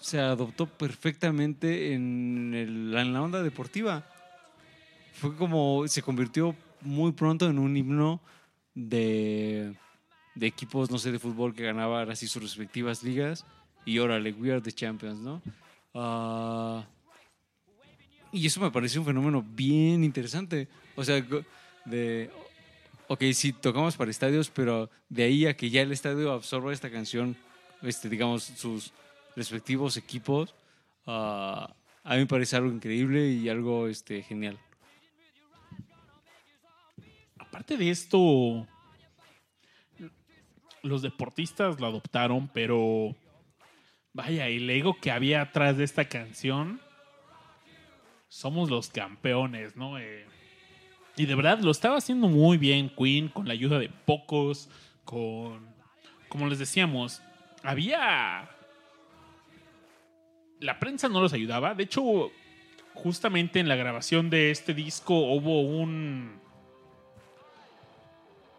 se 0.00 0.20
adoptó 0.20 0.66
perfectamente 0.66 1.92
en, 1.94 2.52
el- 2.54 2.94
en 2.96 3.12
la 3.12 3.22
onda 3.22 3.42
deportiva. 3.42 4.06
Fue 5.14 5.34
como. 5.36 5.86
Se 5.88 6.02
convirtió 6.02 6.54
muy 6.82 7.12
pronto 7.12 7.48
en 7.48 7.58
un 7.58 7.76
himno 7.76 8.20
de, 8.74 9.74
de 10.34 10.46
equipos, 10.46 10.90
no 10.90 10.98
sé, 10.98 11.10
de 11.10 11.18
fútbol 11.18 11.54
que 11.54 11.62
ganaban 11.64 12.10
así 12.10 12.26
sus 12.26 12.42
respectivas 12.42 13.02
ligas. 13.02 13.46
Y 13.86 13.98
órale, 13.98 14.32
We 14.32 14.52
Are 14.52 14.60
the 14.60 14.72
Champions, 14.72 15.18
¿no? 15.20 15.40
Ah, 15.94 16.86
y 18.34 18.46
eso 18.46 18.60
me 18.60 18.70
pareció 18.70 19.00
un 19.00 19.06
fenómeno 19.06 19.44
bien 19.46 20.02
interesante. 20.02 20.68
O 20.96 21.04
sea, 21.04 21.24
de. 21.84 22.30
Ok, 23.06 23.22
sí, 23.32 23.52
tocamos 23.52 23.96
para 23.96 24.10
estadios, 24.10 24.50
pero 24.50 24.90
de 25.08 25.24
ahí 25.24 25.46
a 25.46 25.56
que 25.56 25.70
ya 25.70 25.82
el 25.82 25.92
estadio 25.92 26.32
absorba 26.32 26.72
esta 26.72 26.90
canción, 26.90 27.36
este, 27.82 28.08
digamos, 28.08 28.42
sus 28.42 28.92
respectivos 29.36 29.96
equipos, 29.96 30.54
ah, 31.06 31.74
a 32.02 32.14
mí 32.14 32.20
me 32.20 32.26
parece 32.26 32.56
algo 32.56 32.72
increíble 32.72 33.28
y 33.28 33.48
algo 33.48 33.88
este, 33.88 34.22
genial. 34.22 34.58
Aparte 37.38 37.76
de 37.76 37.90
esto, 37.90 38.66
los 40.82 41.02
deportistas 41.02 41.78
lo 41.78 41.86
adoptaron, 41.86 42.48
pero 42.48 43.14
vaya, 44.12 44.48
el 44.48 44.68
ego 44.70 44.96
que 45.00 45.10
había 45.10 45.42
atrás 45.42 45.76
de 45.76 45.84
esta 45.84 46.06
canción, 46.06 46.80
somos 48.34 48.68
los 48.68 48.88
campeones, 48.90 49.76
¿no? 49.76 49.96
Eh, 49.96 50.26
y 51.16 51.26
de 51.26 51.36
verdad 51.36 51.60
lo 51.60 51.70
estaba 51.70 51.98
haciendo 51.98 52.26
muy 52.26 52.58
bien 52.58 52.90
Queen 52.90 53.28
con 53.28 53.46
la 53.46 53.52
ayuda 53.52 53.78
de 53.78 53.88
pocos, 53.88 54.68
con, 55.04 55.68
como 56.28 56.48
les 56.48 56.58
decíamos, 56.58 57.22
había... 57.62 58.50
La 60.58 60.80
prensa 60.80 61.08
no 61.08 61.20
los 61.20 61.32
ayudaba, 61.32 61.74
de 61.74 61.84
hecho, 61.84 62.32
justamente 62.92 63.60
en 63.60 63.68
la 63.68 63.76
grabación 63.76 64.30
de 64.30 64.50
este 64.50 64.74
disco 64.74 65.14
hubo 65.14 65.60
un 65.60 66.40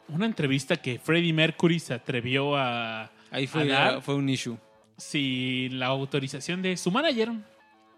una 0.08 0.26
entrevista 0.26 0.78
que 0.78 1.00
Freddie 1.00 1.34
Mercury 1.34 1.80
se 1.80 1.94
atrevió 1.94 2.56
a, 2.56 3.12
Ahí 3.30 3.44
a 3.44 3.48
fue, 3.48 3.68
dar 3.68 4.02
fue 4.02 4.16
un 4.16 4.30
issue. 4.30 4.58
sin 4.96 5.80
la 5.80 5.88
autorización 5.88 6.62
de 6.62 6.78
su 6.78 6.92
manager. 6.92 7.34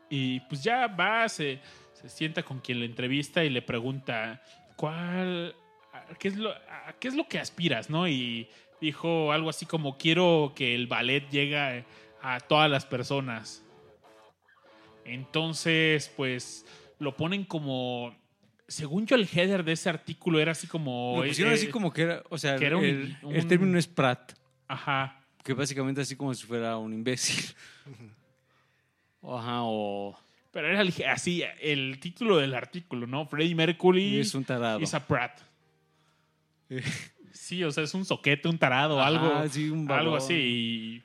Y 0.10 0.40
pues 0.42 0.64
ya 0.64 0.88
va, 0.88 1.28
se, 1.30 1.60
se 1.94 2.10
sienta 2.10 2.44
con 2.44 2.60
quien 2.60 2.80
le 2.80 2.86
entrevista 2.86 3.44
y 3.44 3.50
le 3.50 3.62
pregunta, 3.62 4.42
¿cuál, 4.76 5.56
a 5.94 6.16
qué, 6.16 6.30
es 6.30 6.38
lo, 6.38 6.52
a 6.52 6.94
qué 7.00 7.08
es 7.10 7.16
lo 7.16 7.28
que 7.28 7.40
aspiras, 7.40 7.90
no? 7.90 8.08
Y 8.08 8.48
dijo 8.80 9.32
algo 9.32 9.50
así 9.50 9.66
como, 9.66 9.98
quiero 9.98 10.54
que 10.56 10.76
el 10.76 10.88
ballet 10.88 11.30
llegue 11.30 11.86
a 12.22 12.40
todas 12.48 12.70
las 12.70 12.86
personas. 12.86 13.64
Entonces, 15.08 16.12
pues, 16.16 16.66
lo 17.00 17.16
ponen 17.16 17.46
como... 17.46 18.16
Según 18.68 19.08
yo, 19.08 19.16
el 19.16 19.28
header 19.32 19.64
de 19.64 19.72
ese 19.72 19.90
artículo 19.90 20.40
era 20.40 20.52
así 20.52 20.68
como... 20.68 21.22
Lo 21.22 21.28
pusieron 21.28 21.54
eh, 21.54 21.56
así 21.56 21.68
como 21.68 21.94
que 21.94 22.02
era, 22.02 22.24
o 22.30 22.38
sea, 22.38 22.58
que 22.58 22.66
era 22.66 22.76
un- 22.76 22.84
el, 22.84 23.48
término 23.48 23.80
es 23.80 23.88
Pratt, 23.88 24.34
Ajá. 24.68 25.26
que 25.42 25.54
básicamente 25.54 26.02
así 26.02 26.18
como 26.18 26.34
si 26.34 26.46
fuera 26.46 26.78
un 26.78 26.94
imbécil. 26.94 27.56
Ajá, 29.28 29.64
o 29.64 30.18
Pero 30.52 30.70
era 30.70 30.84
así 31.12 31.44
el 31.62 31.99
título 31.99 32.38
del 32.38 32.54
artículo, 32.54 33.08
¿no? 33.08 33.26
Freddie 33.26 33.56
Mercury 33.56 34.20
es 34.20 34.34
un 34.34 34.45
tarado. 34.45 34.80
is 34.80 34.94
a 34.94 35.06
Pratt. 35.06 35.40
Sí, 37.32 37.64
o 37.64 37.72
sea, 37.72 37.84
es 37.84 37.94
un 37.94 38.04
soquete, 38.04 38.48
un 38.48 38.58
tarado, 38.58 38.99
Ajá, 38.99 39.08
algo, 39.08 39.49
sí, 39.49 39.70
un 39.70 39.90
algo 39.91 40.16
así. 40.16 40.34
Y, 40.34 41.04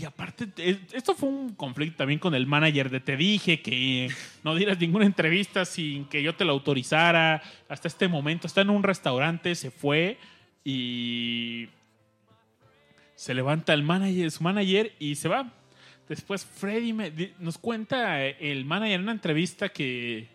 y 0.00 0.04
aparte, 0.04 0.48
eh, 0.56 0.80
esto 0.92 1.14
fue 1.14 1.28
un 1.28 1.54
conflicto 1.54 1.98
también 1.98 2.18
con 2.18 2.34
el 2.34 2.46
manager 2.46 2.90
de 2.90 3.00
te 3.00 3.16
dije 3.16 3.62
que 3.62 4.10
no 4.42 4.56
dieras 4.56 4.80
ninguna 4.80 5.06
entrevista 5.06 5.64
sin 5.64 6.06
que 6.06 6.22
yo 6.22 6.34
te 6.34 6.44
la 6.44 6.50
autorizara. 6.50 7.42
Hasta 7.68 7.86
este 7.86 8.08
momento 8.08 8.48
está 8.48 8.62
en 8.62 8.70
un 8.70 8.82
restaurante, 8.82 9.54
se 9.54 9.70
fue 9.70 10.18
y 10.64 11.68
se 13.14 13.34
levanta 13.34 13.72
el 13.72 13.84
manager, 13.84 14.32
su 14.32 14.42
manager 14.42 14.92
y 14.98 15.14
se 15.14 15.28
va. 15.28 15.52
Después 16.08 16.44
Freddy 16.44 16.92
me- 16.92 17.12
nos 17.38 17.56
cuenta 17.58 18.24
el 18.26 18.64
manager 18.64 18.94
en 18.96 19.02
una 19.02 19.12
entrevista 19.12 19.68
que 19.70 20.28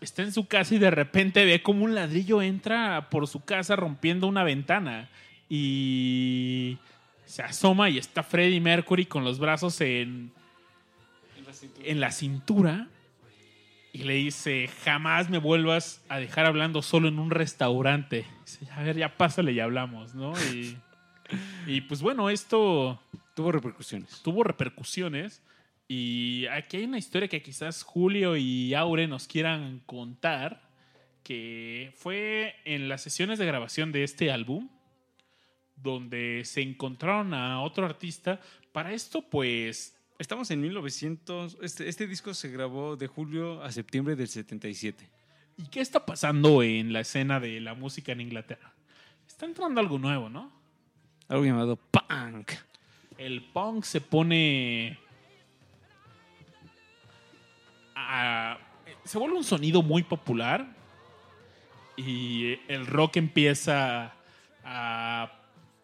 está 0.00 0.22
en 0.22 0.32
su 0.32 0.46
casa 0.46 0.74
y 0.74 0.78
de 0.78 0.90
repente 0.90 1.44
ve 1.44 1.62
como 1.62 1.84
un 1.84 1.94
ladrillo 1.94 2.40
entra 2.42 3.08
por 3.10 3.26
su 3.26 3.40
casa 3.44 3.76
rompiendo 3.76 4.26
una 4.26 4.44
ventana 4.44 5.08
y 5.48 6.78
se 7.26 7.42
asoma 7.42 7.90
y 7.90 7.98
está 7.98 8.22
Freddie 8.22 8.60
Mercury 8.60 9.06
con 9.06 9.24
los 9.24 9.38
brazos 9.38 9.80
en, 9.80 10.30
en 11.84 12.00
la 12.00 12.10
cintura 12.12 12.86
y 13.92 14.04
le 14.04 14.14
dice, 14.14 14.68
jamás 14.84 15.28
me 15.30 15.38
vuelvas 15.38 16.02
a 16.08 16.18
dejar 16.18 16.46
hablando 16.46 16.80
solo 16.80 17.08
en 17.08 17.18
un 17.18 17.30
restaurante. 17.30 18.24
Dice, 18.44 18.70
a 18.72 18.82
ver, 18.82 18.96
ya 18.96 19.16
pásale 19.16 19.52
y 19.52 19.58
hablamos, 19.60 20.14
¿no? 20.14 20.32
Y, 20.52 20.76
y 21.66 21.80
pues 21.82 22.00
bueno, 22.00 22.30
esto 22.30 23.00
Tuvo 23.34 23.52
repercusiones. 23.52 24.20
tuvo 24.22 24.44
repercusiones. 24.44 25.42
Y 25.88 26.46
aquí 26.46 26.78
hay 26.78 26.84
una 26.84 26.98
historia 26.98 27.28
que 27.28 27.42
quizás 27.42 27.82
Julio 27.82 28.36
y 28.36 28.74
Aure 28.74 29.08
nos 29.08 29.26
quieran 29.26 29.80
contar, 29.86 30.68
que 31.24 31.92
fue 31.96 32.54
en 32.64 32.88
las 32.88 33.02
sesiones 33.02 33.38
de 33.38 33.46
grabación 33.46 33.90
de 33.90 34.04
este 34.04 34.30
álbum, 34.30 34.68
donde 35.76 36.42
se 36.44 36.62
encontraron 36.62 37.34
a 37.34 37.60
otro 37.62 37.84
artista. 37.86 38.40
Para 38.72 38.92
esto, 38.92 39.22
pues, 39.22 39.96
Estamos 40.20 40.50
en 40.50 40.60
1900. 40.60 41.56
Este, 41.62 41.88
este 41.88 42.06
disco 42.06 42.34
se 42.34 42.50
grabó 42.50 42.94
de 42.94 43.06
julio 43.06 43.62
a 43.62 43.72
septiembre 43.72 44.16
del 44.16 44.28
77. 44.28 45.08
¿y 45.56 45.68
qué 45.68 45.80
está 45.80 46.06
pasando 46.06 46.62
en 46.62 46.92
la 46.92 47.00
escena 47.00 47.40
de 47.40 47.60
la 47.60 47.74
música 47.74 48.12
en 48.12 48.20
Inglaterra? 48.20 48.72
Está 49.26 49.46
entrando 49.46 49.80
algo 49.80 49.98
nuevo, 49.98 50.28
¿no? 50.28 50.52
Algo 51.28 51.44
llamado 51.44 51.76
punk. 51.76 52.52
El 53.20 53.42
punk 53.42 53.84
se 53.84 54.00
pone 54.00 54.98
a- 57.94 58.58
se 59.04 59.18
vuelve 59.18 59.36
un 59.36 59.44
sonido 59.44 59.82
muy 59.82 60.02
popular 60.02 60.66
y 61.96 62.58
el 62.68 62.86
rock 62.86 63.16
empieza 63.18 64.14
a 64.64 65.32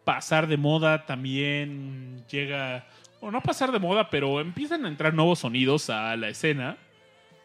pasar 0.05 0.47
de 0.47 0.57
moda 0.57 1.05
también 1.05 2.25
llega 2.31 2.87
o 3.21 3.31
no 3.31 3.39
a 3.39 3.43
pasar 3.43 3.71
de 3.73 3.79
moda 3.79 4.09
pero 4.09 4.41
empiezan 4.41 4.85
a 4.87 4.89
entrar 4.89 5.13
nuevos 5.15 5.41
sonidos 5.41 5.91
a 5.91 6.17
la 6.17 6.29
escena. 6.29 6.79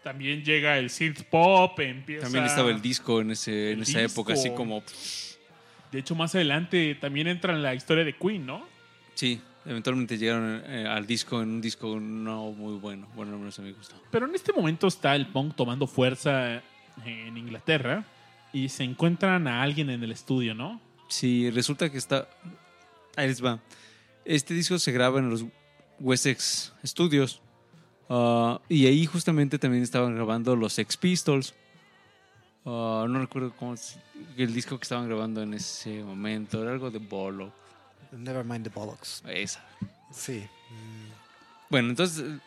También 0.03 0.43
llega 0.43 0.77
el 0.79 0.89
synth 0.89 1.21
pop 1.29 1.79
empieza 1.79 2.23
También 2.23 2.45
estaba 2.45 2.71
el 2.71 2.81
disco 2.81 3.21
en, 3.21 3.31
ese, 3.31 3.73
en 3.73 3.83
esa 3.83 4.01
época, 4.01 4.33
así 4.33 4.49
como. 4.51 4.81
de 5.91 5.99
hecho 5.99 6.15
más 6.15 6.33
adelante 6.33 6.95
también 6.95 7.27
entra 7.27 7.53
en 7.53 7.61
la 7.61 7.75
historia 7.75 8.03
de 8.03 8.15
Queen 8.15 8.45
no 8.45 8.65
Sí, 9.13 9.41
eventualmente 9.65 10.17
llegaron 10.17 10.61
eh, 10.65 10.87
al 10.87 11.05
disco 11.05 11.41
en 11.41 11.49
un 11.49 11.61
disco 11.61 11.99
no 11.99 12.51
muy 12.51 12.77
bueno. 12.79 13.07
Bueno, 13.15 13.33
al 13.33 13.39
menos 13.39 13.57
a 13.59 13.61
mí 13.61 13.69
me 13.69 13.77
gustó. 13.77 13.95
Pero 14.11 14.25
en 14.25 14.35
este 14.35 14.53
momento 14.53 14.87
está 14.87 15.15
el 15.15 15.27
punk 15.27 15.55
tomando 15.55 15.87
fuerza 15.87 16.61
en 17.05 17.37
Inglaterra 17.37 18.03
y 18.53 18.69
se 18.69 18.83
encuentran 18.83 19.47
a 19.47 19.61
alguien 19.61 19.89
en 19.89 20.03
el 20.03 20.11
estudio, 20.11 20.53
¿no? 20.53 20.81
Sí, 21.07 21.49
resulta 21.51 21.89
que 21.91 21.97
está. 21.97 22.27
Ahí 23.15 23.27
les 23.27 23.43
va. 23.43 23.59
Este 24.25 24.53
disco 24.53 24.79
se 24.79 24.91
graba 24.91 25.19
en 25.19 25.29
los 25.29 25.45
Wessex 25.99 26.73
Studios. 26.85 27.41
ah, 28.09 28.59
y 28.69 28.85
ahí 28.87 29.05
justamente 29.05 29.59
también 29.59 29.83
estaban 29.83 30.15
grabando 30.15 30.55
los 30.55 30.73
Sex 30.73 30.97
Pistols. 30.97 31.53
Ah, 32.65 33.05
no 33.09 33.19
recuerdo 33.19 33.53
cómo 33.57 33.75
el 34.37 34.53
disco 34.53 34.77
que 34.77 34.83
estaban 34.83 35.07
grabando 35.07 35.41
en 35.41 35.53
ese 35.53 36.03
momento. 36.03 36.61
Era 36.61 36.71
algo 36.71 36.91
de 36.91 36.99
Bolo. 36.99 37.51
Never 38.11 38.43
mind 38.43 38.63
the 38.65 38.69
bollocks. 38.73 39.23
Esa. 39.27 39.63
Sí. 40.11 40.45
Bueno, 41.69 41.89
entonces 41.89 42.39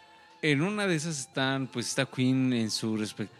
en 0.43 0.61
una 0.63 0.87
de 0.87 0.95
esas 0.97 1.19
están, 1.21 1.67
pues 1.67 1.89
está 1.89 2.05
Queen 2.05 2.53
en 2.53 2.71
su, 2.71 2.97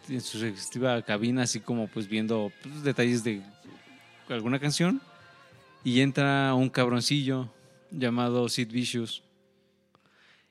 en 0.09 0.21
su 0.21 0.39
respectiva 0.39 1.01
cabina, 1.03 1.43
así 1.43 1.59
como 1.59 1.87
pues 1.87 2.07
viendo 2.07 2.51
pues, 2.63 2.83
detalles 2.83 3.23
de 3.23 3.41
alguna 4.29 4.59
canción. 4.59 4.99
Y 5.83 6.01
entra 6.01 6.55
un 6.55 6.69
cabroncillo 6.69 7.47
llamado 7.91 8.49
Sid 8.49 8.71
Vicious. 8.71 9.21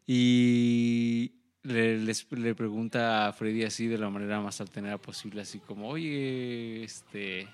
Y 0.06 1.32
le, 1.62 1.98
les- 1.98 2.26
le 2.30 2.54
pregunta 2.54 3.26
a 3.28 3.32
Freddy 3.32 3.64
así 3.64 3.86
de 3.86 3.98
la 3.98 4.10
manera 4.10 4.40
más 4.40 4.60
altanera 4.60 4.98
posible, 4.98 5.40
así 5.40 5.58
como, 5.58 5.88
oye, 5.88 6.84
este, 6.84 7.48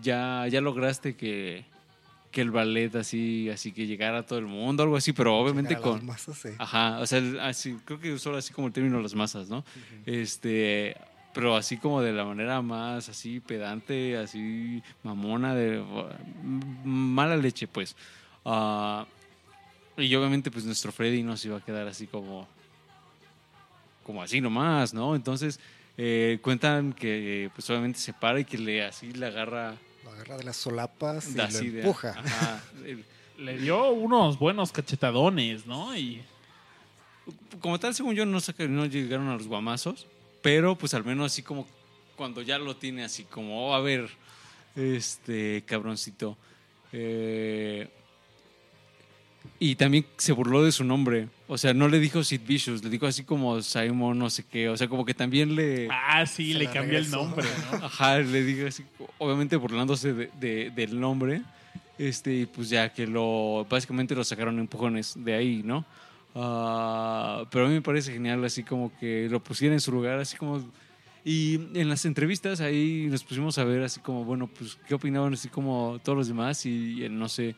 ya, 0.00 0.46
ya 0.48 0.60
lograste 0.60 1.16
que, 1.16 1.66
que 2.34 2.40
el 2.40 2.50
ballet 2.50 2.94
así, 2.96 3.48
así 3.48 3.70
que 3.70 3.86
llegara 3.86 4.18
a 4.18 4.22
todo 4.26 4.40
el 4.40 4.46
mundo, 4.46 4.82
algo 4.82 4.96
así, 4.96 5.12
pero 5.12 5.38
obviamente 5.38 5.74
Llegar 5.74 5.84
a 5.84 5.90
las 5.92 5.98
con... 6.00 6.06
masas, 6.06 6.36
sí. 6.36 6.48
Ajá, 6.58 6.98
o 6.98 7.06
sea, 7.06 7.22
así, 7.42 7.78
creo 7.84 8.00
que 8.00 8.12
usó 8.12 8.34
así 8.34 8.52
como 8.52 8.66
el 8.66 8.72
término 8.72 9.00
las 9.00 9.14
masas, 9.14 9.48
¿no? 9.48 9.64
Este, 10.04 10.96
pero 11.32 11.54
así 11.56 11.76
como 11.76 12.02
de 12.02 12.12
la 12.12 12.24
manera 12.24 12.60
más 12.60 13.08
así 13.08 13.38
pedante, 13.38 14.16
así 14.16 14.82
mamona, 15.04 15.54
de 15.54 15.80
mala 16.84 17.36
leche, 17.36 17.68
pues. 17.68 17.94
Ah, 18.44 19.06
y 19.96 20.12
obviamente, 20.16 20.50
pues 20.50 20.64
nuestro 20.64 20.90
Freddy 20.90 21.22
no 21.22 21.36
se 21.36 21.48
iba 21.48 21.58
a 21.58 21.64
quedar 21.64 21.86
así 21.86 22.08
como, 22.08 22.48
como 24.02 24.22
así 24.24 24.40
nomás, 24.40 24.92
¿no? 24.92 25.14
Entonces, 25.14 25.60
eh, 25.96 26.40
cuentan 26.42 26.92
que 26.92 27.48
pues 27.54 27.70
obviamente 27.70 28.00
se 28.00 28.12
para 28.12 28.40
y 28.40 28.44
que 28.44 28.58
le 28.58 28.84
así 28.84 29.12
le 29.12 29.26
agarra 29.26 29.76
Lo 30.04 30.10
agarra 30.10 30.36
de 30.36 30.44
las 30.44 30.56
solapas 30.56 31.28
y 31.30 31.34
lo 31.34 31.46
de- 31.46 31.80
empuja. 31.80 32.10
ajá, 32.18 32.62
Le 33.38 33.58
dio 33.58 33.90
unos 33.90 34.38
buenos 34.38 34.70
cachetadones, 34.70 35.66
¿no? 35.66 35.96
Y 35.96 36.22
como 37.60 37.80
tal, 37.80 37.94
según 37.94 38.14
yo, 38.14 38.24
no, 38.26 38.38
saca- 38.40 38.68
no 38.68 38.86
llegaron 38.86 39.28
a 39.28 39.34
los 39.36 39.46
guamazos, 39.48 40.06
pero 40.42 40.76
pues 40.76 40.94
al 40.94 41.04
menos 41.04 41.32
así 41.32 41.42
como 41.42 41.66
cuando 42.16 42.42
ya 42.42 42.58
lo 42.58 42.76
tiene 42.76 43.02
así 43.02 43.24
como, 43.24 43.70
oh, 43.70 43.74
a 43.74 43.80
ver, 43.80 44.08
este 44.76 45.64
cabroncito. 45.66 46.36
Eh, 46.92 47.88
y 49.60 49.76
también 49.76 50.04
se 50.16 50.32
burló 50.32 50.62
de 50.64 50.72
su 50.72 50.84
nombre. 50.84 51.28
O 51.46 51.56
sea, 51.58 51.72
no 51.74 51.88
le 51.88 51.98
dijo 52.00 52.22
Sid 52.24 52.40
Vicious, 52.46 52.82
le 52.82 52.90
dijo 52.90 53.06
así 53.06 53.24
como 53.24 53.60
Simon, 53.62 54.18
no 54.18 54.30
sé 54.30 54.44
qué. 54.44 54.68
O 54.68 54.76
sea, 54.76 54.88
como 54.88 55.04
que 55.04 55.14
también 55.14 55.54
le... 55.54 55.88
ah, 55.90 56.24
sí, 56.26 56.52
Se 56.52 56.58
le 56.58 56.70
cambió 56.70 56.98
el 56.98 57.10
nombre, 57.10 57.46
¿no? 57.72 57.84
Ajá, 57.86 58.18
le 58.18 58.42
digo 58.44 58.66
así, 58.68 58.82
obviamente 59.18 59.56
burlándose 59.56 60.12
de- 60.12 60.30
de- 60.40 60.70
del 60.70 60.98
nombre. 60.98 61.42
Este, 61.98 62.34
y 62.34 62.46
pues 62.46 62.68
ya 62.70 62.92
que 62.92 63.06
lo, 63.06 63.66
básicamente 63.70 64.14
lo 64.14 64.24
sacaron 64.24 64.58
empujones 64.58 65.14
de 65.16 65.34
ahí, 65.34 65.62
¿no? 65.64 65.84
Ah, 66.34 67.44
pero 67.50 67.66
a 67.66 67.68
mí 67.68 67.74
me 67.74 67.82
parece 67.82 68.12
genial 68.12 68.44
así 68.44 68.62
como 68.64 68.92
que 68.98 69.28
lo 69.30 69.42
pusieran 69.42 69.74
en 69.74 69.80
su 69.80 69.92
lugar, 69.92 70.18
así 70.18 70.36
como... 70.36 70.62
Y 71.26 71.54
en 71.78 71.88
las 71.88 72.04
entrevistas 72.04 72.60
ahí 72.60 73.06
nos 73.08 73.24
pusimos 73.24 73.56
a 73.56 73.64
ver 73.64 73.82
así 73.82 73.98
como, 74.00 74.24
bueno, 74.24 74.46
pues 74.46 74.76
qué 74.86 74.94
opinaban 74.94 75.32
así 75.32 75.48
como 75.48 75.98
todos 76.04 76.18
los 76.18 76.28
demás 76.28 76.66
y, 76.66 77.02
el, 77.02 77.18
no 77.18 77.30
sé, 77.30 77.54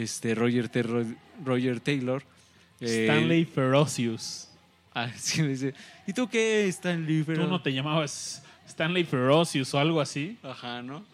este 0.00 0.34
Roger, 0.34 0.68
Taylor. 0.68 2.22
eh, 2.80 3.06
Stanley 3.06 3.44
Ferocious. 3.44 4.48
ah, 4.94 5.10
sí, 5.16 5.42
me 5.42 5.48
dice, 5.48 5.74
¿y 6.06 6.12
tú 6.12 6.28
qué, 6.28 6.66
Stanley? 6.68 7.22
Tú 7.24 7.46
no 7.46 7.60
te 7.60 7.72
llamabas 7.72 8.42
Stanley 8.66 9.04
Ferocious 9.04 9.72
o 9.74 9.78
algo 9.78 10.00
así. 10.00 10.38
Ajá, 10.42 10.82
¿no? 10.82 11.04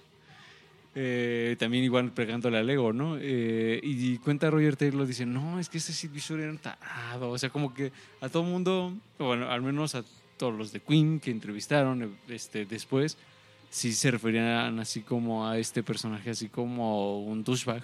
Eh, 0.94 1.54
también 1.58 1.84
igual 1.84 2.10
pegándole 2.12 2.58
al 2.58 2.68
ego, 2.68 2.92
¿no? 2.92 3.18
Eh, 3.20 3.78
y 3.82 4.18
cuenta 4.18 4.50
Roger 4.50 4.76
Taylor, 4.76 5.06
dice, 5.06 5.26
no, 5.26 5.60
es 5.60 5.68
que 5.68 5.78
ese 5.78 5.92
Sid 5.92 6.10
Vicious 6.10 6.40
era 6.40 6.50
un 6.50 6.58
tarado. 6.58 7.30
O 7.30 7.38
sea, 7.38 7.50
como 7.50 7.72
que 7.72 7.92
a 8.20 8.28
todo 8.28 8.42
mundo, 8.42 8.92
bueno, 9.18 9.48
al 9.48 9.62
menos 9.62 9.94
a 9.94 10.02
todos 10.36 10.54
los 10.54 10.72
de 10.72 10.80
Queen 10.80 11.20
que 11.20 11.30
entrevistaron 11.30 12.16
este, 12.28 12.64
después, 12.64 13.16
sí 13.70 13.92
se 13.92 14.10
referían 14.10 14.78
así 14.80 15.02
como 15.02 15.46
a 15.46 15.58
este 15.58 15.82
personaje, 15.82 16.30
así 16.30 16.48
como 16.48 17.22
un 17.22 17.44
douchebag, 17.44 17.82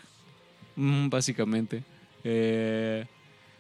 básicamente. 0.77 1.83
Eh, 2.23 3.05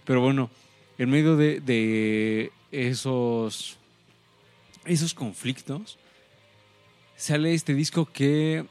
pero 0.04 0.20
bueno, 0.20 0.50
en 0.98 1.10
medio 1.10 1.36
de, 1.36 2.50
esos, 2.70 3.78
esos 4.84 5.14
conflictos, 5.14 5.98
sale 7.16 7.54
este 7.54 7.74
disco 7.74 8.06
que, 8.06 8.66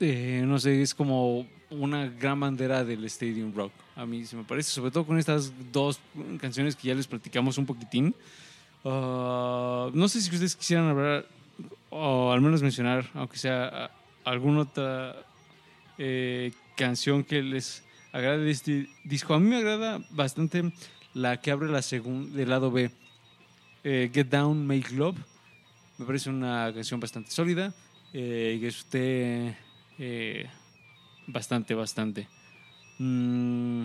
eh, 0.00 0.42
no 0.46 0.58
sé, 0.58 0.82
es 0.82 0.94
como 0.94 1.46
una 1.70 2.06
gran 2.08 2.40
bandera 2.40 2.84
del 2.84 3.04
Stadium 3.04 3.54
Rock. 3.54 3.72
A 3.96 4.06
mí 4.06 4.24
se 4.24 4.36
me 4.36 4.44
parece, 4.44 4.70
sobre 4.70 4.90
todo 4.90 5.04
con 5.04 5.18
estas 5.18 5.52
dos 5.72 6.00
canciones 6.40 6.74
que 6.74 6.88
ya 6.88 6.94
les 6.94 7.06
platicamos 7.06 7.58
un 7.58 7.66
poquitín. 7.66 8.14
Ah, 8.84 9.90
no 9.92 10.08
sé 10.08 10.20
si 10.20 10.30
ustedes 10.30 10.56
quisieran 10.56 10.88
hablar 10.88 11.26
o 11.90 12.32
al 12.32 12.40
menos 12.40 12.60
mencionar, 12.62 13.08
aunque 13.14 13.38
sea 13.38 13.90
alguna 14.24 14.62
otra 14.62 15.24
eh, 15.98 16.52
canción 16.76 17.24
que 17.24 17.42
les 17.42 17.82
agrade 18.12 18.44
de 18.44 18.50
este 18.50 18.88
disco. 19.04 19.34
A 19.34 19.40
mí 19.40 19.48
me 19.48 19.56
agrada 19.56 20.00
bastante 20.10 20.72
la 21.14 21.40
que 21.40 21.50
abre 21.50 21.68
la 21.68 21.82
segunda 21.82 22.36
del 22.36 22.50
lado 22.50 22.70
B, 22.70 22.90
eh, 23.84 24.10
Get 24.12 24.28
Down, 24.28 24.66
Make 24.66 24.94
Love. 24.94 25.18
Me 25.98 26.06
parece 26.06 26.30
una 26.30 26.72
canción 26.74 26.98
bastante 27.00 27.30
sólida 27.30 27.72
eh, 28.12 28.58
que 28.60 28.68
usted 28.68 29.54
eh, 29.98 30.48
bastante, 31.28 31.74
bastante. 31.74 32.28
Mm, 32.98 33.84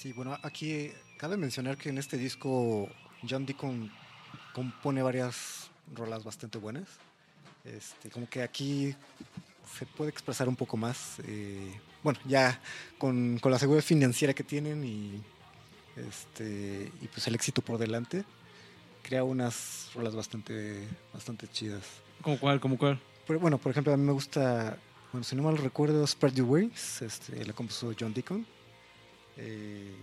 Sí, 0.00 0.14
bueno, 0.14 0.38
aquí 0.42 0.90
cabe 1.18 1.36
mencionar 1.36 1.76
que 1.76 1.90
en 1.90 1.98
este 1.98 2.16
disco 2.16 2.88
John 3.28 3.44
Deacon 3.44 3.92
compone 4.54 5.02
varias 5.02 5.70
rolas 5.94 6.24
bastante 6.24 6.56
buenas. 6.56 6.88
Este, 7.64 8.08
como 8.08 8.26
que 8.26 8.42
aquí 8.42 8.94
se 9.78 9.86
puede 9.86 10.10
expresar 10.10 10.48
un 10.48 10.56
poco 10.56 10.76
más. 10.76 11.18
eh, 11.26 11.72
bueno, 12.02 12.18
ya 12.24 12.60
con, 12.98 13.38
con 13.38 13.52
la 13.52 13.58
seguridad 13.58 13.84
financiera 13.84 14.32
que 14.32 14.42
tienen 14.42 14.84
y, 14.84 15.20
este, 15.96 16.90
y 17.00 17.08
pues 17.08 17.26
el 17.26 17.34
éxito 17.34 17.62
por 17.62 17.78
delante, 17.78 18.24
crea 19.02 19.24
unas 19.24 19.90
rolas 19.94 20.14
bastante, 20.14 20.86
bastante 21.12 21.46
chidas. 21.48 21.84
¿Cómo 22.22 22.38
cuál? 22.38 22.60
¿Cómo 22.60 22.78
cuál? 22.78 22.98
Pero, 23.26 23.38
bueno, 23.38 23.58
por 23.58 23.70
ejemplo, 23.70 23.92
a 23.92 23.96
mí 23.96 24.02
me 24.02 24.12
gusta, 24.12 24.78
bueno, 25.12 25.24
si 25.24 25.36
no 25.36 25.42
mal 25.42 25.58
recuerdo, 25.58 26.06
Spread 26.06 26.34
Your 26.34 26.48
Wings, 26.48 27.02
este, 27.02 27.44
la 27.44 27.52
compuso 27.52 27.92
John 27.98 28.14
Deacon. 28.14 28.46
Eh, 29.36 29.94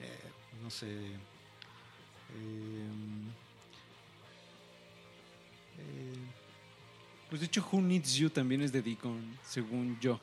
eh, 0.00 0.18
no 0.62 0.70
sé. 0.70 0.86
em, 0.86 3.28
eh, 5.78 6.14
Pues 7.30 7.40
de 7.40 7.46
hecho, 7.46 7.66
Who 7.70 7.80
Needs 7.80 8.16
You 8.16 8.28
también 8.30 8.60
es 8.60 8.72
de 8.72 8.82
Deacon, 8.82 9.38
según 9.42 9.98
yo. 10.00 10.20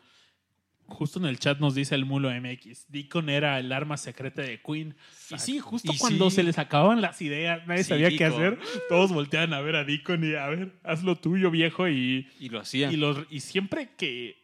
Justo 0.89 1.19
en 1.19 1.25
el 1.25 1.38
chat 1.39 1.59
nos 1.59 1.75
dice 1.75 1.95
el 1.95 2.05
Mulo 2.05 2.29
MX. 2.29 2.85
Deacon 2.89 3.29
era 3.29 3.59
el 3.59 3.71
arma 3.73 3.97
secreta 3.97 4.41
de 4.41 4.61
Queen. 4.61 4.95
Y 5.29 5.38
sí, 5.39 5.59
justo 5.59 5.91
Y 5.93 5.97
cuando 5.97 6.29
sí. 6.29 6.38
se 6.38 6.43
les 6.43 6.57
acababan 6.59 7.01
las 7.01 7.21
ideas, 7.21 7.65
nadie 7.67 7.84
Sí, 7.84 7.89
sabía 7.89 8.09
qué 8.09 8.23
hacer. 8.25 8.57
Todos 8.88 9.11
volteaban 9.11 9.53
a 9.53 9.59
ver 9.61 9.75
a 9.75 9.84
Deacon 9.84 10.23
y 10.23 10.35
a 10.35 10.47
ver, 10.47 10.79
haz 10.84 11.03
lo 11.03 11.17
tuyo, 11.17 11.51
viejo. 11.51 11.89
Y, 11.89 12.29
Y 12.39 12.49
lo 12.49 12.59
hacía. 12.61 12.89
y, 12.91 12.95
los, 12.95 13.19
y 13.29 13.41
siempre 13.41 13.89
que 13.97 14.38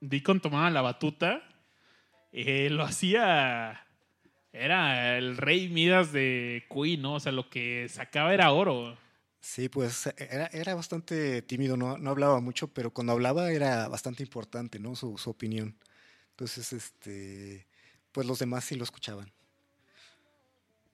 Deacon 0.00 0.40
tomaba 0.40 0.68
la 0.70 0.82
batuta, 0.82 1.42
eh, 2.32 2.68
lo 2.70 2.82
hacía. 2.84 3.82
Era 4.52 5.16
el 5.16 5.36
rey 5.38 5.68
Midas 5.68 6.12
de 6.12 6.64
Queen, 6.70 7.00
¿no? 7.02 7.14
O 7.14 7.20
sea, 7.20 7.32
lo 7.32 7.48
que 7.48 7.86
sacaba 7.88 8.32
era 8.34 8.52
oro. 8.52 8.98
Sí, 9.40 9.68
pues 9.68 10.06
era, 10.18 10.46
era 10.48 10.74
bastante 10.74 11.42
tímido, 11.42 11.76
no, 11.76 11.98
no 11.98 12.10
hablaba 12.10 12.40
mucho, 12.40 12.68
pero 12.68 12.92
cuando 12.92 13.12
hablaba 13.12 13.50
era 13.50 13.88
bastante 13.88 14.22
importante, 14.22 14.78
¿no? 14.78 14.96
Su, 14.96 15.16
su 15.18 15.30
opinión. 15.30 15.76
Entonces, 16.30 16.72
este, 16.72 17.66
pues 18.12 18.26
los 18.26 18.38
demás 18.38 18.64
sí 18.64 18.74
lo 18.76 18.84
escuchaban. 18.84 19.30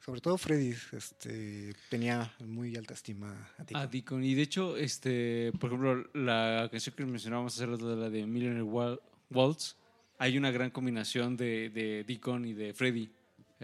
Sobre 0.05 0.21
todo 0.21 0.37
Freddy 0.37 0.75
este, 0.93 1.75
tenía 1.89 2.35
muy 2.41 2.75
alta 2.75 2.93
estima 2.95 3.49
a 3.57 3.63
Deacon. 3.63 3.83
a 3.83 3.87
Deacon. 3.87 4.25
Y 4.25 4.35
de 4.35 4.43
hecho, 4.43 4.77
este, 4.77 5.53
por 5.61 5.71
ejemplo, 5.71 6.11
la 6.15 6.69
canción 6.73 6.97
que 6.97 7.07
mencionábamos 7.07 7.55
hace 7.55 7.67
rato 7.67 7.95
la 7.95 8.11
de 8.11 8.27
Millionaire 8.27 8.65
Wal- 8.65 9.01
Waltz, 9.31 9.77
hay 10.19 10.37
una 10.37 10.51
gran 10.51 10.71
combinación 10.71 11.37
de, 11.37 11.71
de 11.71 12.03
Deacon 12.05 12.45
y 12.45 12.53
de 12.53 12.75
Freddy. 12.75 13.11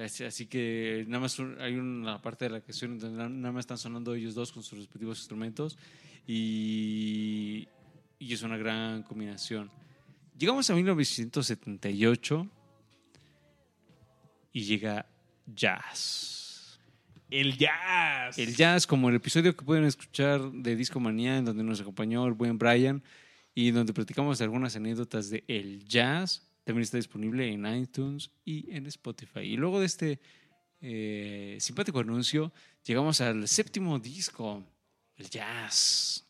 Así, 0.03 0.23
así 0.25 0.47
que 0.47 1.05
nada 1.09 1.21
más 1.23 1.37
hay 1.59 1.75
una 1.75 2.23
parte 2.23 2.45
de 2.45 2.51
la 2.53 2.61
canción 2.61 2.99
donde 2.99 3.17
na- 3.19 3.29
nada 3.29 3.53
más 3.53 3.61
están 3.63 3.79
sonando 3.79 4.15
ellos 4.15 4.35
dos 4.35 4.53
con 4.53 4.63
sus 4.63 4.79
respectivos 4.79 5.19
instrumentos 5.19 5.77
y, 6.27 7.67
y 8.19 8.33
es 8.33 8.43
una 8.43 8.57
gran 8.57 9.03
combinación. 9.03 9.71
Llegamos 10.39 10.71
a 10.71 10.75
1978 10.75 12.49
y 14.53 14.61
llega 14.63 15.07
Jazz. 15.47 16.79
El 17.31 17.59
jazz. 17.59 18.39
El 18.39 18.55
jazz, 18.55 18.87
como 18.87 19.09
el 19.11 19.17
episodio 19.17 19.55
que 19.57 19.65
pueden 19.65 19.85
escuchar 19.85 20.51
de 20.53 20.77
Disco 20.77 21.01
Manía, 21.01 21.37
en 21.37 21.45
donde 21.45 21.63
nos 21.65 21.81
acompañó 21.81 22.27
el 22.27 22.33
buen 22.35 22.57
Brian 22.57 23.03
y 23.55 23.71
donde 23.71 23.93
platicamos 23.93 24.41
algunas 24.41 24.77
anécdotas 24.77 25.29
de 25.29 25.45
el 25.49 25.85
jazz, 25.85 26.48
también 26.69 26.83
está 26.83 26.99
disponible 26.99 27.51
en 27.51 27.65
iTunes 27.65 28.31
y 28.45 28.71
en 28.77 28.85
Spotify. 28.85 29.41
Y 29.41 29.57
luego 29.57 29.81
de 29.81 29.87
este 29.87 30.21
eh, 30.83 31.57
simpático 31.61 31.99
anuncio, 31.99 32.53
llegamos 32.85 33.23
al 33.23 33.49
séptimo 33.49 33.99
disco, 33.99 34.63
el 35.17 35.31
jazz. 35.31 36.29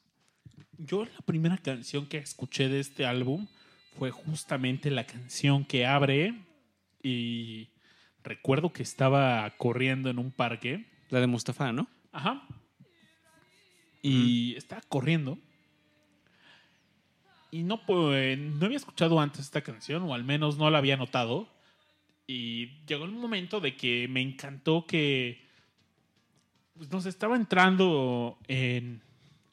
Yo 0.77 1.06
la 1.06 1.20
primera 1.27 1.59
canción 1.59 2.06
que 2.06 2.19
escuché 2.19 2.69
de 2.69 2.78
este 2.78 3.05
álbum 3.05 3.48
fue 3.98 4.12
justamente 4.12 4.93
la 4.93 5.09
canción 5.09 5.65
que 5.65 5.86
abre 5.86 6.40
y 7.02 7.70
recuerdo 8.23 8.73
que 8.73 8.85
estaba 8.85 9.52
corriendo 9.56 10.09
en 10.09 10.20
un 10.20 10.31
parque. 10.31 10.86
La 11.09 11.19
de 11.19 11.27
Mustafa, 11.27 11.73
¿no? 11.73 11.89
Ajá. 12.12 12.47
Y 14.02 14.55
estaba 14.55 14.82
corriendo. 14.82 15.36
Y 17.51 17.62
no, 17.62 17.85
pues, 17.87 18.39
no 18.39 18.66
había 18.66 18.77
escuchado 18.77 19.20
antes 19.20 19.41
esta 19.41 19.62
canción, 19.62 20.03
o 20.03 20.15
al 20.15 20.25
menos 20.25 20.59
no 20.59 20.70
la 20.70 20.79
había 20.79 20.97
notado. 20.97 21.49
Y 22.27 22.85
llegó 22.87 23.05
el 23.07 23.12
momento 23.12 23.61
de 23.61 23.75
que 23.75 24.07
me 24.09 24.20
encantó 24.20 24.85
que 24.87 25.41
pues, 26.77 26.91
nos 26.91 27.07
estaba 27.07 27.37
entrando 27.37 28.39
en, 28.49 29.01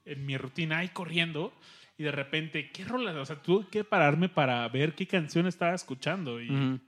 en 0.06 0.26
mi 0.26 0.38
rutina 0.38 0.80
ahí 0.80 0.90
corriendo. 0.90 1.54
Y 1.98 2.04
de 2.04 2.12
repente, 2.12 2.70
¿qué 2.72 2.84
rola? 2.84 3.14
O 3.22 3.26
sea, 3.26 3.42
tuve 3.42 3.68
que 3.68 3.86
pararme 3.86 4.28
para 4.28 4.68
ver 4.68 4.94
qué 4.96 5.08
canción 5.08 5.48
estaba 5.48 5.74
escuchando. 5.74 6.42
Y 6.42 6.50
Ujú. 6.50 6.80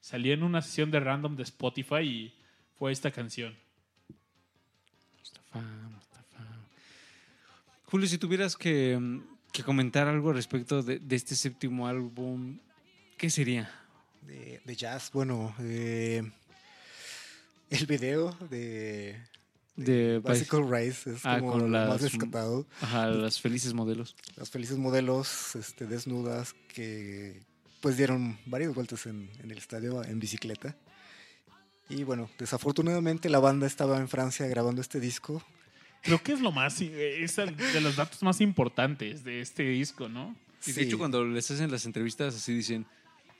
salí 0.00 0.30
en 0.30 0.44
una 0.44 0.62
sesión 0.62 0.92
de 0.92 1.00
random 1.00 1.34
de 1.34 1.42
Spotify 1.42 2.02
y 2.02 2.34
fue 2.78 2.92
esta 2.92 3.10
canción. 3.10 3.56
Mustafa, 5.18 5.60
Mustafa. 5.60 6.44
Julio, 7.86 8.06
si 8.06 8.18
tuvieras 8.18 8.56
que, 8.56 8.96
mm, 8.96 9.33
que 9.54 9.62
comentar 9.62 10.08
algo 10.08 10.32
respecto 10.32 10.82
de, 10.82 10.98
de 10.98 11.16
este 11.16 11.34
séptimo 11.36 11.86
álbum, 11.86 12.58
¿qué 13.16 13.30
sería? 13.30 13.70
de, 14.22 14.60
de 14.64 14.74
jazz, 14.76 15.10
bueno, 15.12 15.54
eh, 15.60 16.22
el 17.70 17.86
video 17.86 18.32
de, 18.50 19.20
De 19.76 20.20
Bicycle 20.26 20.62
Race 20.68 21.10
es 21.12 21.20
Ah, 21.24 21.38
como 21.40 21.52
con 21.52 21.60
lo 21.62 21.68
las- 21.68 21.88
más 21.88 22.00
rescatado. 22.02 22.66
Ajá, 22.80 23.06
las 23.08 23.40
felices 23.40 23.74
modelos. 23.74 24.16
Las 24.36 24.50
felices 24.50 24.76
modelos 24.78 25.54
este, 25.56 25.86
desnudas 25.86 26.54
que 26.68 27.42
pues 27.80 27.96
dieron 27.96 28.38
varias 28.46 28.74
vueltas 28.74 29.06
en, 29.06 29.30
en 29.42 29.50
el 29.50 29.58
estadio 29.58 30.02
en 30.02 30.18
bicicleta. 30.18 30.74
Y 31.90 32.02
bueno, 32.04 32.30
desafortunadamente 32.38 33.28
la 33.28 33.38
banda 33.40 33.66
estaba 33.66 33.98
en 33.98 34.08
Francia 34.08 34.46
grabando 34.48 34.80
este 34.80 35.00
disco. 35.00 35.42
Creo 36.04 36.22
que 36.22 36.32
es 36.32 36.40
lo 36.40 36.52
más, 36.52 36.80
es 36.80 37.38
el 37.38 37.56
de 37.56 37.80
los 37.80 37.96
datos 37.96 38.22
más 38.22 38.40
importantes 38.40 39.24
de 39.24 39.40
este 39.40 39.62
disco, 39.64 40.08
¿no? 40.08 40.36
Y 40.66 40.68
de 40.68 40.72
Sí. 40.74 40.80
hecho, 40.82 40.98
cuando 40.98 41.24
les 41.24 41.50
hacen 41.50 41.70
las 41.70 41.84
entrevistas, 41.86 42.34
así 42.36 42.54
dicen, 42.54 42.86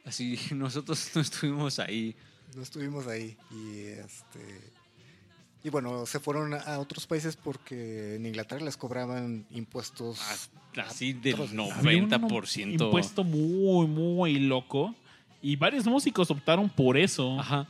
así, 0.04 0.38
nosotros 0.54 1.10
no 1.14 1.20
estuvimos 1.20 1.78
ahí. 1.78 2.16
No 2.56 2.62
estuvimos 2.62 3.06
ahí 3.06 3.36
y 3.50 3.80
este 3.86 4.72
y 5.64 5.70
bueno, 5.70 6.04
se 6.04 6.20
fueron 6.20 6.52
a 6.52 6.78
otros 6.78 7.06
países 7.06 7.36
porque 7.36 8.16
en 8.16 8.26
Inglaterra 8.26 8.62
les 8.62 8.76
cobraban 8.76 9.46
impuestos. 9.50 10.20
Así 10.76 11.14
del 11.14 11.34
Había 11.40 11.62
un 11.62 11.72
Había 11.72 12.02
un 12.04 12.10
90%. 12.10 12.72
impuesto 12.84 13.24
muy, 13.24 13.86
muy 13.86 14.38
loco. 14.40 14.94
Y 15.40 15.56
varios 15.56 15.86
músicos 15.86 16.30
optaron 16.30 16.68
por 16.68 16.98
eso. 16.98 17.40
Ajá. 17.40 17.66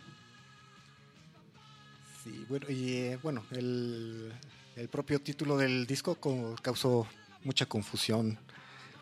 Sí, 2.25 2.45
bueno, 2.49 2.67
y 2.71 2.93
eh, 2.95 3.19
bueno, 3.23 3.45
el, 3.53 4.33
el 4.77 4.89
propio 4.89 5.21
título 5.21 5.57
del 5.57 5.87
disco 5.87 6.15
co- 6.17 6.57
causó 6.63 7.07
mucha 7.45 7.67
confusión 7.67 8.39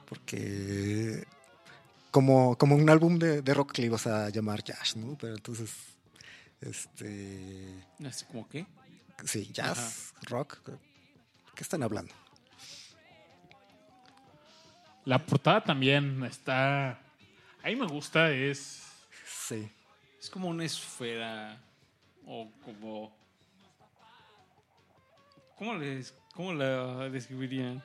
porque 0.06 1.24
como, 2.10 2.56
como 2.58 2.74
un 2.76 2.90
álbum 2.90 3.18
de, 3.18 3.40
de 3.42 3.54
rock 3.54 3.72
que 3.72 3.82
le 3.82 3.86
ibas 3.86 4.06
a 4.06 4.28
llamar 4.30 4.62
Jazz, 4.62 4.96
¿no? 4.96 5.16
Pero 5.18 5.34
entonces 5.34 5.72
Este. 6.60 7.84
Así 8.06 8.24
como 8.26 8.48
que. 8.48 8.66
Sí, 9.24 9.50
jazz, 9.52 10.12
rock. 10.22 10.58
¿Qué 11.54 11.62
están 11.62 11.82
hablando? 11.82 12.12
La 15.04 15.18
portada 15.24 15.62
también 15.64 16.22
está. 16.24 16.90
A 17.62 17.66
mí 17.68 17.76
me 17.76 17.86
gusta, 17.86 18.30
es. 18.30 18.82
Sí. 19.26 19.68
Es 20.20 20.30
como 20.30 20.48
una 20.48 20.64
esfera. 20.64 21.60
O 22.26 22.50
como. 22.64 23.16
¿Cómo, 25.62 25.76
les, 25.76 26.12
cómo 26.34 26.52
la 26.52 27.08
describirían? 27.08 27.80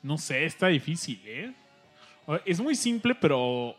No 0.00 0.16
sé, 0.16 0.44
está 0.44 0.68
difícil, 0.68 1.20
¿eh? 1.24 1.52
Es 2.44 2.60
muy 2.60 2.76
simple, 2.76 3.16
pero. 3.16 3.74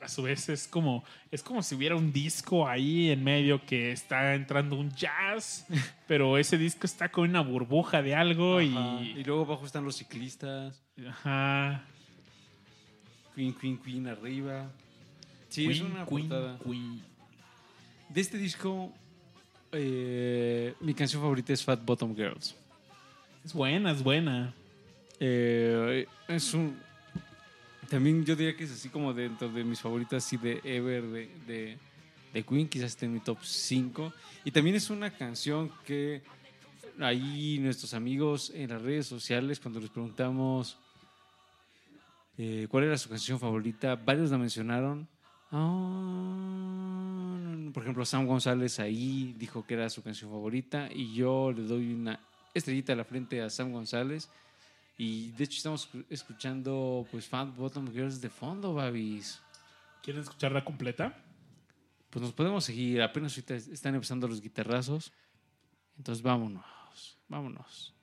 A 0.00 0.08
su 0.08 0.22
vez 0.22 0.48
es 0.48 0.66
como. 0.66 1.04
Es 1.30 1.42
como 1.42 1.62
si 1.62 1.74
hubiera 1.74 1.96
un 1.96 2.14
disco 2.14 2.66
ahí 2.66 3.10
en 3.10 3.22
medio 3.22 3.62
que 3.66 3.92
está 3.92 4.34
entrando 4.34 4.76
un 4.76 4.90
jazz. 4.90 5.66
pero 6.08 6.38
ese 6.38 6.56
disco 6.56 6.86
está 6.86 7.10
con 7.10 7.28
una 7.28 7.42
burbuja 7.42 8.00
de 8.00 8.14
algo 8.14 8.60
Ajá. 8.60 9.02
y. 9.02 9.18
Y 9.18 9.24
luego 9.24 9.42
abajo 9.42 9.66
están 9.66 9.84
los 9.84 9.96
ciclistas. 9.96 10.82
Ajá. 11.06 11.84
Queen, 13.34 13.52
Queen, 13.52 13.76
Queen 13.76 14.06
arriba. 14.06 14.72
Sí, 15.50 15.66
es 15.66 15.78
Queen, 15.78 15.92
una 15.92 16.06
Queen, 16.06 16.26
portada. 16.26 16.58
Queen. 16.64 17.02
De 18.08 18.20
este 18.22 18.38
disco, 18.38 18.94
eh, 19.74 20.74
mi 20.80 20.94
canción 20.94 21.20
favorita 21.20 21.52
es 21.52 21.62
Fat 21.62 21.84
Bottom 21.84 22.14
Girls. 22.14 22.54
Es 23.44 23.52
buena, 23.52 23.90
es 23.90 24.02
buena. 24.02 24.54
Eh, 25.20 26.06
es 26.28 26.54
un. 26.54 26.78
También 27.88 28.24
yo 28.24 28.34
diría 28.34 28.56
que 28.56 28.64
es 28.64 28.72
así 28.72 28.88
como 28.88 29.12
dentro 29.12 29.48
de 29.48 29.62
mis 29.62 29.80
favoritas, 29.80 30.24
así 30.24 30.36
de 30.36 30.60
Ever 30.64 31.02
de, 31.02 31.28
de, 31.46 31.78
de 32.32 32.42
Queen, 32.42 32.68
quizás 32.68 32.92
esté 32.92 33.06
en 33.06 33.14
mi 33.14 33.20
top 33.20 33.38
5. 33.42 34.12
Y 34.44 34.50
también 34.50 34.76
es 34.76 34.88
una 34.90 35.10
canción 35.10 35.70
que 35.84 36.22
ahí 37.00 37.58
nuestros 37.58 37.94
amigos 37.94 38.50
en 38.54 38.70
las 38.70 38.82
redes 38.82 39.06
sociales, 39.06 39.60
cuando 39.60 39.80
les 39.80 39.90
preguntamos 39.90 40.78
eh, 42.36 42.66
cuál 42.68 42.84
era 42.84 42.98
su 42.98 43.08
canción 43.08 43.38
favorita, 43.38 43.96
varios 43.96 44.30
la 44.30 44.38
mencionaron. 44.38 45.08
Ah, 45.54 47.70
por 47.72 47.82
ejemplo, 47.82 48.04
Sam 48.04 48.26
González 48.26 48.78
ahí 48.80 49.34
dijo 49.38 49.64
que 49.66 49.74
era 49.74 49.88
su 49.88 50.02
canción 50.02 50.30
favorita 50.30 50.88
y 50.92 51.14
yo 51.14 51.52
le 51.52 51.62
doy 51.62 51.92
una 51.94 52.20
estrellita 52.52 52.92
a 52.92 52.96
la 52.96 53.04
frente 53.04 53.40
a 53.40 53.48
Sam 53.50 53.72
González. 53.72 54.28
Y 54.98 55.30
de 55.32 55.44
hecho 55.44 55.56
estamos 55.56 55.90
escu- 55.92 56.04
escuchando 56.10 57.06
pues 57.10 57.26
Fat 57.26 57.54
Bottom 57.56 57.90
Girls 57.92 58.20
de 58.20 58.30
fondo, 58.30 58.74
Babis. 58.74 59.40
¿Quieren 60.02 60.22
escucharla 60.22 60.64
completa? 60.64 61.16
Pues 62.10 62.22
nos 62.22 62.32
podemos 62.32 62.64
seguir, 62.64 63.02
apenas 63.02 63.32
ahorita 63.32 63.54
están 63.56 63.94
empezando 63.94 64.28
los 64.28 64.40
guitarrazos. 64.40 65.12
Entonces 65.96 66.22
vámonos, 66.22 67.18
vámonos. 67.28 67.93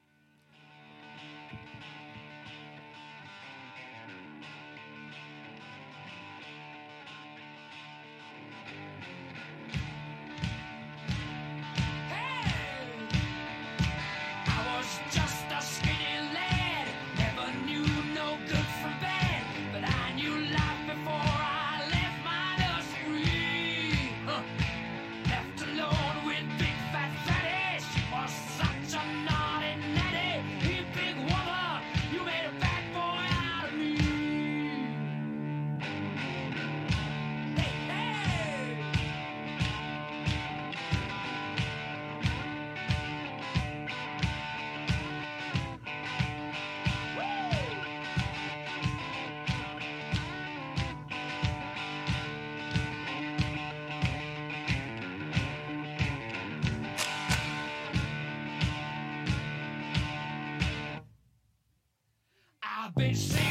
Been 62.95 63.15
singing 63.15 63.50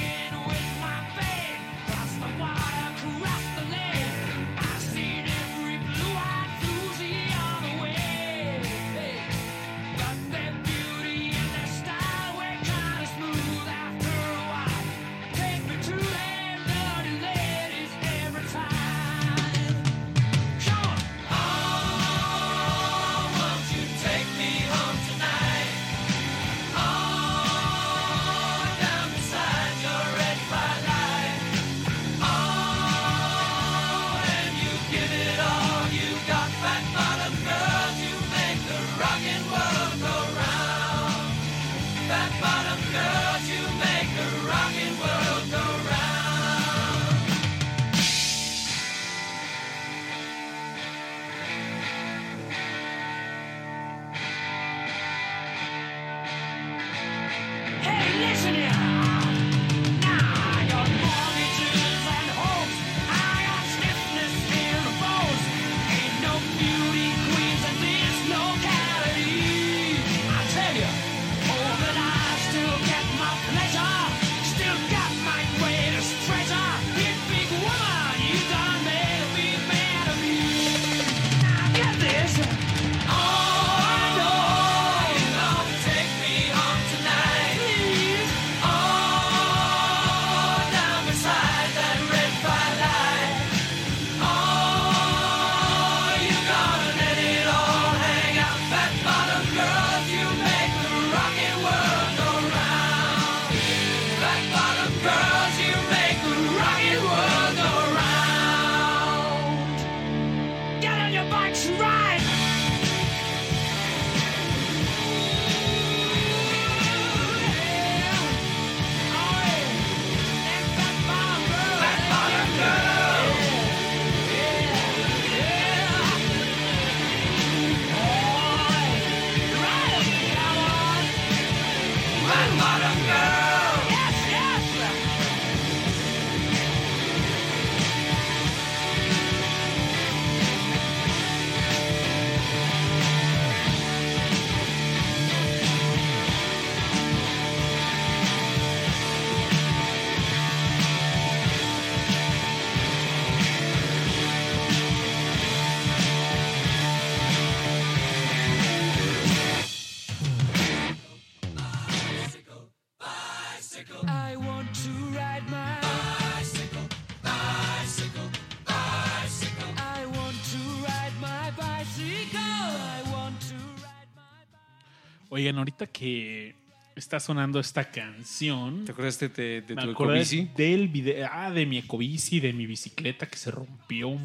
Oigan, 175.50 175.58
ahorita 175.58 175.88
que 175.88 176.54
está 176.94 177.18
sonando 177.18 177.58
esta 177.58 177.90
canción, 177.90 178.84
¿Te 178.84 178.92
acuerdas 178.92 179.18
de, 179.18 179.28
de- 179.30 179.62
de 179.62 179.74
me 179.74 179.82
tu 179.82 179.90
ecobici? 179.90 180.48
del 180.56 180.86
video, 180.86 181.28
ah, 181.32 181.50
de 181.50 181.66
mi 181.66 181.78
ecobici, 181.78 182.38
de 182.38 182.52
mi 182.52 182.66
bicicleta 182.66 183.26
que 183.26 183.36
se 183.36 183.50
rompió 183.50 184.16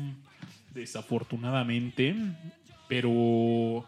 desafortunadamente, 0.75 2.15
pero 2.87 3.87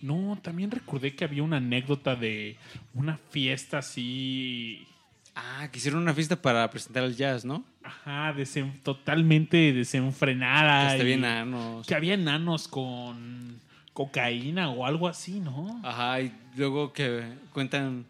no, 0.00 0.38
también 0.40 0.70
recordé 0.70 1.16
que 1.16 1.24
había 1.24 1.42
una 1.42 1.56
anécdota 1.56 2.14
de 2.14 2.56
una 2.94 3.16
fiesta 3.30 3.78
así, 3.78 4.86
Ah, 5.34 5.68
que 5.72 5.78
hicieron 5.78 6.00
una 6.02 6.14
fiesta 6.14 6.40
para 6.40 6.70
presentar 6.70 7.02
el 7.02 7.16
jazz, 7.16 7.44
¿no? 7.44 7.64
ajá, 7.82 8.32
desen- 8.32 8.80
totalmente 8.84 9.56
Que 9.56 9.72
desenfrenada. 9.72 10.96
y 10.96 11.04
bien 11.04 11.18
enanos. 11.24 11.84
que 11.86 11.94
había 11.96 12.14
enanos 12.14 12.68
con 12.68 13.60
cocaína 13.96 14.68
o 14.68 14.84
algo 14.84 15.08
así, 15.08 15.40
¿no? 15.40 15.80
Ajá, 15.82 16.20
y 16.20 16.30
luego 16.54 16.92
que 16.92 17.22
cuentan 17.54 18.04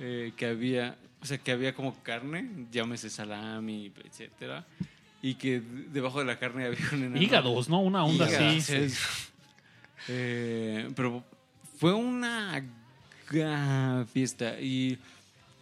eh, 0.00 0.32
que 0.34 0.46
había, 0.46 0.96
o 1.20 1.26
sea, 1.26 1.36
que 1.36 1.52
había 1.52 1.74
como 1.74 1.94
carne, 2.02 2.66
llámese 2.72 3.10
salami, 3.10 3.92
etcétera, 4.02 4.64
y 5.20 5.34
que 5.34 5.60
debajo 5.92 6.20
de 6.20 6.24
la 6.24 6.38
carne 6.38 6.64
había 6.64 6.78
un 6.90 7.02
enano. 7.02 7.20
Hígados, 7.20 7.68
¿no? 7.68 7.82
Una 7.82 8.06
onda 8.06 8.26
Hígado, 8.26 8.48
así. 8.48 8.88
sí. 8.88 8.94
Eh, 10.08 10.88
pero 10.96 11.22
fue 11.78 11.92
una 11.92 12.64
fiesta 14.10 14.58
y 14.58 14.98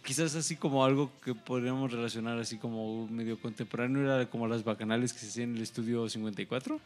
quizás 0.05 0.35
así 0.35 0.55
como 0.55 0.85
algo 0.85 1.11
que 1.21 1.33
podríamos 1.33 1.91
relacionar 1.91 2.37
así 2.39 2.57
como 2.57 3.07
medio 3.07 3.37
contemporáneo 3.41 4.03
era 4.03 4.29
como 4.29 4.47
las 4.47 4.63
bacanales 4.63 5.11
que 5.11 5.19
se 5.19 5.27
hacían 5.27 5.49
en 5.49 5.55
el 5.57 5.63
estudio 5.63 6.07
54. 6.07 6.79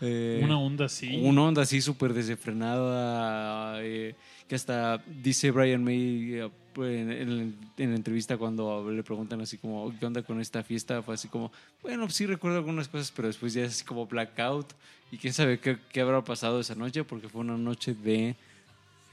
Eh, 0.00 0.40
Una 0.44 0.58
onda 0.58 0.84
así. 0.86 1.20
una 1.22 1.42
onda 1.42 1.62
así 1.62 1.80
súper 1.80 2.12
desenfrenada, 2.12 3.82
eh, 3.82 4.14
que 4.46 4.54
hasta 4.54 4.98
dice 5.22 5.50
Brian 5.50 5.82
May 5.82 6.34
eh, 6.34 6.50
en, 6.76 7.10
en- 7.10 7.56
en 7.78 7.90
la 7.90 7.96
entrevista 7.96 8.36
cuando 8.36 8.90
le 8.90 9.02
preguntan 9.02 9.40
así 9.40 9.56
como, 9.56 9.92
¿qué 9.98 10.04
onda 10.04 10.22
con 10.22 10.38
esta 10.40 10.62
fiesta? 10.62 11.02
Fue 11.02 11.14
así 11.14 11.28
como, 11.28 11.50
bueno, 11.82 12.10
sí 12.10 12.26
recuerdo 12.26 12.58
algunas 12.58 12.88
cosas, 12.88 13.10
pero 13.10 13.28
después 13.28 13.54
ya 13.54 13.64
es 13.64 13.70
así 13.72 13.84
como 13.84 14.06
blackout. 14.06 14.72
Y 15.10 15.16
quién 15.18 15.32
sabe 15.32 15.58
qué, 15.60 15.78
qué 15.92 16.00
habrá 16.02 16.22
pasado 16.22 16.60
esa 16.60 16.74
noche, 16.74 17.02
porque 17.04 17.28
fue 17.30 17.40
una 17.40 17.56
noche 17.56 17.94
de 17.94 18.34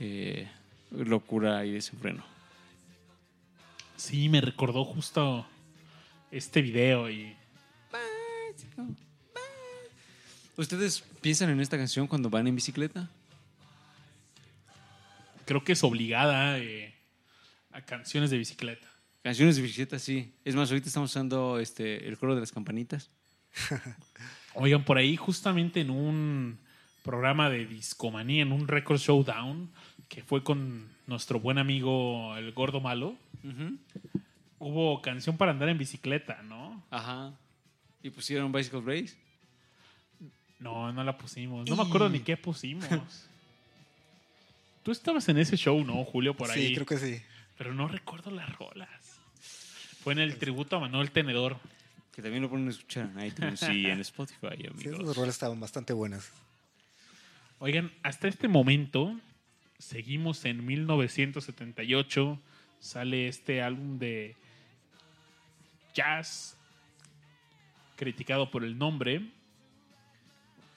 eh, 0.01 0.49
locura 0.91 1.65
y 1.65 1.71
desenfreno. 1.71 2.23
Sí, 3.95 4.27
me 4.27 4.41
recordó 4.41 4.83
justo 4.83 5.45
este 6.31 6.61
video 6.61 7.09
y 7.09 7.33
¿Ustedes 10.55 11.03
piensan 11.21 11.49
en 11.49 11.59
esta 11.59 11.77
canción 11.77 12.07
cuando 12.07 12.29
van 12.29 12.47
en 12.47 12.55
bicicleta? 12.55 13.09
creo 15.45 15.63
que 15.63 15.73
es 15.73 15.83
obligada 15.83 16.59
eh, 16.59 16.93
a 17.71 17.81
canciones 17.81 18.29
de 18.29 18.37
bicicleta. 18.37 18.87
Canciones 19.21 19.55
de 19.55 19.61
bicicleta, 19.61 19.99
sí. 19.99 20.33
Es 20.43 20.55
más, 20.55 20.69
ahorita 20.69 20.87
estamos 20.87 21.11
usando 21.11 21.59
este, 21.59 22.07
el 22.07 22.17
coro 22.17 22.35
de 22.35 22.41
las 22.41 22.51
campanitas. 22.51 23.09
Oigan, 24.55 24.83
por 24.83 24.97
ahí 24.97 25.15
justamente 25.15 25.81
en 25.81 25.89
un 25.89 26.59
programa 27.03 27.49
de 27.49 27.65
discomanía, 27.65 28.41
en 28.41 28.51
un 28.51 28.67
record 28.67 28.99
showdown, 28.99 29.69
que 30.09 30.23
fue 30.23 30.43
con 30.43 30.87
nuestro 31.07 31.39
buen 31.39 31.57
amigo 31.57 32.35
el 32.37 32.51
gordo 32.53 32.79
malo, 32.79 33.15
hubo 34.59 35.01
canción 35.01 35.37
para 35.37 35.51
andar 35.51 35.69
en 35.69 35.77
bicicleta, 35.77 36.41
¿no? 36.43 36.83
Ajá. 36.89 37.33
¿Y 38.01 38.09
pusieron 38.09 38.51
Bicycle 38.51 38.81
Race? 38.81 39.15
No, 40.63 40.91
no 40.93 41.03
la 41.03 41.17
pusimos. 41.17 41.69
No 41.69 41.75
me 41.75 41.83
acuerdo 41.83 42.09
ni 42.09 42.19
qué 42.21 42.37
pusimos. 42.37 42.87
Tú 44.83 44.91
estabas 44.91 45.27
en 45.29 45.37
ese 45.37 45.55
show, 45.57 45.83
¿no, 45.83 46.03
Julio? 46.05 46.33
Por 46.35 46.49
ahí. 46.51 46.69
Sí, 46.69 46.73
creo 46.75 46.85
que 46.85 46.97
sí. 46.97 47.21
Pero 47.57 47.73
no 47.73 47.87
recuerdo 47.87 48.31
las 48.31 48.49
rolas. 48.57 48.89
Fue 50.03 50.13
en 50.13 50.19
el 50.19 50.37
tributo 50.37 50.77
a 50.77 50.79
Manuel 50.79 51.11
Tenedor. 51.11 51.57
Que 52.13 52.21
también 52.21 52.43
lo 52.43 52.49
ponen 52.49 52.67
a 52.67 52.71
escuchar 52.71 53.09
en 53.15 53.25
iTunes 53.25 53.61
y 53.69 53.87
en 53.87 53.99
Spotify, 54.01 54.47
Sí, 54.59 54.67
amigos. 54.67 54.99
esas 55.01 55.15
roles 55.17 55.35
estaban 55.35 55.59
bastante 55.59 55.93
buenas. 55.93 56.31
Oigan, 57.59 57.91
hasta 58.03 58.27
este 58.27 58.47
momento 58.47 59.17
seguimos 59.79 60.45
en 60.45 60.65
1978. 60.65 62.39
Sale 62.79 63.27
este 63.27 63.61
álbum 63.61 63.97
de 63.97 64.35
jazz 65.93 66.57
criticado 67.95 68.51
por 68.51 68.63
el 68.63 68.77
nombre. 68.77 69.29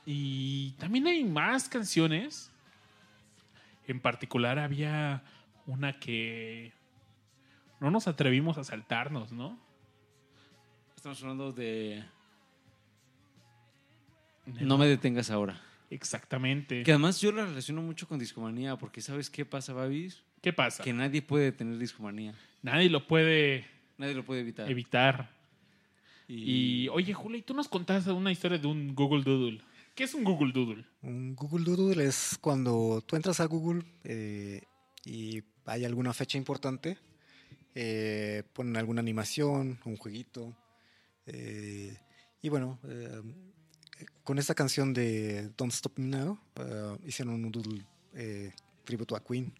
Y 0.06 0.70
también 0.78 1.06
hay 1.08 1.24
más 1.24 1.68
canciones. 1.68 2.50
En 3.88 4.00
particular 4.00 4.58
había 4.58 5.22
una 5.66 5.98
que 5.98 6.72
no 7.80 7.90
nos 7.90 8.06
atrevimos 8.06 8.56
a 8.56 8.64
saltarnos, 8.64 9.32
¿no? 9.32 9.58
Estamos 10.96 11.20
hablando 11.22 11.52
de 11.52 12.04
No 14.60 14.78
me 14.78 14.86
detengas 14.86 15.30
ahora. 15.30 15.60
Exactamente. 15.90 16.82
Que 16.82 16.92
además 16.92 17.20
yo 17.20 17.32
la 17.32 17.44
relaciono 17.44 17.82
mucho 17.82 18.08
con 18.08 18.18
discomanía, 18.18 18.76
porque 18.76 19.00
¿sabes 19.00 19.28
qué 19.28 19.44
pasa, 19.44 19.72
Babis? 19.72 20.22
¿Qué 20.40 20.52
pasa? 20.52 20.82
Que 20.82 20.92
nadie 20.92 21.22
puede 21.22 21.52
tener 21.52 21.78
discomanía. 21.78 22.34
Nadie 22.62 22.88
lo 22.88 23.06
puede 23.06 23.66
Nadie 23.98 24.14
lo 24.14 24.24
puede 24.24 24.40
evitar. 24.42 24.70
evitar. 24.70 25.30
Y 26.28 26.88
oye, 26.88 27.14
Julio, 27.14 27.38
¿y 27.38 27.42
tú 27.42 27.54
nos 27.54 27.68
contaste 27.68 28.10
una 28.10 28.32
historia 28.32 28.58
de 28.58 28.66
un 28.66 28.94
Google 28.94 29.22
Doodle? 29.22 29.60
¿Qué 29.96 30.04
es 30.04 30.12
un 30.12 30.24
Google 30.24 30.52
Doodle? 30.52 30.84
Un 31.00 31.34
Google 31.34 31.64
Doodle 31.64 32.04
es 32.04 32.36
cuando 32.38 33.02
tú 33.06 33.16
entras 33.16 33.40
a 33.40 33.46
Google 33.46 33.82
eh, 34.04 34.60
y 35.06 35.42
hay 35.64 35.86
alguna 35.86 36.12
fecha 36.12 36.36
importante, 36.36 36.98
eh, 37.74 38.42
ponen 38.52 38.76
alguna 38.76 39.00
animación, 39.00 39.80
un 39.86 39.96
jueguito. 39.96 40.54
eh, 41.24 41.96
y 42.42 42.50
bueno, 42.50 42.78
con 44.22 44.38
esta 44.38 44.54
canción 44.54 44.92
de 44.92 45.50
Don't 45.56 45.72
Stop 45.72 45.98
Me 45.98 46.08
Now, 46.08 46.38
hicieron 47.06 47.42
un 47.42 47.50
Doodle 47.50 47.82
tributo 48.84 49.16
a 49.16 49.24
Queen. 49.24 49.50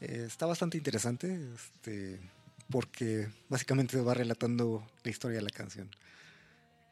Está 0.00 0.44
bastante 0.44 0.76
interesante 0.76 1.50
este, 1.54 2.20
porque 2.68 3.28
básicamente 3.48 3.98
va 4.02 4.12
relatando 4.12 4.86
la 5.02 5.10
historia 5.10 5.38
de 5.38 5.44
la 5.44 5.50
canción, 5.50 5.90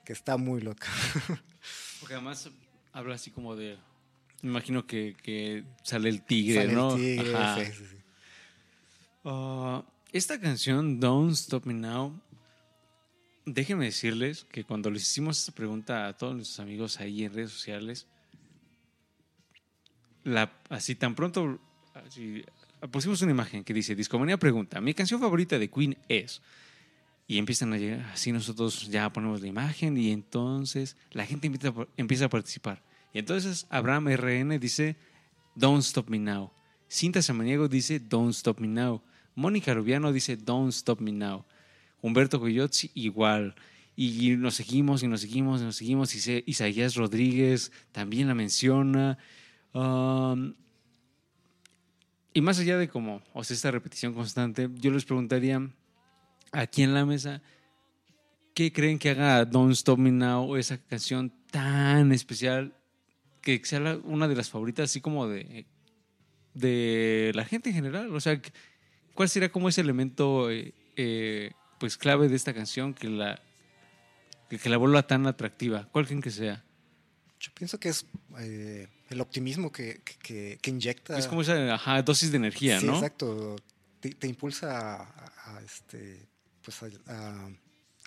que 0.02 0.14
está 0.14 0.38
muy 0.38 0.62
loca. 0.62 0.88
Porque 2.03 2.15
además 2.15 2.51
habla 2.93 3.15
así 3.15 3.31
como 3.31 3.55
de... 3.55 3.79
Me 4.43 4.51
imagino 4.51 4.85
que, 4.89 5.15
que 5.23 5.62
sale 5.85 6.09
el 6.09 6.23
tigre, 6.23 6.57
Sale 6.57 6.70
el 6.70 6.74
¿no? 6.74 6.97
tigre, 6.97 7.33
Ajá. 7.33 7.65
sí, 7.65 7.73
sí, 7.73 7.85
sí. 7.93 7.97
Ah, 9.24 9.85
esta 10.11 10.41
canción, 10.41 10.99
Don't 10.99 11.33
Stop 11.35 11.65
Me 11.65 11.74
Now, 11.74 12.20
déjenme 13.47 13.85
decirles 13.85 14.45
que 14.51 14.65
cuando 14.65 14.91
les 14.91 15.03
hicimos 15.03 15.39
esta 15.39 15.53
pregunta 15.53 16.09
a 16.09 16.16
todos 16.16 16.35
nuestros 16.35 16.59
amigos 16.59 16.99
ahí 16.99 17.23
en 17.23 17.33
redes 17.33 17.53
sociales, 17.53 18.09
la, 20.24 20.53
así 20.70 20.97
tan 20.97 21.15
pronto 21.15 21.61
así, 21.95 22.45
pusimos 22.91 23.23
una 23.23 23.31
imagen 23.31 23.62
que 23.62 23.73
dice, 23.73 23.95
Discomanía 23.95 24.39
pregunta, 24.39 24.81
mi 24.81 24.93
canción 24.93 25.20
favorita 25.20 25.57
de 25.57 25.70
Queen 25.70 25.97
es... 26.09 26.43
Y 27.32 27.38
empiezan 27.38 27.72
a 27.72 27.78
llegar, 27.78 28.00
así 28.12 28.30
nosotros 28.30 28.90
ya 28.90 29.10
ponemos 29.10 29.40
la 29.40 29.46
imagen 29.48 29.96
y 29.96 30.10
entonces 30.10 30.98
la 31.12 31.24
gente 31.24 31.46
empieza, 31.96 32.26
a- 32.26 32.28
participar. 32.28 32.82
Y 33.14 33.20
entonces 33.20 33.66
Abraham 33.70 34.09
RN 34.09 34.59
dice, 34.59 34.96
Don't 35.54 35.80
Stop 35.82 36.10
Me 36.10 36.18
Now. 36.18 36.52
Cinta 36.88 37.22
Samaniego 37.22 37.68
dice 37.68 38.00
Don't 38.00 38.34
Stop 38.34 38.60
Me 38.60 38.68
Now. 38.68 39.00
Mónica 39.34 39.72
Rubiano 39.72 40.12
dice 40.12 40.36
Don't 40.36 40.74
Stop 40.74 41.00
Me 41.00 41.10
Now. 41.10 41.46
Humberto 42.02 42.38
Coyotzi 42.38 42.90
igual. 42.92 43.54
Y 43.96 44.36
nos 44.36 44.56
seguimos 44.56 45.02
y 45.02 45.09
nos 45.09 45.22
seguimos 45.22 45.62
y 45.62 45.64
nos 45.64 45.76
seguimos. 45.76 46.14
Isaías 46.14 46.96
Rodríguez 46.96 47.72
también 47.92 48.28
la 48.28 48.34
menciona. 48.34 49.16
Um, 49.72 50.52
y 52.35 52.43
más 52.43 52.59
allá 52.59 52.77
de 52.77 52.88
como, 52.88 53.22
o 53.32 53.43
sea, 53.43 53.54
esta 53.54 53.70
repetición 53.70 54.12
constante, 54.12 54.69
yo 54.74 54.90
les 54.90 55.06
preguntaría 55.06 55.66
aquí 56.53 56.82
en 56.82 56.95
la 56.95 57.05
mesa, 57.05 57.43
¿qué 58.55 58.72
creen 58.72 58.98
que 58.98 59.11
haga 59.11 59.45
Don't 59.45 59.72
Stop 59.72 59.98
Me 59.98 60.11
Now 60.13 60.56
esa 60.56 60.79
canción 60.79 61.32
tan 61.51 62.13
especial 62.13 62.74
que 63.40 63.61
sea 63.64 63.98
una 64.05 64.29
de 64.29 64.37
las 64.37 64.51
favoritas 64.51 64.90
así 64.90 65.01
como 65.01 65.27
de 65.29 65.66
de 66.55 67.32
la 67.35 67.45
gente 67.45 67.71
en 67.71 67.74
general. 67.74 68.14
O 68.14 68.21
sea, 68.21 68.40
¿cuál 69.14 69.29
sería 69.29 69.51
como 69.51 69.69
ese 69.69 69.81
elemento 69.81 70.51
eh, 70.51 70.74
eh, 70.97 71.53
pues 71.81 71.97
clave 71.97 72.29
de 72.29 72.37
esta 72.37 72.53
canción 72.53 72.93
que 72.95 73.09
la 73.09 73.40
que, 74.51 74.59
que 74.59 74.69
la 74.69 74.77
vuelva 74.77 75.06
tan 75.06 75.27
atractiva? 75.27 75.89
¿Cuál 75.90 76.06
creen 76.06 76.21
que 76.21 76.31
sea? 76.31 76.63
Yo 77.40 77.51
pienso 77.55 77.81
que 77.81 77.89
es 77.89 78.06
eh, 78.39 78.87
el 79.09 79.21
optimismo 79.21 79.72
que, 79.72 80.03
que- 80.22 80.59
que- 80.61 80.71
inyecta. 80.71 81.19
Es 81.19 81.27
como 81.27 81.40
esa 81.40 81.74
ajá, 81.74 82.03
dosis 82.03 82.31
de 82.31 82.37
energía, 82.37 82.79
Sí, 82.79 82.87
¿no? 82.87 82.95
exacto. 82.95 83.56
Te, 84.01 84.11
te 84.11 84.27
impulsa 84.29 84.97
a- 85.03 85.56
a, 85.56 85.61
este, 85.63 86.29
pues 86.65 86.82
a, 86.82 86.87
a- 87.13 87.47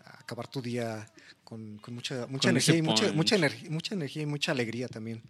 a 0.06 0.20
acabar 0.20 0.48
tu 0.48 0.62
día 0.62 1.06
con, 1.44 1.78
con 1.78 1.94
mucha, 1.96 2.28
mucha 2.28 2.42
Con 2.48 2.52
energía 2.52 2.76
y 2.78 2.82
mucha, 2.82 3.06
energía, 3.36 3.70
mucha 3.70 3.96
energía 3.96 4.24
y 4.24 4.26
mucha 4.26 4.52
alegría 4.52 4.88
también. 4.88 5.22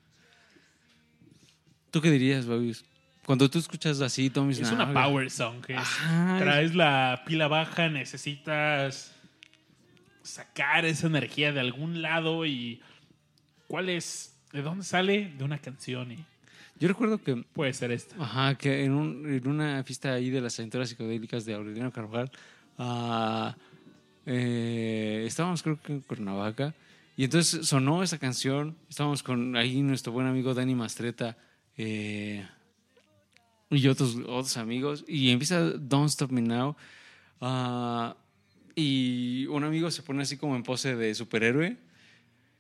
¿Tú 1.92 2.02
qué 2.02 2.12
dirías, 2.12 2.46
Babis? 2.46 2.84
Cuando 3.26 3.50
tú 3.50 3.58
escuchas 3.58 4.02
así, 4.02 4.30
Tommy 4.30 4.54
Es 4.54 4.72
una 4.72 4.94
power 4.94 5.32
song. 5.32 5.64
es- 5.68 5.78
Ajá. 5.78 6.38
traes 6.40 6.76
la 6.76 7.24
pila 7.26 7.48
baja, 7.48 7.90
necesitas 7.90 9.12
sacar 10.24 10.86
esa 10.86 11.08
energía 11.08 11.52
de 11.52 11.60
algún 11.60 12.02
lado 12.02 12.46
y 12.46 12.82
¿cuál 13.68 13.90
es? 13.90 14.34
¿De 14.52 14.62
dónde 14.62 14.84
sale? 14.84 15.34
De 15.38 15.44
una 15.44 15.60
canción 15.60 16.12
y 16.12 16.26
Yo 16.80 16.88
recuerdo 16.88 17.18
que 17.22 17.36
puede 17.54 17.74
ser 17.74 17.92
esta. 17.92 18.16
Ajá, 18.22 18.56
que 18.58 18.84
en, 18.84 18.92
un- 18.94 19.32
en 19.32 19.48
una 19.48 19.84
fiesta 19.84 20.14
ahí 20.14 20.30
de 20.30 20.42
las 20.42 20.60
aventuras 20.60 20.90
psicodélicas 20.90 21.46
de 21.46 21.54
Aureliano 21.56 21.92
Carvajal, 21.92 22.32
eh, 22.78 23.54
estábamos 25.28 25.64
creo 25.64 25.82
que 25.82 25.94
en 25.94 26.02
Cuernavaca, 26.02 26.74
y 27.18 27.24
entonces 27.24 27.68
sonó 27.68 28.04
esa 28.04 28.18
canción, 28.18 28.76
estábamos 28.90 29.24
con 29.24 29.56
ahí 29.56 29.82
nuestro 29.82 30.12
buen 30.12 30.28
amigo 30.28 30.54
Dani 30.54 30.76
Mastreta 30.76 31.38
eh, 31.78 32.46
y 33.70 33.88
otros, 33.88 34.18
otros 34.28 34.58
amigos, 34.58 35.06
y 35.08 35.32
empieza 35.32 35.62
Don't 35.62 36.10
Stop 36.10 36.32
Me 36.32 36.42
Now, 36.42 36.76
ah, 37.42 38.16
y 38.76 39.46
un 39.48 39.64
amigo 39.64 39.90
se 39.92 40.04
pone 40.04 40.24
así 40.24 40.38
como 40.38 40.56
en 40.56 40.64
pose 40.64 40.96
de 40.96 41.16
superhéroe, 41.16 41.78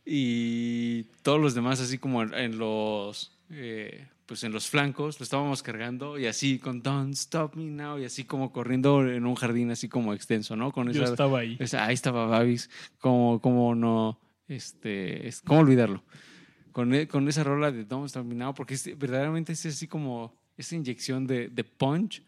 y 0.05 1.03
todos 1.23 1.41
los 1.41 1.55
demás 1.55 1.81
así 1.81 1.97
como 1.97 2.21
en, 2.21 2.33
en 2.33 2.57
los 2.57 3.31
eh, 3.49 4.07
pues 4.25 4.43
en 4.43 4.51
los 4.51 4.67
flancos 4.69 5.19
lo 5.19 5.23
estábamos 5.23 5.61
cargando 5.61 6.17
y 6.17 6.25
así 6.25 6.57
con 6.59 6.81
Don't 6.81 7.13
Stop 7.13 7.55
Me 7.55 7.65
Now 7.65 7.99
y 7.99 8.05
así 8.05 8.23
como 8.23 8.51
corriendo 8.51 9.07
en 9.07 9.25
un 9.25 9.35
jardín 9.35 9.69
así 9.71 9.87
como 9.87 10.13
extenso, 10.13 10.55
¿no? 10.55 10.71
Con 10.71 10.91
Yo 10.91 11.03
esa, 11.03 11.11
estaba 11.11 11.39
ahí. 11.39 11.57
esa- 11.59 11.85
ahí 11.85 11.93
estaba 11.93 12.25
Babis, 12.25 12.69
como, 12.99 13.39
como 13.39 13.75
no, 13.75 14.19
este, 14.47 15.27
es- 15.27 15.41
¿cómo 15.41 15.59
olvidarlo? 15.59 16.03
Con, 16.71 16.93
e- 16.93 17.07
con 17.07 17.27
esa 17.29 17.43
rola 17.43 17.71
de 17.71 17.85
Don't 17.85 18.07
Stop 18.07 18.25
Me 18.25 18.35
Now, 18.35 18.53
porque 18.53 18.73
es- 18.73 18.97
verdaderamente 18.97 19.53
es 19.53 19.65
así 19.67 19.87
como 19.87 20.35
esa 20.57 20.75
inyección 20.75 21.27
de, 21.27 21.47
de 21.49 21.63
punch. 21.63 22.23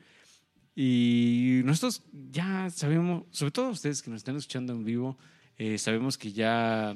Y 0.76 1.62
nosotros 1.66 2.04
ya 2.32 2.70
sabemos, 2.70 3.24
sobre 3.32 3.52
todo 3.52 3.70
ustedes 3.70 4.02
que 4.04 4.12
nos 4.12 4.18
están 4.20 4.36
escuchando 4.36 4.74
en 4.74 4.84
vivo, 4.86 5.18
eh, 5.58 5.78
sabemos 5.80 6.18
que 6.20 6.32
ya 6.32 6.96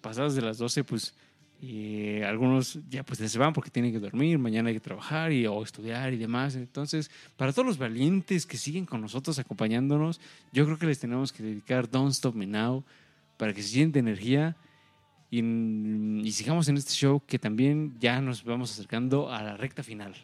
pasadas 0.00 0.34
de 0.34 0.40
las 0.40 0.56
12, 0.56 0.82
pues 0.84 1.14
eh, 1.60 2.24
algunos 2.26 2.78
ya 2.88 3.02
pues 3.04 3.18
se 3.18 3.38
van 3.38 3.52
porque 3.52 3.70
tienen 3.70 3.92
que 3.92 3.98
dormir, 3.98 4.38
mañana 4.38 4.68
hay 4.68 4.74
que 4.74 4.80
trabajar 4.80 5.32
y, 5.32 5.46
o 5.46 5.62
estudiar 5.62 6.12
y 6.12 6.16
demás. 6.16 6.54
Entonces, 6.54 7.10
para 7.36 7.52
todos 7.52 7.66
los 7.66 7.78
valientes 7.78 8.46
que 8.46 8.56
siguen 8.56 8.86
con 8.86 9.00
nosotros 9.00 9.38
acompañándonos, 9.38 10.20
yo 10.52 10.64
creo 10.64 10.78
que 10.78 10.86
les 10.86 10.98
tenemos 11.00 11.32
que 11.32 11.42
dedicar 11.42 11.90
Don't 11.90 12.12
Stop 12.12 12.34
Me 12.34 12.46
Now 12.46 12.84
para 13.36 13.52
que 13.52 13.62
se 13.62 13.68
siente 13.68 13.98
energía 13.98 14.56
y, 15.30 15.40
y 15.40 16.32
sigamos 16.32 16.68
en 16.68 16.76
este 16.76 16.92
show 16.92 17.22
que 17.26 17.38
también 17.38 17.94
ya 18.00 18.20
nos 18.20 18.44
vamos 18.44 18.70
acercando 18.72 19.30
a 19.32 19.42
la 19.42 19.56
recta 19.56 19.82
final. 19.82 20.14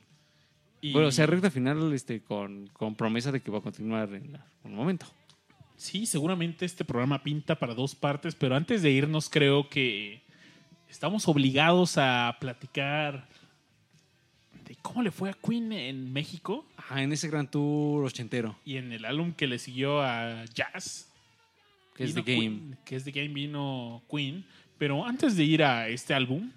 Y- 0.80 0.92
Bueno, 0.92 1.08
o 1.08 1.12
sea, 1.12 1.26
recta 1.26 1.50
final 1.50 1.92
este, 1.92 2.20
con, 2.22 2.68
con 2.72 2.94
promesa 2.94 3.32
de 3.32 3.40
que 3.40 3.50
va 3.50 3.58
a 3.58 3.62
continuar 3.62 4.12
en 4.14 4.38
un 4.64 4.74
momento. 4.74 5.06
Sí, 5.76 6.06
seguramente 6.06 6.64
este 6.64 6.84
programa 6.84 7.22
pinta 7.22 7.58
para 7.58 7.74
dos 7.74 7.94
partes, 7.94 8.34
pero 8.36 8.54
antes 8.54 8.80
de 8.82 8.90
irnos 8.92 9.28
creo 9.28 9.68
que 9.68 10.22
estamos 10.94 11.26
obligados 11.26 11.98
a 11.98 12.36
platicar 12.40 13.26
de 14.64 14.76
cómo 14.76 15.02
le 15.02 15.10
fue 15.10 15.28
a 15.30 15.34
Queen 15.34 15.72
en 15.72 16.12
México 16.12 16.64
Ajá, 16.76 17.02
en 17.02 17.12
ese 17.12 17.28
gran 17.28 17.50
tour 17.50 18.04
ochentero, 18.04 18.56
y 18.64 18.76
en 18.76 18.92
el 18.92 19.04
álbum 19.04 19.32
que 19.32 19.48
le 19.48 19.58
siguió 19.58 20.00
a 20.00 20.44
Jazz. 20.54 21.10
que 21.96 22.04
es 22.04 22.14
The 22.14 22.22
Game. 22.22 22.40
Queen- 22.40 22.78
que 22.84 22.96
es 22.96 23.04
The 23.04 23.10
Game 23.10 23.28
vino 23.34 24.02
Queen. 24.10 24.46
Pero 24.78 25.04
antes 25.04 25.36
de 25.36 25.44
ir 25.44 25.62
a 25.64 25.88
este 25.88 26.14
álbum, 26.14 26.50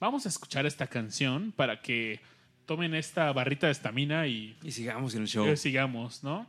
vamos 0.00 0.24
a 0.26 0.28
escuchar 0.30 0.64
esta 0.66 0.86
canción 0.86 1.52
para 1.52 1.80
que 1.82 2.20
tomen 2.66 2.94
esta 2.94 3.30
barrita 3.32 3.66
de 3.66 3.72
estamina 3.72 4.26
y 4.26 4.56
Y 4.62 4.72
sigamos 4.72 5.14
en 5.14 5.22
el 5.22 5.28
show. 5.28 5.46
eh, 5.46 5.56
sigamos, 5.56 6.22
¿no? 6.24 6.46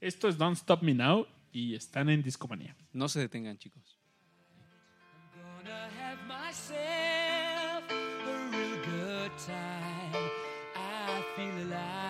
Esto 0.00 0.28
es 0.28 0.36
Don't 0.38 0.56
Stop 0.56 0.82
Me 0.82 0.94
Now 0.94 1.26
y 1.52 1.74
están 1.74 2.08
en 2.10 2.22
Discomanía. 2.22 2.74
No 2.92 3.08
se 3.08 3.20
detengan, 3.20 3.56
chicos. 3.58 3.91
Myself 6.52 7.84
a 7.90 8.54
real 8.54 8.76
good 8.84 9.30
time. 9.38 10.30
I 10.76 11.24
feel 11.34 11.66
alive. 11.66 12.01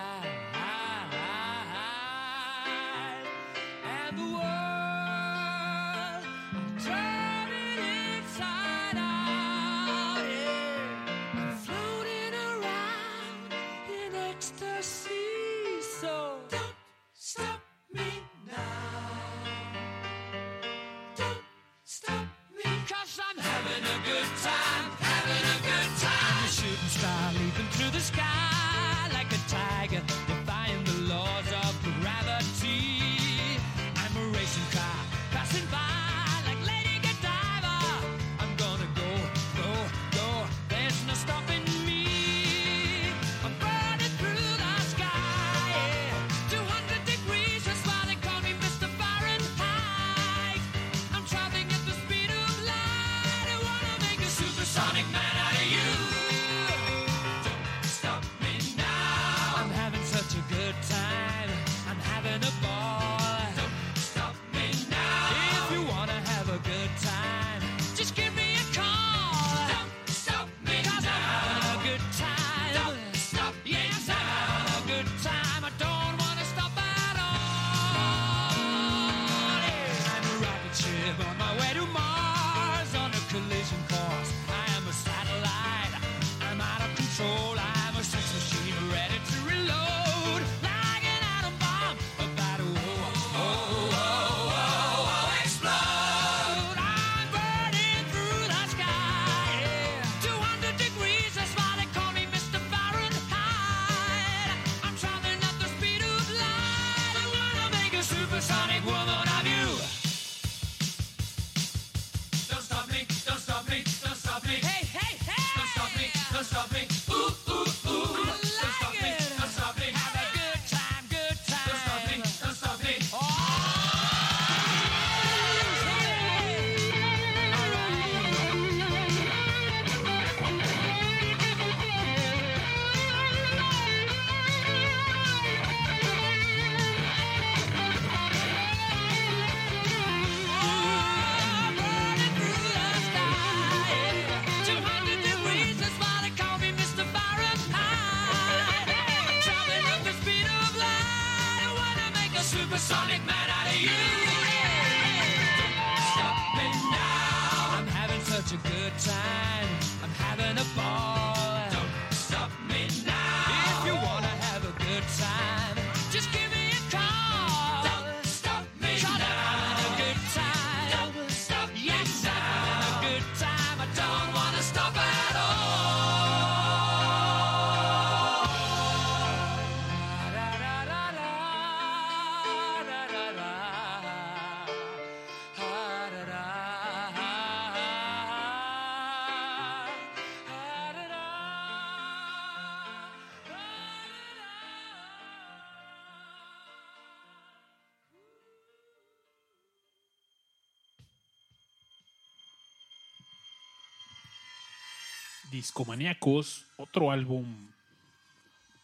Discomaníacos, 205.57 206.65
otro 206.77 207.11
álbum 207.11 207.45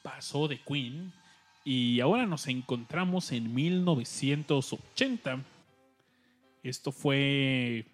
pasó 0.04 0.48
de 0.48 0.60
Queen 0.62 1.12
y 1.66 2.00
ahora 2.00 2.26
nos 2.26 2.48
encontramos 2.48 3.32
en 3.32 3.54
1980. 3.54 5.44
Esto 6.64 6.92
fue 6.92 7.86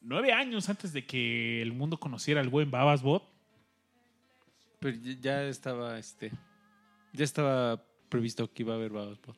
nueve 0.00 0.32
años 0.32 0.68
antes 0.68 0.92
de 0.92 1.04
que 1.04 1.60
el 1.62 1.72
mundo 1.72 1.98
conociera 1.98 2.40
al 2.40 2.48
buen 2.48 2.70
Babas 2.70 3.02
Bot. 3.02 3.22
Pero 4.80 4.96
ya- 5.20 5.44
estaba, 5.44 5.98
este, 5.98 6.30
ya 7.12 7.24
estaba 7.24 7.82
previsto 8.08 8.50
que 8.52 8.62
iba 8.62 8.72
a 8.74 8.76
haber 8.76 8.90
Babas 8.90 9.20
Bot. 9.20 9.36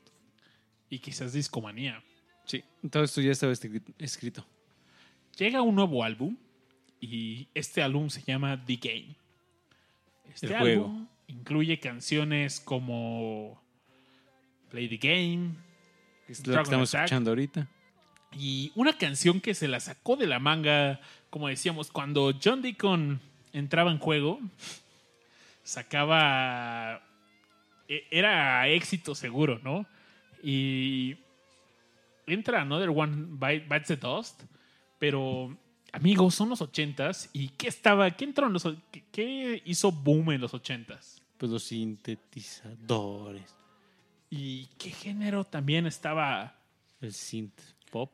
y 0.93 0.99
quizás 0.99 1.33
Discomanía. 1.33 2.03
Sí, 2.47 2.65
todo 2.91 3.05
esto 3.05 3.21
ya 3.21 3.31
estaba 3.31 3.53
escri- 3.53 3.83
escrito. 3.99 4.45
Llega 5.39 5.63
un 5.63 5.75
nuevo 5.77 6.03
álbum 6.03 6.37
y 7.01 7.49
este 7.55 7.83
álbum 7.83 8.11
se 8.11 8.23
llama 8.23 8.63
The 8.65 8.77
Game. 8.77 9.17
Este 10.33 10.47
El 10.49 10.59
juego. 10.59 10.85
álbum 10.85 11.07
incluye 11.29 11.79
canciones 11.81 12.61
como 12.61 13.61
Play 14.71 14.89
the 14.89 14.97
Game 14.99 15.55
Es 16.29 16.47
lo 16.47 16.55
que 16.57 16.63
estamos 16.63 16.95
Attack. 16.95 17.05
escuchando 17.07 17.31
ahorita. 17.31 17.69
y 18.33 18.71
una 18.77 18.97
canción 18.97 19.41
que 19.41 19.55
se 19.55 19.67
la 19.69 19.81
sacó 19.81 20.17
de 20.17 20.27
la 20.29 20.39
manga, 20.39 21.01
como 21.31 21.49
decíamos, 21.49 21.91
cuando 21.91 22.33
John 22.43 22.63
Deacon 22.63 23.21
entraba 23.53 23.91
en 23.91 23.99
juego, 23.99 24.41
sacaba... 25.65 27.03
e- 27.89 28.07
Era 28.11 28.67
éxito 28.69 29.15
seguro, 29.15 29.61
¿no? 29.63 29.87
Y 30.43 31.17
entra 32.27 32.63
Another 32.63 32.91
One 32.91 33.27
Bite- 33.39 33.67
Bites 33.69 33.89
the 33.89 33.97
Dust, 33.97 34.43
pero 34.99 35.57
amigos, 35.93 36.35
son 36.35 36.49
los 36.51 36.61
ochentas 36.61 37.31
y 37.33 37.49
¿qué 37.49 37.69
estaba? 37.69 38.11
¿Qué 38.11 38.25
entró 38.25 38.47
en 38.47 38.53
los 38.53 38.67
qué, 38.91 39.05
qué 39.13 39.63
hizo 39.65 39.91
boom 39.93 40.33
en 40.33 40.41
los 40.41 40.55
ochentas? 40.55 41.23
Pues 41.39 41.51
los 41.51 41.65
sintetizadores, 41.65 43.55
¿Y 44.29 44.67
qué 44.79 44.91
género 44.91 45.45
también 45.45 45.87
estaba? 45.87 46.57
el 47.01 47.13
synth 47.15 47.59
pop 47.91 48.13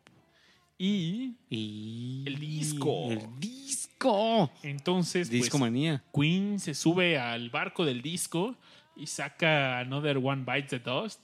Y 0.78 1.34
y 1.50 2.24
El 2.26 2.38
disco. 2.38 3.10
El 3.10 3.40
disco. 3.40 4.50
entonces 4.62 5.28
pues, 5.28 5.42
Discomanía. 5.42 6.04
Queen 6.14 6.60
se 6.60 6.74
sube 6.74 7.18
al 7.18 7.50
barco 7.50 7.84
del 7.84 8.00
disco 8.00 8.54
y 8.94 9.06
saca 9.06 9.80
Another 9.80 10.18
One 10.18 10.44
Bites 10.46 10.70
the 10.70 10.78
Dust, 10.78 11.20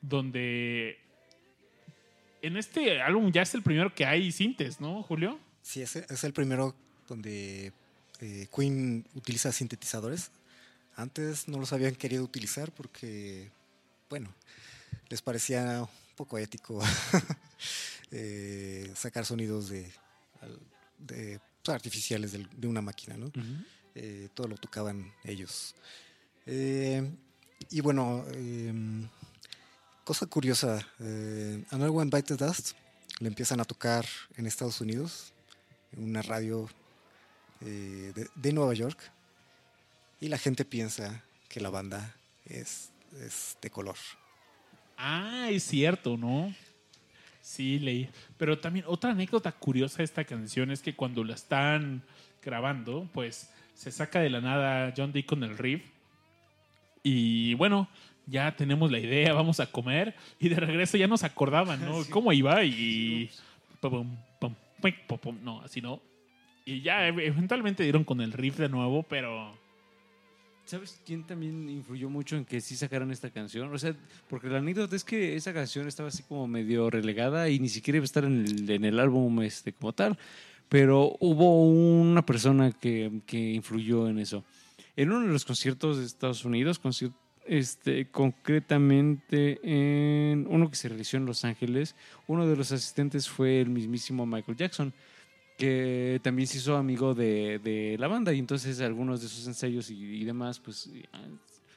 donde 0.00 0.98
en 2.40 2.56
este 2.56 3.00
álbum 3.00 3.30
ya 3.30 3.42
es 3.42 3.54
el 3.54 3.62
primero 3.62 3.94
que 3.94 4.04
hay 4.04 4.32
sintes, 4.32 4.80
¿no, 4.80 5.02
Julio? 5.02 5.38
Sí, 5.62 5.82
ese 5.82 6.06
es 6.08 6.24
el 6.24 6.32
primero 6.32 6.74
donde 7.08 7.72
eh, 8.20 8.46
Queen 8.54 9.06
utiliza 9.14 9.52
sintetizadores. 9.52 10.30
Antes 10.96 11.48
no 11.48 11.58
los 11.58 11.72
habían 11.72 11.94
querido 11.94 12.24
utilizar 12.24 12.72
porque, 12.72 13.50
bueno, 14.10 14.34
les 15.08 15.22
parecía 15.22 15.82
un 15.82 16.16
poco 16.16 16.38
ético 16.38 16.82
eh, 18.10 18.92
sacar 18.94 19.24
sonidos 19.24 19.68
de, 19.68 19.90
de, 20.98 21.40
pues, 21.62 21.74
artificiales 21.74 22.32
de 22.32 22.66
una 22.66 22.82
máquina, 22.82 23.16
¿no? 23.16 23.30
Eh, 23.94 24.28
todo 24.34 24.48
lo 24.48 24.56
tocaban 24.56 25.12
ellos. 25.24 25.74
Eh, 26.46 27.10
y 27.70 27.80
bueno, 27.80 28.24
eh, 28.32 28.72
cosa 30.04 30.26
curiosa, 30.26 30.86
Another 31.70 31.90
One 31.90 32.10
Bite 32.10 32.36
the 32.36 32.44
Dust 32.44 32.72
le 33.20 33.28
empiezan 33.28 33.60
a 33.60 33.64
tocar 33.64 34.06
en 34.36 34.46
Estados 34.46 34.80
Unidos, 34.80 35.31
en 35.96 36.04
una 36.04 36.22
radio 36.22 36.68
eh, 37.60 38.12
de, 38.14 38.28
de 38.34 38.52
Nueva 38.52 38.74
York, 38.74 38.98
y 40.20 40.28
la 40.28 40.38
gente 40.38 40.64
piensa 40.64 41.22
que 41.48 41.60
la 41.60 41.70
banda 41.70 42.14
es, 42.46 42.90
es 43.20 43.56
de 43.60 43.70
color. 43.70 43.96
Ah, 44.96 45.48
es 45.50 45.64
cierto, 45.64 46.16
¿no? 46.16 46.54
Sí, 47.40 47.80
leí. 47.80 48.08
Pero 48.38 48.58
también 48.58 48.84
otra 48.88 49.10
anécdota 49.10 49.50
curiosa 49.50 49.98
de 49.98 50.04
esta 50.04 50.24
canción 50.24 50.70
es 50.70 50.80
que 50.80 50.94
cuando 50.94 51.24
la 51.24 51.34
están 51.34 52.02
grabando, 52.40 53.08
pues 53.12 53.50
se 53.74 53.90
saca 53.90 54.20
de 54.20 54.30
la 54.30 54.40
nada 54.40 54.94
John 54.96 55.12
Deacon 55.12 55.42
el 55.42 55.58
riff. 55.58 55.82
Y 57.02 57.54
bueno, 57.54 57.88
ya 58.26 58.54
tenemos 58.54 58.92
la 58.92 59.00
idea, 59.00 59.32
vamos 59.32 59.58
a 59.58 59.70
comer. 59.72 60.14
Y 60.38 60.48
de 60.48 60.56
regreso 60.56 60.96
ya 60.96 61.08
nos 61.08 61.24
acordaban, 61.24 61.84
¿no? 61.84 62.04
¿Cómo 62.10 62.32
iba? 62.32 62.62
Y. 62.64 63.28
pum, 63.80 64.16
No, 65.42 65.60
así 65.62 65.80
no. 65.80 66.00
Y 66.64 66.80
ya 66.82 67.08
ev- 67.08 67.20
eventualmente 67.22 67.82
dieron 67.82 68.04
con 68.04 68.20
el 68.20 68.32
riff 68.32 68.58
de 68.58 68.68
nuevo, 68.68 69.02
pero. 69.02 69.60
¿Sabes 70.64 71.00
quién 71.04 71.24
también 71.24 71.68
influyó 71.68 72.08
mucho 72.08 72.36
en 72.36 72.44
que 72.44 72.60
sí 72.60 72.76
sacaran 72.76 73.10
esta 73.10 73.30
canción? 73.30 73.72
O 73.74 73.78
sea, 73.78 73.96
porque 74.28 74.46
la 74.48 74.58
anécdota 74.58 74.94
es 74.94 75.02
que 75.02 75.34
esa 75.34 75.52
canción 75.52 75.88
estaba 75.88 76.08
así 76.08 76.22
como 76.22 76.46
medio 76.46 76.88
relegada 76.88 77.48
y 77.48 77.58
ni 77.58 77.68
siquiera 77.68 77.96
iba 77.96 78.04
a 78.04 78.06
estar 78.06 78.24
en 78.24 78.44
el, 78.46 78.70
en 78.70 78.84
el 78.84 79.00
álbum 79.00 79.42
este, 79.42 79.72
como 79.72 79.92
tal. 79.92 80.16
Pero 80.68 81.16
hubo 81.18 81.60
una 81.68 82.24
persona 82.24 82.70
que, 82.72 83.20
que 83.26 83.38
influyó 83.52 84.08
en 84.08 84.18
eso. 84.20 84.44
En 84.94 85.10
uno 85.10 85.26
de 85.26 85.32
los 85.32 85.44
conciertos 85.44 85.98
de 85.98 86.06
Estados 86.06 86.44
Unidos, 86.44 86.80
conci- 86.80 87.12
este, 87.46 88.06
concretamente 88.06 89.60
en 89.62 90.46
uno 90.48 90.70
que 90.70 90.76
se 90.76 90.88
realizó 90.88 91.16
en 91.16 91.26
Los 91.26 91.44
Ángeles, 91.44 91.94
uno 92.26 92.46
de 92.46 92.56
los 92.56 92.72
asistentes 92.72 93.28
fue 93.28 93.60
el 93.60 93.68
mismísimo 93.68 94.26
Michael 94.26 94.56
Jackson 94.56 94.92
que 95.62 96.20
también 96.24 96.48
se 96.48 96.58
hizo 96.58 96.76
amigo 96.76 97.14
de, 97.14 97.60
de 97.60 97.96
la 97.98 98.08
banda 98.08 98.32
y 98.32 98.38
entonces 98.38 98.80
algunos 98.80 99.22
de 99.22 99.28
sus 99.28 99.46
ensayos 99.46 99.90
y, 99.90 100.24
demás, 100.24 100.58
pues 100.58 100.90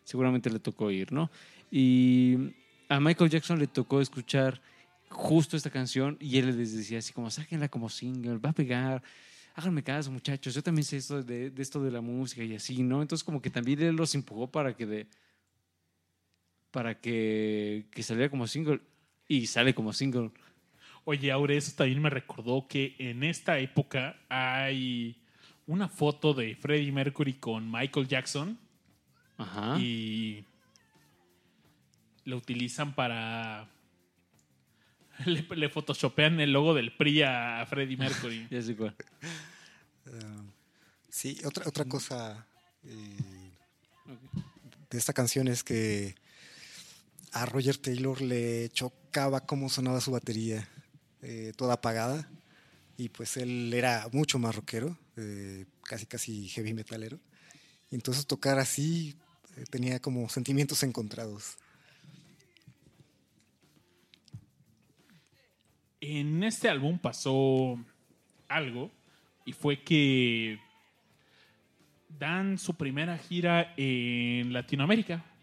seguramente 0.04 0.50
le 0.50 0.60
tocó 0.60 0.90
ir, 0.90 1.12
¿no? 1.12 1.30
Y 1.70 2.54
a 2.90 3.00
Michael 3.00 3.30
Jackson 3.30 3.60
le 3.60 3.68
tocó 3.68 4.02
escuchar 4.02 4.62
justo 5.10 5.56
esta 5.56 5.70
canción 5.70 6.18
y 6.20 6.38
él 6.38 6.58
les 6.58 6.76
decía 6.76 7.00
así 7.00 7.14
como, 7.14 7.30
sáquenla 7.30 7.70
como 7.70 7.90
single, 7.90 8.38
va 8.38 8.52
a 8.52 8.54
pegar, 8.54 9.04
háganme 9.56 9.84
caso 9.84 10.12
muchachos, 10.12 10.56
yo 10.56 10.64
también 10.64 10.84
sé 10.84 10.98
esto 10.98 11.22
de, 11.22 11.50
de 11.50 11.62
esto 11.62 11.84
de 11.84 11.92
la 11.92 12.02
música 12.02 12.44
y 12.44 12.56
así, 12.56 12.82
¿no? 12.82 13.02
Entonces 13.02 13.24
como 13.24 13.42
que 13.42 13.50
también 13.50 13.82
él 13.82 13.96
los 13.96 14.16
empujó 14.16 14.48
para 14.48 14.76
que 14.76 14.86
de 14.86 15.08
para 16.76 17.00
que, 17.00 17.86
que 17.90 18.04
saliera 18.04 18.30
como 18.30 18.48
single 18.48 18.82
y 19.30 19.48
sale 19.48 19.74
como 19.74 19.94
single. 19.94 20.32
Oye, 21.06 21.32
Aure, 21.32 21.56
eso 21.56 21.72
también 21.74 22.02
me 22.02 22.10
recordó 22.10 22.68
que 22.68 22.98
en 23.00 23.24
esta 23.24 23.60
época 23.60 24.18
hay 24.28 25.16
una 25.68 25.88
foto 25.88 26.34
de 26.34 26.54
Freddie 26.58 26.92
Mercury 26.92 27.36
con 27.36 27.72
Michael 27.72 28.10
Jackson 28.10 28.60
Ajá. 29.38 29.80
y 29.80 30.44
lo 32.26 32.36
utilizan 32.36 32.94
para... 32.94 33.70
Le, 35.26 35.48
le 35.56 35.70
photoshopean 35.70 36.42
el 36.42 36.52
logo 36.52 36.74
del 36.74 36.92
PRI 36.92 37.22
a 37.22 37.66
Freddie 37.70 37.96
Mercury. 37.96 38.48
Ya 38.52 38.62
sé 38.62 38.76
cuál. 38.76 38.94
Ah, 40.08 40.44
sí, 41.08 41.40
otra, 41.46 41.70
otra 41.70 41.86
cosa 41.86 42.46
eh, 42.84 43.52
de 44.90 44.98
esta 44.98 45.14
canción 45.14 45.48
es 45.48 45.64
que 45.64 46.16
a 47.36 47.46
Roger 47.46 47.78
Taylor 47.78 48.22
le 48.22 48.70
chocaba 48.70 49.42
cómo 49.46 49.68
sonaba 49.68 50.00
su 50.00 50.10
batería, 50.12 50.70
eh, 51.22 51.52
toda 51.58 51.74
apagada, 51.74 52.30
y 52.96 53.10
pues 53.10 53.36
él 53.36 53.74
era 53.74 54.08
mucho 54.14 54.40
más 54.40 54.56
rockero, 54.56 54.98
eh, 55.18 55.66
casi 55.84 56.06
casi 56.06 56.48
heavy 56.48 56.74
metalero, 56.74 57.20
entonces 57.92 58.26
tocar 58.26 58.58
así 58.58 59.16
eh, 59.58 59.66
tenía 59.70 60.00
como 60.00 60.30
sentimientos 60.30 60.82
encontrados. 60.84 61.58
En 66.00 66.42
este 66.42 66.70
álbum 66.70 66.98
pasó 67.00 67.78
algo 68.48 68.92
y 69.44 69.52
fue 69.52 69.84
que 69.84 70.58
dan 72.18 72.58
su 72.58 72.76
primera 72.76 73.18
gira 73.18 73.74
en 73.76 74.54
Latinoamérica. 74.54 75.35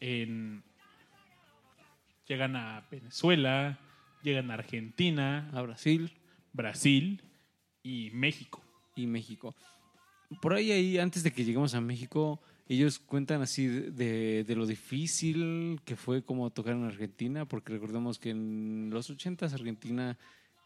En- 0.00 0.62
llegan 2.28 2.56
a 2.56 2.86
Venezuela, 2.90 3.78
llegan 4.22 4.50
a 4.50 4.54
Argentina, 4.54 5.50
A 5.52 5.62
Brasil. 5.62 6.12
Brasil 6.52 7.22
y 7.82 8.10
México. 8.12 8.62
y 8.94 9.06
México. 9.06 9.54
Por 10.40 10.54
ahí, 10.54 10.72
ahí, 10.72 10.98
antes 10.98 11.22
de 11.22 11.30
que 11.32 11.44
lleguemos 11.44 11.74
a 11.74 11.80
México, 11.80 12.40
ellos 12.68 12.98
cuentan 12.98 13.42
así 13.42 13.66
de, 13.68 14.42
de- 14.42 14.56
lo 14.56 14.66
difícil 14.66 15.80
que 15.84 15.94
fue 15.96 16.22
como 16.24 16.50
tocar 16.50 16.74
en 16.74 16.84
Argentina, 16.84 17.44
porque 17.44 17.72
recordemos 17.74 18.18
que 18.18 18.30
en 18.30 18.88
los 18.90 19.08
80 19.10 19.46
Argentina 19.46 20.16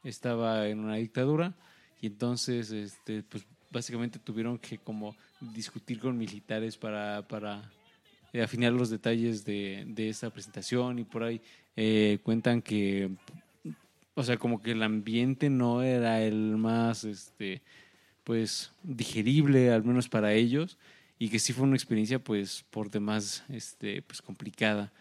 estaba 0.04 0.66
en 0.68 0.78
una 0.78 0.94
dictadura 0.96 1.52
y 2.00 2.06
entonces, 2.06 2.70
este, 2.70 3.22
pues 3.24 3.44
básicamente 3.70 4.18
tuvieron 4.18 4.58
que 4.58 4.78
como 4.78 5.14
discutir 5.40 5.98
con 6.00 6.16
militares 6.16 6.76
para, 6.78 7.26
para 7.28 7.70
eh, 8.32 8.42
afinar 8.42 8.72
los 8.72 8.90
detalles 8.90 9.44
de, 9.44 9.84
de 9.86 10.08
esa 10.08 10.30
presentación 10.30 10.98
y 10.98 11.04
por 11.04 11.22
ahí 11.22 11.40
eh, 11.76 12.18
cuentan 12.22 12.62
que, 12.62 13.10
o 14.14 14.22
sea, 14.22 14.36
como 14.36 14.62
que 14.62 14.72
el 14.72 14.82
ambiente 14.82 15.50
no 15.50 15.82
era 15.82 16.22
el 16.22 16.56
más, 16.56 17.04
este, 17.04 17.62
pues 18.24 18.72
digerible, 18.82 19.72
al 19.72 19.84
menos 19.84 20.08
para 20.08 20.32
ellos, 20.34 20.78
y 21.18 21.28
que 21.28 21.38
sí 21.38 21.52
fue 21.52 21.64
una 21.64 21.76
experiencia 21.76 22.18
pues 22.22 22.64
por 22.70 22.90
demás 22.90 23.44
este, 23.48 24.02
pues 24.02 24.22
complicada. 24.22 24.92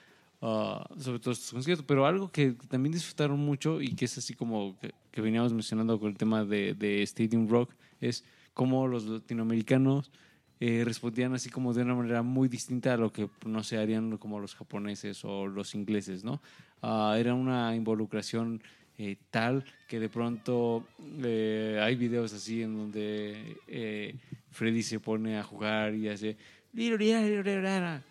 ah, 0.41 0.87
sobre 0.97 1.19
todo 1.19 1.33
estos 1.33 1.51
conciertos, 1.51 1.85
pero 1.87 2.05
algo 2.05 2.31
que 2.31 2.53
también 2.67 2.93
disfrutaron 2.93 3.39
mucho 3.39 3.81
y 3.81 3.93
que 3.95 4.05
es 4.05 4.17
así 4.17 4.33
como 4.33 4.77
que, 4.79 4.93
que 5.11 5.21
veníamos 5.21 5.53
mencionando 5.53 5.99
con 5.99 6.09
el 6.09 6.17
tema 6.17 6.45
de, 6.45 6.73
de 6.73 7.03
Stadium 7.03 7.47
Rock, 7.47 7.73
es 8.01 8.23
cómo 8.53 8.87
los 8.87 9.05
latinoamericanos 9.05 10.11
eh, 10.59 10.83
respondían 10.85 11.33
así 11.33 11.49
como 11.49 11.73
de 11.73 11.83
una 11.83 11.95
manera 11.95 12.21
muy 12.21 12.49
distinta 12.49 12.93
a 12.93 12.97
lo 12.97 13.11
que, 13.11 13.29
no 13.45 13.63
sé, 13.63 13.77
harían 13.77 14.17
como 14.17 14.39
los 14.39 14.55
japoneses 14.55 15.23
o 15.23 15.47
los 15.47 15.75
ingleses, 15.75 16.23
¿no? 16.23 16.41
Ah, 16.81 17.15
era 17.17 17.33
una 17.33 17.75
involucración 17.75 18.61
eh, 19.01 19.15
tal 19.31 19.63
que 19.87 19.97
de 19.97 20.09
pronto 20.09 20.85
eh, 21.23 21.79
hay 21.81 21.95
videos 21.95 22.33
así 22.33 22.61
en 22.63 22.75
donde 22.75 23.55
eh, 23.65 24.13
Freddy 24.51 24.83
se 24.83 24.99
pone 24.99 25.37
a 25.37 25.43
jugar 25.43 25.95
y 25.95 26.09
hace 26.09 26.35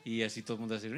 y 0.02 0.22
así 0.22 0.40
todo 0.40 0.54
el 0.54 0.60
mundo 0.60 0.76
hace 0.76 0.88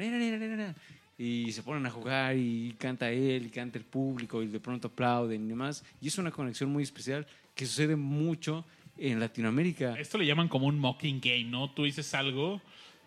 y 1.17 1.51
se 1.51 1.61
ponen 1.61 1.85
a 1.85 1.89
jugar 1.89 2.37
y 2.37 2.73
canta 2.79 3.11
él 3.11 3.47
y 3.47 3.49
canta 3.49 3.77
el 3.77 3.83
público 3.83 4.41
y 4.41 4.47
de 4.47 4.61
pronto 4.61 4.87
aplauden 4.87 5.43
y 5.43 5.49
demás 5.49 5.83
y 5.99 6.07
es 6.07 6.17
una 6.17 6.31
conexión 6.31 6.71
muy 6.71 6.83
especial 6.83 7.27
que 7.53 7.65
sucede 7.65 7.97
mucho 7.97 8.63
en 9.01 9.19
Latinoamérica 9.19 9.99
Esto 9.99 10.17
le 10.17 10.25
llaman 10.25 10.47
como 10.47 10.67
un 10.67 10.77
mocking 10.79 11.19
game, 11.19 11.45
¿no? 11.45 11.71
Tú 11.71 11.83
dices 11.85 12.13
algo 12.13 12.61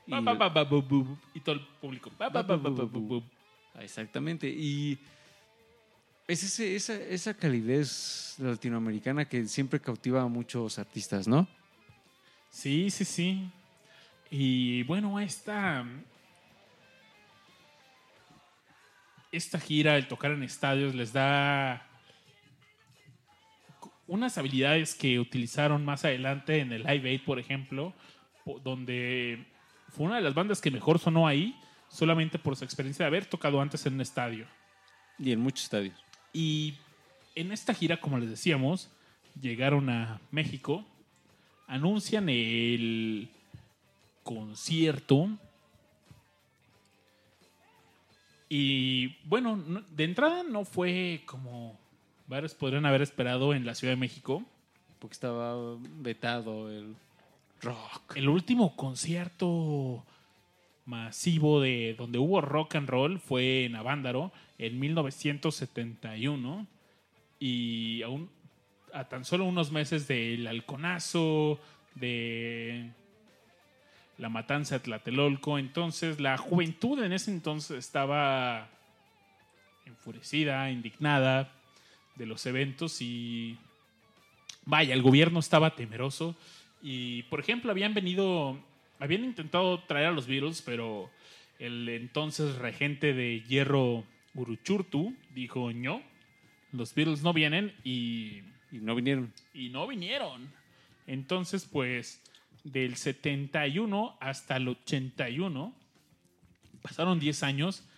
Y- 0.06 0.10
todo 2.74 2.82
el 2.86 2.90
público. 2.90 3.24
Exactamente. 3.80 4.48
Y 4.48 4.98
es 6.28 6.42
ese- 6.42 6.74
esa, 6.76 6.94
esa 6.94 7.34
calidez 7.34 8.36
latinoamericana 8.38 9.28
que 9.28 9.46
siempre 9.46 9.80
cautiva 9.80 10.22
a 10.22 10.26
muchos 10.28 10.78
artistas, 10.78 11.26
¿no? 11.28 11.46
Sí, 12.50 12.90
sí, 12.90 13.04
sí. 13.04 13.50
Y 14.30 14.82
bueno, 14.84 15.18
esta. 15.20 15.84
Esta 19.32 19.58
gira, 19.58 19.96
el 19.96 20.06
tocar 20.06 20.30
en 20.30 20.44
estadios, 20.44 20.94
les 20.94 21.12
da 21.12 21.84
unas 24.06 24.36
habilidades 24.38 24.94
que 24.94 25.18
utilizaron 25.18 25.84
más 25.84 26.04
adelante 26.04 26.58
en 26.58 26.72
el 26.72 26.82
Live 26.82 27.08
Aid, 27.10 27.20
por 27.22 27.38
ejemplo, 27.38 27.94
donde 28.62 29.46
fue 29.90 30.06
una 30.06 30.16
de 30.16 30.22
las 30.22 30.34
bandas 30.34 30.60
que 30.60 30.70
mejor 30.70 30.98
sonó 30.98 31.26
ahí, 31.26 31.56
solamente 31.88 32.38
por 32.38 32.56
su 32.56 32.64
experiencia 32.64 33.04
de 33.04 33.08
haber 33.08 33.26
tocado 33.26 33.60
antes 33.60 33.86
en 33.86 33.94
un 33.94 34.00
estadio. 34.00 34.46
Y 35.18 35.32
en 35.32 35.40
muchos 35.40 35.64
estadios. 35.64 35.94
Y 36.32 36.74
en 37.34 37.52
esta 37.52 37.72
gira, 37.72 38.00
como 38.00 38.18
les 38.18 38.28
decíamos, 38.28 38.90
llegaron 39.40 39.88
a 39.88 40.20
México, 40.30 40.84
anuncian 41.66 42.28
el 42.28 43.28
concierto. 44.22 45.28
Y 48.48 49.16
bueno, 49.24 49.56
no- 49.56 49.80
de 49.82 50.04
entrada 50.04 50.42
no 50.42 50.64
fue 50.64 51.22
como 51.26 51.78
varios 52.26 52.54
podrían 52.54 52.86
haber 52.86 53.02
esperado 53.02 53.54
en 53.54 53.66
la 53.66 53.74
Ciudad 53.74 53.92
de 53.92 54.00
México. 54.00 54.42
Porque 54.98 55.14
estaba 55.14 55.76
vetado 55.98 56.70
el 56.70 56.94
rock. 57.60 58.16
El 58.16 58.28
último 58.28 58.76
concierto 58.76 60.04
masivo 60.86 61.60
de 61.60 61.94
donde 61.98 62.18
hubo 62.18 62.40
rock 62.40 62.76
and 62.76 62.88
roll 62.88 63.18
fue 63.18 63.64
en 63.64 63.76
Avándaro 63.76 64.32
en 64.58 64.78
1971 64.78 66.66
y 67.40 68.02
aún 68.02 68.30
a 68.92 69.08
tan 69.08 69.24
solo 69.24 69.44
unos 69.44 69.72
meses 69.72 70.06
del 70.06 70.46
halconazo 70.46 71.58
de 71.94 72.90
la 74.18 74.28
matanza 74.28 74.76
de 74.76 74.80
Tlatelolco 74.80 75.58
entonces 75.58 76.20
la 76.20 76.36
juventud 76.36 77.02
en 77.02 77.12
ese 77.12 77.30
entonces 77.30 77.78
estaba 77.78 78.68
enfurecida 79.86 80.70
indignada 80.70 81.50
de 82.16 82.26
los 82.26 82.46
eventos 82.46 83.00
y 83.00 83.58
vaya 84.64 84.94
el 84.94 85.02
gobierno 85.02 85.40
estaba 85.40 85.74
temeroso 85.74 86.36
y, 86.82 87.22
por 87.24 87.40
ejemplo, 87.40 87.70
habían 87.70 87.94
venido, 87.94 88.58
habían 88.98 89.24
intentado 89.24 89.80
traer 89.84 90.08
a 90.08 90.12
los 90.12 90.26
Beatles, 90.26 90.60
pero 90.60 91.10
el 91.58 91.88
entonces 91.88 92.56
regente 92.56 93.14
de 93.14 93.42
Hierro 93.48 94.04
Uruchurtu 94.34 95.14
dijo, 95.34 95.72
no, 95.72 96.02
los 96.72 96.94
Beatles 96.94 97.22
no 97.22 97.32
vienen 97.32 97.72
y, 97.84 98.42
Y 98.70 98.80
no 98.80 98.94
vinieron. 98.94 99.32
y 99.54 99.70
no 99.70 99.86
vinieron. 99.86 100.52
Entonces, 101.06 101.64
pues, 101.64 102.20
del 102.64 102.96
71 102.96 104.16
hasta 104.20 104.56
el 104.56 104.68
81, 104.68 105.74
pasaron 106.82 107.18
10 107.18 107.42
años 107.44 107.88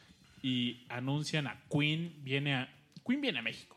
y 0.42 0.84
anuncian 0.88 1.48
a 1.48 1.60
Queen 1.68 2.14
viene 2.22 2.54
a, 2.54 2.74
Queen 3.04 3.20
viene 3.20 3.40
a 3.40 3.42
México. 3.42 3.75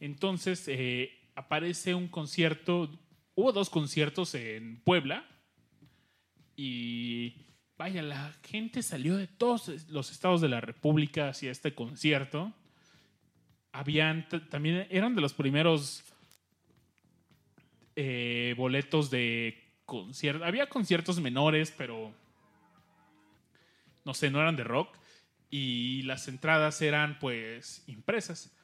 Entonces, 0.00 0.64
eh, 0.68 1.10
aparece 1.34 1.94
un 1.94 2.08
concierto, 2.08 2.90
hubo 3.34 3.52
dos 3.52 3.70
conciertos 3.70 4.34
en 4.34 4.80
Puebla 4.80 5.26
y 6.56 7.34
vaya, 7.76 8.02
la 8.02 8.34
gente 8.42 8.82
salió 8.82 9.16
de 9.16 9.26
todos 9.26 9.88
los 9.88 10.10
estados 10.10 10.40
de 10.40 10.48
la 10.48 10.60
República 10.60 11.28
hacia 11.28 11.50
este 11.50 11.74
concierto. 11.74 12.52
Habían 13.72 14.26
también 14.50 14.86
eran 14.90 15.14
de 15.14 15.20
los 15.20 15.34
primeros 15.34 16.02
eh, 17.94 18.54
boletos 18.56 19.10
de 19.10 19.62
concierto. 19.84 20.44
Había 20.44 20.68
conciertos 20.68 21.20
menores, 21.20 21.74
pero 21.76 22.14
no 24.04 24.14
sé, 24.14 24.30
no 24.30 24.40
eran 24.40 24.56
de 24.56 24.64
rock. 24.64 24.96
Y 25.50 26.02
las 26.02 26.26
entradas 26.28 26.80
eran 26.80 27.18
pues 27.18 27.84
impresas. 27.86 28.55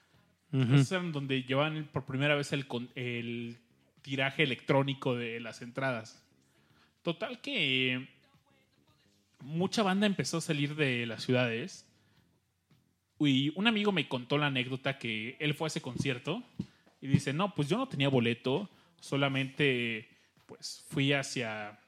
Esas 0.52 0.92
eran 0.92 1.12
donde 1.12 1.42
llevaban 1.44 1.88
por 1.90 2.04
primera 2.04 2.34
vez 2.34 2.52
el, 2.52 2.66
el 2.94 3.58
tiraje 4.02 4.42
electrónico 4.42 5.14
de 5.14 5.40
las 5.40 5.62
entradas. 5.62 6.22
Total 7.02 7.40
que 7.40 8.06
mucha 9.40 9.82
banda 9.82 10.06
empezó 10.06 10.38
a 10.38 10.42
salir 10.42 10.76
de 10.76 11.06
las 11.06 11.22
ciudades. 11.24 11.86
Y 13.18 13.52
un 13.56 13.66
amigo 13.66 13.92
me 13.92 14.08
contó 14.08 14.36
la 14.36 14.48
anécdota 14.48 14.98
que 14.98 15.36
él 15.40 15.54
fue 15.54 15.66
a 15.66 15.68
ese 15.68 15.80
concierto 15.80 16.42
y 17.00 17.06
dice, 17.06 17.32
no, 17.32 17.54
pues 17.54 17.68
yo 17.68 17.78
no 17.78 17.88
tenía 17.88 18.08
boleto, 18.08 18.68
solamente 19.00 20.08
pues 20.46 20.84
fui 20.88 21.12
hacia 21.12 21.78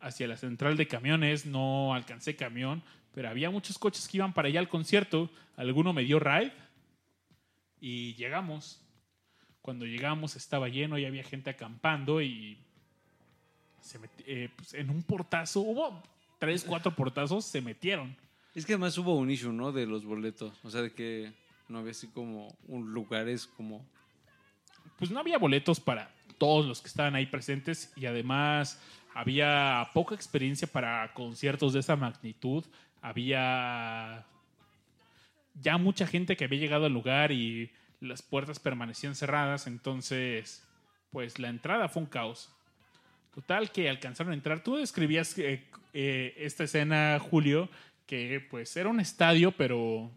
hacia 0.00 0.28
la 0.28 0.36
central 0.36 0.76
de 0.76 0.86
camiones, 0.86 1.46
no 1.46 1.94
alcancé 1.94 2.36
camión, 2.36 2.82
pero 3.14 3.28
había 3.28 3.50
muchos 3.50 3.78
coches 3.78 4.08
que 4.08 4.18
iban 4.18 4.32
para 4.32 4.48
allá 4.48 4.60
al 4.60 4.68
concierto, 4.68 5.30
alguno 5.56 5.92
me 5.92 6.02
dio 6.02 6.18
ride 6.18 6.52
y 7.80 8.14
llegamos. 8.14 8.80
Cuando 9.62 9.86
llegamos 9.86 10.36
estaba 10.36 10.68
lleno 10.68 10.98
y 10.98 11.06
había 11.06 11.24
gente 11.24 11.48
acampando 11.48 12.20
y 12.20 12.58
se 13.80 13.98
eh, 14.26 14.50
pues, 14.54 14.74
en 14.74 14.90
un 14.90 15.02
portazo, 15.02 15.60
hubo 15.60 16.02
tres, 16.38 16.64
cuatro 16.64 16.94
portazos, 16.94 17.44
se 17.44 17.60
metieron. 17.60 18.16
Es 18.54 18.66
que 18.66 18.74
además 18.74 18.96
hubo 18.98 19.16
un 19.16 19.30
issue, 19.30 19.52
¿no? 19.52 19.72
De 19.72 19.86
los 19.86 20.04
boletos. 20.04 20.52
O 20.62 20.70
sea, 20.70 20.82
de 20.82 20.92
que 20.92 21.32
no 21.68 21.78
había 21.78 21.92
así 21.92 22.08
como 22.08 22.56
un 22.68 22.92
lugares 22.92 23.46
como... 23.46 23.86
pues 24.98 25.10
no 25.10 25.20
había 25.20 25.38
boletos 25.38 25.80
para 25.80 26.10
todos 26.38 26.66
los 26.66 26.80
que 26.80 26.88
estaban 26.88 27.14
ahí 27.14 27.26
presentes 27.26 27.92
y 27.96 28.06
además 28.06 28.80
había 29.14 29.88
poca 29.94 30.14
experiencia 30.14 30.66
para 30.66 31.12
conciertos 31.14 31.72
de 31.72 31.80
esa 31.80 31.96
magnitud. 31.96 32.64
Había 33.04 34.24
ya 35.60 35.76
mucha 35.76 36.06
gente 36.06 36.38
que 36.38 36.46
había 36.46 36.58
llegado 36.58 36.86
al 36.86 36.92
lugar 36.94 37.32
y 37.32 37.70
las 38.00 38.22
puertas 38.22 38.58
permanecían 38.58 39.14
cerradas, 39.14 39.66
entonces 39.66 40.62
pues 41.10 41.38
la 41.38 41.50
entrada 41.50 41.90
fue 41.90 42.02
un 42.02 42.08
caos. 42.08 42.50
Total 43.34 43.70
que 43.72 43.90
alcanzaron 43.90 44.32
a 44.32 44.36
entrar. 44.36 44.62
Tú 44.64 44.76
describías 44.76 45.36
eh, 45.38 45.62
eh, 45.92 46.34
esta 46.38 46.64
escena, 46.64 47.18
Julio, 47.20 47.68
que 48.06 48.42
pues 48.50 48.74
era 48.74 48.88
un 48.88 49.00
estadio, 49.00 49.52
pero 49.52 50.10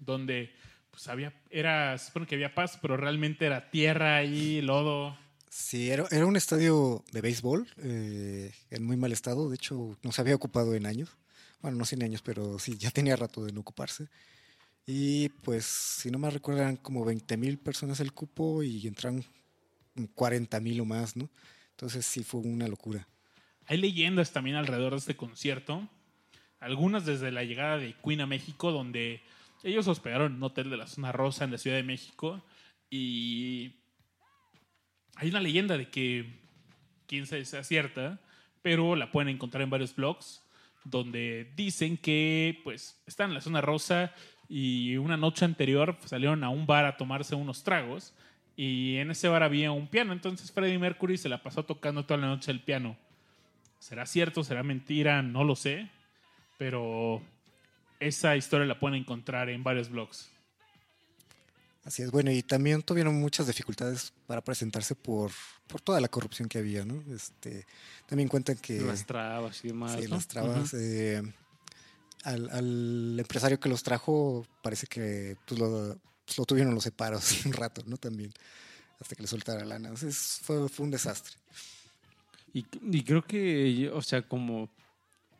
donde 0.00 0.52
pues 0.90 1.08
había, 1.08 1.32
era, 1.48 1.96
se 1.96 2.08
supone 2.08 2.26
que 2.26 2.34
había 2.34 2.54
paz, 2.54 2.78
pero 2.82 2.98
realmente 2.98 3.46
era 3.46 3.70
tierra 3.70 4.22
y 4.22 4.60
lodo. 4.60 5.16
Sí, 5.48 5.90
era, 5.90 6.04
era 6.10 6.26
un 6.26 6.36
estadio 6.36 7.02
de 7.10 7.22
béisbol 7.22 7.66
eh, 7.78 8.52
en 8.68 8.84
muy 8.84 8.98
mal 8.98 9.12
estado. 9.12 9.48
De 9.48 9.54
hecho, 9.54 9.96
no 10.02 10.12
se 10.12 10.20
había 10.20 10.34
ocupado 10.34 10.74
en 10.74 10.84
años. 10.84 11.16
Bueno, 11.64 11.78
no 11.78 11.86
100 11.86 12.02
años, 12.02 12.20
pero 12.20 12.58
sí, 12.58 12.76
ya 12.76 12.90
tenía 12.90 13.16
rato 13.16 13.42
de 13.42 13.50
no 13.50 13.62
ocuparse. 13.62 14.10
Y 14.84 15.30
pues, 15.30 15.64
si 15.64 16.10
no 16.10 16.18
me 16.18 16.28
recuerdan, 16.28 16.76
como 16.76 17.06
20 17.06 17.38
mil 17.38 17.56
personas 17.56 18.00
el 18.00 18.12
cupo 18.12 18.62
y 18.62 18.86
entran 18.86 19.24
40 20.14 20.60
mil 20.60 20.82
o 20.82 20.84
más, 20.84 21.16
¿no? 21.16 21.30
Entonces 21.70 22.04
sí 22.04 22.22
fue 22.22 22.42
una 22.42 22.68
locura. 22.68 23.08
Hay 23.64 23.78
leyendas 23.78 24.30
también 24.30 24.56
alrededor 24.56 24.92
de 24.92 24.98
este 24.98 25.16
concierto. 25.16 25.88
Algunas 26.60 27.06
desde 27.06 27.32
la 27.32 27.44
llegada 27.44 27.78
de 27.78 27.94
Queen 27.94 28.20
a 28.20 28.26
México, 28.26 28.70
donde 28.70 29.22
ellos 29.62 29.88
hospedaron 29.88 30.32
en 30.32 30.36
un 30.36 30.42
hotel 30.42 30.68
de 30.68 30.76
la 30.76 30.86
zona 30.86 31.12
rosa 31.12 31.44
en 31.44 31.52
la 31.52 31.56
Ciudad 31.56 31.78
de 31.78 31.82
México. 31.82 32.44
Y 32.90 33.76
hay 35.14 35.30
una 35.30 35.40
leyenda 35.40 35.78
de 35.78 35.88
que, 35.88 36.42
quién 37.06 37.26
sabe 37.26 37.46
sea 37.46 37.64
cierta, 37.64 38.20
pero 38.60 38.96
la 38.96 39.10
pueden 39.10 39.30
encontrar 39.30 39.62
en 39.62 39.70
varios 39.70 39.96
blogs, 39.96 40.43
donde 40.84 41.50
dicen 41.56 41.96
que 41.96 42.60
pues 42.62 43.02
están 43.06 43.30
en 43.30 43.34
la 43.34 43.40
zona 43.40 43.60
rosa 43.60 44.12
y 44.48 44.96
una 44.96 45.16
noche 45.16 45.44
anterior 45.44 45.96
salieron 46.04 46.44
a 46.44 46.50
un 46.50 46.66
bar 46.66 46.84
a 46.84 46.96
tomarse 46.96 47.34
unos 47.34 47.64
tragos 47.64 48.14
y 48.56 48.96
en 48.96 49.10
ese 49.10 49.28
bar 49.28 49.42
había 49.42 49.72
un 49.72 49.88
piano, 49.88 50.12
entonces 50.12 50.52
Freddie 50.52 50.78
Mercury 50.78 51.16
se 51.16 51.28
la 51.28 51.42
pasó 51.42 51.64
tocando 51.64 52.04
toda 52.04 52.20
la 52.20 52.28
noche 52.28 52.52
el 52.52 52.60
piano. 52.60 52.96
¿Será 53.78 54.06
cierto? 54.06 54.44
¿Será 54.44 54.62
mentira? 54.62 55.22
No 55.22 55.44
lo 55.44 55.56
sé, 55.56 55.88
pero 56.56 57.20
esa 58.00 58.36
historia 58.36 58.66
la 58.66 58.78
pueden 58.78 59.00
encontrar 59.00 59.48
en 59.48 59.64
varios 59.64 59.90
blogs. 59.90 60.33
Así 61.84 62.02
es, 62.02 62.10
bueno, 62.10 62.30
y 62.30 62.42
también 62.42 62.82
tuvieron 62.82 63.14
muchas 63.14 63.46
dificultades 63.46 64.14
para 64.26 64.42
presentarse 64.42 64.94
por, 64.94 65.30
por 65.66 65.82
toda 65.82 66.00
la 66.00 66.08
corrupción 66.08 66.48
que 66.48 66.58
había, 66.58 66.84
¿no? 66.84 67.02
Este, 67.14 67.66
también 68.06 68.28
cuentan 68.28 68.56
que... 68.56 68.80
Las 68.80 69.04
trabas 69.04 69.62
y 69.64 69.68
demás. 69.68 69.92
Sí, 70.00 70.08
¿no? 70.08 70.14
las 70.14 70.26
trabas. 70.26 70.72
eh, 70.72 71.22
al, 72.24 72.48
al 72.50 73.16
empresario 73.20 73.60
que 73.60 73.68
los 73.68 73.82
trajo 73.82 74.46
parece 74.62 74.86
que 74.86 75.36
pues, 75.46 75.60
lo, 75.60 75.98
pues, 76.24 76.38
lo 76.38 76.44
tuvieron 76.46 76.74
los 76.74 76.84
separos 76.84 77.44
un 77.44 77.52
rato, 77.52 77.82
¿no? 77.86 77.98
También, 77.98 78.32
hasta 78.98 79.14
que 79.14 79.22
le 79.22 79.28
soltara 79.28 79.64
lana. 79.64 79.88
Entonces 79.88 80.40
fue, 80.42 80.68
fue 80.70 80.84
un 80.84 80.90
desastre. 80.90 81.34
Y, 82.54 82.64
y 82.90 83.02
creo 83.02 83.22
que, 83.22 83.90
o 83.92 84.00
sea, 84.00 84.22
como 84.22 84.70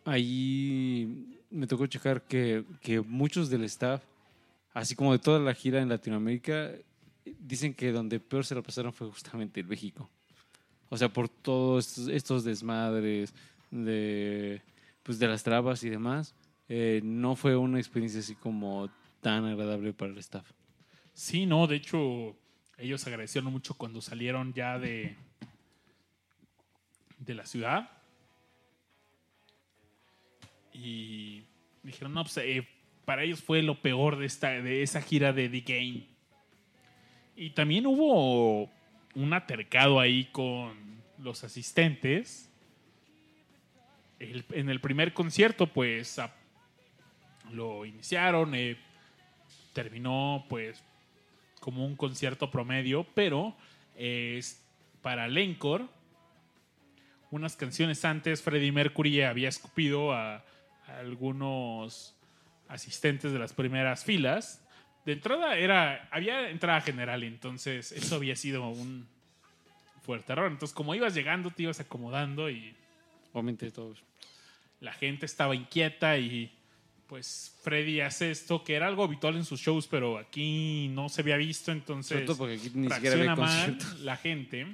ahí 0.04 1.40
me 1.50 1.66
tocó 1.66 1.86
checar 1.86 2.22
que, 2.22 2.64
que 2.82 3.00
muchos 3.00 3.48
del 3.48 3.64
staff, 3.64 4.02
así 4.74 4.94
como 4.94 5.12
de 5.12 5.20
toda 5.20 5.38
la 5.38 5.54
gira 5.54 5.80
en 5.80 5.88
Latinoamérica, 5.88 6.72
dicen 7.24 7.72
que 7.72 7.92
donde 7.92 8.20
peor 8.20 8.44
se 8.44 8.54
la 8.54 8.62
pasaron 8.62 8.92
fue 8.92 9.08
justamente 9.08 9.60
en 9.60 9.68
México. 9.68 10.10
O 10.90 10.96
sea, 10.96 11.08
por 11.08 11.28
todos 11.28 11.86
estos, 11.86 12.08
estos 12.08 12.44
desmadres 12.44 13.32
de, 13.70 14.60
pues, 15.02 15.18
de 15.18 15.28
las 15.28 15.42
trabas 15.42 15.82
y 15.84 15.88
demás, 15.88 16.34
eh, 16.68 17.00
no 17.02 17.36
fue 17.36 17.56
una 17.56 17.78
experiencia 17.78 18.20
así 18.20 18.34
como 18.34 18.90
tan 19.20 19.44
agradable 19.44 19.92
para 19.92 20.12
el 20.12 20.18
staff. 20.18 20.50
Sí, 21.14 21.46
no, 21.46 21.66
de 21.66 21.76
hecho, 21.76 22.36
ellos 22.76 23.06
agradecieron 23.06 23.52
mucho 23.52 23.74
cuando 23.74 24.00
salieron 24.00 24.52
ya 24.52 24.78
de, 24.78 25.16
de 27.18 27.34
la 27.34 27.46
ciudad. 27.46 27.90
Y 30.72 31.44
dijeron, 31.84 32.12
no, 32.12 32.24
pues 32.24 32.36
eh, 32.38 32.66
para 33.04 33.22
ellos 33.22 33.42
fue 33.42 33.62
lo 33.62 33.80
peor 33.80 34.16
de, 34.16 34.26
esta, 34.26 34.50
de 34.50 34.82
esa 34.82 35.00
gira 35.02 35.32
de 35.32 35.48
The 35.48 35.60
Game. 35.60 36.06
Y 37.36 37.50
también 37.50 37.86
hubo 37.86 38.70
un 39.14 39.32
atercado 39.32 40.00
ahí 40.00 40.26
con 40.26 40.74
los 41.18 41.44
asistentes. 41.44 42.50
En 44.18 44.68
el 44.68 44.80
primer 44.80 45.12
concierto, 45.12 45.66
pues 45.66 46.20
lo 47.50 47.84
iniciaron, 47.84 48.54
eh, 48.54 48.76
terminó 49.72 50.46
pues 50.48 50.82
como 51.60 51.84
un 51.84 51.96
concierto 51.96 52.50
promedio, 52.50 53.06
pero 53.14 53.54
es 53.96 54.64
para 55.02 55.26
el 55.26 55.36
encore, 55.36 55.86
unas 57.30 57.56
canciones 57.56 58.04
antes, 58.04 58.42
Freddie 58.42 58.72
Mercury 58.72 59.22
había 59.22 59.48
escupido 59.48 60.12
a 60.12 60.44
algunos 60.86 62.13
asistentes 62.74 63.32
de 63.32 63.38
las 63.38 63.52
primeras 63.52 64.04
filas. 64.04 64.62
De 65.04 65.12
entrada 65.12 65.56
era, 65.56 66.08
había 66.10 66.50
entrada 66.50 66.80
general, 66.80 67.22
entonces 67.22 67.92
eso 67.92 68.16
había 68.16 68.36
sido 68.36 68.68
un 68.68 69.06
fuerte 70.02 70.32
error. 70.32 70.50
Entonces, 70.50 70.74
como 70.74 70.94
ibas 70.94 71.14
llegando, 71.14 71.50
te 71.50 71.64
ibas 71.64 71.80
acomodando 71.80 72.50
y 72.50 72.74
Obviamente 73.32 73.70
todos. 73.70 74.02
la 74.80 74.92
gente 74.92 75.26
estaba 75.26 75.54
inquieta 75.54 76.18
y 76.18 76.52
pues 77.06 77.54
Freddy 77.62 78.00
hace 78.00 78.30
esto 78.30 78.64
que 78.64 78.74
era 78.74 78.86
algo 78.86 79.04
habitual 79.04 79.36
en 79.36 79.44
sus 79.44 79.60
shows, 79.60 79.86
pero 79.86 80.18
aquí 80.18 80.88
no 80.88 81.08
se 81.08 81.20
había 81.20 81.36
visto, 81.36 81.66
Sobre 81.66 81.78
entonces 81.78 82.26
todo 82.26 82.36
porque 82.36 82.54
aquí 82.54 82.70
ni 82.74 82.88
siquiera 82.88 83.16
había 83.16 83.36
mal 83.36 83.78
la 84.00 84.16
gente 84.16 84.66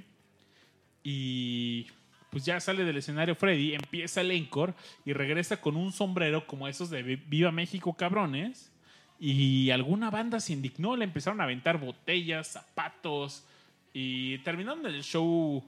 y 1.03 1.87
pues 2.31 2.44
ya 2.44 2.60
sale 2.60 2.84
del 2.84 2.97
escenario 2.97 3.34
Freddy, 3.34 3.75
empieza 3.75 4.20
el 4.20 4.31
encore 4.31 4.75
y 5.05 5.12
regresa 5.12 5.60
con 5.60 5.76
un 5.76 5.92
sombrero 5.92 6.47
como 6.47 6.68
esos 6.68 6.89
de 6.91 7.02
Vi- 7.02 7.17
Viva 7.17 7.50
México 7.52 7.92
cabrones 7.94 8.70
y 9.18 9.70
alguna 9.70 10.10
banda 10.10 10.41
se 10.41 10.52
indignó, 10.52 10.97
le 10.97 11.05
empezaron 11.05 11.41
a 11.41 11.44
aventar 11.44 11.78
botellas, 11.78 12.47
zapatos 12.49 13.44
y 13.92 14.39
terminaron 14.39 14.86
el 14.86 15.02
show 15.02 15.62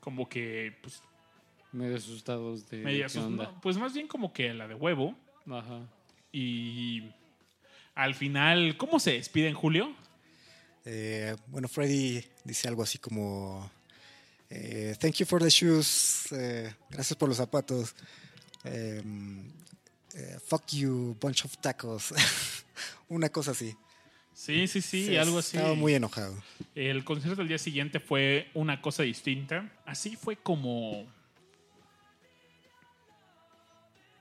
como 0.00 0.28
que 0.28 0.76
pues 0.82 1.02
Medio 1.72 1.96
asustados 1.96 2.68
de 2.68 2.82
onda. 3.26 3.44
no, 3.44 3.60
pues 3.62 3.78
más 3.78 3.94
bien 3.94 4.06
como 4.08 4.32
que 4.32 4.52
la 4.52 4.68
de 4.68 4.74
huevo 4.74 5.14
Ajá. 5.50 5.80
y 6.32 7.04
al 7.94 8.14
final, 8.14 8.76
¿cómo 8.76 8.98
se 8.98 9.12
despiden, 9.12 9.54
Julio? 9.54 9.94
Eh, 10.84 11.36
bueno, 11.46 11.68
Freddy 11.68 12.22
dice 12.44 12.68
algo 12.68 12.82
así 12.82 12.98
como: 12.98 13.70
eh, 14.54 14.94
Thank 14.98 15.14
you 15.16 15.26
for 15.26 15.40
the 15.42 15.48
shoes. 15.50 16.30
eh, 16.32 16.74
gracias 16.90 17.16
por 17.16 17.28
los 17.28 17.38
zapatos. 17.38 17.94
em, 18.64 19.50
eh, 20.14 20.38
fuck 20.44 20.66
you, 20.72 21.16
bunch 21.20 21.44
of 21.44 21.56
tacos. 21.58 22.12
Una 23.08 23.28
cosa 23.30 23.52
así. 23.52 23.74
Sí, 24.34 24.66
sí, 24.66 24.80
sí, 24.82 25.06
Sí, 25.06 25.16
algo 25.16 25.38
así. 25.38 25.56
Estaba 25.56 25.74
muy 25.74 25.94
enojado. 25.94 26.36
El 26.74 27.04
concierto 27.04 27.40
del 27.40 27.48
día 27.48 27.58
siguiente 27.58 28.00
fue 28.00 28.50
una 28.54 28.80
cosa 28.80 29.02
distinta. 29.04 29.70
Así 29.86 30.16
fue 30.16 30.36
como 30.36 31.06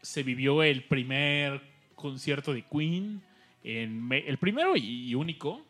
se 0.02 0.24
vivió 0.24 0.64
el 0.64 0.84
primer 0.84 1.62
concierto 1.96 2.54
de 2.54 2.64
Queen, 2.64 3.22
en 3.64 4.12
el 4.12 4.38
primero 4.38 4.76
y 4.76 5.14
único. 5.16 5.64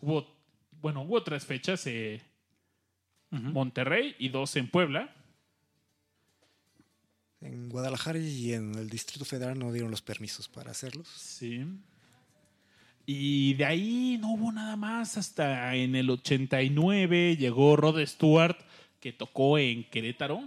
Hubo, 0.00 0.26
bueno, 0.80 1.02
hubo 1.02 1.22
tres 1.22 1.44
fechas, 1.46 1.86
eh, 1.86 2.20
Monterrey 3.30 4.14
y 4.18 4.28
dos 4.28 4.56
en 4.56 4.68
Puebla. 4.68 5.14
En 7.40 7.68
Guadalajara 7.68 8.18
y 8.18 8.52
en 8.52 8.74
el 8.74 8.90
Distrito 8.90 9.24
Federal 9.24 9.58
no 9.58 9.72
dieron 9.72 9.90
los 9.90 10.02
permisos 10.02 10.48
para 10.48 10.72
hacerlos. 10.72 11.08
Sí. 11.08 11.64
Y 13.06 13.54
de 13.54 13.64
ahí 13.64 14.18
no 14.20 14.32
hubo 14.32 14.52
nada 14.52 14.76
más 14.76 15.16
hasta 15.16 15.74
en 15.74 15.94
el 15.94 16.10
89 16.10 17.36
llegó 17.36 17.76
Rod 17.76 18.04
Stewart 18.04 18.58
que 19.00 19.12
tocó 19.12 19.58
en 19.58 19.84
Querétaro. 19.84 20.42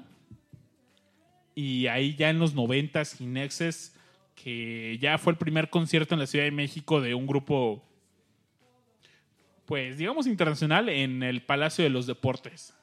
Y 1.56 1.88
ahí 1.88 2.16
ya 2.16 2.30
en 2.30 2.40
los 2.40 2.54
90 2.54 3.04
Ginexes 3.06 3.96
que 4.36 4.98
ya 5.00 5.18
fue 5.18 5.34
el 5.34 5.38
primer 5.38 5.70
concierto 5.70 6.16
en 6.16 6.20
la 6.20 6.28
Ciudad 6.28 6.46
de 6.46 6.52
México 6.52 7.02
de 7.02 7.14
un 7.14 7.28
grupo 7.28 7.84
pues 9.72 9.98
digamos 9.98 10.28
internacional 10.28 10.90
en 10.90 11.24
el 11.24 11.44
Palacio 11.44 11.82
de 11.86 11.90
los 11.90 12.06
Deportes. 12.06 12.74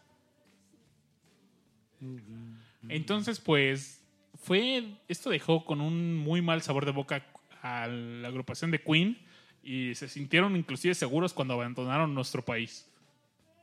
Entonces, 2.88 3.38
pues, 3.40 4.02
fue. 4.36 4.94
Esto 5.06 5.28
dejó 5.28 5.66
con 5.66 5.82
un 5.82 6.16
muy 6.16 6.40
mal 6.40 6.62
sabor 6.62 6.86
de 6.86 6.92
boca 6.92 7.26
a 7.60 7.86
la 7.88 8.28
agrupación 8.28 8.70
de 8.70 8.80
Queen 8.80 9.18
y 9.62 9.94
se 9.96 10.08
sintieron 10.08 10.56
inclusive 10.56 10.94
seguros 10.94 11.34
cuando 11.34 11.52
abandonaron 11.52 12.14
nuestro 12.14 12.42
país. 12.42 12.88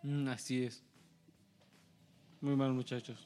Mm, 0.03 0.27
así 0.27 0.63
es. 0.63 0.83
Muy 2.41 2.55
mal, 2.55 2.73
muchachos. 2.73 3.25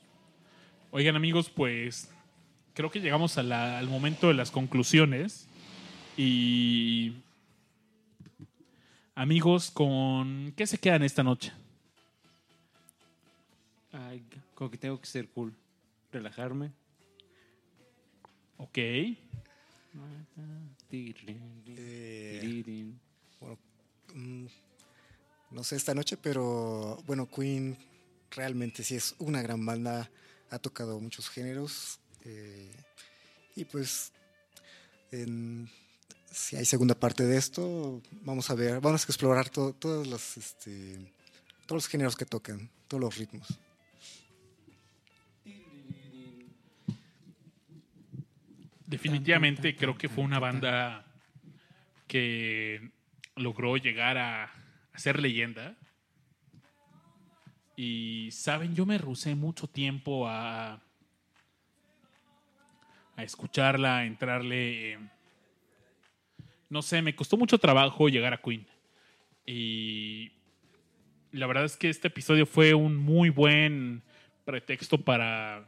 Oigan, 0.92 1.18
amigos, 1.18 1.50
pues 1.50 2.10
creo 2.74 2.90
que 2.90 3.02
llegamos 3.02 3.38
a 3.38 3.44
la- 3.44 3.80
al 3.80 3.90
momento 3.90 4.30
de 4.30 4.34
las 4.36 4.50
conclusiones. 4.50 5.50
Y. 6.16 7.16
Amigos, 9.20 9.70
¿con 9.70 10.54
qué 10.56 10.66
se 10.66 10.78
quedan 10.78 11.04
esta 11.04 11.24
noche? 11.24 11.52
Ay, 13.92 14.24
como 14.56 14.72
que 14.72 14.78
tengo 14.78 14.98
que 14.98 15.08
ser 15.08 15.28
cool. 15.28 15.54
Relajarme. 16.10 16.72
Ok. 18.56 18.78
Eh, 18.78 19.18
mm, 24.14 24.46
no 25.52 25.64
sé 25.66 25.76
esta 25.76 25.94
noche, 25.94 26.16
pero 26.16 27.04
bueno, 27.06 27.30
Queen 27.30 27.76
realmente 28.32 28.86
sí 28.86 28.96
es 28.96 29.16
una 29.20 29.42
gran 29.42 29.66
banda. 29.66 30.10
Ha 30.50 30.60
tocado 30.60 30.98
muchos 30.98 31.30
géneros. 31.30 32.00
eh, 32.24 32.72
y 33.58 33.66
pues, 33.66 34.14
en- 35.12 35.70
si 36.32 36.56
hay 36.56 36.66
segunda 36.66 36.96
parte 36.96 37.26
de 37.26 37.38
esto, 37.38 38.02
vamos 38.24 38.50
a 38.50 38.56
ver, 38.56 38.80
vamos 38.82 39.04
a 39.04 39.08
explorar 39.08 39.50
to- 39.50 39.74
todos 39.74 40.08
los, 40.08 40.38
este, 40.38 40.96
todos 41.66 41.84
los 41.84 41.88
géneros 41.88 42.16
que 42.16 42.26
tocan, 42.26 42.70
todos 42.88 43.02
los 43.02 43.18
ritmos. 43.18 43.48
Definitivamente 48.86 49.76
creo 49.76 49.98
que 49.98 50.10
fue 50.10 50.24
una 50.24 50.40
banda 50.40 51.06
que 52.08 52.90
logró 53.36 53.78
llegar 53.78 54.18
a, 54.18 54.46
a 54.46 54.98
ser 55.00 55.20
leyenda. 55.22 55.76
Y 57.76 58.30
saben, 58.32 58.76
yo 58.76 58.86
me 58.86 58.98
rusé 58.98 59.36
mucho 59.36 59.68
tiempo 59.68 60.28
a, 60.28 60.82
a 63.16 63.24
escucharla, 63.24 64.00
a 64.00 64.06
entrarle. 64.06 64.94
eh, 64.94 65.00
no 66.70 66.82
sé, 66.82 67.02
me 67.02 67.16
costó 67.16 67.38
mucho 67.38 67.58
trabajo 67.58 68.10
llegar 68.10 68.34
a 68.34 68.42
Queen. 68.42 68.66
Y 69.46 70.32
la 71.32 71.48
verdad 71.48 71.66
es 71.66 71.76
que 71.76 71.90
este 71.90 72.08
episodio 72.08 72.46
fue 72.46 72.74
un 72.74 72.96
muy 72.96 73.30
buen 73.30 74.04
pretexto 74.46 75.00
para 75.00 75.68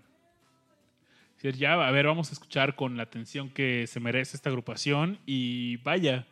decir, 1.35 1.55
ya, 1.55 1.73
a 1.73 1.91
ver, 1.91 2.05
vamos 2.05 2.30
a 2.30 2.33
escuchar 2.33 2.75
con 2.75 2.97
la 2.97 3.03
atención 3.03 3.49
que 3.49 3.88
se 3.88 3.99
merece 3.99 4.38
esta 4.38 4.49
agrupación. 4.49 5.19
Y 5.25 5.77
vaya, 5.77 6.27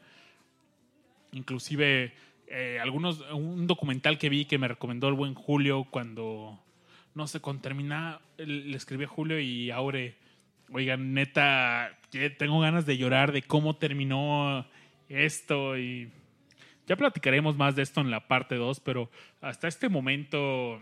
inclusive 1.32 2.14
eh, 2.48 2.80
algunos, 2.82 3.22
un 3.32 3.66
documental 3.66 4.18
que 4.18 4.30
vi 4.30 4.46
que 4.46 4.60
me 4.60 4.68
recomendó 4.68 5.08
el 5.08 5.16
buen 5.16 5.34
Julio 5.34 5.88
cuando, 5.90 6.60
no 7.16 7.28
sé, 7.28 7.40
cuando 7.40 7.64
termina, 7.64 8.22
le 8.38 8.78
escribí 8.78 9.06
a 9.06 9.08
Julio 9.08 9.40
y 9.40 9.72
Aure, 9.72 10.16
oigan, 10.74 11.14
neta, 11.14 11.98
tengo 12.38 12.60
ganas 12.60 12.86
de 12.86 12.98
llorar 12.98 13.32
de 13.32 13.42
cómo 13.42 13.78
terminó 13.78 14.66
esto 15.08 15.78
y 15.78 16.12
ya 16.88 16.96
platicaremos 16.96 17.56
más 17.56 17.76
de 17.76 17.84
esto 17.84 18.02
en 18.02 18.10
la 18.10 18.28
parte 18.28 18.56
2, 18.56 18.80
pero 18.80 19.12
hasta 19.42 19.68
este 19.68 19.90
momento, 19.90 20.76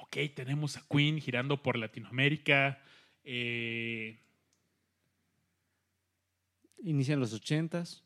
ok, 0.00 0.16
tenemos 0.34 0.76
a 0.76 0.84
Queen 0.88 1.20
girando 1.20 1.62
por 1.62 1.76
Latinoamérica. 1.76 2.80
eh, 3.24 4.20
Inician 6.84 7.18
los 7.18 7.34
ochentas. 7.34 8.04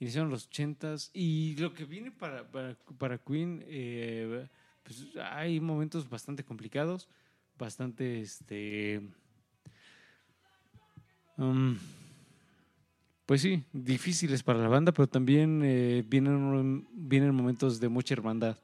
Iniciaron 0.00 0.28
los 0.28 0.46
ochentas. 0.46 1.10
Y 1.14 1.54
lo 1.56 1.72
que 1.72 1.84
viene 1.84 2.10
para, 2.10 2.50
para, 2.50 2.76
para 2.98 3.18
Queen, 3.18 3.64
eh, 3.68 4.48
pues 4.82 5.06
hay 5.16 5.60
momentos 5.60 6.08
bastante 6.08 6.44
complicados, 6.44 7.08
bastante 7.56 8.20
este. 8.20 9.02
Pues 13.26 13.40
sí, 13.40 13.64
difíciles 13.72 14.42
para 14.42 14.58
la 14.58 14.68
banda, 14.68 14.92
pero 14.92 15.06
también 15.06 15.62
eh, 15.64 16.04
vienen, 16.06 16.86
vienen 16.92 17.34
momentos 17.34 17.80
de 17.80 17.88
mucha 17.88 18.14
hermandad. 18.14 18.58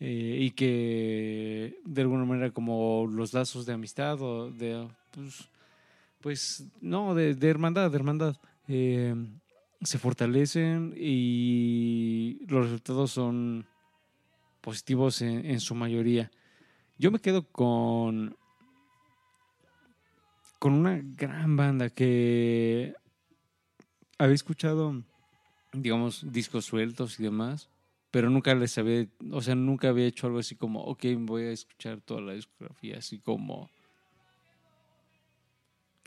Eh, 0.00 0.38
y 0.42 0.50
que 0.52 1.80
de 1.84 2.02
alguna 2.02 2.24
manera 2.24 2.52
como 2.52 3.08
los 3.10 3.32
lazos 3.32 3.66
de 3.66 3.72
amistad 3.72 4.22
o 4.22 4.48
de 4.48 4.86
pues, 5.10 5.48
pues 6.20 6.64
no, 6.80 7.16
de, 7.16 7.34
de 7.34 7.48
hermandad, 7.48 7.90
de 7.90 7.96
hermandad. 7.96 8.36
eh, 8.68 9.14
se 9.82 9.98
fortalecen 9.98 10.94
y 10.96 12.44
los 12.46 12.66
resultados 12.66 13.10
son 13.12 13.66
positivos 14.60 15.22
en, 15.22 15.46
en 15.46 15.60
su 15.60 15.74
mayoría. 15.74 16.30
Yo 16.98 17.10
me 17.10 17.20
quedo 17.20 17.44
con 17.44 18.36
con 20.58 20.72
una 20.72 21.00
gran 21.02 21.56
banda 21.56 21.90
que 21.90 22.94
había 24.18 24.34
escuchado, 24.34 25.04
digamos, 25.72 26.32
discos 26.32 26.64
sueltos 26.64 27.20
y 27.20 27.22
demás, 27.22 27.70
pero 28.10 28.30
nunca 28.30 28.54
les 28.54 28.76
había, 28.78 29.06
o 29.30 29.40
sea, 29.40 29.54
nunca 29.54 29.88
había 29.88 30.06
hecho 30.06 30.26
algo 30.26 30.38
así 30.38 30.56
como, 30.56 30.82
ok, 30.84 31.04
voy 31.18 31.44
a 31.44 31.52
escuchar 31.52 32.00
toda 32.00 32.20
la 32.20 32.32
discografía, 32.32 32.98
así 32.98 33.18
como 33.18 33.70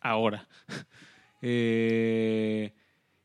ahora. 0.02 0.48
Eh, 1.44 2.72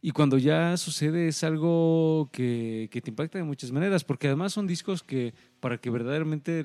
y 0.01 0.11
cuando 0.13 0.39
ya 0.39 0.79
sucede 0.79 1.29
es 1.29 1.45
algo 1.45 2.31
que, 2.33 2.89
que 2.91 3.03
te 3.03 3.11
impacta 3.11 3.37
de 3.37 3.45
muchas 3.45 3.73
maneras, 3.73 4.05
porque 4.05 4.29
además 4.29 4.55
son 4.55 4.67
discos 4.67 5.03
que 5.03 5.35
para 5.61 5.77
que 5.77 5.91
verdaderamente 5.91 6.65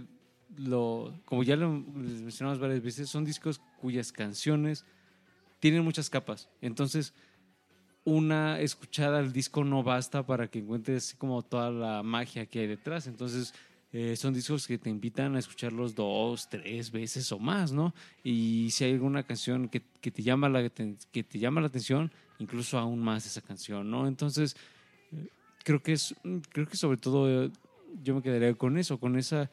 lo, 0.58 1.14
como 1.26 1.44
ya 1.44 1.56
lo 1.56 1.72
mencionamos 1.72 2.60
varias 2.60 2.82
veces, 2.82 3.10
son 3.10 3.26
discos 3.26 3.62
cuyas 3.80 4.12
canciones 4.12 4.86
tienen 5.60 5.84
muchas 5.84 6.10
capas. 6.10 6.50
Entonces, 6.62 7.14
una 8.04 8.60
escuchada 8.60 9.20
al 9.20 9.32
disco 9.32 9.64
no 9.64 9.84
basta 9.84 10.26
para 10.26 10.48
que 10.48 10.60
encuentres 10.60 11.16
como 11.18 11.44
toda 11.44 11.70
la 11.72 12.04
magia 12.04 12.46
que 12.46 12.60
hay 12.60 12.68
detrás. 12.68 13.08
Entonces, 13.08 13.54
eh, 13.94 14.16
son 14.16 14.34
discos 14.34 14.68
que 14.68 14.78
te 14.78 14.90
invitan 14.90 15.36
a 15.36 15.40
escucharlos 15.40 15.94
dos, 15.94 16.48
tres 16.50 16.92
veces 16.92 17.32
o 17.32 17.40
más, 17.40 17.72
¿no? 17.72 17.94
Y 18.24 18.70
si 18.72 18.86
hay 18.86 18.94
alguna 18.94 19.24
canción 19.24 19.68
que, 19.68 19.82
que 20.00 20.12
te, 20.12 20.24
llama 20.24 20.48
la, 20.48 20.70
que 20.70 21.24
te 21.24 21.40
llama 21.40 21.62
la 21.62 21.68
atención, 21.68 22.12
incluso 22.40 22.80
aún 22.80 23.00
más 23.00 23.26
esa 23.26 23.42
canción, 23.42 23.92
¿no? 23.92 24.08
Entonces, 24.08 24.56
eh, 25.12 25.28
creo 25.64 25.84
que 25.84 25.94
es, 25.94 26.16
creo 26.52 26.68
que 26.68 26.78
sobre 26.78 26.98
todo 26.98 27.46
eh, 27.46 27.52
yo 28.02 28.16
me 28.16 28.22
quedaría 28.22 28.54
con 28.56 28.78
eso, 28.78 28.98
con 28.98 29.18
esa 29.18 29.52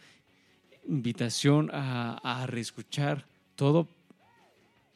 invitación 0.89 1.71
a, 1.73 2.19
a 2.23 2.47
reescuchar 2.47 3.27
todo 3.55 3.87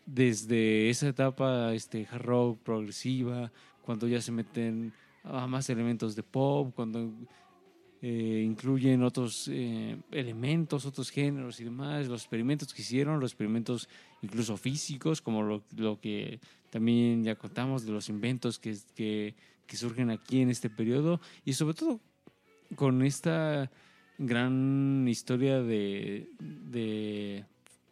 desde 0.07 0.91
esa 0.91 1.09
etapa 1.09 1.73
este, 1.75 2.09
hard 2.11 2.23
rock 2.23 2.59
progresiva, 2.63 3.53
cuando 3.83 4.09
ya 4.09 4.21
se 4.21 4.33
meten 4.33 4.93
a 5.25 5.47
más 5.47 5.71
elementos 5.71 6.17
de 6.17 6.23
pop, 6.23 6.73
cuando 6.75 7.13
eh, 8.01 8.43
incluyen 8.45 9.03
otros 9.05 9.49
eh, 9.49 9.97
elementos, 10.11 10.87
otros 10.87 11.11
géneros 11.11 11.61
y 11.61 11.65
demás, 11.65 12.09
los 12.09 12.23
experimentos 12.23 12.75
que 12.75 12.83
hicieron, 12.83 13.21
los 13.21 13.31
experimentos 13.31 13.89
incluso 14.23 14.57
físicos, 14.57 15.21
como 15.21 15.43
lo, 15.43 15.63
lo 15.77 16.01
que 16.01 16.41
también 16.71 17.23
ya 17.23 17.37
contamos 17.37 17.85
de 17.85 17.93
los 17.93 18.09
inventos 18.09 18.59
que, 18.59 18.77
que, 18.97 19.35
que 19.67 19.77
surgen 19.77 20.11
aquí 20.11 20.41
en 20.41 20.51
este 20.51 20.69
periodo, 20.69 21.21
y 21.45 21.53
sobre 21.53 21.75
todo 21.75 22.01
con 22.75 23.03
esta 23.03 23.71
gran 24.27 25.07
historia 25.09 25.63
de, 25.63 26.31
de 26.39 27.45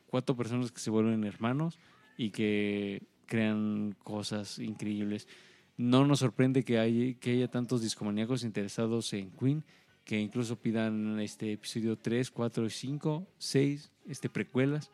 cuatro 0.07 0.37
personas 0.37 0.73
que 0.73 0.81
se 0.81 0.91
vuelven 0.91 1.25
hermanos 1.25 1.79
y 2.17 2.31
que 2.31 3.03
crean 3.27 3.95
cosas 4.03 4.59
increíbles. 4.59 5.29
No 5.77 6.05
nos 6.05 6.19
sorprende 6.19 6.65
que, 6.65 6.79
hay, 6.79 7.15
que 7.15 7.33
haya 7.33 7.49
tantos 7.49 7.83
discomaníacos 7.83 8.45
interesados 8.45 9.13
en 9.13 9.31
Queen 9.31 9.65
que 10.05 10.19
incluso 10.19 10.57
pidan 10.57 11.21
este 11.21 11.53
episodio 11.53 11.97
3, 11.97 12.31
4, 12.31 12.69
5, 12.69 13.27
6, 13.39 13.93
este, 14.09 14.29
precuelas 14.29 14.91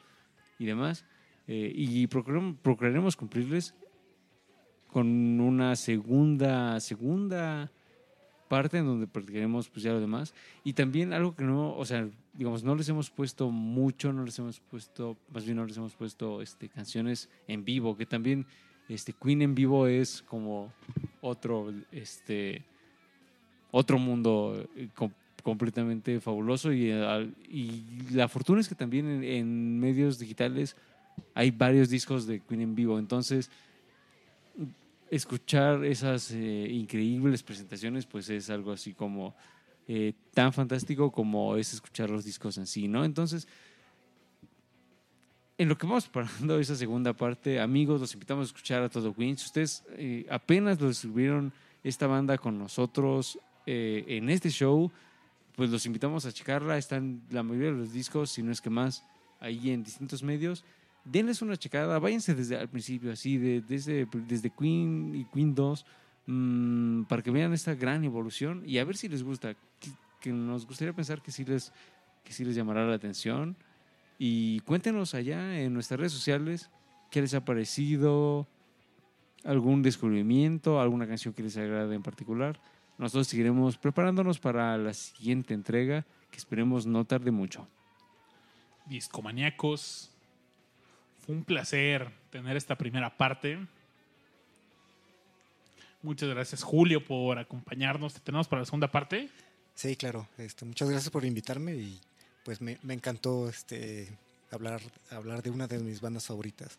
y 0.58 0.66
demás. 0.66 1.04
Eh, 1.48 1.72
y 1.74 2.06
procuraremos, 2.06 2.56
procuraremos 2.60 3.16
cumplirles 3.16 3.74
con 4.88 5.40
una 5.40 5.74
segunda, 5.76 6.78
segunda 6.80 7.72
parte 8.48 8.78
en 8.78 8.86
donde 8.86 9.06
practicaremos 9.06 9.68
pues 9.68 9.82
ya 9.82 9.92
lo 9.92 10.00
demás. 10.00 10.34
Y 10.64 10.72
también 10.72 11.12
algo 11.12 11.34
que 11.34 11.44
no, 11.44 11.76
o 11.76 11.84
sea, 11.84 12.08
digamos, 12.34 12.64
no 12.64 12.74
les 12.74 12.88
hemos 12.88 13.10
puesto 13.10 13.50
mucho, 13.50 14.12
no 14.12 14.24
les 14.24 14.38
hemos 14.38 14.60
puesto, 14.60 15.16
más 15.32 15.44
bien 15.44 15.56
no 15.56 15.64
les 15.66 15.76
hemos 15.76 15.94
puesto 15.94 16.42
este, 16.42 16.68
canciones 16.68 17.28
en 17.48 17.64
vivo, 17.64 17.96
que 17.96 18.06
también 18.06 18.46
este, 18.88 19.12
Queen 19.12 19.42
en 19.42 19.54
vivo 19.54 19.86
es 19.86 20.22
como 20.22 20.72
otro, 21.20 21.72
este, 21.92 22.62
otro 23.70 23.98
mundo 23.98 24.68
eh, 24.76 24.88
com- 24.94 25.12
completamente 25.42 26.20
fabuloso 26.20 26.72
y, 26.72 26.90
eh, 26.90 27.30
y 27.50 27.82
la 28.12 28.28
fortuna 28.28 28.60
es 28.60 28.68
que 28.68 28.74
también 28.74 29.06
en, 29.06 29.24
en 29.24 29.80
medios 29.80 30.18
digitales 30.18 30.76
hay 31.34 31.50
varios 31.50 31.88
discos 31.88 32.26
de 32.26 32.40
Queen 32.40 32.60
en 32.60 32.74
vivo, 32.74 32.98
entonces 32.98 33.50
escuchar 35.10 35.84
esas 35.84 36.30
eh, 36.32 36.68
increíbles 36.70 37.42
presentaciones 37.42 38.06
pues 38.06 38.28
es 38.28 38.50
algo 38.50 38.72
así 38.72 38.92
como 38.92 39.34
eh, 39.88 40.12
tan 40.34 40.52
fantástico 40.52 41.10
como 41.10 41.56
es 41.56 41.72
escuchar 41.74 42.10
los 42.10 42.24
discos 42.24 42.58
en 42.58 42.66
sí, 42.66 42.88
¿no? 42.88 43.04
Entonces, 43.04 43.46
en 45.58 45.68
lo 45.68 45.78
que 45.78 45.86
vamos 45.86 46.08
preparando 46.08 46.58
esa 46.58 46.76
segunda 46.76 47.12
parte, 47.12 47.60
amigos, 47.60 48.00
los 48.00 48.12
invitamos 48.14 48.48
a 48.48 48.48
escuchar 48.48 48.82
a 48.82 48.88
Todo 48.88 49.14
Queen. 49.14 49.38
Si 49.38 49.46
ustedes 49.46 49.84
eh, 49.90 50.26
apenas 50.28 50.80
lo 50.80 50.88
descubrieron 50.88 51.52
esta 51.82 52.06
banda 52.06 52.36
con 52.36 52.58
nosotros 52.58 53.38
en 53.68 54.30
este 54.30 54.48
show, 54.48 54.92
pues 55.56 55.70
los 55.70 55.86
invitamos 55.86 56.24
a 56.24 56.32
checarla. 56.32 56.78
Están 56.78 57.22
la 57.30 57.42
mayoría 57.42 57.72
de 57.72 57.78
los 57.78 57.92
discos, 57.92 58.30
si 58.30 58.42
no 58.42 58.52
es 58.52 58.60
que 58.60 58.70
más, 58.70 59.02
ahí 59.40 59.70
en 59.70 59.82
distintos 59.82 60.22
medios. 60.22 60.64
Denles 61.06 61.40
una 61.40 61.56
checada, 61.56 61.98
váyanse 61.98 62.34
desde 62.34 62.56
al 62.58 62.68
principio, 62.68 63.12
así, 63.12 63.38
de- 63.38 63.60
desde, 63.60 64.06
desde 64.26 64.50
Queen 64.50 65.14
y 65.14 65.24
Queen 65.26 65.54
2, 65.54 65.86
mm, 66.26 67.02
para 67.04 67.22
que 67.22 67.30
vean 67.30 67.52
esta 67.52 67.74
gran 67.74 68.02
evolución 68.04 68.62
y 68.66 68.78
a 68.78 68.84
ver 68.84 68.96
si 68.96 69.08
les 69.08 69.22
gusta. 69.22 69.54
Que, 69.54 69.90
que 70.20 70.32
nos 70.32 70.66
gustaría 70.66 70.92
pensar 70.92 71.22
que 71.22 71.30
sí 71.30 71.44
les, 71.44 71.72
que 72.24 72.32
sí 72.32 72.44
les 72.44 72.56
llamará 72.56 72.84
la 72.86 72.94
atención. 72.96 73.56
Y 74.18 74.60
cuéntenos 74.60 75.14
allá 75.14 75.60
en 75.60 75.72
nuestras 75.74 76.00
redes 76.00 76.12
sociales 76.12 76.70
qué 77.10 77.20
les 77.20 77.34
ha 77.34 77.44
parecido, 77.44 78.48
algún 79.44 79.82
descubrimiento, 79.82 80.80
alguna 80.80 81.06
canción 81.06 81.32
que 81.34 81.42
les 81.44 81.56
agrade 81.56 81.94
en 81.94 82.02
particular. 82.02 82.58
Nosotros 82.98 83.28
seguiremos 83.28 83.76
preparándonos 83.78 84.40
para 84.40 84.76
la 84.78 84.92
siguiente 84.94 85.54
entrega, 85.54 86.04
que 86.32 86.38
esperemos 86.38 86.86
no 86.86 87.04
tarde 87.04 87.30
mucho. 87.30 87.68
Discomaníacos. 88.86 90.10
Un 91.28 91.44
placer 91.44 92.10
tener 92.30 92.56
esta 92.56 92.76
primera 92.76 93.16
parte. 93.16 93.58
Muchas 96.02 96.28
gracias, 96.28 96.62
Julio, 96.62 97.04
por 97.04 97.38
acompañarnos. 97.38 98.14
¿Te 98.14 98.20
tenemos 98.20 98.46
para 98.46 98.60
la 98.62 98.66
segunda 98.66 98.90
parte? 98.90 99.28
Sí, 99.74 99.96
claro. 99.96 100.28
Este, 100.38 100.64
muchas 100.64 100.88
gracias 100.88 101.10
por 101.10 101.24
invitarme 101.24 101.74
y 101.74 102.00
pues 102.44 102.60
me, 102.60 102.78
encantó 102.88 103.48
este, 103.48 104.16
hablar, 104.52 104.80
hablar 105.10 105.42
de 105.42 105.50
una 105.50 105.66
de 105.66 105.78
mis 105.80 106.00
bandas 106.00 106.26
favoritas. 106.26 106.78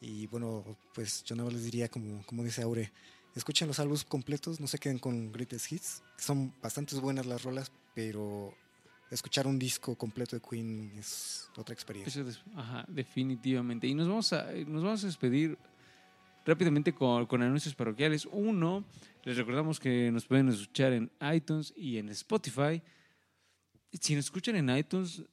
Y 0.00 0.26
bueno, 0.26 0.64
pues 0.94 1.22
yo 1.24 1.36
no 1.36 1.48
les 1.48 1.62
diría 1.62 1.88
como, 1.88 2.24
como 2.26 2.42
dice 2.42 2.62
Aure, 2.62 2.90
escuchen 3.36 3.68
los 3.68 3.78
álbumes 3.78 4.04
completos, 4.04 4.58
no 4.58 4.66
se 4.66 4.78
queden 4.78 4.98
con 4.98 5.30
Greatest 5.30 5.70
Hits. 5.70 6.02
Son 6.16 6.52
bastante 6.60 6.96
buenas 6.96 7.26
las 7.26 7.44
rolas, 7.44 7.70
pero 7.94 8.52
escuchar 9.10 9.46
un 9.46 9.58
disco 9.58 9.96
completo 9.96 10.36
de 10.36 10.42
Queen 10.42 10.92
es 10.96 11.50
otra 11.56 11.72
experiencia. 11.72 12.22
Eso 12.22 12.40
ajá, 12.54 12.84
definitivamente. 12.88 13.86
Y 13.86 13.94
nos 13.94 14.08
vamos 14.08 14.32
a, 14.32 14.50
nos 14.66 14.82
vamos 14.82 15.02
a 15.04 15.06
despedir 15.06 15.58
rápidamente 16.44 16.92
con, 16.92 17.26
con 17.26 17.42
anuncios 17.42 17.74
parroquiales. 17.74 18.26
Uno, 18.30 18.84
les 19.24 19.36
recordamos 19.36 19.80
que 19.80 20.10
nos 20.10 20.26
pueden 20.26 20.48
escuchar 20.48 20.92
en 20.92 21.10
iTunes 21.34 21.72
y 21.76 21.98
en 21.98 22.08
Spotify. 22.10 22.82
Si 24.00 24.14
nos 24.14 24.26
escuchan 24.26 24.56
en 24.56 24.76
iTunes 24.76 25.24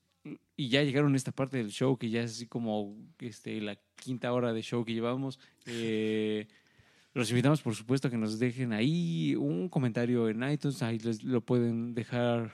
y 0.56 0.70
ya 0.70 0.84
llegaron 0.84 1.14
a 1.14 1.18
esta 1.18 1.32
parte 1.32 1.58
del 1.58 1.70
show, 1.70 1.98
que 1.98 2.10
ya 2.10 2.22
es 2.22 2.32
así 2.32 2.48
como 2.48 2.96
este, 3.20 3.62
la 3.62 3.78
quinta 3.96 4.34
hora 4.34 4.54
de 4.54 4.62
show 4.62 4.84
que 4.84 4.94
llevamos, 4.94 5.40
eh, 5.66 6.48
los 7.14 7.30
invitamos, 7.30 7.62
por 7.62 7.76
supuesto, 7.76 8.08
a 8.08 8.12
que 8.12 8.18
nos 8.18 8.38
dejen 8.38 8.74
ahí 8.74 9.36
un 9.36 9.70
comentario 9.70 10.30
en 10.30 10.44
iTunes. 10.50 10.84
Ahí 10.84 11.00
les, 11.00 11.24
lo 11.24 11.42
pueden 11.42 11.94
dejar 11.94 12.52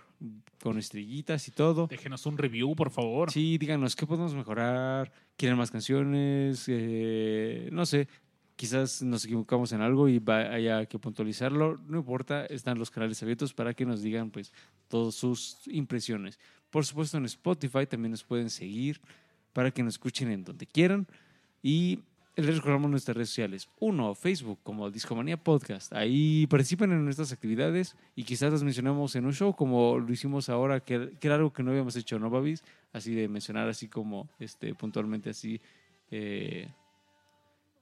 con 0.61 0.77
estrellitas 0.77 1.47
y 1.47 1.51
todo. 1.51 1.87
Déjenos 1.87 2.25
un 2.25 2.37
review, 2.37 2.75
por 2.75 2.89
favor. 2.89 3.31
Sí, 3.31 3.57
díganos 3.57 3.95
qué 3.95 4.07
podemos 4.07 4.33
mejorar, 4.33 5.11
quieren 5.35 5.57
más 5.57 5.71
canciones, 5.71 6.65
eh, 6.67 7.67
no 7.71 7.85
sé, 7.85 8.07
quizás 8.55 9.01
nos 9.01 9.25
equivocamos 9.25 9.71
en 9.73 9.81
algo 9.81 10.07
y 10.07 10.21
haya 10.27 10.85
que 10.85 10.99
puntualizarlo, 10.99 11.77
no 11.87 11.97
importa, 11.97 12.45
están 12.45 12.79
los 12.79 12.91
canales 12.91 13.21
abiertos 13.21 13.53
para 13.53 13.73
que 13.73 13.85
nos 13.85 14.01
digan 14.01 14.31
pues 14.31 14.53
todas 14.87 15.15
sus 15.15 15.57
impresiones. 15.67 16.39
Por 16.69 16.85
supuesto 16.85 17.17
en 17.17 17.25
Spotify 17.25 17.85
también 17.85 18.11
nos 18.11 18.23
pueden 18.23 18.49
seguir 18.49 19.01
para 19.51 19.71
que 19.71 19.83
nos 19.83 19.95
escuchen 19.95 20.31
en 20.31 20.43
donde 20.43 20.65
quieran 20.65 21.07
y 21.61 21.99
les 22.35 22.55
recordamos 22.55 22.89
nuestras 22.89 23.15
redes 23.15 23.29
sociales. 23.29 23.69
Uno, 23.79 24.15
Facebook 24.15 24.59
como 24.63 24.89
Discomanía 24.89 25.37
Podcast. 25.37 25.93
Ahí 25.93 26.47
participen 26.47 26.91
en 26.91 27.05
nuestras 27.05 27.31
actividades 27.31 27.95
y 28.15 28.23
quizás 28.23 28.51
las 28.51 28.63
mencionamos 28.63 29.15
en 29.15 29.25
un 29.25 29.33
show 29.33 29.55
como 29.55 29.99
lo 29.99 30.11
hicimos 30.11 30.49
ahora, 30.49 30.79
que, 30.79 31.11
era 31.21 31.35
algo 31.35 31.53
que 31.53 31.61
no 31.61 31.71
habíamos 31.71 31.95
hecho, 31.95 32.17
¿no, 32.17 32.29
Babis? 32.29 32.63
Así 32.91 33.13
de 33.13 33.27
mencionar 33.27 33.69
así 33.69 33.87
como 33.87 34.29
este 34.39 34.73
puntualmente 34.73 35.29
así 35.29 35.61
eh, 36.09 36.69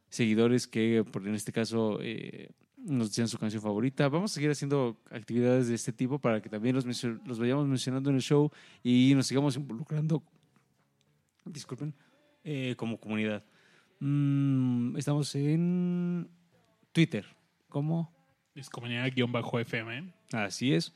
seguidores 0.09 0.67
que 0.67 1.05
por 1.09 1.25
en 1.25 1.35
este 1.35 1.53
caso 1.53 1.99
eh, 2.01 2.49
nos 2.77 3.09
decían 3.09 3.29
su 3.29 3.37
canción 3.37 3.61
favorita. 3.61 4.09
Vamos 4.09 4.31
a 4.31 4.35
seguir 4.35 4.51
haciendo 4.51 4.97
actividades 5.11 5.69
de 5.69 5.75
este 5.75 5.93
tipo 5.93 6.19
para 6.19 6.41
que 6.41 6.49
también 6.49 6.75
los, 6.75 6.85
los 7.25 7.39
vayamos 7.39 7.67
mencionando 7.67 8.09
en 8.09 8.17
el 8.17 8.21
show 8.21 8.51
y 8.83 9.13
nos 9.15 9.27
sigamos 9.27 9.55
involucrando, 9.55 10.21
disculpen, 11.45 11.93
eh, 12.43 12.75
como 12.75 12.99
comunidad. 12.99 13.45
Mm, 14.01 14.97
estamos 14.97 15.33
en 15.35 16.27
Twitter, 16.91 17.23
como 17.69 18.11
Discomanía-FM. 18.55 20.11
Así 20.33 20.73
es. 20.73 20.91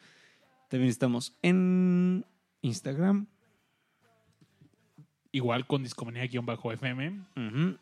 También 0.69 0.89
estamos 0.89 1.37
en 1.43 2.25
Instagram. 2.61 3.27
Igual 5.31 5.67
con 5.67 5.83
Discomanía-FM. 5.83 7.21
Ujú. 7.35 7.77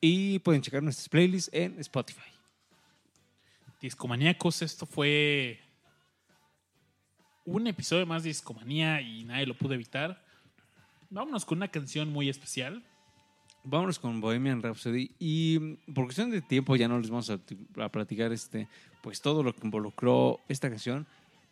Y 0.00 0.40
pueden 0.40 0.60
checar 0.60 0.82
nuestras 0.82 1.08
playlists 1.08 1.50
en 1.54 1.78
Spotify. 1.78 2.32
Discomaníacos, 3.80 4.60
esto 4.62 4.86
fue 4.86 5.60
un 7.44 7.68
episodio 7.68 8.06
más 8.06 8.24
de 8.24 8.30
Discomanía 8.30 9.00
y 9.00 9.22
nadie 9.22 9.46
lo 9.46 9.54
pudo 9.54 9.74
evitar. 9.74 10.20
Vámonos 11.10 11.44
con 11.44 11.58
una 11.58 11.68
canción 11.68 12.08
muy 12.08 12.28
especial. 12.28 12.82
Vámonos 13.70 13.98
con 13.98 14.20
Bohemian 14.20 14.62
Rhapsody. 14.62 15.10
Y 15.18 15.58
mm, 15.60 15.92
por 15.92 16.04
cuestión 16.06 16.30
de 16.30 16.40
tiempo 16.40 16.74
ya 16.76 16.88
no 16.88 16.98
les 16.98 17.10
vamos 17.10 17.28
a, 17.30 17.38
a 17.82 17.88
platicar 17.90 18.32
este, 18.32 18.66
pues 19.02 19.20
todo 19.20 19.42
lo 19.42 19.54
que 19.54 19.66
involucró 19.66 20.40
esta 20.48 20.70
canción. 20.70 21.06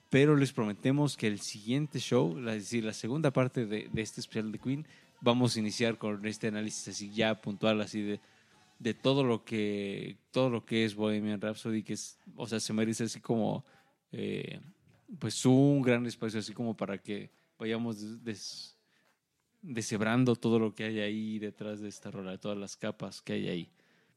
Pero 0.08 0.34
les 0.36 0.52
prometemos 0.52 1.16
que 1.16 1.26
el 1.26 1.40
siguiente 1.40 1.98
show, 1.98 2.38
es 2.38 2.44
decir, 2.44 2.84
la 2.84 2.92
segunda 2.94 3.32
parte 3.32 3.66
de, 3.66 3.88
de 3.92 4.02
este 4.02 4.20
especial 4.20 4.50
de 4.52 4.58
Queen, 4.58 4.86
vamos 5.20 5.56
a 5.56 5.58
iniciar 5.60 5.98
con 5.98 6.24
este 6.26 6.48
análisis 6.48 6.88
así 6.88 7.10
ya 7.12 7.40
puntual, 7.40 7.80
así 7.80 8.00
de, 8.02 8.20
de 8.78 8.94
todo 8.94 9.24
lo 9.24 9.44
que 9.44 10.16
todo 10.30 10.48
lo 10.48 10.64
que 10.64 10.84
es 10.84 10.94
Bohemian 10.94 11.40
Rhapsody, 11.40 11.82
que 11.82 11.94
es, 11.94 12.18
o 12.36 12.46
sea, 12.46 12.60
se 12.60 12.72
merece 12.72 13.04
así 13.04 13.20
como 13.20 13.64
eh, 14.12 14.60
pues 15.18 15.44
un 15.44 15.82
gran 15.82 16.06
espacio 16.06 16.38
así 16.38 16.52
como 16.52 16.76
para 16.76 16.98
que 16.98 17.30
vayamos 17.58 18.22
des- 18.24 18.75
deshebrando 19.66 20.36
todo 20.36 20.58
lo 20.58 20.74
que 20.74 20.84
hay 20.84 21.00
ahí 21.00 21.38
detrás 21.38 21.80
de 21.80 21.88
esta 21.88 22.10
rola, 22.10 22.38
todas 22.38 22.56
las 22.58 22.76
capas 22.76 23.20
que 23.22 23.34
hay 23.34 23.48
ahí. 23.48 23.68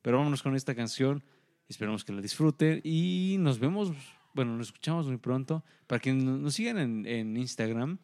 Pero 0.01 0.17
vámonos 0.17 0.41
con 0.43 0.55
esta 0.55 0.75
canción, 0.75 1.23
esperamos 1.67 2.03
que 2.05 2.13
la 2.13 2.21
disfruten 2.21 2.81
y 2.83 3.37
nos 3.39 3.59
vemos, 3.59 3.91
bueno, 4.33 4.55
nos 4.55 4.67
escuchamos 4.67 5.07
muy 5.07 5.17
pronto. 5.17 5.63
Para 5.87 5.99
que 5.99 6.13
no- 6.13 6.37
nos 6.37 6.53
sigan 6.53 6.77
en, 6.77 7.05
en 7.05 7.35
Instagram, 7.35 7.97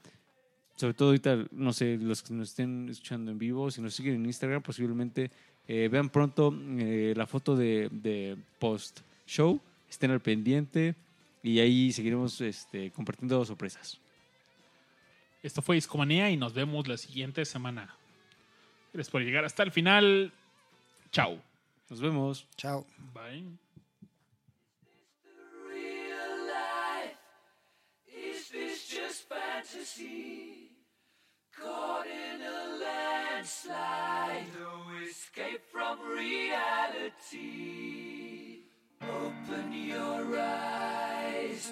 sobre 0.76 0.94
todo 0.94 1.10
ahorita, 1.10 1.46
no 1.52 1.72
sé, 1.72 1.98
los 1.98 2.22
que 2.24 2.34
nos 2.34 2.50
estén 2.50 2.90
escuchando 2.90 3.32
en 3.32 3.38
vivo, 3.38 3.72
si 3.72 3.82
nos 3.82 3.94
siguen 3.96 4.16
en 4.16 4.26
Instagram, 4.26 4.62
posiblemente 4.62 5.32
eh, 5.68 5.88
vean 5.92 6.10
pronto 6.10 6.54
eh, 6.78 7.14
la 7.16 7.26
foto 7.28 7.56
de, 7.56 7.90
de 7.92 8.36
post-show, 8.60 9.60
estén 9.90 10.12
al 10.12 10.20
pendiente 10.20 10.96
y 11.42 11.60
ahí 11.60 11.92
seguiremos 11.92 12.42
este, 12.42 12.92
compartiendo 12.92 13.46
sorpresas. 13.46 14.02
Esto 15.46 15.62
fue 15.62 15.76
Discomanía 15.76 16.32
y 16.32 16.38
nos 16.38 16.56
vemos 16.56 16.88
la 16.88 16.98
siguiente 16.98 17.46
semana. 17.46 17.96
Gracias 18.92 19.12
por 19.12 19.22
llegar 19.22 19.46
hasta 19.46 19.62
el 19.62 19.72
final. 19.72 20.34
Chao. 21.12 21.40
Nos 21.88 22.02
vemos. 22.02 22.48
Chao. 22.58 22.84
Bye. 23.14 23.46
real 25.70 26.48
life? 26.48 27.16
Is 28.08 28.50
this 28.50 28.88
just 28.90 29.30
fantasy? 29.30 30.72
Caught 31.56 32.08
in 32.08 32.42
a 32.42 32.80
landslide, 32.82 34.48
no 34.60 34.98
escape 35.08 35.62
from 35.72 36.00
reality. 36.10 37.46
Open 39.00 39.72
your 39.72 40.40
eyes, 40.40 41.72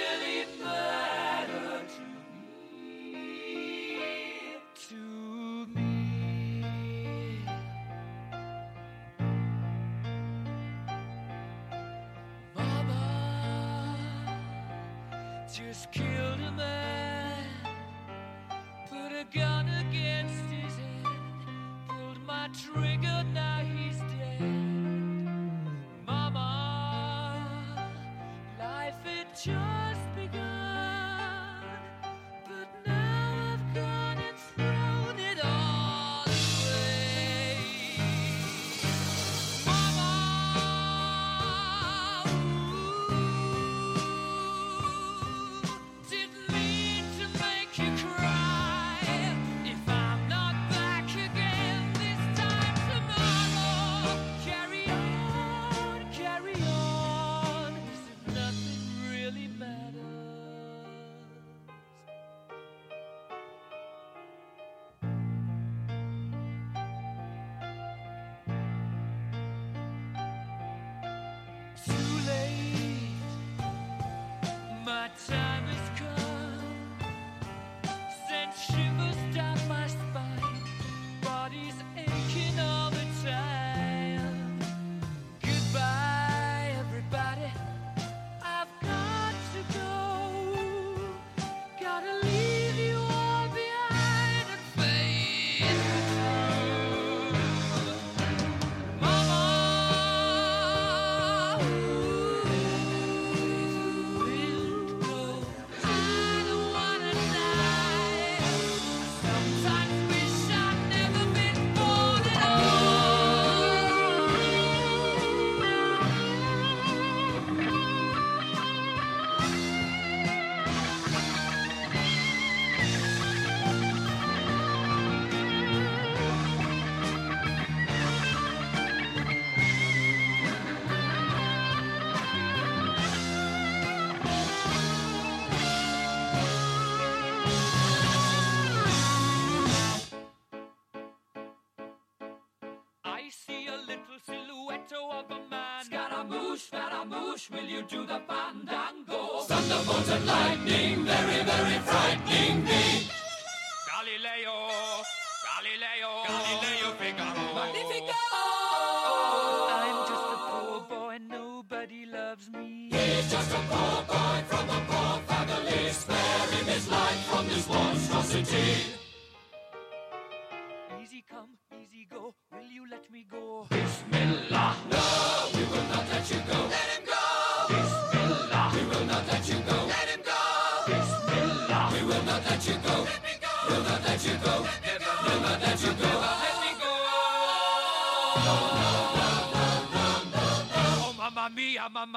will 147.51 147.65
you 147.65 147.81
do 147.83 148.05
the 148.05 148.19